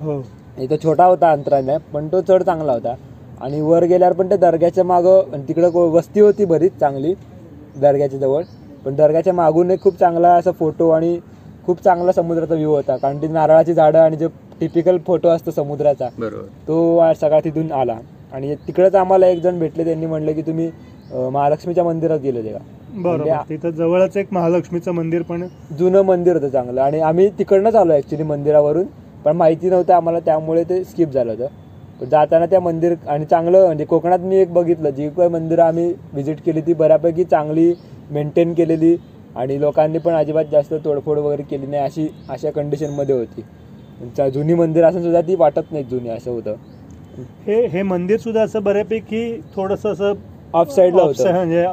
हो. 0.00 0.22
तो 0.70 0.76
छोटा 0.76 1.04
होता 1.04 1.32
अंतराने 1.32 1.76
पण 1.92 2.08
तो 2.08 2.20
चढ 2.20 2.42
चांगला 2.42 2.72
होता. 2.72 2.94
आणि 3.40 3.60
वर 3.60 3.84
गेल्यावर 3.84 4.14
पण 4.14 4.28
त्या 4.28 4.36
दर्ग्याच्या 4.36 4.84
मागं 4.84 5.22
आणि 5.32 5.42
तिकडं 5.48 5.70
को- 5.70 5.90
वस्ती 5.90 6.20
होती 6.20 6.44
बरीच 6.44 6.72
चांगली 6.80 7.14
दर्ग्याच्या 7.80 8.18
जवळ. 8.18 8.42
पण 8.84 8.94
दर्ग्याच्या 8.94 9.32
मागून 9.32 9.70
एक 9.70 9.82
खूप 9.82 9.98
चांगला 9.98 10.34
असा 10.34 10.50
फोटो 10.50 10.90
आणि 10.90 11.18
खूप 11.66 11.84
चांगला 11.84 12.12
समुद्राचा 12.12 12.54
व्ह्यू 12.54 12.70
होता. 12.70 12.96
कारण 12.96 13.16
ती 13.16 13.28
नारळाची 13.28 13.74
झाडं 13.74 13.98
आणि 13.98 14.16
जो 14.16 14.28
टिपिकल 14.60 14.98
फोटो 15.06 15.28
असतो 15.28 15.50
समुद्राचा 15.50 16.08
बरोबर. 16.18 16.46
तो 16.68 17.00
सगळा 17.20 17.40
तिथून 17.40 17.72
आला. 17.72 17.96
आणि 18.32 18.54
तिकडेच 18.54 18.94
आम्हाला 18.94 19.26
एक 19.26 19.42
जण 19.42 19.58
भेटले 19.58 19.84
त्यांनी 19.84 20.06
म्हणलं 20.06 20.32
की 20.32 20.42
तुम्ही 20.42 20.70
महालक्ष्मीच्या 21.12 21.84
मंदिरात 21.84 22.18
गेले 22.18 22.38
होते 22.38 22.52
का? 22.52 22.58
बरोबर. 22.92 23.24
म्हणजे 23.24 23.48
तिथं 23.48 23.70
जवळच 23.70 24.16
एक 24.16 24.32
महालक्ष्मीचं 24.32 24.92
मंदिर 24.92 25.22
पण 25.22 25.46
जुनं 25.78 26.02
मंदिर 26.02 26.36
होतं 26.36 26.48
चांगलं. 26.48 26.80
आणि 26.80 27.00
आम्ही 27.00 27.28
तिकडनंच 27.38 27.74
आलो 27.74 27.94
ऍक्च्युली 27.94 28.24
मंदिरावरून. 28.24 28.84
पण 29.24 29.36
माहिती 29.36 29.70
नव्हतं 29.70 29.94
आम्हाला 29.94 30.20
त्यामुळे 30.20 30.62
ते 30.64 30.82
स्किप 30.84 31.08
झालं 31.08 31.30
होतं. 31.30 31.46
पण 32.00 32.08
जाताना 32.08 32.46
त्या 32.46 32.60
मंदिर 32.60 32.94
आणि 33.08 33.24
चांगलं 33.24 33.64
म्हणजे 33.66 33.84
कोकणात 33.84 34.18
मी 34.18 34.36
एक 34.36 34.52
बघितलं 34.52 34.90
जी 34.90 35.08
काही 35.08 35.28
मंदिरं 35.28 35.62
आम्ही 35.62 35.92
व्हिजिट 36.12 36.40
केली 36.46 36.60
ती 36.60 36.74
बऱ्यापैकी 36.74 37.24
चांगली 37.24 37.72
मेंटेन 38.10 38.54
केलेली 38.54 38.96
आणि 39.36 39.60
लोकांनी 39.60 39.98
पण 39.98 40.14
अजिबात 40.14 40.44
जास्त 40.52 40.74
तोडफोड 40.84 41.18
वगैरे 41.18 41.42
केली 41.42 41.66
नाही 41.66 41.82
अशी 41.82 42.08
अशा 42.30 42.50
कंडिशनमध्ये 42.50 43.14
होती. 43.14 43.42
जुनी 44.30 44.54
मंदिर 44.54 44.84
असून 44.84 45.02
सुद्धा 45.02 45.20
ती 45.20 45.34
वाटत 45.34 45.72
नाही 45.72 45.84
जुनी 45.84 46.08
असं 46.08 46.30
होतं. 46.30 46.54
हे 47.46 47.64
हे 47.66 47.82
मंदिर 47.82 48.18
सुद्धा 48.18 48.42
असं 48.42 48.62
बऱ्यापैकी 48.62 49.40
थोडस 49.54 49.86
असं 49.86 50.12
ऑफ 50.54 50.70
साईडला 50.70 51.02
offside 51.02 51.18
होतं. 51.18 51.32
म्हणजे 51.32 51.64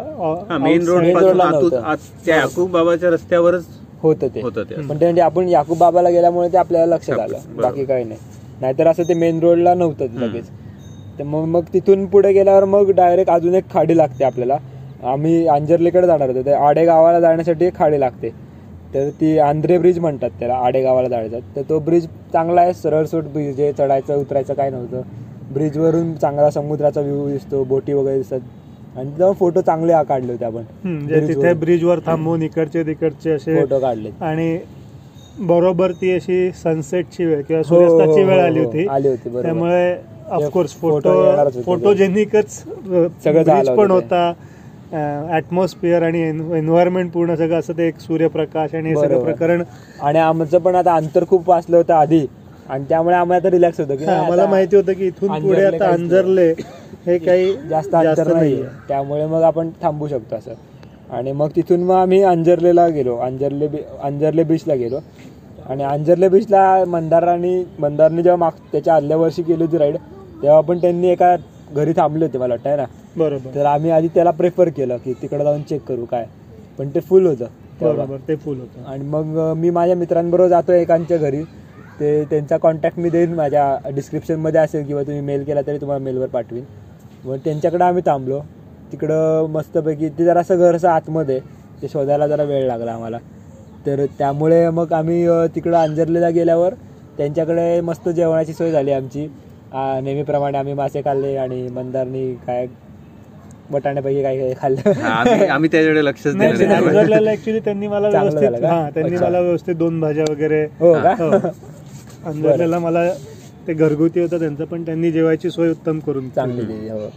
हा 0.50 0.58
मेन 0.58 0.88
रोड 0.88 1.04
नव्हतं. 1.04 1.96
त्या 2.26 2.36
याकूब 2.38 2.72
बाबाच्या 2.72 3.10
रस्त्यावरच 3.10 3.66
होतं 4.02 4.28
ते. 4.28 4.42
होतं 4.42 4.64
ते. 4.64 4.76
पण 4.76 5.00
ते 5.00 5.06
म्हणजे 5.06 5.22
आपण 5.22 5.48
याकूब 5.48 5.78
बाबाला 5.78 6.10
गेल्यामुळे 6.10 6.50
ते 6.54 6.58
आपल्याला 6.58 6.96
लक्षात 6.96 7.20
आलं. 7.20 7.38
बाकी 7.56 7.86
काही 7.86 8.04
नाही. 8.04 8.20
नाहीतर 8.62 8.88
असं 8.88 9.04
ते 9.04 9.14
मेन 9.14 9.40
रोडला 9.40 9.74
नव्हतं 9.74 10.06
ते 10.06 10.22
लगेच. 10.22 10.50
तर 11.20 11.24
मग 11.24 11.46
मग 11.46 11.64
तिथून 11.74 12.06
पुढे 12.06 12.34
गेल्यावर 12.34 12.64
मग 12.66 12.92
डायरेक्ट 12.92 13.32
अजून 13.32 13.56
एक 13.56 13.64
खाडी 13.74 13.98
लागते 13.98 14.24
आपल्याला. 14.24 14.58
आम्ही 15.04 15.48
अंजर्लीकडे 15.48 16.08
जाणार 16.08 16.30
होतो. 16.30 16.42
ते 16.42 16.52
आडे 16.52 16.86
गावाला 16.86 17.20
जाण्यासाठी 17.20 17.66
एक 17.66 17.76
खाडी 17.76 18.00
लागते. 18.00 18.30
तर 18.94 19.10
ती 19.10 19.38
आंध्रे 19.40 19.78
ब्रिज 19.78 20.00
म्हणतात 20.00 20.30
त्याला 20.40 20.54
आडे 20.54 20.82
गावाला 20.82 21.08
जायचं. 21.08 21.40
तर 21.56 21.62
तो 21.62 21.80
ब्रिज 21.80 22.08
चांगला 22.34 22.62
आहे 22.62 22.74
सरळसोट 22.74 23.24
ब्रिज 23.24 23.62
आहे. 23.62 23.72
चढायचं 23.72 24.16
उतरायचं 24.16 24.54
काय 24.54 24.70
नव्हतं. 24.70 25.02
ब्रिजवरून 25.54 26.14
चांगला 26.16 26.50
समुद्राचा 26.52 27.02
व्ह्यू 27.02 27.30
दिसतो 27.30 27.64
बोटी 27.64 27.94
वगैरे 27.94 28.18
दिसतात. 28.18 28.40
आणि 28.96 29.10
तिथं 29.10 29.32
फोटो 29.40 29.62
चांगले 29.62 29.94
काढले 30.10 30.32
होते 30.32 30.46
आपण 30.46 30.64
म्हणजे 30.84 31.20
तिथे 31.22 31.48
वर. 31.48 31.54
ब्रिजवर 31.56 32.00
थांबून 32.06 32.42
इकडचे 32.42 32.84
तिकडचे 32.84 33.32
असे 33.32 33.60
फोटो 33.60 33.80
काढले 33.80 34.10
आणि 34.22 34.58
बरोबर 35.40 35.92
ती 35.92 36.12
अशी 36.12 36.50
सनसेटची 36.54 37.26
वेळ 37.26 37.42
किंवा 37.42 37.62
हो, 37.62 37.76
हो, 37.76 37.88
सूर्यास्ताची 37.88 38.24
वेळ 38.24 38.40
हो, 38.40 38.46
आली 38.46 38.60
हो. 38.60 38.66
होती 38.66 38.86
आली 38.88 39.08
होती. 39.08 39.42
त्यामुळे 39.42 39.96
ऑफकोर्स 40.32 40.74
फोटो. 40.76 41.14
फोटोजेनिकच 41.66 42.58
सगळं 43.24 43.76
पण 43.76 43.92
होतं 43.92 44.32
ऍटमॉस्फिअर 45.32 46.04
आणि 46.04 46.22
एन्व्हायरमेंट 46.22 47.12
पूर्ण 47.12 47.36
सगळं 47.36 47.60
असं 47.60 47.74
ते 47.78 47.88
एक 47.88 48.00
सूर्यप्रकाश 48.00 48.74
आणि 48.76 48.90
हे 48.90 48.96
सगळं. 48.96 49.24
प्रकरण 49.24 49.64
आणि 50.02 50.20
आमचं 50.20 50.58
पण 50.60 50.76
आता 50.76 50.96
अंतर 50.96 51.24
खूप 51.30 51.50
वाचलं 51.50 51.78
होतं 51.78 51.94
आधी 51.94 52.26
आणि 52.70 52.84
त्यामुळे 52.90 53.16
आम्हाला 53.16 53.42
आता 53.42 53.52
रिलॅक्स 53.52 53.80
होतं 53.80 53.96
की 53.96 54.06
आता 54.06 54.46
माहिती 54.46 54.76
होतं 54.76 54.94
की 54.94 55.06
इथून 55.06 55.42
पुढे 55.42 55.64
आता. 55.66 55.90
अंजरले 55.92 56.52
हे 57.06 57.18
काही 57.18 57.54
जास्त 57.70 57.96
अंतर 57.96 58.34
नाही 58.34 58.64
त्यामुळे 58.88 59.26
मग 59.26 59.42
आपण 59.42 59.70
थांबू 59.82 60.08
शकतो 60.08 60.36
असं. 60.36 60.54
आणि 61.10 61.32
मग 61.32 61.50
तिथून 61.56 61.84
मग 61.84 61.96
आम्ही 61.96 62.22
अंजरलेला 62.24 62.88
गेलो. 62.88 63.16
अंजरले 63.18 63.68
अंजरले 64.02 64.44
बीचला 64.44 64.76
गेलो. 64.76 65.00
आणि 65.70 65.84
अंजरले 65.84 66.30
बीचला 66.30 66.84
मंदारांनी 66.88 67.64
मंदारनी 67.80 68.24
जेव्हा 68.24 68.38
माग 68.38 68.52
त्याच्या 68.72 68.96
आदल्या 68.96 69.18
वर्षी 69.18 69.44
केली 69.44 69.64
होती 69.64 69.78
राईड 69.78 69.96
तेव्हा 70.42 70.62
पण 70.62 70.78
त्यांनी 70.78 71.08
एका 71.08 71.36
घरी 71.72 71.94
थांबले 71.96 72.26
होते 72.26 72.38
मला 72.38 72.54
वाटतं 72.54 72.78
ना. 72.78 72.86
बरोबर. 73.18 73.56
तर 73.56 73.66
आम्ही 73.66 73.92
आधी 73.92 74.08
त्याला 74.08 74.32
प्रेफर 74.32 74.70
केलं 74.70 74.98
की 74.98 75.14
तिकडे 75.14 75.44
जाऊन 75.44 75.62
चेक 75.62 75.82
करू 75.82 76.06
काय. 76.06 76.26
पण 76.78 76.90
ते 76.90 77.00
फुल 77.00 77.26
होतं. 77.26 77.46
बरोबर 77.82 78.18
ते 78.28 78.36
फुल 78.36 78.60
होतं. 78.60 78.84
आणि 78.86 79.04
मग 79.04 79.54
मी 79.58 79.70
माझ्या 79.70 79.96
मित्रांबरोबर 79.96 80.48
जातो 80.48 80.72
एकांच्या 80.72 81.18
घरी. 81.18 81.44
ते 82.00 82.24
त्यांचा 82.30 82.58
कॉन्टॅक्ट 82.58 83.00
मी 83.00 83.10
देईन 83.10 83.34
माझ्या 83.34 83.90
डिस्क्रिप्शनमध्ये 83.96 84.62
असेल 84.62 84.86
किंवा 84.88 85.02
तुम्ही 85.04 85.22
मेल 85.22 85.44
केला 85.44 85.62
तरी 85.68 85.78
तुम्हाला 85.78 86.04
मेलवर 86.04 86.28
पाठवीन. 86.28 86.64
मग 87.26 87.38
त्यांच्याकडे 87.46 87.84
आम्ही 87.84 88.02
थांबलो. 88.06 88.40
तिकडं 88.92 89.48
मस्तपैकी 89.52 90.10
ते 90.10 90.26
जरासं 90.26 90.58
घर 90.58 90.76
असं 90.76 90.90
आतमध्ये. 90.90 91.40
ते 91.82 91.88
शोधायला 91.88 92.28
जरा 92.28 92.44
वेळ 92.44 92.66
लागला 92.68 92.92
आम्हाला. 92.92 93.18
तर 93.86 94.06
त्यामुळे 94.18 94.70
मग 94.70 94.94
आम्ही 94.94 95.26
तिकडं 95.56 95.78
अंजरलेला 95.78 96.30
गेल्यावर 96.30 96.74
त्यांच्याकडे 97.18 97.80
मस्त 97.82 98.10
जेवणाची 98.10 98.54
सोय 98.54 98.72
झाली 98.72 98.92
आमची. 98.92 99.28
नेहमीप्रमाणे 99.74 100.58
आम्ही 100.58 100.74
मासे 100.74 101.02
खाल्ले 101.06 101.36
आणि 101.38 101.68
मंदारनी 101.68 102.34
काय 102.48 102.68
बटाण्यापैकी 103.72 104.22
काय 104.24 104.38
काय 104.38 104.54
खाल्लं. 104.62 104.92
हा, 105.02 105.14
आम्ही 105.54 105.70
त्याच्याकडे 105.70 106.66
अंजरल्याला 106.76 107.32
ऍक्च्युली 107.32 107.60
त्यांनी 107.60 107.88
मला 107.88 108.10
व्यवस्थित? 108.10 108.64
हा 108.66 108.90
त्यांनी. 108.94 109.18
मला 109.18 109.40
व्यवस्थित 109.40 109.76
दोन 109.76 110.00
भाज्या 110.02 110.26
वगैरे 110.30 110.64
हो 110.80 110.94
का? 110.94 111.14
अंजरलेला 112.26 112.80
मला 112.80 113.10
ते 113.68 113.74
घरगुती 113.74 114.20
होतं 114.20 114.40
त्यांचं 114.40 114.66
पण 114.66 114.86
त्यांनी 114.86 115.12
जेवायची 115.12 115.50
सोय 115.52 115.70
उत्तम 115.72 116.00
करून 116.00 116.30
चांगली 116.30 116.62
दिली 116.64 116.90
हो. 116.90 117.08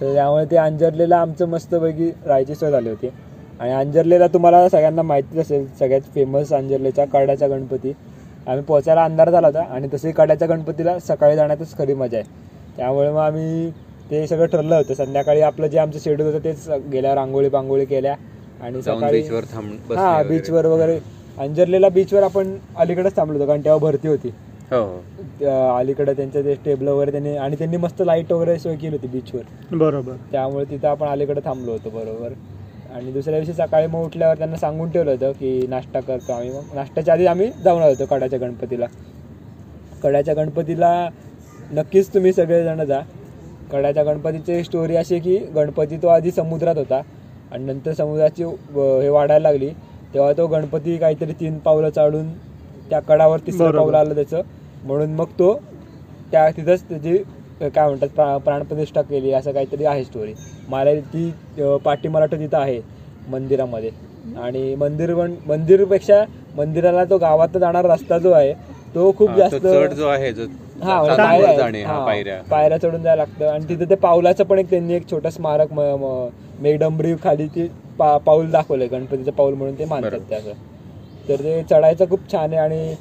तर 0.00 0.14
त्यामुळे 0.14 0.44
ते 0.44 0.56
अंजरलेला 0.56 1.16
आमचं 1.16 1.48
मस्तपैकी 1.48 2.10
राहायची 2.26 2.54
सोय 2.54 2.70
झाली 2.70 2.88
होती. 2.88 3.08
आणि 3.60 3.72
अंजरलेला 3.72 4.26
तुम्हाला 4.26 4.68
सगळ्यांना 4.68 5.02
माहितीच 5.02 5.38
असेल 5.40 5.66
सगळ्यात 5.80 6.14
फेमस 6.14 6.52
अंजरलेचा 6.52 7.04
कड्याचा 7.04 7.46
गणपती. 7.46 7.92
आम्ही 8.46 8.64
पोचायला 8.64 9.04
अंधार 9.04 9.30
झाला 9.30 9.46
होता 9.46 9.62
आणि 9.64 9.88
तसंही 9.94 10.12
कड्याच्या 10.14 10.48
गणपतीला 10.48 10.98
सकाळी 10.98 11.36
जाण्यातच 11.36 11.76
खरी 11.78 11.94
मजा 11.94 12.18
आहे. 12.18 12.26
त्यामुळे 12.76 13.10
मग 13.10 13.18
आम्ही 13.18 13.70
ते 14.10 14.26
सगळं 14.26 14.46
ठरलं 14.46 14.76
होतं. 14.76 14.94
संध्याकाळी 14.94 15.40
आपलं 15.40 15.66
जे 15.66 15.78
आमचं 15.78 15.98
शेड्यूल 15.98 16.32
होतं 16.32 16.44
तेच 16.44 16.68
गेल्या 16.92 17.14
रांगोळी 17.14 17.48
पांगोळी 17.48 17.84
केल्या. 17.84 18.14
आणि 18.60 18.82
सकाळी 18.82 19.20
बीचवर 19.20 19.44
थांब 19.44 19.70
बसले 19.88 19.96
हा. 19.96 20.22
बीचवर 20.22 20.66
वगैरे 20.66 20.98
अंजरलेला 21.38 21.88
बीचवर 21.88 22.22
आपण 22.22 22.56
अलीकडेच 22.76 23.16
थांबलो 23.16 23.38
होतो 23.38 23.46
कारण 23.46 23.60
तेव्हा 23.60 23.78
भरती 23.78 24.08
होती. 24.08 24.28
हो. 24.70 25.04
त्या 25.40 25.76
अलीकडे 25.76 26.12
त्यांचं 26.12 26.44
ते 26.44 26.54
टेबल 26.54 26.88
वगैरे 26.88 27.10
त्यांनी 27.10 27.36
आणि 27.36 27.56
त्यांनी 27.56 27.76
मस्त 27.76 28.02
लाइट 28.06 28.32
वगैरे 28.32 28.58
सोय 28.58 28.76
केली 28.76 28.96
होती 28.96 29.06
बीचवर 29.06 29.76
बरोबर. 29.76 30.12
त्यामुळे 30.32 30.64
तिथं 30.64 30.88
आपण 30.88 31.06
अलीकडे 31.06 31.40
थांबलो 31.44 31.72
होतो 31.72 31.90
बरोबर. 31.90 32.28
आणि 32.94 33.12
दुसऱ्या 33.12 33.40
दिवशी 33.40 33.52
सकाळी 33.52 33.86
मग 33.86 34.04
उठल्यावर 34.04 34.38
त्यांना 34.38 34.56
सांगून 34.56 34.90
ठेवलं 34.90 35.10
होतं 35.10 35.32
की 35.32 35.66
नाश्ता 35.66 36.00
करतो 36.00 36.32
आम्ही 36.32 36.50
मग. 36.50 36.60
नाश्त्याच्या 36.74 37.14
आधी 37.14 37.26
आम्ही 37.26 37.50
जाऊन 37.64 37.82
आलो 37.82 37.90
होतो 37.90 38.06
कडाच्या 38.06 38.38
गणपतीला. 38.38 38.86
कडाच्या 40.02 40.34
गणपतीला 40.34 41.08
नक्कीच 41.72 42.14
तुम्ही 42.14 42.32
सगळेजण 42.32 42.84
जा. 42.84 43.00
कडाच्या 43.72 44.04
गणपतीची 44.04 44.64
स्टोरी 44.64 44.96
अशी 44.96 45.14
आहे 45.14 45.22
की 45.22 45.36
गणपती 45.36 45.96
तो 45.96 46.06
आधी 46.06 46.30
समुद्रात 46.30 46.78
होता. 46.78 47.00
आणि 47.52 47.64
नंतर 47.64 47.92
समुद्राची 47.92 48.44
व- 48.44 49.00
हे 49.00 49.08
वाढायला 49.08 49.50
लागली. 49.50 49.70
तेव्हा 50.14 50.32
तो 50.32 50.46
गणपती 50.46 50.96
काहीतरी 50.98 51.32
तीन 51.32 51.58
पावलं 51.58 51.90
चाडून 51.90 52.28
त्या 52.90 53.00
कडावर 53.00 53.38
तिसरं. 53.46 53.70
पावलं 53.70 53.96
आलं 53.98 54.14
त्याचं. 54.14 54.40
म्हणून 54.84 55.14
मग 55.14 55.26
तो 55.38 55.54
त्या 56.32 56.48
तिथंच 56.50 56.82
त्याची 56.88 57.16
काय 57.60 57.86
म्हणतात 57.86 58.08
प्रा 58.08 58.36
प्राणप्रतिष्ठा 58.38 59.02
केली. 59.02 59.32
असं 59.32 59.52
काहीतरी 59.52 59.84
आहे 59.84 60.04
स्टोरी 60.04 60.32
मला 60.68 60.94
ती 61.14 61.30
पाठी 61.84 62.08
मराठा 62.08 62.36
तिथं 62.38 62.58
आहे 62.58 62.80
मंदिरामध्ये. 63.28 63.90
आणि 64.36 64.74
मंदिर 64.74 65.14
पण 65.14 65.34
मंदिरपेक्षा 65.46 66.22
मंदिराला 66.56 67.04
तो 67.04 67.16
गावात 67.18 67.56
जाणारा 67.58 67.92
रस्ता 67.94 68.18
जो 68.18 68.30
आहे 68.32 68.52
तो 68.94 69.10
खूप 69.18 69.30
जास्त 69.36 69.56
चढ 69.56 69.92
जो 69.92 70.06
आहे 70.08 70.32
जो 70.32 70.46
हा 70.82 71.00
म्हणजे. 71.02 71.56
जाणे 71.56 71.82
हा 71.82 71.92
हा, 71.92 72.04
पायऱ्या 72.06 72.40
पायऱ्या 72.50 72.78
चढून 72.78 73.02
जायला 73.02 73.16
लागतं 73.16 73.48
आणि 73.48 73.64
तिथे 73.68 73.84
ते 73.90 73.94
पावलाचं 73.96 74.44
पण 74.44 74.58
एक 74.58 74.70
त्यांनी 74.70 74.94
एक 74.94 75.10
छोटं 75.10 75.30
स्मारक 75.30 75.72
मेघडंबरी 76.60 77.14
खाली 77.24 77.46
ते 77.46 77.66
पाऊल 77.98 78.50
दाखवलंय 78.50 78.86
गणपतीचं 78.88 79.30
पाऊल 79.32 79.54
म्हणून 79.54 79.78
ते 79.78 79.84
मानतात. 79.84 80.18
त्याचं 80.30 80.52
तर 81.28 81.36
ते 81.36 81.62
चढायचं 81.70 82.08
खूप 82.10 82.30
छान 82.32 82.52
आहे 82.52 82.60
आणि 82.60 82.94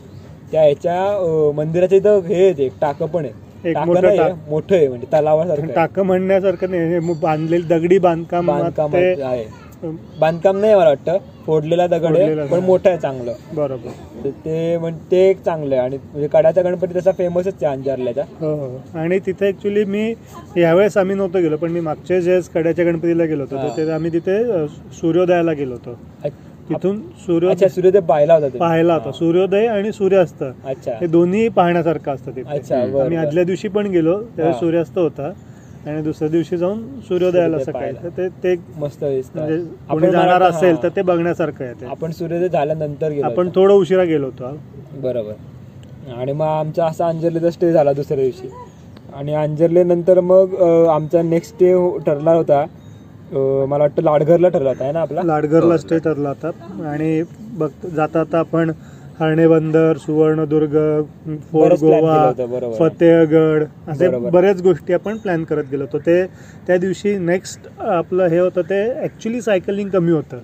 त्या 0.51 0.61
ह्याच्या 0.63 1.01
अं, 1.05 1.51
मंदिराच्या 1.55 1.97
इथं 1.97 2.19
हे 2.27 2.47
एक 2.57 2.71
टाकं 2.81 3.05
पण 3.07 3.25
आहे 3.25 3.73
मोठं 3.85 4.07
आहे, 4.07 4.17
टाक. 4.17 4.35
मोठं 4.49 4.75
आहे 4.75 4.87
म्हणजे 4.87 5.07
तलावासारखं. 5.13 5.67
टाकं 5.67 6.03
म्हणण्यासारखं 6.03 6.69
नाही 6.69 6.87
हे 6.89 6.99
बांधलेली 7.13 7.63
दगडी 7.65 7.97
बांधकाम 7.99 8.47
बांधकाम 8.47 8.95
आहे 8.95 9.43
बांधकाम 9.83 10.57
नाही 10.57 10.75
मला 10.75 10.87
वाटतं. 10.87 11.17
फोडलेला 11.45 11.87
दगड 11.87 12.17
आहे 12.17 12.47
पण. 12.47 12.59
मोठं 12.59 12.89
आहे 12.89 12.97
चांगलं. 12.97 13.33
बरोबर. 13.53 14.29
ते 14.45 14.77
म्हणजे 14.77 14.99
ते 15.11 15.29
एक 15.29 15.41
चांगलं 15.41 15.75
आहे. 15.75 15.83
आणि 15.83 15.97
म्हणजे 15.97 16.27
कडाचा 16.27 16.61
गणपती 16.61 16.95
तसा 16.95 17.11
फेमसच 17.11 17.63
आहे 17.63 17.65
अंजारल्याचा. 17.65 18.21
हो 18.39 18.53
हो. 18.55 18.97
आणि 18.97 19.19
तिथे 19.19 19.47
ऍक्च्युली 19.47 19.85
मी 19.85 20.13
यावेळेस 20.57 20.97
आम्ही 20.97 21.15
नव्हतो 21.15 21.39
गेलो 21.39 21.57
पण 21.57 21.71
मी 21.71 21.79
मागच्या 21.79 22.19
जे 22.19 22.39
कड्याच्या 22.53 22.85
गणपतीला 22.85 23.23
गेलो 23.23 23.43
होतो. 23.43 23.55
तर 23.57 23.77
ते 23.77 23.91
आम्ही 23.91 24.13
तिथे 24.13 24.67
सूर्योदयाला 24.93 25.53
गेलो 25.53 25.73
होतो. 25.73 25.97
तिथून 26.69 26.97
अच्छा 26.97 27.25
सूर्योदय 27.25 27.67
सूर्योदय 27.67 27.99
पाहिला 27.99 28.33
होता? 28.33 28.57
पाहायला 28.57 28.93
होता. 28.93 29.11
सूर्योदय 29.11 29.65
आणि 29.67 29.91
सूर्यास्त. 29.91 30.43
अच्छा. 30.65 30.91
हे 31.01 31.07
दोन्ही 31.07 31.47
पाहण्यासारखं 31.49 32.11
असतं 32.11 32.31
तिथे. 32.31 32.73
आम्ही. 33.01 33.17
आदल्या 33.17 33.43
दिवशी 33.43 33.67
पण 33.67 33.87
गेलो 33.87 34.15
हा. 34.39 34.51
सूर्यास्त 34.53 34.97
होता. 34.97 35.31
आणि 35.85 36.01
दुसऱ्या 36.01 36.27
दिवशी 36.29 36.57
जाऊन 36.57 36.81
सूर्योदयाला 37.07 37.59
सूर्योदय 37.59 37.91
सकाळी. 37.93 38.09
ते 38.17 38.27
ते 38.43 38.55
मस्त 38.79 39.03
दिसतं. 39.03 39.39
म्हणजे 39.39 39.55
आपण 39.57 39.99
कोणी 39.99 40.11
जाणार 40.11 40.41
असेल 40.41 40.75
हा. 40.75 40.81
तर 40.83 40.89
ते 40.95 41.01
बघण्यासारखं 41.01 41.63
आहे 41.65 41.85
आपण 41.85 42.11
सूर्योदय 42.11 42.47
झाल्यानंतर 42.49 43.11
गेलो 43.11 43.25
आपण. 43.25 43.49
थोडं 43.55 43.73
उशिरा 43.73 44.03
गेलो 44.03 44.25
होतो 44.25 44.55
बरोबर. 45.01 45.33
आणि 46.13 46.31
मग 46.33 46.45
आमचा 46.45 46.85
असा 46.85 47.07
अंजर्लीचा 47.07 47.49
स्टे 47.51 47.71
झाला 47.71 47.93
दुसऱ्या 47.93 48.23
दिवशी. 48.23 48.49
आणि 49.13 49.33
अंजर्ली 49.35 49.83
नंतर 49.83 50.19
मग 50.19 50.55
आमचा 50.89 51.21
नेक्स्ट 51.21 51.55
डे 51.59 51.73
ठरला 52.05 52.33
होता. 52.33 52.65
मला 53.31 53.77
वाटतं 53.77 54.01
लाडघरला 54.03 54.49
ठरला 54.49 54.69
होता 54.69 54.83
आहे 54.83 54.93
ना 54.93 55.01
आपला? 55.01 55.21
लाडघरला 55.23 55.73
हो, 55.73 55.77
स्टे 55.77 55.97
ठरला 55.99 56.29
होता. 56.29 56.49
आणि 56.91 57.21
बघ 57.57 57.69
जाता 57.85 58.07
जाता 58.13 58.39
आपण 58.39 58.71
हरणे 59.21 59.47
बंदर 59.47 59.97
सुवर्णदुर्ग 59.97 60.71
केलं 61.25 61.75
गोवा. 61.81 62.31
फतेहगड 62.79 63.63
असे. 63.87 64.07
बऱ्याच 64.29 64.61
गोष्टी 64.61 64.93
आपण 64.93 65.17
प्लॅन 65.17 65.43
करत 65.43 65.63
गेलो 65.71 65.83
होतो 65.83 65.97
ते 66.05 66.23
त्या 66.67 66.77
दिवशी 66.77 67.17
नेक्स्ट 67.17 67.67
आपलं 67.79 68.27
हे 68.27 68.39
होतं 68.39 68.61
ते 68.69 68.81
ऍक्च्युली 69.03 69.41
सायकलिंग 69.41 69.89
कमी 69.89 70.11
होतं 70.11 70.39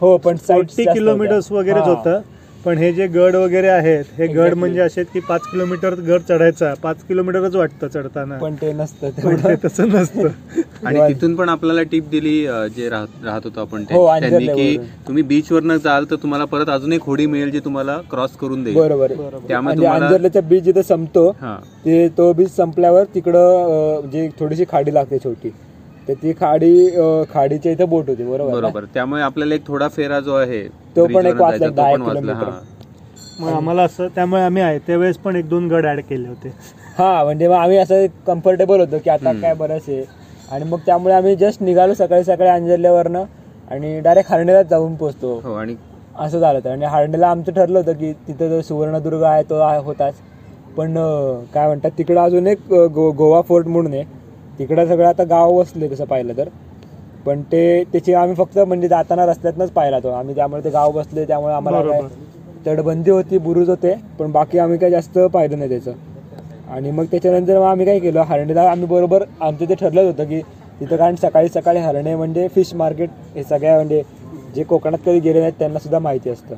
हो 0.00 0.16
पण 0.18 0.36
फोर्टी 0.46 0.84
किलोमीटर्स. 0.84 1.50
वगैरेच. 1.52 1.82
होतं 1.84 2.20
पण 2.64 2.78
हे 2.78 2.92
जे 2.92 3.06
गड 3.08 3.36
वगैरे 3.36 3.68
आहेत 3.68 4.04
हे 4.18 4.26
गड 4.26 4.32
Exactly. 4.32 4.58
म्हणजे 4.58 4.80
असे 4.80 5.00
आहेत 5.00 5.12
की 5.12 5.20
पाच 5.20 5.40
किलोमीटर 5.42 5.94
गड 6.00 6.20
चढायचा 6.28 6.72
पाच 6.82 6.96
किलोमीटरच 7.04 7.54
वाटतं 7.56 7.88
चढताना 7.88 8.36
पण 8.38 8.54
ते 8.54 8.72
नसतं 8.72 9.10
पण 9.12 9.22
तेवढं. 9.36 9.48
ते 9.48 9.54
तसं 9.66 9.88
नसतं 9.90 10.28
आणि 10.86 11.00
तिथून 11.08 11.34
पण 11.36 11.48
आपल्याला 11.48 11.82
टिप 11.82 12.08
दिली 12.10 12.34
अं, 12.46 12.66
जे 12.66 12.88
राहत 12.88 13.24
राहत 13.24 13.40
होतो 13.44 13.60
आपण 13.60 13.84
ते- 13.84 13.96
हो, 13.96 14.06
त्यांनी 14.08 14.28
की 14.28 14.34
अंजरल्यावरून. 14.36 14.86
तुम्ही 15.08 15.22
बीचवरनं 15.24 15.76
जाल 15.84 16.04
तर 16.10 16.16
तुम्हाला 16.22 16.44
परत 16.44 16.68
अजून 16.70 16.92
एक 16.92 17.02
होडी 17.04 17.26
मिळेल 17.26 17.50
जी 17.50 17.60
तुम्हाला 17.60 17.98
क्रॉस 18.10 18.36
करून 18.36 18.62
देईल 18.64 18.76
बरोबर 18.76 19.12
बरोबर. 19.14 19.46
त्यामुळे 19.48 19.62
म्हणजे 19.64 19.82
तुम्हाला 19.82 20.06
अंजर्ल्याचा 20.06 20.40
बीच 20.48 20.62
जिथे 20.64 20.82
संपतो 20.84 21.28
हा 21.40 21.56
ते 21.84 22.06
तो 22.18 22.32
बीच 22.32 22.54
संपल्यावर 22.56 23.04
तिकडं 23.14 24.00
अं, 24.00 24.10
जे 24.10 24.28
थोडीशी 24.40 24.64
खाडी 24.70 24.94
लागते 24.94 25.18
छोटी 25.18 25.50
तर 26.08 26.14
ती 26.14 26.32
खाडी 26.32 26.86
अं, 26.90 27.22
खाडीच्या 27.34 27.72
इथं 27.72 27.88
बोट 27.88 28.08
होती 28.08 28.24
बरोबर 28.24 28.50
ना? 28.50 28.56
बरोबर. 28.56 28.84
त्यामुळे 28.84 29.22
आपल्याला 29.22 29.54
एक 29.54 29.66
थोडा 29.66 29.88
फेरा 29.88 30.20
जो 30.20 30.34
आहे 30.34 30.62
तो 30.96 31.04
पण 31.04 31.10
एक 31.10 31.16
bridge 31.16 31.26
वरनं 31.26 31.42
वाचला, 31.42 31.58
जायचा, 31.58 31.74
दहा 31.82 31.90
तो 31.90 31.96
पण 31.96 32.02
वाचला 32.02 32.20
किलोमीटर. 32.20 32.48
हा. 32.48 32.60
मग 33.40 33.52
आम्हाला 33.52 33.82
असं 33.82 34.06
त्यामुळे 34.06 34.42
आम्ही 34.42 34.62
आहे 34.62 34.78
त्यावेळेस 34.78 35.16
पण 35.16 35.36
एक 35.36 35.48
दोन 35.48 35.68
गड 35.68 35.86
ऍड 35.86 36.00
केले 36.00 36.28
होते. 36.28 36.48
हा 36.98 37.24
म्हणजे 37.24 37.48
मग 37.48 37.54
आम्ही 37.54 37.76
असं 37.76 38.06
कम्फर्टेबल 38.26 38.80
होतो 38.80 38.98
की 39.04 39.10
आता. 39.10 39.32
काय 39.32 39.54
बरंच 39.54 39.82
आहे 39.88 40.04
आणि 40.50 40.64
मग 40.64 40.78
त्यामुळे 40.86 41.14
आम्ही 41.14 41.36
जस्ट 41.36 41.62
निघालो 41.62 41.94
सकाळी 41.94 42.24
सकाळी 42.24 42.50
अंजरल्यावरनं 42.50 43.24
आणि 43.70 44.00
डायरेक्ट 44.00 44.32
हरणेलाच 44.32 44.66
जाऊन 44.66 44.94
पोहोचतो. 44.94 45.40
हो 45.44 45.54
आणि 45.54 45.74
असं 46.18 46.38
झालं 46.40 46.58
होतं. 46.58 46.70
आणि 46.70 46.84
हरणेला 46.84 47.28
आमचं 47.28 47.52
ठरलं 47.52 47.78
होतं 47.78 47.92
की 47.92 48.12
तिथं 48.12 48.48
जो 48.48 48.60
सुवर्णदुर्ग 48.62 49.22
आहे 49.22 49.42
तो 49.42 49.54
आहे- 49.54 49.82
होताच. 49.84 50.14
पण 50.76 50.98
अं, 50.98 51.40
काय 51.54 51.66
म्हणतात 51.66 51.90
तिकडं 51.98 52.20
अजून 52.20 52.46
एक 52.46 52.72
अं, 52.72 52.86
गो 52.94 53.10
गोवा 53.12 53.40
फोर्ट 53.40 53.66
म्हणून 53.66 53.92
आहे. 53.94 54.21
तिकडं 54.58 54.86
सगळं 54.86 55.06
आता 55.08 55.24
गाव 55.24 55.52
वसले 55.52 55.88
तसं 55.88 56.04
पाहिलं 56.04 56.36
तर. 56.36 56.48
पण 57.26 57.42
ते 57.42 57.62
त्याची 57.84 58.14
आम्ही 58.14 58.34
फक्त 58.34 58.58
म्हणजे 58.58 58.88
जाताना 58.88 59.26
रस्त्यातनंच 59.26 59.70
पाहिला 59.70 59.98
तो. 59.98 60.08
आम्ही 60.08 60.34
त्यामुळे 60.34 60.64
ते 60.64 60.70
गाव 60.70 60.90
बसले 60.92 61.24
त्यामुळे 61.24 61.54
आम्हाला 61.54 61.80
काय 61.80 62.00
बरोबर. 62.00 62.08
तटबंदी 62.66 63.10
होती 63.10 63.38
बुरुज 63.38 63.68
होते 63.68 63.94
पण 64.18 64.32
बाकी 64.32 64.58
आम्ही 64.58 64.78
काय 64.78 64.90
जास्त 64.90 65.18
पाहिलं 65.18 65.58
नाही 65.58 65.70
त्याचं. 65.70 65.92
आणि 66.70 66.90
मग 66.90 67.04
त्याच्यानंतर 67.04 67.58
मग 67.58 67.64
आम्ही 67.64 67.86
काय 67.86 67.98
केलं? 67.98 68.20
हरणीला 68.20 68.62
आम्ही 68.70 68.86
बरोबर 68.86 69.22
आमचं 69.40 69.68
ते 69.68 69.74
ठरलंच 69.74 70.06
होतं 70.06 70.24
की 70.24 70.40
तिथं 70.80 70.96
कारण 70.96 71.14
सकाळी 71.14 71.48
सकाळी 71.48 71.78
हरणे 71.78 72.14
म्हणजे 72.16 72.46
फिश 72.48 72.74
मार्केट 72.74 73.10
हे 73.34 73.42
सगळ्या 73.44 73.74
म्हणजे 73.74 74.02
जे 74.54 74.62
कोकणात 74.62 74.98
कधी 75.06 75.20
गेले 75.20 75.40
नाहीत 75.40 75.52
त्यांना 75.58 75.78
सुद्धा 75.78 75.98
माहिती 75.98 76.30
असतं. 76.30 76.54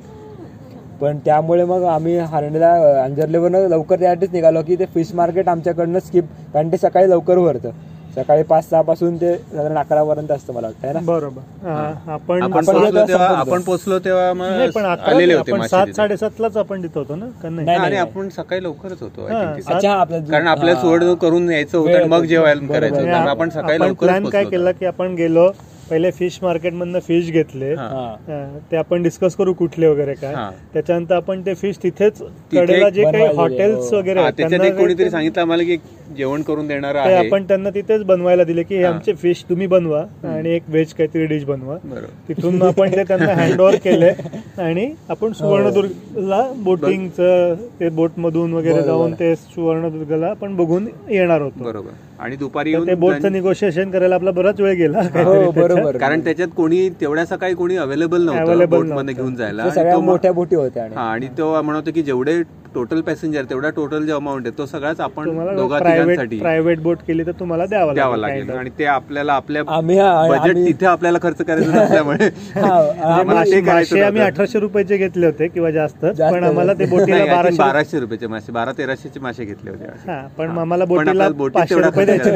पण 1.05 1.17
त्यामुळे 1.25 1.65
मग 1.65 1.83
आम्ही 1.87 2.17
हरणीला 2.27 2.69
अंजरलेवरनं 3.03 3.69
लवकर 3.69 3.99
त्यासाठीच 3.99 4.31
निघालो 4.33 4.63
की 4.63 4.77
ते 4.77 4.85
फिश 4.95 5.13
मार्केट 5.15 5.49
आमच्याकडनं 5.49 5.99
स्किप 6.01 6.25
कारण 6.55 6.71
ते 6.73 6.77
सकाळी 6.79 7.11
लवकर 7.11 7.39
भरतं 7.39 7.71
सकाळी 8.17 8.43
पाच 8.43 8.69
सहा 8.71 8.81
पासून 8.83 9.17
ते 9.17 9.35
साधारण 9.37 9.77
अकरापर्यंत 9.79 10.31
असतं 10.31 10.53
मला 10.55 10.67
वाटतं 10.67 10.87
है 10.87 10.93
ना 10.93 11.01
बरोबर 11.05 11.67
हा, 11.69 11.75
आपण 12.09 12.43
आपण 12.43 12.65
पोहोचलो 12.65 12.91
तेव्हा 12.99 13.27
संपलो. 13.27 13.41
आपण 13.41 13.63
पोहोचलो 13.63 13.99
तेव्हा 13.99 14.33
नाही 14.35 14.71
पण 14.71 14.83
मग 14.83 14.89
अकरा 14.89 15.15
आलेले 15.15 15.35
होते 15.35 15.69
सात. 15.69 15.87
साडेसातलाच 15.97 16.57
आपण 16.57 16.83
तिथं 16.83 16.99
होतो 17.01 17.15
ना 17.17 17.27
का 17.43 17.49
नाही 17.49 17.67
नाही, 17.67 17.79
आणि. 17.79 17.97
आपण 17.99 18.29
सकाळी 18.31 18.63
लवकरच 18.63 19.03
होतो 19.03 19.27
कारण 19.27 20.47
आपल्याला 20.47 20.71
हा. 20.71 20.81
सुवर्ण 20.81 21.15
करून 21.17 21.51
यायचं 21.51 21.79
होतं 21.79 22.09
मग. 22.09 22.25
जेवायला. 22.25 22.67
करायचं 22.69 23.11
आपण 23.11 23.49
सकाळी 23.51 23.75
आपण 23.75 23.87
लवकरच 23.87 24.09
प्लॅन 24.09 24.29
काय 24.31 24.45
केला 24.47 24.73
की 24.73 24.87
आपण 24.87 25.15
गेलो 25.15 25.51
पहिले 25.91 26.11
फिश 26.11 26.39
मार्केट 26.43 26.73
मधनं 26.75 26.99
फिश 27.01 27.31
घेतले 27.31 27.73
हा. 27.75 27.87
हा. 27.87 28.05
हा, 28.29 28.59
ते 28.71 28.77
आपण 28.77 29.03
डिस्कस 29.03 29.35
करू 29.37 29.53
कुठले 29.55 29.87
वगैरे 29.87 30.15
काय 30.15 30.35
हा. 30.35 30.51
त्याच्यानंतर 30.73 31.15
आपण 31.15 31.41
ते 31.47 31.55
फिश 31.55 31.79
तिथेच 31.83 32.21
कडेला 32.53 32.89
जे 32.91 33.03
काही 33.05 33.27
हॉटेल्स 33.37 33.93
हो. 33.93 33.97
वगैरे 33.99 34.21
हा, 34.21 34.31
कोणीतरी 34.71 35.11
सांगितलं 35.11 35.41
आम्हाला 35.43 35.63
की 35.63 35.77
जेवण 36.17 36.43
करून 36.43 36.67
देणार 36.67 36.95
आहे 36.95 37.15
आपण 37.17 37.45
त्यांना 37.45 37.71
तिथेच 37.71 38.03
बनवायला 38.05 38.45
दिले 38.45 38.63
की 38.63 38.77
हे 38.77 38.83
हा. 38.85 38.91
आमचे 38.91 39.13
फिश 39.15 39.45
तुम्ही 39.49 39.67
बनवा 39.67 40.03
आणि 40.29 40.51
एक 40.51 40.63
व्हेज 40.69 40.93
काहीतरी 40.95 41.27
डिश 41.27 41.45
बनवा 41.45 41.77
तिथून 42.29 42.63
आपण 42.63 42.93
ते 42.93 43.03
त्यांना 43.05 43.33
हँड 43.35 43.61
ओव्हर 43.61 43.77
केले 43.85 44.11
आणि 44.63 44.87
आपण 45.09 45.33
सुवर्णदुर्गला 45.33 46.43
बोटिंगचं 46.57 47.55
ते 47.81 47.89
बोट 47.91 48.19
मधून 48.19 48.53
वगैरे. 48.53 48.83
जाऊन 48.83 49.13
ते 49.15 49.35
सुवर्णदुर्गला 49.37 50.27
आपण 50.27 50.57
बघून 50.57 50.87
येणार 51.11 51.41
होतो 51.41 51.65
बरोबर 51.65 51.91
आणि 52.25 52.37
दुपारी 52.37 52.71
येऊन 52.71 52.87
ते 52.87 52.95
बोटचं 52.97 53.33
निगोशिएशन 53.33 53.91
करायला 53.91 54.15
आपला 54.15 54.31
बराच 54.31 54.61
वेळ 54.61 54.75
गेला 54.77 55.01
हो. 55.15 55.51
बरोबर 55.53 55.97
कारण 55.99 56.21
त्याच्यात 56.21 56.49
कोणी 56.57 56.89
तेवढ्या 57.01 57.25
सकाळी 57.27 57.55
कोणी 57.55 57.77
अवेलेबल 57.79 58.23
नव्हतं 58.23 58.45
Available 58.45 58.69
बोटमध्ये 58.69 58.95
नव्हतं. 58.95 59.13
घेऊन 59.15 59.35
जायला 59.37 59.99
मोठ्या 60.01 60.33
बोटी 60.33 60.57
होत्या 60.57 60.85
आणि 60.85 60.95
हा 60.95 61.03
आणि 61.05 61.29
तो 61.39 61.61
म्हणत 61.63 61.91
की 61.95 62.03
जेवढे 62.03 62.41
टोटल 62.75 63.01
पॅसेंजर 63.03 63.45
तेवढा 63.51 63.69
टोटल 63.73 64.07
जो 64.07 64.17
अमाऊंट 64.17 64.47
आहे 64.47 64.59
तो 64.59 64.67
सगळाच 64.67 65.01
आपण 65.01 65.25
दोघा 65.57 65.79
प्रायव्हेट 65.79 66.07
तिघांसाठी 66.09 66.39
प्रायव्हेट 66.39 66.81
बोट 66.83 66.99
केली 67.07 67.27
तर 67.27 67.33
तुम्हाला 67.41 67.67
द्यावं 67.67 67.95
द्यावं 67.95 68.17
लागेल. 68.19 68.51
आणि 68.51 68.71
ते 68.79 68.85
आपल्याला 68.87 69.33
आपल्या 69.35 69.63
बजेट 69.63 70.57
तिथे 70.57 70.87
आपल्याला 70.87 71.19
खर्च 71.23 71.43
करायचं 71.43 72.05
मासे 73.67 74.01
आम्ही. 74.01 74.23
अठराशे 74.23 74.59
रुपयाचे 74.61 74.97
घेतले 74.99 75.27
होते 75.27 75.47
किंवा 75.49 75.71
जास्त 75.71 76.05
पण 76.05 76.45
आम्हाला 76.45 76.73
ते 76.75 76.85
बोटीला 76.87 77.17
think 77.17 77.31
बाराशे 77.31 77.57
बाराशे 77.59 78.01
रुपयाचे 78.01 78.27
मासे 78.27 78.53
बारा 78.53 78.73
तेराशेचे 78.79 79.21
मासे 79.21 79.45
घेतले 79.45 79.71
होते 79.71 79.85
हा 80.07 80.21
पण. 80.39 80.59
आम्हाला 80.59 80.85
बोटीला 80.87 81.29
पाचशे 81.49 81.75
रुपये 81.77 81.91
खर्च 81.97 82.07
द्यायचे 82.07 82.31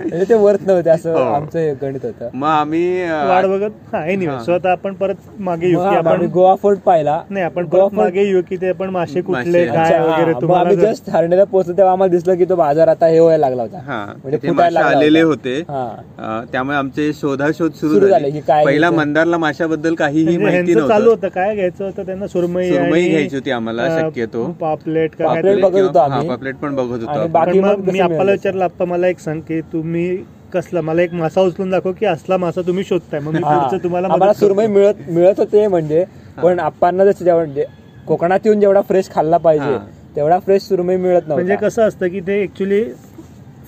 म्हणजे 0.00 0.24
ते 0.24 0.34
वर्थ 0.36 0.66
नव्हते 0.66 0.90
असं 0.90 1.12
हो. 1.12 1.18
आमचं 1.24 1.58
हे 1.58 1.72
गणित 1.82 2.04
होतं 2.04 2.28
मग 2.34 2.48
आम्ही 2.48 3.02
वाट 3.04 3.44
बघत 3.46 3.94
हा 3.94 4.04
एनिवे. 4.06 4.38
सो 4.44 4.52
आता 4.54 4.72
आपण 4.72 4.94
परत 4.94 5.40
मागे 5.40 5.68
येऊ 5.68 5.80
आपण 5.80 6.24
गोवा 6.34 6.54
फोर्ट 6.56 6.78
पाहिला 6.80 7.20
नाही 7.30 7.44
आपण 7.44 7.64
गोवा 7.66 7.86
परत 7.86 7.94
मागे 7.96 8.22
येऊ 8.22 8.42
की 8.48 8.56
ते 8.56 8.72
आपण 8.74 8.90
मासे 8.90 9.20
कुठले. 9.22 9.64
काय 9.66 9.98
वगैरे 10.00 10.32
हा. 10.32 10.40
तुम्हाला 10.40 10.68
आम्ही 10.68 10.76
जस्ट 10.78 11.08
हरण्याला 11.10 11.44
पोहोचलो 11.44 11.76
तेव्हा 11.76 11.92
आम्हाला 11.92 12.10
दिसलं 12.10 12.34
की 12.34 12.44
तो 12.44 12.56
बाजार 12.56 12.88
आता 12.88 13.06
हे 13.06 13.18
व्हायला 13.20 13.40
लागला 13.40 13.62
होता 13.62 13.78
हा 13.82 14.04
म्हणजे 14.24 14.78
आलेले 14.80 15.22
होता. 15.22 15.54
हा. 15.68 16.40
त्यामुळे 16.52 16.76
आमचे 16.76 17.12
शोधाशोध 17.12 17.72
सुरू 17.72 17.92
सुरू 17.94 18.08
झाले 18.08 18.30
की 18.30 18.40
काय 18.42 18.64
पहिला. 18.64 18.90
मंदारला 18.92 19.38
माशाबद्दल 19.38 19.94
काहीही 19.94 20.36
माहिती 20.38 20.74
चालू 20.76 21.10
होतं 21.10 21.28
काय 21.30 21.54
घ्यायचं 21.54 21.84
होतं 21.84 22.06
त्यांना 22.06 22.26
सुरमई 22.26 22.68
सुरमई 22.68 23.08
घ्यायची 23.08 23.36
होती 23.36 23.50
आम्हाला 23.52 23.88
शक्यतो 24.00 24.44
पापलेट 24.60 25.14
का 25.14 25.24
पापलेट. 25.26 25.60
बघत 25.62 25.76
होतो. 25.76 26.28
पापलेट 26.28 26.56
पण 26.56 26.74
बघत 26.76 26.90
होतो 26.92 27.06
आणि 27.08 27.20
आपण. 27.20 27.32
बाकी 27.32 27.60
पण 27.60 27.66
मग 27.66 27.78
मी 27.82 28.00
मिळालं? 28.00 28.30
विचारलं 28.32 28.64
आप्पा 28.64 28.84
मला 28.84 29.08
एक 29.08 29.18
सांग 29.18 29.40
की 29.40 29.60
तुम्ही 29.72 30.16
कसला 30.52 30.80
मला 30.80 31.02
एक 31.02 31.12
मासा 31.14 31.40
उचलून 31.40 31.70
दाखव 31.70 31.92
की 31.92 32.06
असला 32.06 32.36
मासा 32.36 32.60
तुम्ही 32.66 32.84
शोधताय 32.84 33.20
मग 33.20 33.32
मी. 33.32 33.38
पुढचं 33.40 33.82
तुम्हाला. 33.84 34.32
सुरमई 34.34 34.66
मिळत 34.66 35.08
मिळत 35.08 35.38
होते 35.38 35.66
म्हणजे 35.68 36.04
पण 36.42 36.58
आप्पांना 36.60 37.04
जसं 37.04 37.24
जेवण 37.24 37.44
म्हणजे 37.44 37.64
कोकणात 38.06 38.40
येऊन 38.44 38.60
जेवढा 38.60 38.80
फ्रेश 38.80 39.10
खाल्ला 39.10 39.36
पाहिजे. 39.36 39.76
तेवढा 40.16 40.38
फ्रेश 40.38 40.62
सुरमई 40.62 40.96
मिळत 40.96 41.22
म्हणजे 41.26 41.44
नव्हता 41.44 41.66
कसं 41.66 41.88
असतं 41.88 42.08
की 42.08 42.20
ते 42.20 42.42
ऍक्च्युली 42.42 42.82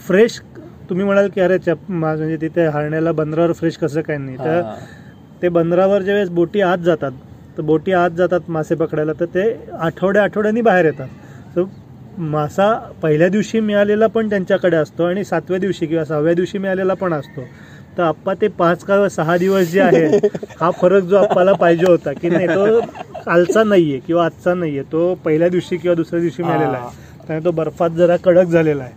फ्रेश 0.07 0.41
तुम्ही 0.91 1.05
म्हणाल 1.05 1.29
की 1.29 1.41
अरे 1.41 1.57
म्हणजे 1.89 2.37
तिथे 2.41 2.67
हरण्याला 2.67 3.13
बंदरावर 3.13 3.53
फ्रेश 3.53 3.77
कसं 3.77 4.01
काय 4.01 4.17
नाही 4.19 4.37
तर. 4.39 4.61
ते 5.43 5.49
बंदरावर 5.49 6.03
ज्यावेळेस 6.03 6.29
बोटी 6.31 6.61
आत 6.61 6.79
जातात 6.79 7.13
तर 7.57 7.63
बोटी 7.63 7.93
आत 7.93 8.11
जातात 8.11 8.49
मासे 8.49 8.75
पकडायला 8.75 9.13
तर 9.21 9.25
ते 9.25 9.43
आठवड्या 9.79 10.23
आठवड्यांनी 10.23 10.61
बाहेर 10.61 10.85
येतात 10.85 11.09
तर 11.57 11.63
मासा 12.21 12.73
पहिल्या 13.03 13.29
दिवशी 13.29 13.61
मिळालेला 13.61 14.07
पण 14.07 14.29
त्यांच्याकडे 14.31 14.77
असतो 14.77 15.05
आणि 15.05 15.25
सातव्या 15.25 15.59
दिवशी 15.59 15.87
किंवा 15.87 16.05
सहाव्या 16.05 16.35
दिवशी 16.35 16.59
मिळालेला 16.59 16.95
पण 16.95 17.13
असतो 17.13 17.45
तर 17.97 18.03
आप्पा 18.03 18.35
ते 18.35 18.49
पाच 18.59 18.83
का 18.85 19.07
सहा 19.09 19.37
दिवस 19.39 19.67
जे 19.69 19.81
आहे 19.81 20.07
हा 20.61 20.71
फरक 20.71 21.05
जो 21.05 21.17
आप्पाला 21.17 21.53
पाहिजे 21.61 21.87
होता 21.87 22.13
की 22.13 22.29
नाही 22.29 22.47
तो 22.49 22.81
कालचा 23.25 23.63
नाहीये 23.65 23.99
किंवा 24.07 24.25
आजचा 24.25 24.55
नाहीये 24.55 24.83
तो 24.93 25.15
पहिल्या 25.25 25.49
दिवशी 25.49 25.77
किंवा 25.77 25.95
दुसऱ्या 25.95 26.21
दिवशी 26.21 26.43
मिळालेला 26.43 26.77
आहे. 26.79 26.91
त्यामुळे 27.27 27.45
तो 27.45 27.51
बर्फात 27.51 27.91
जरा 27.91 28.17
कडक 28.17 28.49
झालेला 28.49 28.83
आहे. 28.85 28.93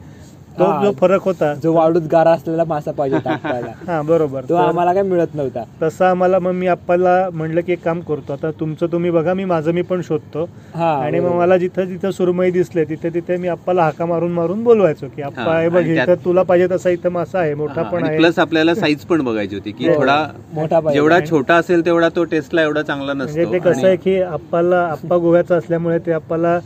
तो 0.60 0.66
हा. 0.66 0.82
जो 0.84 0.92
फरक 0.92 1.22
होता. 1.22 1.54
जो 1.54 1.74
वाळूत 1.74 2.02
गारा 2.12 2.32
असलेला 2.32 2.64
मासा 2.64 2.92
पाहिजे 2.92 3.18
टाकायला 3.26 3.72
हा 3.88 4.02
बरोबर. 4.02 4.42
तो 4.42 4.56
तर- 4.56 4.68
आम्हाला 4.68 4.94
काय 4.94 5.04
मिळत 5.04 5.36
नव्हता. 5.36 5.64
तसं 5.82 6.06
आम्हाला 6.06 6.40
मग 6.40 6.52
मी 6.52 6.68
आप्पाला 6.68 7.14
म्हणलं 7.34 7.62
की 7.62 7.72
एक 7.74 7.84
काम 7.84 8.00
करतो 8.02 8.34
आता 8.34 8.52
तुमचं 8.60 8.88
तुम्ही 8.92 9.12
बघा 9.12 9.34
मी 9.34 9.46
माझं 9.46 9.72
मी 9.72 9.82
पण 9.82 10.02
शोधतो. 10.02 10.44
हा 10.76 10.92
आणि 10.96 11.20
मग 11.20 11.26
बरोबर. 11.26 11.40
मला 11.40 11.58
जिथं 11.58 11.86
जिथं 11.86 12.12
सुरमई 12.12 12.52
दिसले 12.52 12.84
तिथे 12.86 13.10
तिथे 13.10 13.38
मी 13.38 13.48
आप्पाला 13.48 13.84
हाका 13.84 14.06
मारून 14.06 14.32
मारून 14.32 14.64
बोलवायचो 14.64 15.08
की 15.16 15.22
आप्पा 15.22 15.42
हा, 15.44 15.60
हे 15.60 15.70
बघ 15.70 15.78
आणि 15.78 15.96
त्यात- 15.96 16.10
इथं 16.10 16.26
तुला 16.26 16.44
पाहिजे 16.44 16.68
तसा 16.72 16.90
इथं 16.90 17.12
मासा 17.12 17.40
आहे 17.40 17.54
मोठा 17.56 17.84
पण 17.84 18.04
आहे. 18.04 18.18
प्लस 18.18 18.40
आपल्याला 18.40 18.76
साईज 18.76 19.06
पण 19.06 19.22
बघायची 19.22 19.56
होती 19.56 19.72
की 19.72 19.88
हो. 19.90 19.96
थोडा 19.96 20.18
मोठा 20.54 20.80
पाहिजे. 20.80 21.00
जेवढा 21.00 21.20
छोटा 21.30 21.56
असेल 21.56 21.86
तेवढा 21.86 22.10
तो 22.10 22.24
टेस्टला 22.24 22.62
एवढा 22.62 22.82
चांगला 22.82 23.14
म्हणजे 23.14 23.42
नसतो. 23.42 23.54
ते 23.54 23.60
कसं 23.60 23.88
आहे 23.88 23.96
की 23.96 24.20
आप्पाला 24.22 24.82
आप्पा 24.82 25.18
गोव्याचा 25.18 25.56
असल्यामुळे 25.56 25.98
ते 26.00 26.12
आप्पाला 26.12 26.58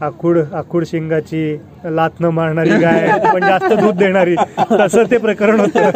आखूड 0.00 0.38
आखूड 0.52 0.84
शिंगाची 0.84 1.40
लात 1.84 2.20
न 2.20 2.24
मारणारी 2.24 2.70
गाय 2.70 3.08
पण 3.34 3.46
जास्त 3.46 3.72
दूध 3.72 3.96
देणारी. 3.96 4.34
तसं 4.72 5.10
ते 5.10 5.18
प्रकरण 5.18 5.60
होतं. 5.60 5.90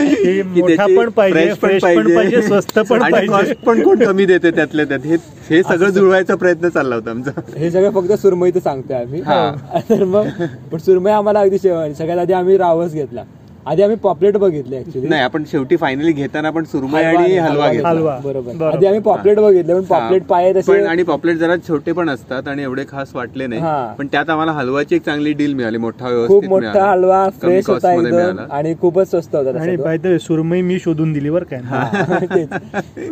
की 0.00 0.42
मोठा 0.42 0.86
पण 0.96 1.08
पाहिजे 1.08 1.52
फ्रेश 1.54 1.82
पण 1.82 2.14
पाहिजे. 2.14 2.42
स्वस्त 2.42 2.78
पण 2.78 3.02
आणि 3.02 3.26
पाहिजे. 3.26 3.54
पण 3.66 3.82
कोण 3.82 4.04
कमी 4.04 4.26
देते 4.26 4.50
त्यातल्या 4.50 4.84
त्यात. 4.84 5.06
हे 5.06 5.16
हे 5.50 5.62
सगळं 5.62 5.90
जुळवायचा 5.90 6.34
प्रयत्न 6.34 6.68
चालला 6.68 6.94
होता 6.94 7.10
आमचा. 7.10 7.30
हे 7.56 7.70
सगळं 7.70 7.90
फक्त 7.90 8.12
सुरमईचं 8.12 8.60
सांगतोय 8.60 8.96
आम्ही. 8.96 9.22
तर 9.90 10.04
मग 10.04 10.28
पण 10.72 10.78
सुरमई 10.78 11.10
आम्हाला 11.10 11.40
अगदी 11.40 11.58
शेवट 11.58 11.96
सगळ्यात 11.96 12.18
आधी 12.18 12.32
आम्ही 12.32 12.56
रावस 12.58 12.92
घेतला. 12.92 13.22
आधी 13.66 13.82
आम्ही 13.82 13.96
पॉपलेट 13.96 14.36
बघितले 14.36 14.78
ऍक्च्युली 14.78 15.08
नाही 15.08 15.22
आपण 15.22 15.42
शेवटी 15.44 15.76
फायनली 15.76 16.12
घेताना 16.12 16.48
आपण 16.48 16.64
सुरमई 16.64 17.02
आणि 17.02 17.36
हलवा 17.36 17.68
घेतला. 17.68 17.88
हलवा. 17.88 18.16
बरोबर. 18.24 18.66
आधी 18.66 18.86
आम्ही 18.86 19.00
पॉपलेट 19.00 19.38
बघितले 19.38 19.74
पण 19.74 19.82
पॉपलेट 19.84 20.22
पाय 20.26 20.52
तसे 20.52 20.80
आणि 20.84 21.02
पॉपलेट 21.02 21.36
जरा 21.36 21.56
छोटे 21.68 21.92
पण 21.92 22.10
असतात 22.10 22.48
आणि 22.48 22.62
एवढे 22.62 22.84
खास 22.88 23.14
वाटले. 23.14 23.46
नाही. 23.46 23.60
पण 23.98 24.06
त्यात 24.06 24.30
आम्हाला 24.30 24.52
हलवाची 24.52 24.94
एक 24.94 25.04
चांगली 25.04 25.32
डील 25.32 25.54
मिळाली 25.54 25.78
मोठा 25.78 26.26
खूप 26.28 26.44
मोठा. 26.44 26.90
हलवा 26.90 27.28
फ्रेश 27.40 27.68
होता 27.70 27.92
एकदम. 27.94 28.38
आणि 28.50 28.74
खूपच 28.80 29.10
स्वस्त 29.10 29.36
होता 29.36 29.60
आणि 29.60 29.76
वे, 30.04 30.18
सुरमई 30.18 30.60
मी 30.62 30.78
शोधून 30.78 31.12
दिली 31.12 31.30
बरं 31.30 31.44
काय. 31.44 32.44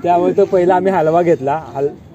त्यामुळे 0.02 0.32
तो 0.36 0.44
पहिला 0.44 0.74
आम्ही 0.74 0.92
हलवा 0.92 1.22
घेतला. 1.22 1.60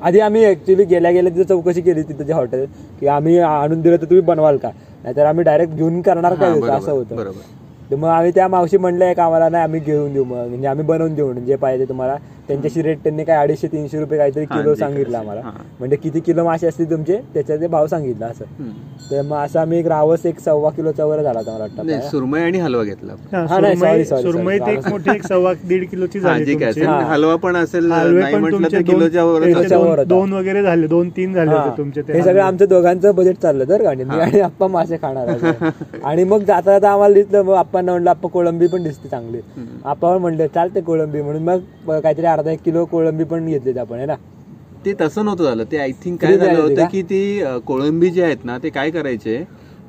आधी 0.02 0.20
आम्ही 0.20 0.46
ऍक्च्युली 0.46 0.84
गेल्या 0.86 1.12
गेल्या 1.12 1.34
तिथे 1.34 1.44
चौकशी 1.44 1.82
केली 1.82 2.02
तिथे 2.04 2.24
जे 2.24 2.34
हॉटेल 2.34 2.66
की 3.00 3.08
आम्ही 3.08 3.38
आणून 3.40 3.82
दिलं 3.82 3.98
तर 3.98 4.06
तुम्ही 4.06 4.22
बनवाल 4.26 4.58
का? 4.58 4.70
नाहीतर 5.04 5.26
आम्ही 5.26 5.44
डायरेक्ट 5.44 5.74
घेऊन 5.74 6.02
करणार 6.02 6.34
काय? 6.34 6.60
असं 6.70 6.92
होतं. 6.92 7.16
बरोबर. 7.16 7.62
तर 7.94 7.98
मग 7.98 8.08
आम्ही 8.10 8.32
त्या 8.32 8.48
मावशी 8.48 8.78
म्हणलं 8.78 9.12
का 9.14 9.24
आम्हाला 9.24 9.48
नाही 9.50 9.64
आम्ही 9.64 9.80
घेऊन 9.80 10.14
देऊ 10.14 10.24
मग. 10.24 10.48
म्हणजे 10.48 10.68
आम्ही 10.68 10.86
बनवून 10.86 11.14
देऊ 11.16 11.26
म्हणजे 11.26 11.46
जे 11.46 11.56
पाहिजे 11.56 11.86
तुम्हाला. 11.86 12.16
त्यांच्याशी 12.48 12.82
रेट 12.82 12.98
त्यांनी 13.04 13.24
काय 13.24 13.38
अडीचशे 13.38 13.68
तीनशे 13.68 14.00
रुपये 14.00 14.18
काहीतरी 14.18 14.46
किलो 14.46 14.74
सांगितलं 14.76 15.18
आम्हाला. 15.18 15.42
म्हणजे 15.80 15.96
किती 15.96 16.20
किलो 16.20 16.44
मासे 16.44 16.68
असतील 16.68 16.90
तुमचे 16.92 17.18
त्याचा 17.34 17.56
ते 17.56 17.68
भाव 17.68 17.88
सांगितलं 17.88 18.26
असं. 18.26 18.46
तर 19.12 19.22
मग 19.22 19.38
असं 19.38 19.60
आम्ही 19.60 19.80
एक 19.80 19.88
रावस 19.88 20.26
एक 20.26 20.40
सव्वा 20.40 20.70
किलोचा 20.70 21.06
वर 21.06 21.22
झाला 21.22 21.40
मला 21.40 21.58
नाही 21.58 21.94
वाटतं 21.94 22.10
सुरमई 22.10 22.42
आणि 22.42 22.60
हलवा 22.60 22.84
घेतला 22.84 23.46
सुरमई. 24.22 24.58
ते 24.60 24.72
एक 24.72 24.88
मोठी 24.88 25.12
एक 25.12 25.24
सव्वा 25.24 25.54
दीड 25.64 25.88
किलोची 25.90 26.20
हा 26.20 26.34
झाली. 26.34 26.56
हलवा 27.04 27.36
पण 27.36 27.56
असेल 27.56 27.90
दोन- 27.90 28.84
किलोच्या 28.84 29.24
वगैरे 29.24 30.62
झाले 30.64 30.88
दोन 30.88 31.10
तीन 31.10 31.34
झाले. 31.34 31.52
होते 31.52 31.78
तुमचे 31.78 32.02
ते 32.02 32.14
हे 32.14 32.22
सगळं. 32.22 32.42
आमचं 32.44 32.66
दोघांचं 32.70 33.16
बजेट 33.16 33.38
चाललं 33.38 33.70
तर 33.70 33.82
गाडी 33.84 34.04
मी 34.04 34.20
आणि 34.20 34.40
आप्पा 34.40 34.68
मासे 34.68 34.98
खाणार 34.98 35.28
आहे. 35.28 35.70
आणि 36.04 36.24
मग 36.24 36.44
जाता 36.44 36.72
जाता 36.72 36.92
आम्हाला 36.92 37.14
दिसलं 37.14 37.42
मग 37.42 37.54
आप्पांना 37.56 37.92
म्हणलं 37.92 38.10
आप्पा 38.10 38.30
कोळंबी 38.30 38.68
पण 38.68 38.84
दिसते 38.84 39.10
चांगली 39.10 39.40
आप्पा 39.86 40.14
पण 40.14 40.22
म्हणले 40.22 40.48
चालते 40.48 40.82
कोळंबी 40.82 41.22
म्हणून 41.22 41.44
मग 41.44 42.00
काहीतरी 42.00 42.26
अर्धा 42.34 42.52
एक 42.52 42.60
किलो 42.66 42.86
कोळंबी 42.86 43.24
पण 43.24 43.46
घेतली 43.48 43.78
आपण 43.80 43.98
आहे 43.98 44.06
ना 44.06 44.16
ते 44.86 44.94
तसं 45.02 45.26
नव्हतं 45.26 45.44
झालं 45.44 45.64
ते 45.72 45.78
आय 45.78 45.92
थिंक 46.04 46.20
काय 46.22 46.38
झालं 46.38 46.60
होती 46.62 46.76
का? 46.76 46.88
ती 47.02 47.44
कोळंबी 47.66 48.10
जे 48.10 48.24
आहेत 48.24 48.46
ना 48.46 48.58
ते 48.58 48.70
काय 48.70 48.90
करायचे 48.92 49.38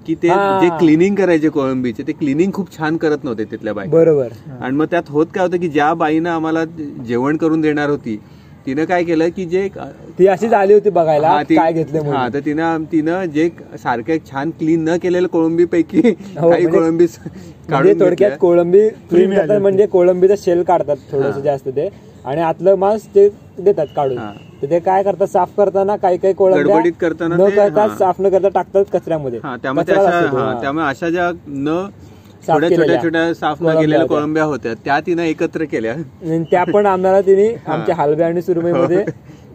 की 0.06 0.14
ते. 0.14 0.28
जे 0.60 0.68
क्लिनिंग 0.78 1.14
करायचे 1.16 1.48
कोळंबीचे 1.48 2.02
ते 2.02 2.12
क्लिनिंग 2.12 2.50
खूप 2.52 2.76
छान 2.76 2.96
करत 2.96 3.24
नव्हते 3.24 3.44
तिथल्या 3.44 3.72
बाई 3.74 3.88
बरोबर 3.88 4.28
आणि 4.60 4.76
मग 4.76 4.86
त्यात 4.90 5.02
होत 5.08 5.26
काय 5.34 5.44
होतं 5.44 5.60
की 5.60 5.68
ज्या 5.68 5.92
बाईनं 5.94 6.30
आम्हाला 6.30 6.64
जेवण 7.06 7.36
करून 7.36 7.60
देणार 7.60 7.90
होती 7.90 8.16
तिनं 8.66 8.84
काय 8.84 9.04
केलं 9.04 9.28
की 9.36 9.44
जे 9.46 9.66
ती 10.18 10.26
अशीच 10.26 10.52
आली 10.52 10.74
होती 10.74 10.90
बघायला 10.90 11.28
हा, 11.28 11.42
काय 11.44 11.72
घेतले 11.72 11.98
हा 12.08 12.28
तर 12.34 12.40
तिनं 12.44 12.84
तिनं 12.92 13.24
जे 13.34 13.48
सारखे 13.82 14.18
छान 14.30 14.50
क्लीन 14.50 14.88
न 14.88 14.96
केलेल्या 14.96 15.28
कोळंबी 15.28 15.64
पैकी 15.64 15.98
हो, 15.98 16.12
काही 16.40 16.50
म्हणजे- 16.52 16.72
कोळंबी 16.72 17.04
म्हणजे 17.04 17.70
काढून 17.70 18.00
थोडक्यात. 18.00 18.36
कोळंबी 18.38 18.88
क्लीन. 19.10 19.32
म्हणजे 19.52 19.86
कोळंबीचा 19.86 20.34
शेल 20.38 20.62
काढतात 20.62 20.96
थोडस. 21.12 21.36
जास्त 21.44 21.68
ते 21.68 21.88
आणि 22.24 22.40
आतलं 22.40 22.74
मांस 22.76 23.06
ते 23.14 23.28
देतात 23.59 23.86
काढून 23.96 24.18
हा. 24.18 24.32
तर 24.62 24.70
ते 24.70 24.78
काय 24.80 25.02
करतात 25.02 25.26
साफ 25.26 25.48
करताना 25.56 25.96
काही 25.96 26.16
काही 26.18 26.34
कोळंब्या 26.34 26.64
गडबडीत 26.66 26.92
करताना 27.01 27.36
न 27.36 27.48
करता 27.51 27.80
हा. 27.82 27.94
साफ 27.96 28.20
न 28.20 28.28
करता 28.28 28.48
टाकतात 28.51 28.84
कचऱ्यामध्ये 28.92 29.40
हा 29.44 29.56
त्यामुळे 29.56 29.94
हा, 29.94 30.10
हा. 30.22 30.88
अशा 30.88 31.10
ज्या 31.10 31.30
न 31.48 31.86
छोट्या 32.48 33.02
छोट्या 33.02 33.32
साफ 33.34 33.62
न 33.62 33.70
केलेल्या. 33.70 34.05
कोळंब्या 34.06 34.44
होत्या 34.44 34.72
त्या 34.84 34.98
तिनं 35.01 35.22
एकत्र 35.22 35.64
केल्या 35.64 35.94
त्या 36.51 36.64
पण 36.64 36.86
आम्हाला 36.86 37.20
तिने 37.20 37.48
आमच्या 37.66 37.94
हलव्या 37.94 38.26
आणि 38.26 38.42
सुरमईमध्ये 38.42 39.05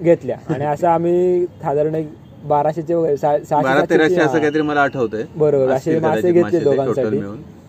घेतल्या 0.01 0.37
आणि 0.49 0.65
असं 0.65 0.87
आम्ही 0.87 1.45
साधारण 1.61 1.95
एक 1.95 2.07
बाराशेचे 2.43 2.93
वगैरे 2.93 3.15
बारा 3.53 3.81
तेराशे 3.81 4.15
हा. 4.15 4.23
असं 4.23 4.39
काहीतरी 4.39 4.61
मला 4.61 4.81
आठवतंय 4.81 5.23
बरोबर 5.35 5.71
असे 5.71 5.99
मासे 5.99 6.31
घेतले 6.31 6.59
दोघांसाठी. 6.59 7.19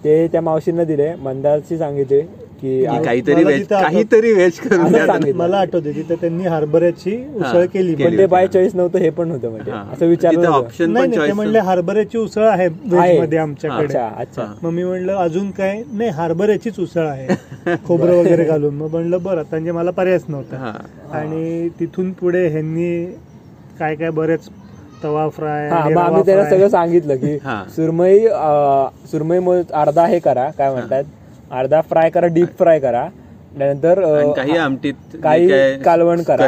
ते 0.04 0.26
त्या 0.32 0.40
मावशींना 0.40 0.84
दिले 0.84 1.14
मंदारची 1.14 1.78
सांगितले 1.78 2.20
की 2.62 2.84
काहीतरी 3.04 3.44
व्हेज 3.44 3.66
काहीतरी 3.68 4.32
व्हेज 4.32 4.58
करून 4.60 4.92
द्या. 4.92 5.32
मला 5.36 5.58
आठवते 5.58 5.92
तिथे 5.92 6.14
त्यांनी 6.14 6.46
हरभऱ्याची 6.46 7.16
उसळ 7.36 7.64
केली 7.66 7.94
पण 7.96 8.16
ते 8.18 8.26
बाय. 8.26 8.46
चॉईस 8.48 8.74
नव्हतं 8.74 8.98
हे 8.98 9.10
पण 9.10 9.30
होतं 9.30 9.50
म्हणजे 9.50 9.70
हा. 9.70 9.82
असं 9.92 10.06
विचारलं 10.06 10.40
तिथं 10.40 10.50
होतं. 10.50 10.64
ऑप्शन 10.64 10.90
नाही 10.90 10.94
पण 10.96 11.00
नाही, 11.00 11.10
ते 11.12 11.16
चॉईस 11.18 11.34
म्हणले 11.34 11.58
हरभऱ्याची 11.60 12.18
उसळ 12.18 12.44
आहे 12.44 12.66
व्हेज. 12.68 13.20
मध्ये 13.20 13.38
आमच्याकडे 13.38 13.84
अच्छा 13.86 14.08
अच्छा 14.16 14.46
मग 14.62 14.70
मी 14.70 14.84
म्हणलं 14.84 15.16
अजून 15.16 15.50
काय 15.50 15.82
नाही 15.88 16.10
हरभऱ्याचीच 16.12 16.78
उसळ 16.78 17.06
आहे 17.06 17.74
खोबरं 17.86 18.16
वगैरे 18.16 18.44
घालून 18.44 18.74
मग 18.74 18.90
म्हणलं 18.90 19.22
बरं 19.22 19.42
म्हणजे 19.50 19.72
मला 19.72 19.90
पर्यायच 19.92 20.24
नव्हता 20.28 20.56
हा 20.56 20.72
आणि 21.18 21.68
तिथून 21.80 22.10
पुढे 22.12 22.46
ह्यांनी 22.48 23.04
काय 23.78 23.94
काय 23.94 24.10
बरेच 24.12 24.48
तवा 25.02 25.28
फ्राय 25.28 25.68
हा 25.68 25.78
मग 25.86 25.98
आम्ही 25.98 26.22
त्याला. 26.26 26.44
सगळं 26.44 26.68
सांगितलं 26.68 27.16
की 27.16 27.36
हा. 27.44 27.62
सुरमई 27.68 28.18
अं, 28.18 28.88
सुरमई 29.06 29.38
अर्धा 29.74 30.06
हे 30.06 30.18
करा 30.18 30.48
काय 30.50 30.72
म्हणतात 30.72 31.04
अर्धा 31.50 31.80
फ्राय 31.80 32.10
करा 32.10 32.26
डीप 32.26 32.48
फ्राय 32.58 32.78
करा. 32.80 33.08
त्यानंतर 33.58 34.00
काही 34.36 34.56
आमटीत 34.56 35.16
काही 35.22 35.48
कालवण 35.82 36.22
करा. 36.22 36.44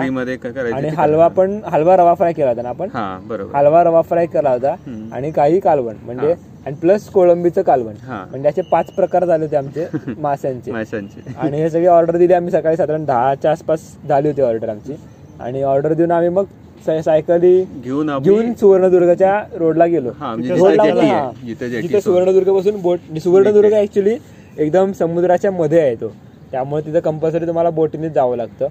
आणि 0.74 0.88
हलवा. 0.88 1.28
पण 1.28 1.58
हलवा 1.64 1.96
रवा 1.96 2.14
फ्राय 2.14 2.32
केला 2.32 2.48
होता 2.50 2.62
ना 2.62 2.68
आपण? 2.68 2.88
हा 2.94 3.18
बरोबर. 3.22 3.56
हलवा 3.56 3.82
रवा 3.84 4.02
फ्राय 4.02 4.26
केला 4.26 4.50
होता. 4.50 4.74
आणि 5.12 5.30
काही 5.30 5.60
कालवण 5.60 5.94
म्हणजे. 6.04 6.34
आणि 6.66 6.74
प्लस 6.80 7.08
कोळंबीचं 7.08 7.62
कालवण. 7.62 7.94
म्हणजे 8.08 8.48
असे 8.48 8.62
पाच 8.62 8.90
प्रकार 8.90 9.24
झाले 9.24 9.44
होते 9.44 9.56
आमचे 9.56 9.86
माशांचे. 10.18 10.72
माशांची. 10.72 11.20
आणि 11.38 11.60
हे 11.62 11.70
सगळी 11.70 11.86
ऑर्डर 11.86 12.16
दिली 12.16 12.32
आम्ही 12.32 12.52
सकाळी 12.52 12.76
साधारण 12.76 13.04
दहाच्या 13.04 13.50
आसपास 13.50 13.80
झाली 14.08 14.28
होती 14.28 14.42
ऑर्डर 14.42 14.68
आमची. 14.68 14.96
आणि 15.40 15.62
ऑर्डर 15.62 15.92
देऊन 15.92 16.10
आम्ही 16.10 16.28
मग 16.28 16.44
साय- 16.86 17.02
सायकली 17.02 17.64
घेऊन 17.84 18.10
घेऊन 18.18 18.52
सुवर्णदुर्गच्या 18.52 19.42
रोडला 19.54 19.86
गेलो. 19.86 20.10
म्हणजे 20.20 20.54
रोडला 20.54 22.00
सुवर्णदुर्गपासून 22.00 22.80
बोट 22.82 22.98
सुवर्णदुर्ग 23.22 23.72
ऍक्च्युली 23.72 24.16
एकदम 24.58 24.92
समुद्राच्या 24.92 25.50
मध्ये 25.50 25.80
आहे 25.80 25.94
तो. 25.94 26.12
त्यामुळे 26.50 26.86
तिथं 26.86 27.00
कंपल्सरी 27.00 27.46
तुम्हाला 27.46 27.70
बोटीनेच 27.70 28.12
जावं 28.12 28.36
लागतं. 28.36 28.66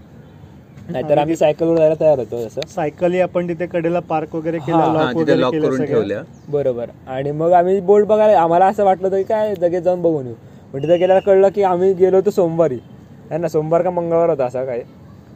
नाहीतर 0.89 1.17
आम्ही 1.17 1.35
सायकलवर 1.35 1.77
जायला 1.77 1.93
तयार 1.99 2.19
होतो 2.19 2.47
असं. 2.47 2.61
सायकली 2.67 3.19
आपण 3.19 3.47
तिथे 3.47 3.65
कडेला 3.65 3.99
पार्क 3.99 4.35
वगैरे 4.35 4.57
केला 4.57 4.77
बरोबर. 6.49 6.85
आणि 7.07 7.31
मग 7.31 7.51
आम्ही 7.51 7.79
बोट 7.79 8.05
बघायला 8.05 8.39
आम्हाला 8.39 8.65
असं 8.65 8.83
वाटलं 8.83 9.07
होतं 9.07 9.17
की 9.17 9.23
काय 9.23 9.53
लगेच 9.61 9.83
जाऊन 9.83 10.01
बघून 10.01 10.25
येऊ. 10.25 10.35
पण 10.73 10.83
तिथे 10.83 10.97
गेल्यावर 10.97 11.21
कळलं 11.21 11.49
की 11.49 11.63
आम्ही 11.63 11.93
गेलो 11.93 12.15
होतो 12.15 12.29
सोमवारी. 12.29 12.77
है 13.31 13.37
ना 13.37 13.47
सोमवार 13.47 13.81
का 13.81 13.89
मंगळवार 13.89 14.29
होता 14.29 14.45
असा 14.45 14.65
काय 14.65 14.81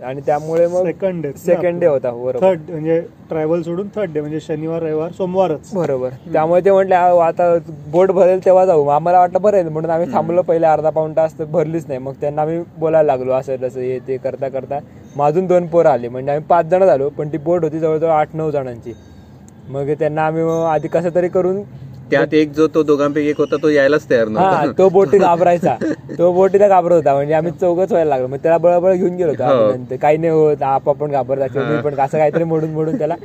आणि 0.05 0.21
त्यामुळे 0.25 0.65
मग 0.67 0.85
Second 0.85 1.21
day. 1.23 1.31
सेकंड 1.37 1.79
डे 1.79 1.87
होता 1.87 2.11
बरोबर. 2.11 2.39
थर्ड 2.41 2.59
म्हणजे 2.69 2.99
ट्रॅव्हल 3.29 3.61
सोडून 3.61 3.87
थर्ड 3.95 4.13
डे 4.13 4.21
म्हणजे 4.21 4.39
शनिवार 4.39 4.81
रविवार 4.81 5.11
सोमवारच. 5.11 5.73
बरोबर. 5.73 6.09
त्यामुळे 6.33 6.61
ते 6.65 6.71
म्हटले 6.71 6.95
"आ, 6.95 7.25
आता 7.27 7.57
बोट 7.91 8.11
भरेल 8.11 8.45
तेव्हा 8.45 8.65
जाऊ. 8.65 8.85
आम्हाला 8.87 9.19
वाटलं 9.19 9.41
भरेल 9.41 9.67
म्हणून 9.67 9.91
आम्ही 9.91 10.11
थांबलो 10.13 10.41
पहिले 10.41 10.67
अर्धा 10.67 10.89
पाऊण 10.89 11.13
तास 11.17 11.39
तर 11.39 11.45
भरलीच 11.45 11.85
नाही. 11.87 11.99
मग 11.99 12.13
त्यांना 12.21 12.41
आम्ही 12.41 12.59
बोलायला 12.77 13.07
लागलो 13.07 13.31
असं 13.31 13.55
तसं 13.63 13.79
हे 13.79 13.99
ते 13.99 14.17
करता 14.17 14.49
करता. 14.49 14.79
मग 15.15 15.25
अजून 15.25 15.47
दोन 15.47 15.67
पोरं 15.67 15.89
आली. 15.89 16.07
म्हणजे 16.07 16.31
आम्ही 16.31 16.45
पाच 16.47 16.65
जण 16.65 16.85
झालो 16.85 17.09
पण 17.09 17.29
ती 17.31 17.37
बोट 17.37 17.63
होती 17.63 17.79
जवळजवळ 17.79 18.11
आठ 18.11 18.27
नऊ 18.33 18.51
जणांची. 18.51 18.93
मग 19.69 19.89
त्यांना 19.99 20.25
आम्ही 20.25 20.43
आधी 20.67 20.87
कसं 20.87 21.09
तरी 21.15 21.27
करून 21.27 21.61
त्यात 22.11 22.33
एक 22.33 22.51
जो 22.53 22.67
तो 22.67 22.83
दोघांपैकी 22.83 23.29
एक 23.29 23.37
होता 23.37 23.55
तो 23.63 23.69
यायलाच 23.69 24.09
तयार 24.09 24.27
नव्हता. 24.27 24.71
तो 24.77 24.89
बोटी 24.89 25.17
घाबरायचा. 25.17 25.75
तो 26.17 26.31
बोटीला 26.33 26.67
घाबरत 26.67 26.95
होता. 26.95 27.13
म्हणजे 27.13 27.33
आम्ही 27.33 27.51
चौघच 27.61 27.91
व्हायला 27.91 28.09
लागलो. 28.09 28.27
मग 28.27 28.37
त्याला 28.43 28.57
बळबळ 28.57 28.93
घेऊन 28.93 29.15
गेलो 29.15 29.31
होतो. 29.31 29.43
हो. 29.43 29.97
काही 30.01 30.17
नाही 30.17 30.33
होत. 30.33 30.63
आप 30.63 30.89
आपण 30.89 31.11
घाबरता 31.11 31.79
पण 31.81 31.99
असं 31.99 32.17
काहीतरी 32.17 32.43
मोडून 32.43 32.69
मोडून 32.69 32.97
त्याला 32.97 33.15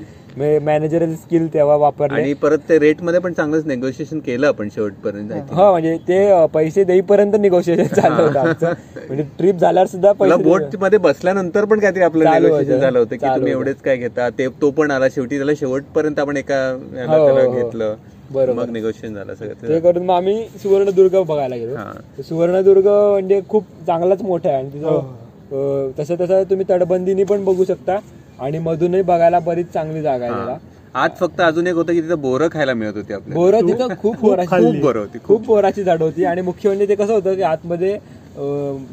मॅनेजर 0.63 1.05
स्किल 1.13 1.53
तेव्हा 1.55 1.77
वापरले. 1.77 2.21
आणि 2.21 2.33
परत 2.43 2.59
ते 2.69 2.79
रेटमध्ये 2.79 3.21
पण 3.21 3.33
चांगलंच 3.33 3.67
नेगोशिएशन 3.67 4.19
केलं 4.19 4.47
आपण 4.47 4.69
शेवटपर्यंत. 4.75 5.33
हो 5.53 5.71
म्हणजे 5.71 5.97
ते 6.09 6.47
पैसे 6.55 6.85
देईपर्यंत 6.85 7.37
निगोशिएशन 7.37 7.95
चाललं 7.95 8.23
होतं 8.23 8.73
म्हणजे 9.07 9.23
ट्रिप 9.39 9.57
झाल्यावर 9.57 9.89
सुद्धा 9.89 10.13
पैसे 10.13 10.43
बोटमध्ये 10.43 10.99
बसल्यानंतर 10.99 11.65
पण 11.65 11.81
काहीतरी 11.81 12.03
आपलं 12.03 12.25
चालू 12.25 12.47
नेगोशिएशन. 12.47 12.79
झालं 12.79 12.99
होतं 12.99 13.11
की 13.11 13.19
चालू 13.19 13.37
तुम्ही. 13.37 13.53
एवढेच 13.53 13.81
काय 13.81 13.97
घेता? 13.97 14.29
ते 14.31 14.49
तो 14.63 14.71
पण 14.71 14.91
आला. 14.91 15.09
शेवटी 15.09 15.37
त्याला 15.37 15.53
शेवटपर्यंत 15.57 16.19
आपण 16.19 16.37
एका 16.37 16.63
हो, 17.09 17.27
हो. 17.29 17.53
घेतलं. 17.53 17.95
बरोबर. 18.31 18.63
मग 18.63 18.71
निगोशिएशन 18.73 19.15
झालं 19.15 19.35
सगळं 19.35 19.69
ते 19.69 19.79
करून 19.81 20.05
मग 20.05 20.15
आम्ही 20.15 20.45
सुवर्णदुर्ग 20.63 21.17
बघायला 21.23 21.57
गेलो 21.57 21.75
हा. 21.77 21.93
सुवर्णदुर्ग 22.21 22.87
म्हणजे 22.89 23.41
खूप 23.49 23.65
चांगलाच 23.87 24.23
मोठा 24.23 24.49
आहे 24.49 24.59
आणि 24.59 24.83
हो. 24.85 24.99
तिथं 25.01 25.91
तसं 25.99 26.15
तसं 26.21 26.43
तुम्ही 26.51 26.67
तटबंदीनी 26.71 27.25
पण 27.25 27.45
बघू 27.45 27.65
शकता 27.65 27.99
आणि 28.39 28.59
मधूनही 28.59 29.03
बघायला 29.03 29.39
बरीच 29.41 29.73
चांगली 29.73 30.03
जागा 30.03 30.25
आहे 30.25 30.35
त्याला 30.35 30.53
हा. 30.53 30.59
आज 30.95 31.11
फक्त 31.19 31.41
अजून 31.41 31.67
एक 31.67 31.75
होतं 31.75 31.93
की 31.93 32.01
तिथं 32.01 32.21
बोरं 32.21 32.49
खायला 32.53 32.75
मिळत 32.75 32.97
होती 32.97 33.13
आपल्याला 33.13 33.35
बोरं 33.35 33.69
तिथं 33.69 33.95
खूप 33.99 34.17
बोराची. 34.21 34.49
खूप 34.57 34.77
बोरं 34.77 35.01
होती 35.01 35.19
खूप 35.25 35.47
बोराची 35.47 35.83
झाड 35.85 36.03
होती 36.03 36.25
आणि 36.25 36.41
मुख्य 36.43 36.69
म्हणजे 36.69 36.89
ते 36.89 36.95
कसं 36.95 37.13
होतं 37.13 37.35
की 37.35 37.43
आतमध्ये 37.45 37.97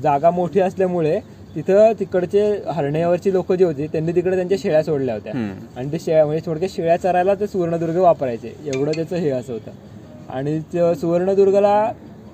जागा 0.04 0.30
मोठी 0.32 0.60
असल्यामुळे 0.60 1.20
तिथं 1.58 1.92
तिकडचे 2.00 2.42
हरण्यावरची 2.68 3.32
लोक 3.34 3.52
जे 3.52 3.66
होती 3.66 3.86
त्यांनी 3.92 4.12
तिकडे 4.16 4.36
त्यांच्या 4.36 4.58
शेळ्या 4.62 4.82
सोडल्या 4.84 5.16
होत्या. 5.16 5.34
आणि 5.78 5.92
ते 5.92 6.00
शेळ्या 6.00 6.26
म्हणजे 6.26 6.46
थोडक्यात 6.46 6.70
शेळ्या 6.76 6.98
चरायला 6.98 7.34
ते 7.36 7.48
सुवर्णदुर्ग 7.48 7.98
वापरायचे. 7.98 8.54
एवढं 8.74 8.92
त्याचं 8.96 9.16
हे 9.16 9.30
असं 9.30 9.54
होतं. 9.54 9.72
आणि 10.30 10.60
सुवर्णदुर्गला 11.00 11.92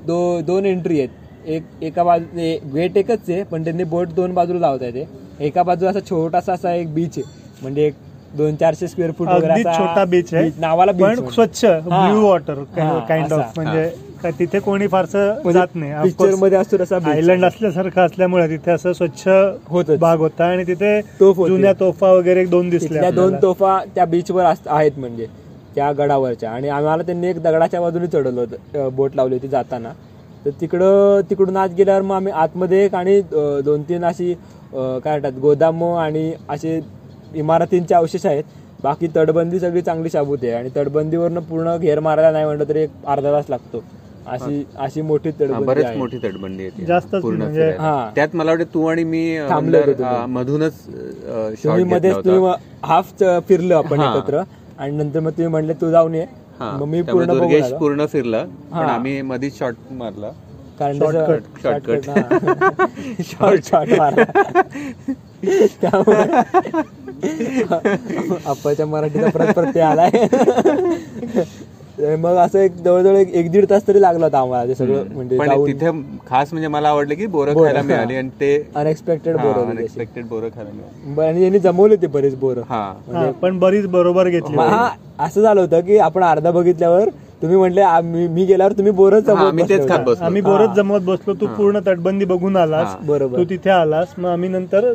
दो 0.07 0.19
दोन 0.47 0.65
एंट्री 0.65 0.99
आहेत. 0.99 1.09
एक 1.45 1.63
एका 1.83 2.03
बाजू 2.03 2.25
गेट 2.73 2.97
एकच 2.97 3.29
आहे 3.29 3.43
पण 3.43 3.63
त्यांनी 3.63 3.83
बोट 3.83 4.09
दोन 4.15 4.33
बाजूला 4.33 4.59
लावता 4.59 4.85
येते 4.85 5.07
एका 5.45 5.63
बाजूला 5.63 5.89
असा 5.91 5.99
छोटासा 6.09 6.53
असा 6.53 6.73
एक 6.73 6.93
बीच 6.93 7.17
आहे. 7.17 7.23
म्हणजे 7.61 7.85
एक 7.87 7.93
दोन 8.37 8.55
चारशे 8.55 8.87
स्क्वेअर 8.87 9.11
फूट 9.17 9.27
वगैरे 9.27 9.63
छोटा 9.63 10.03
बीच 10.09 10.33
आहे 10.33 10.49
नावाला 10.59 10.91
बीच 10.91 11.19
पण 11.19 11.29
स्वच्छ 11.29 11.65
ब्ल्यू 11.65 12.21
वॉटर 12.21 12.63
काइंड. 13.07 13.33
ऑफ 13.33 13.51
म्हणजे 13.55 13.91
काय 14.23 14.31
तिथे 14.39 14.59
कोणी 14.59 14.87
फारसं 14.87 15.51
जात 15.51 15.75
नाही 15.75 15.93
पिक्चरमध्ये 16.03 16.57
असतो 16.57 16.77
तसा. 16.79 16.97
आयलंड 17.05 17.45
असल्यासारखं 17.45 18.01
असल्यामुळे 18.01 18.47
तिथे 18.49 18.71
असं 18.71 18.93
स्वच्छ 18.93 19.27
होतच. 19.67 19.97
भाग 19.99 20.19
होता 20.19 20.45
आणि 20.45 20.63
तिथे 20.67 20.99
तोफ 21.19 21.37
होती. 21.37 21.51
जुन्या 21.51 21.73
तोफा 21.79 22.11
वगैरे 22.11 22.41
एक 22.41 22.49
दोन 22.49 22.69
दिसल्या 22.69 23.09
दोन. 23.11 23.35
तोफा 23.41 23.79
त्या 23.95 24.05
बीचवर 24.05 24.45
आहेत 24.67 24.97
म्हणजे 24.97 25.27
त्या 25.75 25.91
गडावरच्या 25.91 26.51
आणि 26.51 26.69
आम्हाला 26.69 27.03
त्यांनी 27.03 27.27
एक 27.27 27.41
दगडाच्या 27.43 27.81
बाजूने 27.81 28.07
चढवलं 28.07 28.39
होतं 28.41 28.95
बोट 28.95 29.15
लावली 29.15 29.35
होती 29.35 29.47
जाताना 29.47 29.91
तर 30.45 30.49
तिकडं 30.61 31.21
तिकडून 31.29 31.57
आत 31.57 31.69
गेल्यावर 31.77 32.01
मग 32.01 32.15
आम्ही 32.15 32.33
आतमध्ये 32.33 32.83
एक 32.85 32.95
आणि 32.95 33.21
दोन 33.65 33.81
तीन 33.89 34.05
अशी 34.05 34.33
काय 34.33 34.99
म्हणतात 35.09 35.39
गोदाम 35.41 35.83
आणि 35.85 36.31
असे 36.49 36.79
इमारतींचे 37.35 37.95
अवशेष 37.95 38.25
आहेत 38.25 38.43
बाकी 38.83 39.07
तटबंदी 39.15 39.59
सगळी 39.59 39.81
चांगली 39.81 40.09
शाबूत 40.09 40.37
आहे 40.43 40.51
आणि 40.51 40.69
तटबंदीवरनं 40.75 41.41
पूर्ण 41.41 41.75
घेर 41.77 41.99
मारायला 41.99 42.31
नाही 42.31 42.45
म्हटलं 42.45 42.69
तरी 42.69 42.81
एक 42.81 43.05
अर्धा 43.05 43.31
तास 43.31 43.45
लागतो 43.49 43.83
अशी 44.25 44.63
अशी 44.77 45.01
मोठी 45.01 45.31
तटबंदी 45.31 45.65
बरेच 45.65 45.85
आहे 45.85 45.97
मोठी 45.97 46.17
तटबंदी 46.17 46.63
आहे 46.63 46.77
ती. 46.77 46.85
जास्तच 46.85 47.21
पूर्ण 47.21 47.37
म्हणजे- 47.37 47.63
फिरायला. 47.63 47.81
हा. 47.83 48.09
त्यात 48.15 48.35
मला 48.35 48.51
वाटतं 48.51 48.73
तू 48.73 48.85
आणि 48.85 49.03
मी 49.03 49.35
अं, 49.37 49.49
थांबलो 49.49 49.77
होतो 49.77 49.93
तुम्ही. 49.93 50.15
अं, 50.15 50.29
मधूनच 50.29 50.73
तुम्ही 50.85 51.55
शॉर्ट 51.63 51.83
मध्येच 51.85 52.15
तुम्ही 52.25 52.51
हाफ 52.83 53.13
फिरलो 53.49 53.77
आपण 53.77 53.99
हा. 53.99 54.13
एकत्र 54.13 54.41
आणि 54.77 54.95
नंतर 54.97 55.19
मग 55.19 55.31
तुम्ही 55.31 55.47
म्हणले 55.47 55.73
तू 55.73 55.89
जाऊन 55.91 56.15
ये 56.15 56.25
मग 56.61 56.83
मी 56.83 57.01
पूर्ण 57.01 57.25
बघून 57.27 57.39
दुर्गेश 57.39 57.63
आलो. 57.63 57.77
पूर्ण 57.77 58.05
फिरला 58.05 58.43
पण. 58.71 58.77
आम्ही 58.79 59.21
मधीच 59.23 59.57
शॉर्ट 59.59 59.75
मारला 59.91 60.29
कारण 60.79 60.97
Shortcut, 60.97 61.41
shortcut. 61.63 62.01
शॉर्ट 63.23 63.65
शॉर्ट 63.65 63.89
मारा 63.97 64.23
त्यामुळे 65.81 66.23
आप्पाच्या 68.45 68.85
मराठीचा 68.85 69.29
परत 69.29 69.53
प्रत्यय 69.53 69.83
आलाय 69.83 70.09
मग 71.97 72.35
असं 72.35 72.59
एक 72.59 72.75
जवळजवळ 72.75 73.15
एक 73.15 73.49
दीड 73.51 73.65
तास 73.69 73.87
तरी 73.87 74.01
लागला 74.01 74.25
होता 74.25 74.39
आम्हाला 74.39 74.67
ते 74.67 74.75
सगळं. 74.75 75.03
म्हणजे 75.13 75.37
पण 75.37 75.65
तिथे 75.65 75.89
खास 76.27 76.53
म्हणजे 76.53 76.67
मला 76.67 76.89
आवडलं 76.89 77.15
की 77.15 77.25
बोरं 77.25 77.53
खायला. 77.55 77.81
मिळाली 77.81 78.15
आणि 78.15 78.29
ते 78.39 78.55
अनएक्सपेक्टेड 78.75 79.35
बोर 79.37 79.61
अनएक्सपेक्टेड 79.61 80.25
बोरं 80.25 80.49
खायला 80.55 80.69
मिळाली. 80.69 81.21
आणि 81.21 81.43
यांनी 81.43 81.59
जमवले 81.59 81.95
ते 81.95 82.07
बरेच 82.07 82.35
बोर. 82.35 82.59
पण 83.41 83.59
बरीच 83.59 83.87
बरोबर 83.87 84.29
घेतली 84.29 84.57
हा 84.57 84.89
असं 85.19 85.41
झालं 85.41 85.61
होतं 85.61 85.81
की 85.81 85.97
आपण 85.99 86.23
अर्धा 86.23 86.51
बघितल्यावर 86.51 87.09
तुम्ही 87.43 87.57
म्हटले 87.57 87.81
"आ, 87.81 87.99
मी 88.01 88.45
गेल्यावर 88.45 88.71
तुम्ही 88.73 88.91
बोरच 88.91 89.29
हा, 89.29 89.47
आम्ही 89.47 89.63
तेच 89.69 89.87
खात 89.89 89.99
बसलो. 89.99 90.25
आम्ही 90.25 90.41
बोरच 90.41 90.69
जमवत 90.75 91.01
बसलो. 91.01 91.33
तू 91.33 91.47
पूर्ण 91.47 91.79
तटबंदी 91.79 92.25
बघून 92.25 92.57
आलास. 92.57 92.87
हा, 92.87 92.97
बरोबर. 93.03 93.37
तू 93.37 93.43
तिथे 93.43 93.69
आलास. 93.69 94.13
मग 94.17 94.29
आम्ही 94.29 94.49
नंतर 94.49 94.93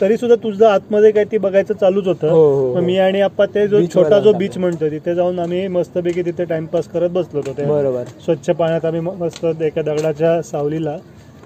तरी 0.00 0.16
सुद्धा 0.16 0.36
तुझं 0.36 0.66
आतमध्ये 0.66 1.10
काय 1.10 1.24
ते 1.24 1.38
बघायचं 1.38 1.74
चालूच 1.74 2.06
होतं. 2.06 2.28
हो, 2.28 2.36
हो, 2.36 2.74
मग 2.74 2.82
मी 2.82 2.98
आणि 2.98 3.20
आप्पा 3.20 3.46
ते 3.46 3.68
जो 3.68 3.76
Beach 3.76 3.96
वर 3.96 4.02
छोटा 4.02 4.18
जो 4.18 4.24
जाऊन 4.24 4.38
बीच 4.38 4.58
म्हणतो 4.58 4.90
तिथे 4.90 5.14
जाऊन 5.14 5.38
आम्ही 5.38 5.68
मस्तपैकी 5.68 6.22
तिथे 6.22 6.44
टाइमपास 6.44 6.88
करत 6.88 7.10
बसलो 7.10 7.40
होतो. 7.40 7.52
ते 7.52 7.64
बरोबर. 7.64 8.04
स्वच्छ 8.24 8.50
पाण्यात 8.50 8.84
आम्ही 8.84 9.00
म- 9.00 9.14
मस्त 9.18 9.62
एका 9.62 9.82
दगडाच्या 9.82 10.42
सावलीला 10.42 10.96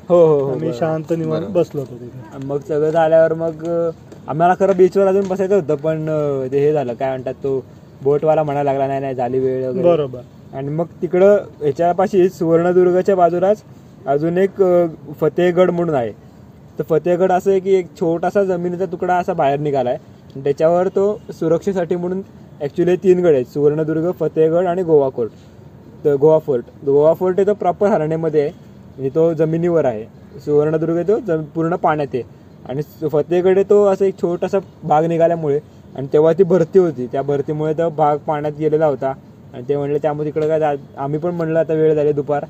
हो 0.08 0.26
हो 0.26 0.40
हो 0.40 0.52
आम्ही 0.52 0.72
शांत 0.72 1.12
निवांत 1.12 1.46
बसलो 1.46 1.80
होतो 1.80 1.94
तिथे. 1.94 2.34
आणि 2.34 2.46
मग 2.46 2.58
सगळं 2.68 2.90
झाल्यावर 2.90 3.34
मग 3.34 3.64
अं, 3.64 3.90
आम्हाला 4.28 4.54
खरं 4.60 4.76
बीचवर 4.76 5.06
अजून 5.06 5.28
बसायचं 5.28 5.54
होतं 5.54 5.74
पण 5.74 6.08
अं, 6.08 6.46
ते 6.52 6.58
हे 6.58 6.72
झालं. 6.72 6.94
काय 6.94 7.08
म्हणतात 7.08 7.34
तो 7.34 7.64
बोटवाला 8.02 8.42
म्हणायला 8.42 8.72
लागला 8.72 8.86
नाही 8.86 9.00
नाही 9.00 9.14
झाली 9.14 9.38
वेळ 9.38 9.68
वगैरे. 9.68 9.88
बरोबर. 9.88 10.20
आणि 10.54 10.68
मग 10.68 10.86
तिकडं 11.02 11.36
ह्याच्यापाशी 11.60 12.28
सुवर्णदुर्गच्या 12.28 13.16
बाजूलाच 13.16 13.62
अजून 14.06 14.38
एक 14.38 14.62
फतेहगड 15.20 15.70
म्हणून 15.70 15.94
आहे. 15.94 16.12
तर 16.78 16.84
फतेहगड 16.88 17.32
असं 17.32 17.50
आहे 17.50 17.60
की 17.60 17.74
एक 17.74 17.86
छोटासा 18.00 18.44
जमिनीचा 18.44 18.86
तुकडा 18.92 19.16
असा 19.18 19.32
बाहेर 19.32 19.60
निघाला 19.60 19.90
आणि 19.90 20.42
त्याच्यावर 20.44 20.88
तो 20.88 21.04
सुरक्षेसाठी 21.38 21.96
म्हणून 21.96 22.22
ॲक्च्युली 22.60 22.96
तीन 23.02 23.20
गड 23.24 23.34
आहेत 23.34 23.52
सुवर्णदुर्ग 23.52 24.10
फतेहगड 24.20 24.66
आणि 24.66 24.82
गोवा 24.82 25.08
फोर्ट 25.10 25.30
तर 26.04 26.14
गोवा 26.16 26.38
फोर्ट. 26.38 26.64
गोवा 26.86 27.12
फोर्ट 27.14 27.38
आहे 27.38 27.46
तो 27.46 27.54
प्रॉपर 27.54 27.88
हरण्यामध्ये 27.88 28.40
आहे. 28.40 28.50
म्हणजे 28.96 29.14
तो 29.14 29.32
जमिनीवर 29.34 29.84
आहे. 29.84 30.04
सुवर्णदुर्ग 30.44 31.00
तो 31.08 31.18
जम 31.26 31.42
पूर्ण 31.54 31.76
पाण्यात 31.76 32.14
आहे. 32.14 32.22
आणि 32.68 33.08
फतेहगड 33.08 33.58
तो 33.70 33.84
असं 33.86 34.04
एक 34.04 34.20
छोटासा 34.22 34.58
भाग 34.82 35.04
निघाल्यामुळे 35.04 35.58
आणि 35.96 36.06
तेव्हा 36.12 36.32
ती 36.32 36.42
भरती 36.42 36.78
होती. 36.78 37.06
त्या 37.12 37.22
भरतीमुळे 37.22 37.72
तो 37.74 37.88
भाग 37.88 38.18
पाण्यात 38.26 38.52
गेलेला 38.58 38.86
होता. 38.86 39.12
आणि 39.54 39.62
ते 39.68 39.76
म्हणले 39.76 39.98
त्यामुळे 39.98 40.28
तिकडे 40.28 40.48
काय 40.48 40.58
जा- 40.60 40.76
आम्ही 40.96 41.18
पण 41.20 41.34
म्हणलं 41.34 41.58
आता 41.58 41.74
वेळ 41.74 41.94
झाली 41.94 42.12
दुपार. 42.12 42.44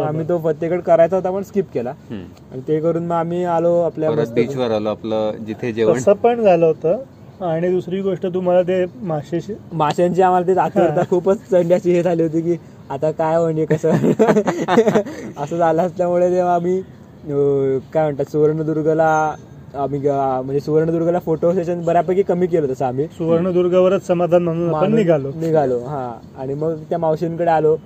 आम्ही 0.00 0.28
तो 0.28 0.38
फतेहगड 0.38 0.80
करायचा 0.80 1.16
होता 1.16 1.30
पण 1.30 1.42
स्किप 1.42 1.64
केला. 1.74 1.90
आणि 2.10 2.60
ते 2.68 2.78
करून 2.80 3.06
मग 3.06 3.12
आम्ही 3.12 3.44
आलो 3.44 3.74
आपल्या 3.80 4.10
बीचवर 4.34 4.70
आलो 4.70 4.88
आपलं 4.88 5.44
जिथे 5.46 5.72
जेवण. 5.72 6.12
पण 6.14 6.42
झालं 6.42 6.66
होतं. 6.66 7.02
आणि 7.40 7.68
दुसरी 7.70 8.00
गोष्ट 8.00 8.26
तुम्हाला 8.26 8.62
ते 8.62 8.84
मासे 9.02 9.38
माशांची 9.72 10.22
आम्हाला 10.22 10.46
ते 10.46 10.58
आतुरता 10.60 11.02
खूपच 11.10 11.38
चढण्याची 11.50 11.92
हे 11.92 12.02
झाली 12.02 12.22
होती 12.22 12.40
की 12.40 12.56
आता 12.90 13.10
काय 13.10 13.38
म्हणजे 13.38 13.64
कसं? 13.64 13.90
असं 15.36 15.56
झालं 15.56 15.82
असल्यामुळे 15.82 16.30
तेव्हा 16.30 16.54
आम्ही 16.54 16.80
काय 17.92 18.02
म्हणतात 18.02 18.30
सुवर्णदुर्गला 18.32 19.10
आम्ही 19.76 20.00
ग- 20.00 20.40
म्हणजे 20.44 20.60
सुवर्णदुर्गला 20.60 21.18
फोटो 21.18 21.52
सेशन 21.52 21.84
बऱ्यापैकी 21.84 22.22
कमी 22.22 22.46
केलं 22.46 22.66
तसं 22.72 22.84
आम्ही. 22.84 23.06
सुवर्णदुर्गावरच 23.06 24.06
समाधान 24.06 24.42
म्हणून 24.42 24.74
आपण 24.74 24.94
निघालो. 24.94 25.30
निघालो 25.36 25.78
हा. 25.78 26.12
आणि 26.38 26.54
मग 26.54 26.74
त्या 26.74 26.98
मावशींकडे 26.98 27.50
आलो 27.50 27.76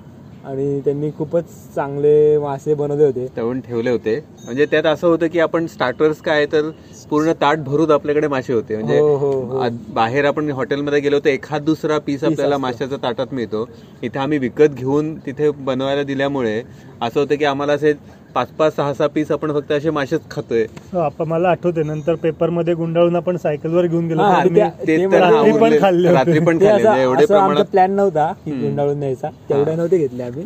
आणि 0.44 0.80
त्यांनी 0.80 1.10
खूपच 1.18 1.44
चांगले 1.74 2.38
मासे 2.38 2.74
बनवले 2.74 3.04
होते. 3.04 3.26
तळून 3.36 3.60
ठेवले 3.60 3.90
होते. 3.90 4.24
म्हणजे 4.44 4.66
त्यात 4.66 4.86
असं 4.86 5.06
होतं 5.08 5.26
की 5.26 5.40
आपण 5.40 5.66
स्टार्टर्स 5.66 6.20
काय 6.20 6.46
तर 6.46 6.70
पूर्ण 7.10 7.32
ताट 7.32 7.58
भरून 7.58 7.90
आपल्याकडे 7.90 8.28
मासे 8.28 8.52
होते. 8.52 8.74
म्हणजे 8.74 8.98
हो, 8.98 9.16
हो, 9.16 9.30
हो. 9.30 9.64
बाहेर 9.94 10.24
आपण 10.24 10.50
हॉटेलमध्ये 10.50 11.00
गेलो 11.00 11.18
तर 11.18 11.28
एखाद 11.28 11.62
दुसरा 11.62 11.98
पीस 11.98 12.24
आपल्याला 12.24 12.54
असतो. 12.54 12.62
माशाचा 12.62 12.96
ताटात 12.96 13.26
मिळतो. 13.32 13.68
इथे 14.02 14.18
आम्ही 14.18 14.38
विकत 14.38 14.68
घेऊन 14.74 15.14
तिथे 15.14 15.50
बनवायला 15.50 16.02
दिल्यामुळे 16.02 16.62
असं 17.02 17.20
होतं 17.20 17.34
की 17.34 17.44
आम्हाला 17.44 17.72
असे 17.72 17.92
पाच 18.34 18.48
पाच 18.48 18.76
सहा 18.76 18.94
सहा 18.94 19.06
पीस 19.06 19.30
आपण 19.30 19.52
फक्त 19.52 19.72
असे 19.72 19.90
मासेच 19.90 20.20
खातोय. 20.30 20.66
हो, 20.92 20.98
आपण 20.98 21.28
मला 21.28 21.48
आठवते 21.48 21.82
नंतर 21.82 22.14
पेपरमध्ये 22.14 22.74
गुंडाळून 22.74 23.16
आपण 23.16 23.36
सायकलवर 23.36 23.86
घेऊन 23.86 24.08
गेलो 24.08 24.22
हा, 24.22 24.44
तुम्ही- 24.44 24.64
ते 24.64 24.86
ते 24.86 25.02
तर 25.02 25.06
मला- 25.06 25.20
रात्री 25.20 25.52
पण 25.52 25.80
खाल्ले 25.80 26.08
होते. 26.08 26.18
रात्री 26.18 26.38
पण 26.38 26.60
ते 26.60 26.66
खाल्ले 26.66 27.02
एवढे 27.02 27.24
असं 27.24 27.34
आमचा 27.34 27.46
प्रमाणात 27.46 27.64
प्लॅन 27.64 27.90
नव्हता 27.90 28.32
की. 28.44 28.50
गुंडाळून 28.50 28.98
न्यायचा. 28.98 29.28
तेवढे 29.28 29.74
नव्हते 29.76 29.98
घेतले 29.98 30.22
आम्ही. 30.22 30.44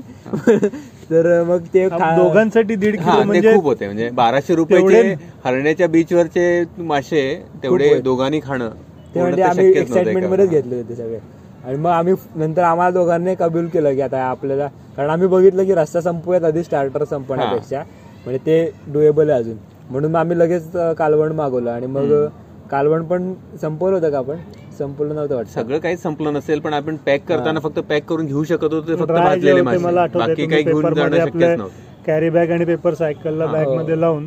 तर 1.11 1.43
मग 1.45 1.59
ते 1.75 1.89
खा- 1.89 2.17
दोघांसाठी 2.17 2.75
दीड 2.75 3.01
हा 3.01 3.11
किलो 3.11 3.21
ते 3.21 3.27
म्हणजे 3.27 3.55
खूप 3.55 3.65
होते. 3.65 3.87
म्हणजे 3.87 4.11
बाराशे 4.11 4.55
रुपयाचे 4.55 4.89
तेवढे- 4.89 5.17
हरण्याच्या 5.45 5.89
बीचवरचे 5.89 6.65
मासे 6.79 7.43
तेवढे 7.63 7.89
होते. 7.89 8.01
दोघांनी 8.01 8.41
खाणं. 8.41 8.69
ते 9.15 9.21
म्हणजे 9.21 9.43
तर 9.43 9.49
आम्ही 9.49 9.65
शक्यच 9.65 9.77
नव्हतं 9.77 9.81
एक्साइटमेंट 9.81 10.19
एका- 10.19 10.31
मध्येच 10.31 10.51
घेतले 10.51 10.77
होते 10.77 10.95
सगळे. 10.95 11.19
आणि 11.65 11.77
मग 11.77 11.91
आम्ही 11.91 12.15
नंतर 12.37 12.63
आम्हाला 12.63 12.91
दोघांनी 12.91 13.35
कबूल 13.35 13.67
केलं 13.69 13.95
की 13.95 14.01
आता 14.01 14.23
आपल्याला 14.23 14.67
कारण 14.97 15.11
आम्ही 15.11 15.29
बघितलं 15.29 15.65
की 15.65 15.75
रस्ता 15.75 16.01
संपूयात 16.01 16.45
आधी 16.45 16.63
स्टार्टर 16.65 17.05
संपण्यापेक्षा. 17.05 17.83
म्हणजे 18.25 18.39
ते 18.47 18.73
डुएबल 18.93 19.31
आहे 19.31 19.39
अजून. 19.39 19.57
म्हणून 19.91 20.11
मग 20.11 20.19
आम्ही 20.19 20.39
लगेच 20.39 20.71
कालवण 20.99 21.33
मागवलं 21.33 21.71
आणि 21.71 21.87
मग 21.87 22.13
कालवण 22.71 23.05
पण 23.05 23.33
संपवलं 23.63 23.95
होतं 23.97 24.11
का 24.11 24.19
आपण? 24.19 24.37
संपवलं 24.79 25.15
नव्हतं 25.15 25.35
वाटतं. 25.37 25.51
सगळं 25.53 25.79
काही 25.79 25.97
संपलं 25.97 26.33
नसेल 26.33 26.61
पण 26.61 26.75
आपण 26.75 26.97
पॅक 26.97 27.25
करताना 27.29 27.61
फक्त 27.61 27.79
पॅक 27.79 28.05
करून 28.05 28.27
घेऊ 28.27 28.45
शकत 28.45 28.63
होतो 28.65 28.81
ते 28.89 28.95
फक्त 28.95 29.13
भाजलेले 29.13 29.63
मासे 29.63 29.79
बाकी 29.79 30.47
काही 30.47 30.63
घेऊन 30.63 30.95
जाणं 30.95 31.17
शक्यच 31.17 31.59
नव्हतं. 31.59 31.69
कॅरी 32.07 32.31
बॅग 32.31 32.51
आणि 32.51 32.65
पेपर 32.65 32.95
सायकलला 32.95 33.47
बॅग. 33.47 33.69
मध्ये 33.69 34.01
लावून 34.01 34.27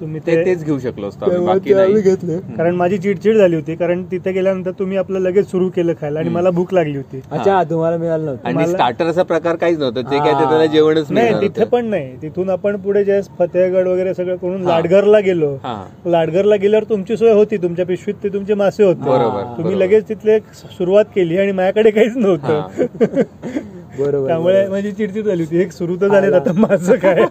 तुम्ही 0.00 0.20
ते 0.26 0.44
तेच 0.44 0.64
घेऊ 0.64 0.78
शकलो 0.78 1.08
असतो 1.08 1.24
आम्ही, 1.24 1.46
बाकी 1.46 1.74
नाही. 1.74 1.92
घेतले. 1.94 2.36
कारण 2.56 2.74
माझी 2.74 2.98
चिडचिड 2.98 3.36
झाली 3.36 3.56
होती 3.56 3.74
कारण 3.74 4.02
तिथे 4.02 4.32
गेल्यानंतर 4.32 4.70
तुम्ही 4.70 4.96
आपलं 4.96 5.18
लगेच 5.18 5.50
सुरू 5.50 5.68
केलं 5.68 5.92
खायला 6.00 6.18
आणि 6.18 6.28
मला 6.28 6.50
भूक 6.50 6.74
लागली 6.74 6.96
होती. 6.96 7.20
अच्छा 7.30 7.62
तुम्हाला 7.62 7.96
मिळालं 7.96 8.24
नव्हतं. 8.24 8.46
आणि 8.46 8.56
मला- 8.56 8.68
स्टार्टरचा 8.68 9.22
प्रकार 9.22 9.56
काहीच 9.56 9.78
नव्हतं. 9.78 10.00
ते 10.00 10.18
काय 10.18 10.28
ते 10.28 10.34
हा. 10.34 10.48
त्याला 10.50 10.66
जेवणच 10.66 11.10
नाही 11.10 11.24
मिळणार 11.26 11.42
तिथे 11.42 11.60
होतं. 11.60 11.70
पण 11.70 11.86
नाही. 11.86 12.12
तिथून 12.22 12.50
आपण 12.50 12.76
पुढे 12.76 13.04
जे 13.04 13.20
फतेहगड 13.38 13.86
वगैरे 13.88 14.14
सगळं 14.14 14.36
करून 14.36 14.62
हा. 14.62 14.68
लाडघरला 14.68 15.18
गेलो. 15.18 15.54
हा. 15.54 15.84
लाडघरला 16.06 16.56
गेल्यावर 16.56 16.84
तुमची 16.84 17.16
सोय 17.16 17.32
होती 17.32 17.56
तुमच्या 17.56 17.86
पिशवीत 17.86 18.22
ते 18.22 18.28
तुमचे 18.28 18.54
मासे 18.54 18.84
होते. 18.84 19.00
बरोबर, 19.00 19.42
तुम्ही 19.42 19.62
बरोबर. 19.64 19.76
लगेच 19.76 20.08
तिथले 20.08 20.38
सुरुवात 20.54 21.04
केली 21.14 21.38
आणि 21.38 21.52
माझ्याकडे 21.52 21.90
काहीच 21.90 22.16
नव्हतं. 22.16 22.66
बरोबर 23.98 24.26
त्यामुळे. 24.26 24.66
माझी 24.68 24.92
चिडचिड 24.92 25.26
झाली 25.26 25.42
होती. 25.42 25.60
एक 25.62 25.72
सुरू 25.72 25.96
तर 26.00 26.08
झाले 26.08 26.34
आता 26.36 26.52
माझं 26.56 26.96
काय. 26.96 27.24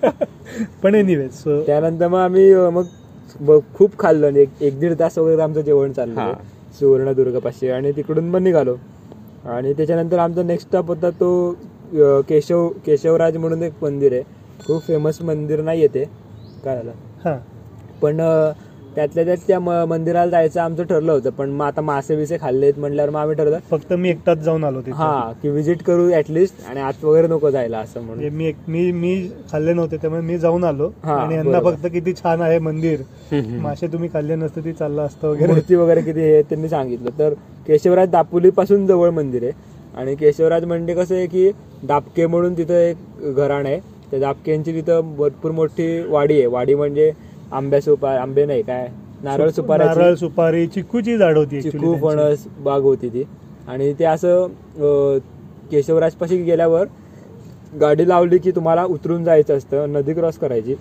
पण 0.84 0.96
एनिवे 0.96 1.28
सो 1.34 1.62
त्यानंतर 1.66 2.08
मग 2.08 2.20
आम्ही 2.20 2.54
मग 2.72 3.60
खूप 3.76 3.98
खाल्लं. 4.00 4.28
आणि 4.28 4.40
एक 4.40 4.62
एक 4.62 4.80
दीड 4.80 4.94
तास 5.00 5.18
वगैरे 5.18 5.42
आमचं 5.42 5.62
जेवण 5.62 5.92
चाललं. 5.92 6.20
हा. 6.20 6.32
सुवर्णदुर्ग 6.80 7.38
पाशी 7.40 7.70
आणि 7.70 7.92
तिकडून 7.92 8.30
मग 8.30 8.40
निघालो. 8.42 8.76
आणि 9.48 9.74
त्याच्यानंतर 9.74 10.18
आमचा 10.20 10.44
नेक्स्ट 10.44 10.68
स्टॉप 10.68 10.88
होता 10.88 11.10
तो 11.20 11.30
केशव 12.30 12.68
केशवराज 12.86 13.38
म्हणून 13.38 13.64
एक 13.64 13.74
मंदिर 13.82 14.14
आहे. 14.14 14.24
खूप 14.60 14.82
फेमस 14.84 15.22
मंदिर 15.22 15.62
नाही 15.62 15.82
येते 15.82 16.04
काय 16.64 16.76
झालं 16.76 16.92
हा. 17.24 17.38
पण 18.02 18.20
त्यातल्या 18.98 19.26
त्यात 19.26 19.38
त्या 19.48 19.60
म- 19.60 19.86
मंदिराला 19.88 20.32
जायचं 20.32 20.62
आमचं 20.62 20.84
ठरलं 20.84 21.12
होतं 21.12 21.30
पण 21.30 21.50
मग 21.50 21.66
आता 21.66 21.82
मासे 21.82 22.16
बिसे 22.16 22.38
खाल्लेत 22.42 22.74
म्हटल्यावर 22.78 23.10
मग 23.10 23.20
आम्ही 23.20 23.36
ठरलं 23.36 23.60
फक्त 23.72 23.94
मी 23.94 24.10
एकटाच 24.10 24.38
जाऊन 24.38 24.64
आलो 24.64 24.80
हा 24.94 25.32
की 25.44 25.50
विजिट 25.50 25.84
करू 25.84 26.10
ऍटलिस्ट 26.12 26.70
आणि 26.70 26.80
आत 26.80 27.04
वगैरे 27.04 27.28
नको 27.28 27.50
जायला 27.50 27.78
असं 27.80 28.02
म्हणजे 28.02 28.24
म्हणून 28.24 28.38
मी 28.38 28.46
एक- 28.46 28.70
मी 28.70 28.92
मी 28.92 29.30
खाल्ले 29.52 29.74
नव्हते 29.74 29.98
त्यामुळे 29.98 30.22
मी 30.22 30.38
जाऊन 30.38 30.64
आलो. 30.64 30.90
हा, 31.04 31.16
आणि 31.16 31.36
यांना. 31.36 31.60
फक्त 31.60 31.88
किती 31.94 32.14
छान 32.14 32.42
आहे 32.42 32.60
मंदिर. 32.60 33.00
मासे 33.34 33.88
तुम्ही 33.88 34.10
खाल्ले 34.14 34.36
नसते 34.36 34.62
ती 34.62 34.74
चाललं 34.74 35.02
असतं 35.02 35.28
वगैरे. 35.28 35.54
मूर्ती 35.54 35.76
वगैरे 35.76 36.02
किती 36.02 36.22
आहे 36.22 36.42
त्यांनी 36.42 36.70
सांगितलं. 36.70 37.10
तर 37.20 37.34
केशवराज 37.68 38.10
दापोली 38.10 38.50
पासून 38.50 38.88
जवळ 38.88 39.10
मंदिर 39.10 39.44
आहे. 39.44 39.52
आणि 39.98 40.16
केशवराज 40.16 40.64
म्हणजे 40.64 40.94
कसं 40.94 41.16
आहे 41.16 41.28
की 41.28 41.52
दापके 41.84 42.28
म्हणून 42.28 42.58
तिथं 42.58 42.74
एक 42.74 42.98
घराण 43.36 43.66
आहे. 43.66 43.80
त्या 44.12 44.20
दापकेंची 44.20 44.74
तिथं 44.74 45.16
भरपूर 45.18 45.52
मोठी 45.52 46.02
वाडी 46.02 46.34
आहे. 46.34 46.46
वाडी 46.46 46.76
म्हणजे 46.76 47.12
आंब्या 47.52 47.82
सुपारी 47.82 48.18
आंबे 48.18 48.46
नाही 48.46 48.62
काय? 48.62 48.88
नारळ 49.24 49.38
नारळ 49.38 49.50
सुपारी 49.50 50.16
सुपारी 50.16 50.68
चिक्कूची 50.68 51.18
झाड 51.18 51.38
होती 51.38 51.62
चिकू. 51.62 51.96
फणस 51.96 52.48
बाग 52.60 52.82
होती 52.82 53.10
ती. 53.10 53.24
आणि 53.68 53.94
ते 53.94 54.06
असं 54.06 54.44
अं, 54.80 55.18
केशवराजपाशी 55.72 56.38
गेल्यावर 56.44 56.86
गाडी 57.82 58.08
लावली 58.10 58.38
की 58.38 58.52
तुम्हाला 58.52 58.84
उतरून 58.84 59.24
जायचं 59.24 59.58
असतं 59.58 59.94
नदी 59.94 60.14
क्रॉस 60.14 60.38
करायची 60.38 60.76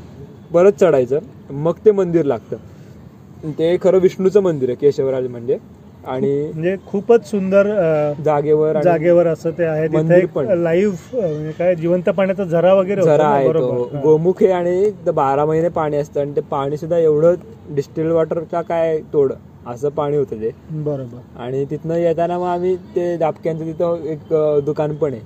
परत 0.52 0.72
चढायचं 0.72 1.18
मग 1.50 1.72
ते 1.84 1.90
मंदिर 1.90 2.24
लागतं. 2.24 2.56
ते 3.58 3.76
खरं 3.82 3.98
विष्णूचं 3.98 4.40
मंदिर 4.42 4.68
आहे 4.68 4.76
केशवराज 4.76 5.26
म्हणजे. 5.26 5.58
आणि 6.06 6.30
म्हणजे 6.44 6.74
खूपच 6.86 7.30
सुंदर 7.30 7.66
जागेवर 8.24 8.80
जागेवर 8.82 9.26
असं 9.26 9.50
ते 9.50 9.64
आहे. 9.64 9.86
तिथे. 9.88 10.56
लाईव्ह 10.56 10.96
म्हणजे 11.12 11.52
काय 11.52 11.74
जिवंत 11.74 12.08
पाण्याचा 12.08 12.44
झरा 12.44 12.74
वगैरे 12.74 13.02
झरा 13.02 13.26
आहे 13.26 13.48
हा. 13.48 14.00
गोमुख 14.02 14.42
आहे 14.42 14.52
आणि 14.52 14.90
बारा 15.12 15.44
महिने 15.44 15.68
पाणी 15.68 15.96
असतं 15.96 16.20
आणि 16.20 16.36
ते 16.36 16.40
पाणी 16.50 16.76
सुद्धा 16.76 16.98
एवढं 16.98 17.34
डिस्टिल 17.70 18.10
वॉटरचा 18.10 18.62
काय 18.62 18.98
तोड 19.12 19.32
असं 19.66 19.88
पाणी 19.88 20.16
होतं 20.16 20.40
ते. 20.40 20.50
बरोबर. 20.72 21.18
आणि 21.36 21.64
तिथनं 21.64 21.94
येताना 21.94 22.38
मग 22.38 22.46
आम्ही 22.46 22.76
ते 22.96 23.16
दापक्यांचं 23.16 23.64
तिथं 23.66 24.04
एक 24.04 24.32
दुकान 24.64 24.94
पण 24.96 25.12
आहे. 25.12 25.22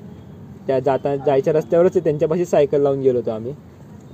त्या 0.67 0.79
जाता 0.79 1.15
जायच्या 1.17 1.53
रस्त्यावरच 1.53 1.97
त्यांच्यापाशी 2.05 2.45
सायकल 2.45 2.81
लावून 2.81 3.01
गेलो 3.01 3.19
होतो 3.19 3.31
आम्ही. 3.31 3.53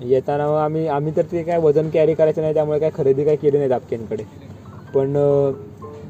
येताना 0.01 0.47
मग 0.49 0.57
आम्ही 0.57 0.87
आम्ही 0.89 1.13
तर 1.17 1.23
ते 1.23 1.43
काय 1.43 1.59
वजन 1.59 1.89
कॅरी 1.91 2.15
करायचं 2.15 2.43
नाही 2.43 2.55
त्यामुळे 2.55 2.79
काय 2.79 2.91
खरेदी 2.95 3.25
काय 3.25 3.37
केली 3.37 3.57
नाही 3.57 3.69
दापक्यांकडे. 3.69 4.23
पण 4.95 5.17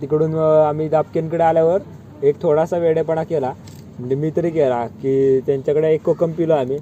तिकडून 0.03 0.35
आम्ही 0.39 0.89
दापक्यांकडे 0.89 1.43
आल्यावर 1.45 1.81
एक 2.23 2.43
थोडासा 2.43 2.79
वेडेपणा 2.79 3.23
केला. 3.23 3.53
म्हणजे 3.99 4.15
मी 4.15 4.31
तरी 4.37 4.51
केला 4.51 4.87
की 4.87 5.41
त्यांच्याकडे 5.41 5.93
एक 5.95 6.03
कोकम 6.03 6.33
पिलो 6.33 6.55
आम्ही. 6.55 6.79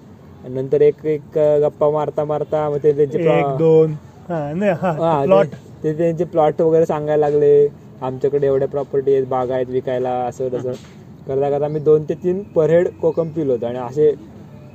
नंतर 0.48 0.80
एक 0.80 1.04
एक 1.06 1.38
गप्पा 1.62 1.90
मारता 1.90 2.24
मारता 2.24 2.68
मग 2.70 2.78
ते 2.82 2.92
त्यांचे 2.92 3.18
दोन. 3.58 3.92
हा 4.28 4.52
नाही 4.52 4.70
हा, 4.70 4.90
हा 4.92 5.18
ते- 5.20 5.26
प्लॉट. 5.26 5.46
ते 5.84 5.92
त्यांचे 5.92 6.24
प्लॉट 6.24 6.60
वगैरे 6.60 6.86
सांगायला 6.86 7.28
लागले. 7.30 7.68
आमच्याकडे 8.02 8.46
एवढ्या 8.46 8.68
प्रॉपर्टी 8.68 9.12
आहेत 9.12 9.26
बाग 9.26 9.50
आहेत 9.50 9.66
विकायला 9.66 10.10
असं 10.10 10.48
तसं. 10.48 10.72
करता 11.28 11.50
करता 11.50 11.64
आम्ही 11.64 11.80
दोन 11.82 12.04
ते 12.04 12.14
तीन 12.14 12.42
पर 12.42 12.70
हेड 12.70 12.88
कोकम 13.00 13.28
पिलो 13.28 13.52
होतो. 13.52 13.66
आणि 13.66 13.78
असे 13.78 14.12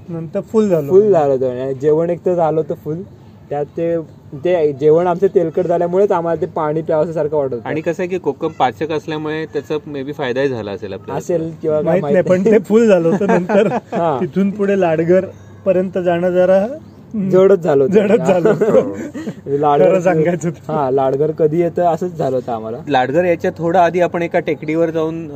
नंतर 0.10 0.42
फुल 0.42 0.70
झालं. 0.70 0.90
फुल 0.90 1.12
झालं 1.12 1.34
होतं. 1.34 1.72
जेवण 1.82 2.10
एक 2.10 2.26
तर 2.26 2.34
झालं 2.34 2.62
होतं 2.62 2.76
फुल. 2.76 3.02
त्यात 3.50 3.66
ते 3.66 3.96
ते 4.34 4.72
जेवण 4.74 5.08
आमचं 5.08 5.28
तेलकट 5.36 5.68
झाल्यामुळेच 5.68 6.12
आम्हाला 6.12 6.42
ते 6.42 6.46
पाणी 6.52 6.82
प्यावं 6.82 7.12
सारखं 7.12 7.38
वाटत 7.38 7.54
होतं. 7.54 7.68
आणि 7.70 7.82
कसं 7.82 8.02
आहे 8.04 8.10
की 8.10 8.18
कोकम 8.20 8.52
पाचक 8.60 8.92
असल्यामुळे 8.92 9.46
त्याचा 9.46 9.78
मे 9.86 10.04
बी 10.04 10.12
फायदाही 10.14 10.48
झाला 10.50 10.72
असेल 10.72 10.94
आपल्याला 10.94 11.18
असेल 11.18 11.50
किंवा 11.62 11.82
काय 11.82 12.00
माहीत 12.02 12.14
नाही 12.14 12.24
पण 12.26 12.46
ते 12.46 12.58
फुल 12.60 12.88
झालं 12.88 13.10
होतं 13.10 13.28
नंतर 13.28 13.68
हा. 13.94 14.18
तिथून 14.22 14.50
पुढे 14.52 14.80
लाडगर 14.80 15.26
पर्यंत 15.66 15.98
जाणं 15.98 16.30
जरा 16.32 16.66
जडच 17.32 17.60
झालं 17.60 17.84
होतं. 17.84 17.94
जडच 17.94 18.20
झालं 18.20 18.50
होतं. 18.50 19.58
लाडघर 19.60 19.86
खरं 19.86 20.00
सांगायचं. 20.02 20.50
हा 20.68 20.90
लाडघर 20.92 21.32
कधी 21.32 21.62
येतं 21.62 21.86
असंच 21.86 22.18
झालं 22.18 22.36
होतं 22.36 22.52
आम्हाला. 22.52 22.78
लाडघर 22.88 23.26
याच्या 23.26 23.52
थोडं 23.58 23.80
आधी 23.80 24.02
आपण 24.02 24.22
एका 24.22 24.40
टेकडीवर 24.40 24.90
जाऊन 24.90 25.28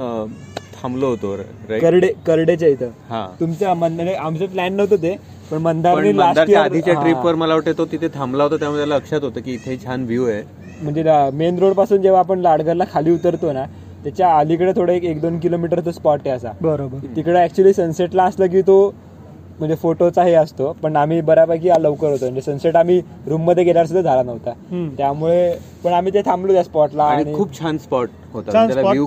थांबलो 0.82 1.08
होतो 1.08 1.36
करडे 1.82 2.08
करडेच्या 2.26 2.70
इथं. 2.70 2.90
हा. 3.10 3.26
तुमच्या 3.40 3.74
मंदार 3.74 4.14
आमचं 4.16 4.46
प्लॅन 4.46 4.74
नव्हतं 4.76 4.96
ते 5.04 5.16
पण 5.52 5.58
मंदारने 5.62 6.56
आधीच्या 6.56 6.94
ट्रिपवर 6.94 7.36
मला 7.36 7.54
वाटतं 7.54 7.78
तो 7.78 7.86
तिथे 7.86 8.08
थांबला 8.16 8.44
होता 8.44 8.56
त्यामुळे 8.58 8.80
त्याला 8.80 8.96
लक्षात 8.96 9.24
होतं 9.24 9.42
की 9.42 9.54
इथे 9.54 9.78
छान 9.86 10.04
व्ह्यू 10.06 10.26
आहे. 10.26 10.42
म्हणजे 10.82 11.04
मेन 11.34 11.58
रोडपासून 11.60 12.02
जेव्हा 12.02 12.20
आपण 12.20 12.40
लाडघरला 12.40 12.84
खाली 12.94 13.12
उतरतो 13.12 13.52
ना 13.52 13.64
त्याच्या 14.04 14.30
अलीकडे 14.38 14.72
थोडं 14.76 14.92
एक 14.94 15.04
एक 15.04 15.20
दोन 15.22 15.38
किलोमीटरचा 15.40 15.92
स्पॉट 15.92 16.20
आहे 16.26 16.36
असा. 16.36 16.52
बरोबर. 16.62 17.06
तिकडे 17.16 17.44
ऍक्च्युली 17.44 17.74
सनसेटला 17.74 18.24
असलं 18.24 18.48
की 18.48 18.62
तो 18.62 18.94
म्हणजे 19.60 19.76
फोटोचा 19.76 20.24
हे 20.24 20.34
असतो 20.34 20.72
पण 20.84 20.96
आम्ही 20.96 21.20
बऱ्यापैकी 21.22 21.70
लवकर 21.80 22.10
होतो. 22.10 22.26
म्हणजे 22.26 22.42
सनसेट 22.42 22.76
आम्ही 22.76 23.00
रूममध्ये 23.28 23.64
गेल्यावर 23.64 23.88
सुद्धा 23.88 24.02
झाला 24.02 24.24
नव्हता. 24.24 24.54
त्यामुळे 24.98 25.56
पण 25.84 25.94
आम्ही 25.94 26.14
ते 26.14 26.22
थांबलो 26.26 26.54
त्या 26.54 26.64
स्पॉटला 26.64 27.04
आणि 27.04 27.34
खूप 27.36 27.60
छान 27.60 27.78
स्पॉट 27.78 28.10
होता. 28.34 28.66
व्ह्यू 28.66 29.06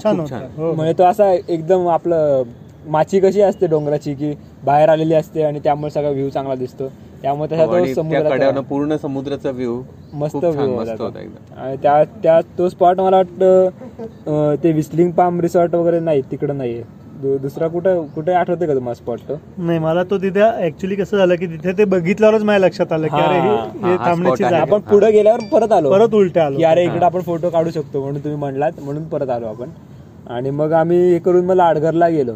हो. 0.57 0.73
म्हणजे 0.73 0.93
तो 0.99 1.05
असा 1.05 1.33
एकदम 1.33 1.89
आपलं 1.89 2.43
माची 2.87 3.21
कशी 3.21 3.41
असते 3.41 3.67
डोंगराची 3.67 4.15
की 4.15 4.33
बाहेर 4.65 4.89
आलेली 4.89 5.15
असते 5.15 5.43
आणि 5.43 5.61
त्यामुळे 5.65 5.91
सगळा 5.91 6.11
व्ह्यू 6.11 6.29
चांगला 6.31 6.55
दिसतो. 6.55 6.89
त्यामुळे 7.23 7.49
त्याचा 7.49 7.65
हो, 7.65 7.73
आणि 7.73 7.95
तो 7.95 8.03
त्या 8.03 8.21
कड्यावरनं 8.21 8.61
समुद्राचा 8.61 8.69
पूर्ण 8.69 8.97
समुद्राचा 8.97 9.51
व्ह्यू 9.51 9.81
मस्त. 10.13 10.37
एकदम. 10.37 11.61
आणि 11.61 11.77
त्या 11.83 12.03
त्या 12.23 12.41
तो 12.59 12.69
स्पॉट 12.69 13.01
मला 13.01 13.17
वाटतं 13.17 14.55
ते 14.63 14.73
विस्लिंग 14.73 15.11
पाम 15.11 15.41
रिसॉर्ट 15.41 15.75
वगैरे 15.75 16.01
नाही 16.01 16.23
तिकडं 16.31 16.57
नाहीये. 16.59 16.83
दु- 17.23 17.39
दुसरा 17.43 17.69
कुठं 17.69 18.03
कुठे 18.15 18.33
आठवते 18.33 18.67
का 18.67 18.75
तुम्हाला 18.75 18.95
स्पॉट 18.95 19.21
तो 19.29 19.35
नाही 19.59 19.79
मला 19.79 20.03
तो 20.03 20.19
तिथे 20.19 20.43
ऍक्च्युली 20.67 20.97
कसं 20.97 21.17
झालं 21.17 21.35
की 21.35 21.47
तिथे 21.47 21.73
ते 21.79 21.85
बघितल्यावरच 21.85 22.43
माझ्या 22.43 22.67
लक्षात 22.67 22.93
आलं 22.93 23.07
की 23.07 23.17
हा, 23.17 23.25
अरे 23.25 23.39
हा, 23.39 23.55
हे- 23.55 23.85
हे 23.85 23.97
हा 23.97 24.07
थांबण्याची 24.07 24.43
spot 24.43 24.53
आहे. 24.53 24.61
जागा 24.61 24.75
आपण 24.75 24.81
पुढे 24.91 25.11
गेल्यावर 25.13 25.41
परत 25.53 25.73
आलो. 25.73 25.91
परत 25.91 26.15
उलटे 26.15 26.41
आलो. 26.41 26.57
की 26.57 26.65
अरे 26.65 26.85
इकडे 26.85 27.05
आपण 27.05 27.21
फोटो 27.21 27.51
काढू 27.51 27.71
शकतो 27.71 28.01
म्हणून 28.03 28.21
तुम्ही 28.25 28.39
म्हणलात 28.39 28.81
म्हणून 28.83 29.05
परत 29.05 29.31
आलो 29.31 29.47
आपण. 29.47 29.71
आणि 30.31 30.51
मग 30.51 30.73
आम्ही 30.73 30.99
हे 31.13 31.19
करून 31.19 31.45
मग 31.45 31.55
लाडघरला 31.55 32.09
गेलो. 32.09 32.33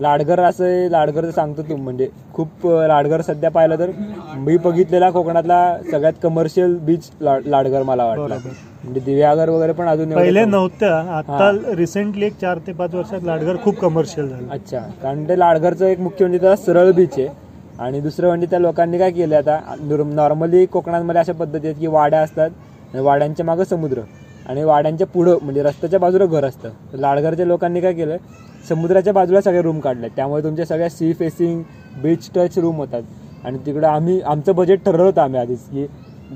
लाडघर 0.00 0.40
असं 0.40 0.64
आहे, 0.64 0.90
लाडघर 0.92 1.30
सांगतो 1.30 1.62
तू 1.62 1.76
म्हणजे 1.76 2.08
खूप 2.32 2.66
अं, 2.66 2.86
लाडघर 2.86 3.20
सध्या 3.20 3.50
पाहिलं 3.50 3.78
तर 3.78 3.90
मी 4.36 4.56
बघितलेला 4.56 5.10
कोकणातला 5.10 5.76
सगळ्यात 5.90 6.12
कमर्शियल 6.22 6.76
बीच 6.78 7.10
लाडघर 7.20 7.82
मला 7.82 8.04
वाटला. 8.04 8.24
बरोबर. 8.26 8.50
म्हणजे 8.84 9.00
दिव्यागर 9.00 9.48
वगैरे 9.48 9.72
पण 9.72 9.88
अजून 9.88 10.14
पहिले 10.14 10.44
नव्हत्या. 10.44 10.96
आता 11.16 11.50
रिसेंटली 11.76 12.26
एक 12.26 12.36
चार 12.40 12.58
ते 12.66 12.72
पाच 12.72 12.94
वर्षात 12.94 13.24
लाडघर 13.24 13.56
खूप 13.64 13.78
कमर्शियल 13.80 14.28
झालं. 14.28 14.48
अच्छा. 14.50 14.78
कारण 15.02 15.28
ते 15.28 15.38
लाडघरचं 15.38 15.86
एक 15.86 16.00
मुख्य 16.00 16.24
म्हणजे 16.24 16.38
त्याला 16.38 16.56
सरळ 16.56 16.90
बीच 16.92 17.18
आहे. 17.18 17.28
आणि 17.78 18.00
दुसरं 18.00 18.28
म्हणजे 18.28 18.46
त्या 18.50 18.58
लोकांनी 18.58 18.98
काय 18.98 19.10
केलं 19.10 19.36
आता? 19.36 19.58
नॉर्मली 20.04 20.64
कोकणामध्ये 20.66 21.20
अशा 21.20 21.32
पद्धती 21.32 21.66
आहेत 21.66 21.78
की 21.80 21.86
वाड्या 21.86 22.20
असतात 22.20 22.50
आणि 22.94 23.02
वाड्यांच्या 23.02 23.46
मागं 23.46 23.64
समुद्र. 23.64 24.00
आणि 24.46 24.64
वाड्यांच्या 24.64 25.06
पुढं 25.06 25.38
म्हणजे 25.42 25.62
रस्त्याच्या 25.62 25.98
बाजूला 26.00 26.24
घर 26.24 26.44
असतं. 26.44 26.68
तर 26.92 26.98
लाडघरच्या 26.98 27.46
लोकांनी 27.46 27.80
काय 27.80 27.92
केलं 27.92 28.16
समुद्राच्या 28.68 29.12
बाजूला 29.12 29.40
सगळे 29.40 29.62
रूम 29.62 29.78
काढले 29.80 30.08
त्यामुळे 30.16 30.42
तुमच्या 30.42 30.64
सगळ्या 30.66 30.88
sea 30.90 31.12
facing 31.12 31.62
beach 32.02 32.30
touch 32.34 32.58
room 32.58 32.76
होतात. 32.76 33.02
आणि 33.44 33.58
तिकडं 33.66 33.86
आम्ही 33.88 34.20
आमचं 34.20 34.54
बजेट 34.54 34.84
ठरवलं 34.84 35.02
होतं 35.02 35.20
आम्ही 35.20 35.40
आधीच 35.40 35.68
की 35.68 35.86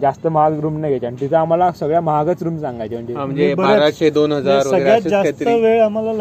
जास्त 0.00 0.26
महाग 0.26 0.60
रूम 0.60 0.78
नाही 0.78 0.90
घ्यायचे. 0.90 1.06
आणि 1.06 1.16
तिथं 1.20 1.36
आम्हाला 1.36 1.72
सगळ्या 1.72 2.00
महागच 2.00 2.42
रूम 2.42 2.58
सांगायचे. 2.58 2.94
म्हणजे 2.94 3.14
म्हणजे 3.14 3.54
बरंच- 3.54 3.72
बाराशे 3.72 4.10
दोन 4.10 4.32
हजार 4.32 4.56
वगैरे 4.56 4.70
सगळ्यात 4.70 5.00
जास्त 5.00 5.42
वेळ 5.42 5.80
आम्हाला. 5.82 6.12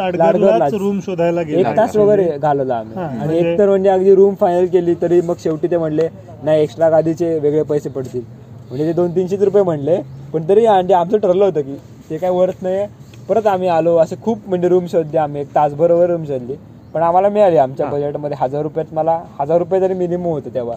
रूम 0.78 1.00
शोधायला 1.00 1.41
एक 1.41 1.48
गेला 1.48 1.72
तास 1.78 1.98
वगैरे 1.98 2.38
घालवला 2.38 2.76
आम्ही. 2.76 2.98
आणि 2.98 3.18
म्हणजे- 3.18 3.45
एक 3.45 3.60
तर 3.60 3.70
म्हणजे 3.70 3.90
अगदी 3.90 4.16
रूम 4.16 4.34
फायनल 4.34 4.66
केली 4.66 4.94
तरी 5.02 5.22
मग 5.22 5.34
शेवटी 5.40 5.68
ते 5.72 5.78
म्हणले 5.78 6.08
नाही 6.44 6.64
एक्स्ट्रा 6.64 6.90
गादीचे 6.90 7.40
वेगळे 7.40 7.64
पैसे 7.64 7.90
पडतील. 7.90 8.22
म्हणजे 8.68 8.88
ते 8.88 8.94
दोन 8.94 9.16
तीनशेच 9.16 9.41
रुपये 9.41 9.64
म्हणले. 9.64 9.98
पण 10.34 10.50
तरी 10.50 10.68
म्हणजे 10.68 10.94
आमचं 10.94 11.18
ठरलं 11.18 11.45
होतं 11.45 11.62
की 11.62 11.76
ते 12.10 12.18
काय 12.18 12.30
वर्थ 12.30 12.54
नाही 12.62 12.86
परत 13.30 13.48
आम्ही 13.48 13.68
आलो. 13.68 13.98
असं 13.98 14.16
खूप 14.22 14.40
म्हणजे 14.48 14.68
रूम 14.70 14.86
शोधले 14.86 15.18
आम्ही. 15.18 15.41
एक 15.41 15.48
तासभर 15.56 15.91
वगैरे 15.91 16.12
रूम 16.12 16.24
शोधली. 16.24 16.56
पण 16.94 17.02
आम्हाला 17.02 17.30
मिळाली. 17.30 17.58
आमच्या 17.58 17.86
बजेटमध्ये 17.86 18.38
हजार 18.40 18.62
रुपयात 18.62 18.94
मला 18.94 19.20
हजार 19.40 19.58
रुपये 19.58 19.82
तरी 19.82 19.94
मिनिमम 19.94 20.26
होतं 20.26 20.50
तेव्हा. 20.54 20.76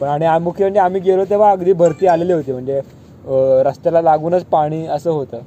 पण 0.00 0.08
आणि 0.08 0.24
आम- 0.24 0.42
मुख्य 0.42 0.64
म्हणजे 0.64 0.80
आम्ही 0.80 1.00
गेलो 1.00 1.24
तेव्हा 1.24 1.50
अगदी 1.50 1.72
भरती 1.72 2.06
आलेली 2.06 2.32
होती. 2.32 2.52
म्हणजे 2.52 2.80
अं, 3.26 3.62
रस्त्याला 3.62 4.02
लागूनच 4.02 4.44
पाणी 4.44 4.86
असं 4.86 5.10
होतं. 5.10 5.38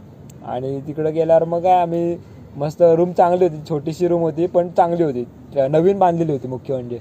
आणि 0.45 0.81
तिकडं 0.87 1.13
गेल्यावर 1.13 1.43
मग 1.43 1.61
काय 1.61 1.81
आम्ही 1.81 2.17
मस्त 2.57 2.83
रूम 2.95 3.11
चांगली 3.11 3.43
होती. 3.43 3.61
छोटीशी 3.69 4.07
रूम 4.07 4.21
होती 4.21 4.47
पण 4.47 4.69
चांगली 4.69 5.03
होती. 5.03 5.23
त्या- 5.23 5.67
नवीन 5.67 5.99
बांधलेली 5.99 6.31
होती 6.31 6.47
मुख्य 6.47 6.73
म्हणजे. 6.73 6.95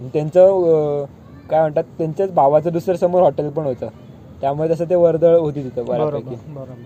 आणि 0.00 0.08
त्यांचं 0.12 1.04
काय 1.50 1.60
म्हणतात 1.60 1.84
त्यांच्याच 1.98 2.32
भावाचं 2.32 2.72
दुसरं 2.72 2.96
समोर 2.96 3.22
हॉटेल 3.22 3.50
पण 3.50 3.64
होतं. 3.64 3.86
त्यामुळे 4.40 4.68
तसं 4.68 4.84
ते 4.84 4.94
वर्दळ 4.94 5.36
होती 5.36 5.64
तिथं 5.64 5.84
बऱ्यापैकी. 5.84 6.34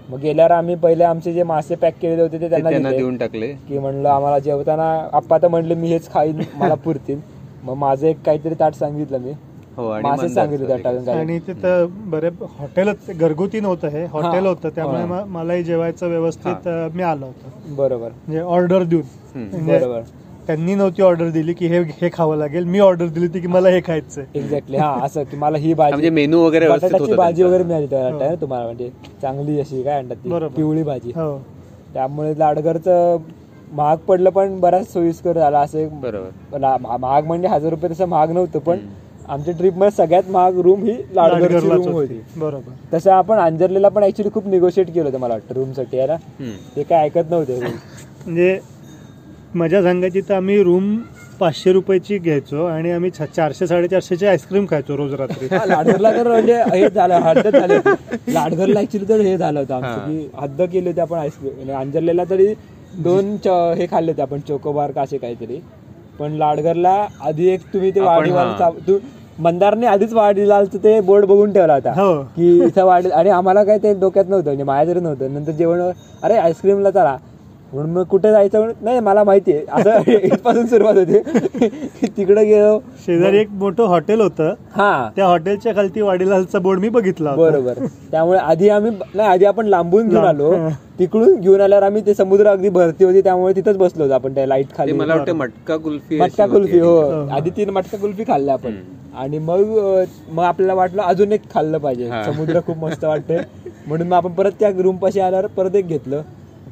मग 0.08 0.18
गेल्यावर 0.18 0.50
आम्ही 0.50 0.74
पहिले 0.74 1.04
आमचे 1.04 1.32
जे 1.32 1.42
मासे 1.42 1.74
पॅक 1.74 1.94
केलेले 2.02 2.22
होते 2.22 2.40
ते 2.40 2.50
त्यांना 2.50 2.70
देऊन 2.96 3.16
टाकले. 3.16 3.46
की 3.46 3.78
म्हणलं 3.78 4.08
आम्हाला 4.08 4.38
जेवताना 4.38 5.08
आप्पा 5.12 5.38
तर 5.38 5.48
म्हणले 5.48 5.74
मी 5.74 5.88
हेच 5.88 6.12
खाईन 6.12 6.40
मला 6.54 6.74
पुरतील. 6.74 7.20
मग 7.64 7.74
माझं 7.74 8.06
एक 8.06 8.22
काहीतरी 8.26 8.54
ताट 8.60 8.74
सांगितलं 8.74 9.18
मी. 9.18 9.32
हो 9.76 9.88
आणि 9.88 10.28
सांगितले 10.28 10.76
त्या 10.82 11.14
आणि 11.14 11.38
तिथं 11.38 11.86
बरे 12.10 12.28
हॉटेलच 12.58 13.10
घरगुती 13.10 13.60
नव्हतं 13.60 13.88
हे. 13.88 14.04
हॉटेल. 14.04 14.46
होतं 14.46 14.68
त्यामुळे 14.68 15.24
मलाही 15.24 15.62
जेवायचं 15.64 16.08
व्यवस्थित 16.08 16.68
अं, 16.68 16.88
मी 16.94 17.02
आलो 17.02 17.26
होतो. 17.26 17.74
बरोबर. 17.76 18.08
म्हणजे 18.08 18.40
ऑर्डर 18.40 18.82
देऊन. 18.82 19.02
म्हणजे 19.34 19.78
बरोबर. 19.78 20.00
त्यांनी 20.46 20.74
नव्हती 20.74 21.02
ऑर्डर 21.02 21.30
दिली 21.30 21.52
की 21.52 21.66
हे 21.66 21.80
हे 22.00 22.08
खावं 22.12 22.36
लागेल. 22.36 22.64
मी 22.64 22.78
ऑर्डर 22.78 23.06
दिली 23.06 23.26
होती 23.26 23.40
की 23.40 23.46
मला 23.46 23.68
हे 23.68 23.80
खायचंय. 23.80 24.24
एक्झॅक्टली 24.34 24.76
हा 24.76 24.92
असं 25.02 25.22
की 25.22 25.36
मला 25.36 25.58
ही 25.58 25.74
म्हणजे 25.74 25.96
भाजी 25.96 26.10
मेनू 26.10 26.40
वगैरे 26.40 26.66
व्यवस्थित 26.66 26.88
बटाट्याची 26.88 27.12
होतं 27.12 27.22
भाजी. 27.22 27.42
वगैरे 27.42 27.64
मिळाली 27.64 27.86
त्या 27.86 28.08
हो. 28.08 28.34
तुम्हाला. 28.40 28.64
म्हणजे 28.64 28.90
चांगली 29.22 29.60
अशी 29.60 29.82
काय 29.82 30.02
म्हणतात. 30.02 30.48
पिवळी 30.56 30.82
भाजी. 30.82 31.10
हो. 31.10 31.38
त्यामुळे 31.94 32.38
लाडघरचं 32.38 33.16
महाग 33.72 33.96
पडलं 33.96 34.30
पण 34.30 34.58
बराच 34.60 34.92
सोयीस्कर 34.92 35.38
झाला. 35.38 35.60
असं 35.60 36.00
बरोबर. 36.00 36.76
महाग 37.00 37.24
म्हणजे 37.24 37.48
हजार 37.48 37.70
रुपये 37.70 37.90
तसं 37.90 38.06
महाग 38.06 38.30
नव्हतं 38.30 38.58
पण 38.58 38.78
आमच्या 39.28 39.54
ट्रिपमध्ये 39.54 39.90
सगळ्यात 39.96 40.30
महाग 40.30 40.58
रूम 40.60 40.84
ही 40.84 40.92
लाडघरलाच 41.14 41.62
रूम 41.64 41.88
होती. 41.88 42.20
बरोबर. 42.36 42.72
तसं 42.92 43.10
आपण 43.10 43.38
अंजरलेला 43.38 43.88
पण 43.88 44.02
ऍक्च्युली 44.04 44.30
खूप 44.30 44.46
निगोशिएट 44.46 44.90
केलं 44.90 45.04
होतं 45.04 45.18
मला 45.18 45.34
वाटतं 45.34 45.54
रूमसाठी 45.54 45.98
आहे 45.98 46.06
ना. 46.08 46.16
ते 46.76 46.82
काय 46.82 47.04
ऐकत 47.04 47.30
नव्हते 47.30 47.58
म्हणजे 47.60 48.58
मजा 49.54 49.82
सांगायची 49.82 50.20
तर 50.20 50.34
आम्ही 50.34 50.62
रूम 50.62 50.96
पाचशे 51.40 51.72
रुपयाची 51.72 52.18
घ्यायचो 52.18 52.64
आणि 52.66 52.90
आम्ही 52.90 53.10
चारशे 53.10 53.66
साडेचारशेची 53.66 54.26
आईस्क्रीम 54.26 54.66
खायचो 54.70 54.96
रोज 54.96 55.14
रात्री. 55.14 55.46
हा, 55.48 55.64
लाडघरला 55.66 56.10
तर 56.12 56.28
म्हणजे 56.28 56.54
हे 56.72 56.88
झालं 56.90 57.14
हद्द 57.20 57.48
झाली 57.48 57.74
लाडघरला 58.34 58.80
ऍक्च्युली 58.80 59.08
तर 59.08 59.20
हे 59.20 59.36
झालं 59.38 59.58
होतं 59.60 59.74
आमचं 59.74 60.06
की 60.08 60.28
हद्द 60.36 60.62
केली 60.62 60.88
होती 60.88 61.00
आपण 61.00 61.18
आईस्क्रीम 61.18 61.70
अंजरलेला 61.72 62.24
तरी 62.30 62.46
दोन 62.98 63.36
च- 63.36 63.74
हे 63.78 63.86
खाल्ले 63.90 64.10
होते 64.12 64.22
आपण 64.22 64.40
चोकोबार 64.48 64.90
का 64.90 65.02
असे 65.02 65.18
काहीतरी. 65.18 65.60
पण 66.18 66.32
लाडघरला 66.32 66.92
आधी 67.20 67.48
एक 67.48 67.60
तुम्ही 67.72 67.90
ते 67.90 68.00
वाडीवाल 68.00 68.52
तू 68.86 68.96
मंदारने 69.38 69.86
आधीच 69.86 70.12
वाडीलालचं 70.12 70.78
ते 70.78 71.00
बोर्ड 71.00 71.24
बघून 71.24 71.52
ठेवला 71.52 71.74
होता. 71.74 71.92
हो. 71.92 72.22
की 72.36 72.56
इथं 72.64 72.84
वाढ 72.84 73.06
आणि 73.06 73.30
आम्हाला 73.30 73.64
काय 73.64 73.78
ते 73.78 73.92
डोक्यात 73.94 74.28
नव्हतं 74.28 74.46
म्हणजे 74.46 74.64
माझ्या 74.64 74.92
तरी 74.94 75.00
नव्हतं 75.00 75.34
नंतर 75.34 75.52
जेवण 75.52 75.80
अरे 76.22 76.36
आईस्क्रीमला 76.36 76.90
चला. 76.90 77.16
म्हणून 77.72 77.90
मग 77.90 78.02
कुठे 78.02 78.30
जायचं 78.30 78.58
म्हणून 78.58 78.84
नाही 78.84 79.00
मला 79.00 79.22
माहिती 79.24 79.52
आहे. 79.52 79.64
असं 79.72 80.10
इथपासून 80.24 80.66
सुरुवात 80.66 80.94
होती. 80.94 81.18
तिकडे 82.16 82.44
गेलो. 82.44 82.78
शेजारी 83.06 83.38
एक 83.38 83.48
मोठं 83.50 83.84
हॉटेल 83.84 84.20
होतं. 84.20 84.52
हा. 84.76 85.08
त्या 85.16 85.26
हॉटेलच्या 85.26 85.74
खालती 85.74 86.00
वाडीलालचा 86.00 86.58
बोर्ड 86.58 86.80
मी 86.80 86.88
बघितला 86.88 87.30
होता. 87.30 87.50
बरोबर. 87.50 87.84
त्यामुळे 88.10 88.38
आधी 88.38 88.68
आम्ही 88.68 88.90
नाही 89.14 89.28
आधी 89.28 89.44
आपण 89.44 89.66
लांबून 89.66 90.08
घेऊन 90.08 90.24
आलो. 90.24 90.50
हा. 90.52 90.68
तिकडून 90.98 91.34
घेऊन 91.40 91.60
आल्यावर 91.60 91.82
आम्ही 91.82 92.02
ते 92.06 92.14
समुद्र 92.14 92.48
अगदी 92.48 92.68
भरती 92.68 93.04
होती 93.04 93.20
त्यामुळे 93.20 93.54
तिथंच 93.56 93.76
बसलो 93.76 94.02
होतो 94.02 94.14
आपण 94.14 94.34
त्या 94.34 94.46
लाइट 94.46 94.66
ते 94.66 94.76
खाली 94.76 94.92
मला 94.92 95.14
वाटतं 95.14 95.36
मटका 95.36 95.76
कुल्फी 95.76 96.20
मटका. 96.20 96.46
कुल्फी 96.46 96.78
हो. 96.78 97.00
हो. 97.00 97.26
आधी 97.30 97.50
तीन 97.50 97.70
मटका 97.70 97.98
कुल्फी 97.98 98.24
खाल्ल्या 98.24 98.54
आपण. 98.54 98.74
आणि 99.16 99.38
मग 99.38 99.60
मग 100.28 100.42
आपल्याला 100.44 100.74
वाटलं 100.74 101.02
अजून 101.02 101.32
एक 101.32 101.50
खाल्लं 101.54 101.78
पाहिजे. 101.78 102.08
समुद्र 102.26 102.60
खूप 102.66 102.76
मस्त 102.78 103.04
वाटतंय 103.04 103.42
म्हणून 103.86 104.06
मग 104.06 104.16
आपण 104.16 104.32
परत 104.32 104.52
त्या 104.60 104.70
रूम 104.78 104.96
पाशी 104.96 105.20
आल्यावर 105.20 105.46
परत 105.46 105.76
एक 105.76 105.86
घेतलं 105.86 106.22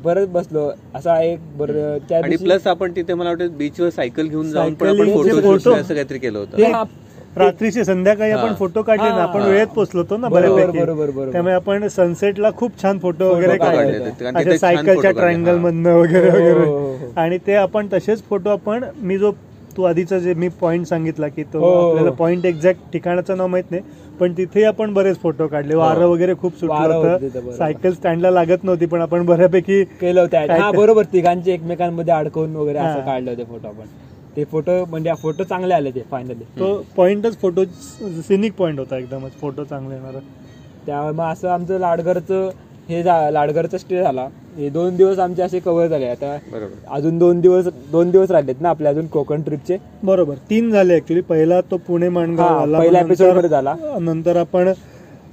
परत 0.04 0.26
बसलो 0.26 0.68
असा 0.94 1.20
एक 1.22 1.40
बरं 1.58 1.98
त्या 2.08 2.18
आणि 2.24 2.36
प्लस 2.36 2.66
आपण 2.66 2.92
तिथे 2.96 3.14
मला 3.14 3.30
वाटतं 3.30 3.56
बीचवर 3.58 3.90
सायकल 3.90 4.26
घेऊन 4.28 4.50
जाऊन 4.50 4.74
पण 4.74 4.88
आपण 4.88 5.40
फोटो. 5.42 5.72
असं 5.72 5.94
काहीतरी 5.94 6.18
केलं 6.18 6.38
होतं. 6.38 6.82
रात्रीचे 7.36 7.84
संध्याकाळी 7.84 8.32
आपण. 8.32 8.52
फोटो 8.54 8.82
काढले 8.82 9.08
ना. 9.08 9.22
आपण 9.22 9.42
वेळेत 9.42 9.66
पोचलो 9.66 10.00
होतो 10.00 10.16
ना 10.16 10.28
बरोबर, 10.28 10.70
बऱ्यापैकी. 10.70 11.32
त्यामुळे 11.32 11.54
आपण 11.54 11.86
सनसेटला 11.88 12.50
खूप 12.56 12.82
छान 12.82 12.98
फोटो 12.98 13.30
वगैरे 13.30 13.56
काढले 13.58 14.58
सायकलच्या. 14.58 15.10
ट्रायंगल. 15.10 15.56
मधनं 15.58 15.94
वगैरे 15.94 16.30
हो, 16.30 16.36
वगैरे 16.36 16.52
हो, 16.60 16.92
हो. 16.92 17.12
आणि 17.16 17.38
ते 17.46 17.54
आपण 17.54 17.88
तसेच 17.92 18.22
फोटो 18.22 18.50
आपण 18.50 18.84
मी 18.96 19.18
जो 19.18 19.32
तू 19.76 19.82
आधीचा 19.82 20.18
जे 20.18 20.34
मी 20.34 20.48
पॉइंट 20.60 20.86
सांगितला 20.86 21.28
की 21.28 21.42
तो 21.42 21.58
हो, 21.58 21.64
हो, 21.66 21.80
हो. 21.80 21.88
आपल्याला 21.88 22.10
पॉइंट 22.10 22.46
एक्झॅक्ट 22.46 22.80
ठिकाणाचं 22.92 23.36
नाव 23.36 23.46
माहीत 23.46 23.70
नाही 23.70 23.82
पण 24.20 24.32
तिथे 24.36 24.64
आपण 24.64 24.92
बरेच 24.94 25.18
फोटो 25.18 25.46
काढले. 25.46 25.74
वारं 25.74 26.06
वगैरे 26.06 26.34
खूप 26.34 26.58
सुटलं 26.60 26.94
होतं. 26.94 27.52
सायकल 27.56 27.92
स्टँडला 27.92 28.30
लागत 28.30 28.64
नव्हती 28.64 28.86
पण 28.86 29.00
आपण 29.00 29.24
बऱ्यापैकी 29.26 29.82
केलं 29.84 30.20
होतं. 30.20 30.70
बरोबर 30.76 31.04
तिघांचे 31.04 31.52
एकमेकांमध्ये 31.52 32.14
अडकवून 32.14 32.56
वगैरे 32.56 32.78
असं. 32.78 33.04
काढले 33.06 33.30
होते 33.30 33.44
फोटो 33.44 33.68
आपण. 33.68 33.86
ते 34.36 34.44
फोटो 34.44 34.84
म्हणजे 34.84 35.12
फोटो 35.22 35.44
चांगले 35.44 35.74
आले 35.74 35.90
ते 35.90 36.02
फायनली 36.10 36.44
तो 36.58 36.74
पॉइंटच 36.96 37.36
फोटो 37.40 37.64
सिनिक 38.28 38.52
पॉइंट 38.52 38.78
होता 38.78 38.96
एकदमच 38.98 39.32
फोटो 39.32 39.64
चांगले 39.64 39.94
येणार. 39.94 40.18
त्यामुळे 40.86 41.12
मग 41.12 41.24
असं 41.24 41.48
आमचं 41.48 41.78
लाडघरचं 41.78 42.48
हे 42.88 43.04
लाडघरचा 43.04 43.78
स्टे 43.78 44.02
झाला. 44.02 44.28
हे 44.56 44.68
दोन 44.68 44.96
दिवस 44.96 45.18
आमचे 45.18 45.42
असे 45.42 45.58
कव्हर 45.58 45.86
झाले. 45.86 46.06
आता 46.06 46.38
बरोबर. 46.52 46.74
अजून 46.90 47.18
दोन 47.18 47.40
दिवस 47.40 47.68
दोन 47.92 48.10
दिवस 48.10 48.30
राहिलेत 48.30 48.54
ना 48.60 48.68
आपले 48.68 48.88
अजून 48.88 49.06
कोकण 49.06 49.42
ट्रिपचे 49.42 49.76
बरोबर. 50.02 50.34
तीन 50.50 50.70
झाले 50.70 50.96
ऍक्च्युली 50.96 51.22
पहिला 51.22 51.60
तो 51.60 51.76
पुणे 51.76 52.08
माणगाव 52.08 52.64
मग 52.66 52.80
episode 52.80 53.08
नंतर- 53.08 53.34
मध्ये 53.34 53.50
झाला. 53.50 53.74
नंतर 54.00 54.36
आपण 54.36 54.72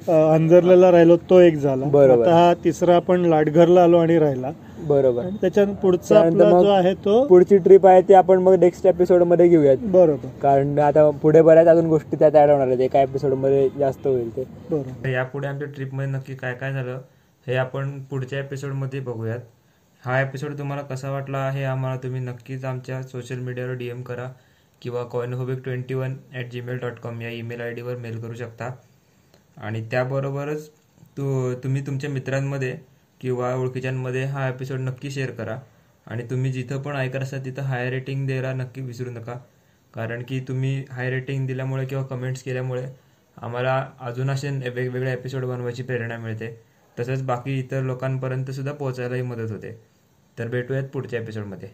अ, 0.07 0.11
अंजरलेला 0.11 0.91
राहिलो 0.91 1.18
तो 1.18 1.40
एक 1.40 1.56
झाला. 1.56 1.86
बरोबर. 1.86 2.28
आता 2.28 2.36
हा 2.36 2.53
तिसरा 2.64 2.95
आपण 2.95 3.22
लाटघरला 3.22 3.84
आलो 3.84 3.98
आणि 3.98 4.18
राहिला. 4.19 4.52
बरोबर. 4.88 5.23
त्याच्या 5.41 5.65
पुढचा 5.65 6.30
जो 6.30 6.69
आहे 6.69 6.94
तो 6.94 7.23
पुढची 7.26 7.57
ट्रिप 7.57 7.86
आहे 7.88 8.02
ती 8.02 8.14
आपण 8.14 8.40
मग 8.40 8.53
नेक्स्ट 8.60 8.86
एपिसोडमध्ये 8.88 9.48
घेऊयात. 9.48 9.78
बरोबर. 9.82 10.28
कारण 10.41 10.80
आता 10.80 11.10
पुढे 11.10 11.41
बऱ्याच 11.41 11.68
अजून 11.68 11.86
गोष्टी 11.86 12.15
त्यात 12.15 12.36
ऍड 12.36 12.49
होणार 12.49 12.68
आहेत. 12.68 12.80
एका 12.80 13.02
एपिसोडमध्ये 13.02 13.69
जास्त 13.80 14.07
होईल 14.07 14.36
ते. 14.36 14.44
बरोबर. 14.72 15.10
यापुढे 15.10 15.48
आमच्या 15.48 15.68
ट्रिपमध्ये 15.68 16.11
नक्की 16.11 16.36
काय 16.36 16.53
काय 16.53 16.73
झालं 16.73 16.98
हे 17.48 17.56
आपण 17.56 18.04
पुढच्या 18.04 18.40
एपिसोडमध्ये 18.40 19.00
बघूयात. 19.00 19.40
हा 20.06 20.22
एपिसोड 20.22 20.58
तुम्हाला 20.58 20.82
कसा 20.82 21.12
वाटला 21.12 21.38
आहे 21.38 21.64
आम्हाला 21.64 22.00
तुम्ही 22.04 22.22
नक्कीच 22.22 22.66
आमच्या 22.66 23.04
सोशल 23.04 23.40
मीडियावर 23.40 23.74
डी 23.74 23.88
एम 23.88 24.02
करा 24.02 24.32
किंवा 24.82 25.04
coinophobic 25.04 25.64
twenty 25.64 25.94
one 25.94 26.18
at 26.34 26.46
Gmail 26.46 26.78
dot 26.78 27.00
com 27.00 27.22
या 27.22 27.30
ईमेल 27.30 27.62
आय 27.62 27.74
डीवर 27.74 27.98
मेल 27.98 28.22
करू 28.22 28.34
शकता. 28.34 28.70
आणि 29.58 29.88
त्याबरोबरच 29.92 30.70
तू 31.18 31.54
तुम्ही 31.54 31.86
तुमच्या 31.88 32.10
मित्रांमध्ये 32.10 32.78
किंवा 33.22 33.56
ओळखीच्यांमध्ये 33.56 34.24
हा 34.24 34.50
एपिसोड 34.50 34.80
नक्की 34.80 35.12
शेअर 35.12 35.32
करा. 35.32 35.60
आणि 36.08 36.24
तुम्ही 36.30 36.52
जिथं 36.52 36.82
पण 36.82 36.96
ऐकत 36.96 37.16
असाल 37.16 37.46
तिथं 37.46 37.62
हाय 37.62 37.90
रेटिंग 37.90 38.28
द्यायला 38.28 38.54
नक्की 38.54 38.82
विसरू 38.82 39.10
नका. 39.10 39.34
कारण 39.94 40.24
की 40.28 40.40
तुम्ही 40.40 40.86
हाय 40.92 41.10
रेटिंग 41.10 41.48
दिल्यामुळे 41.48 41.86
किंवा 41.86 42.04
कमेंट्स 42.04 42.44
केल्यामुळे 42.44 42.88
आम्हाला 43.42 43.88
अजून 44.00 44.30
असे 44.30 44.50
वेगवेगळे 44.50 45.14
एपिसोड 45.14 45.46
बनवायची 45.46 45.84
प्रेरणा 45.84 46.18
मिळते. 46.18 46.70
तसंच 47.00 47.22
बाकी 47.22 47.60
इतर 47.60 47.82
लोकांपर्यंत 47.82 48.52
सुद्धा 48.52 48.74
पोहोचायलाही 48.74 49.22
मदत 49.22 49.52
होते. 49.52 49.72
तर 50.38 50.48
भेटूयात 50.48 50.84
पुढच्या 50.84 51.20
एपिसोडमध्ये 51.20 51.70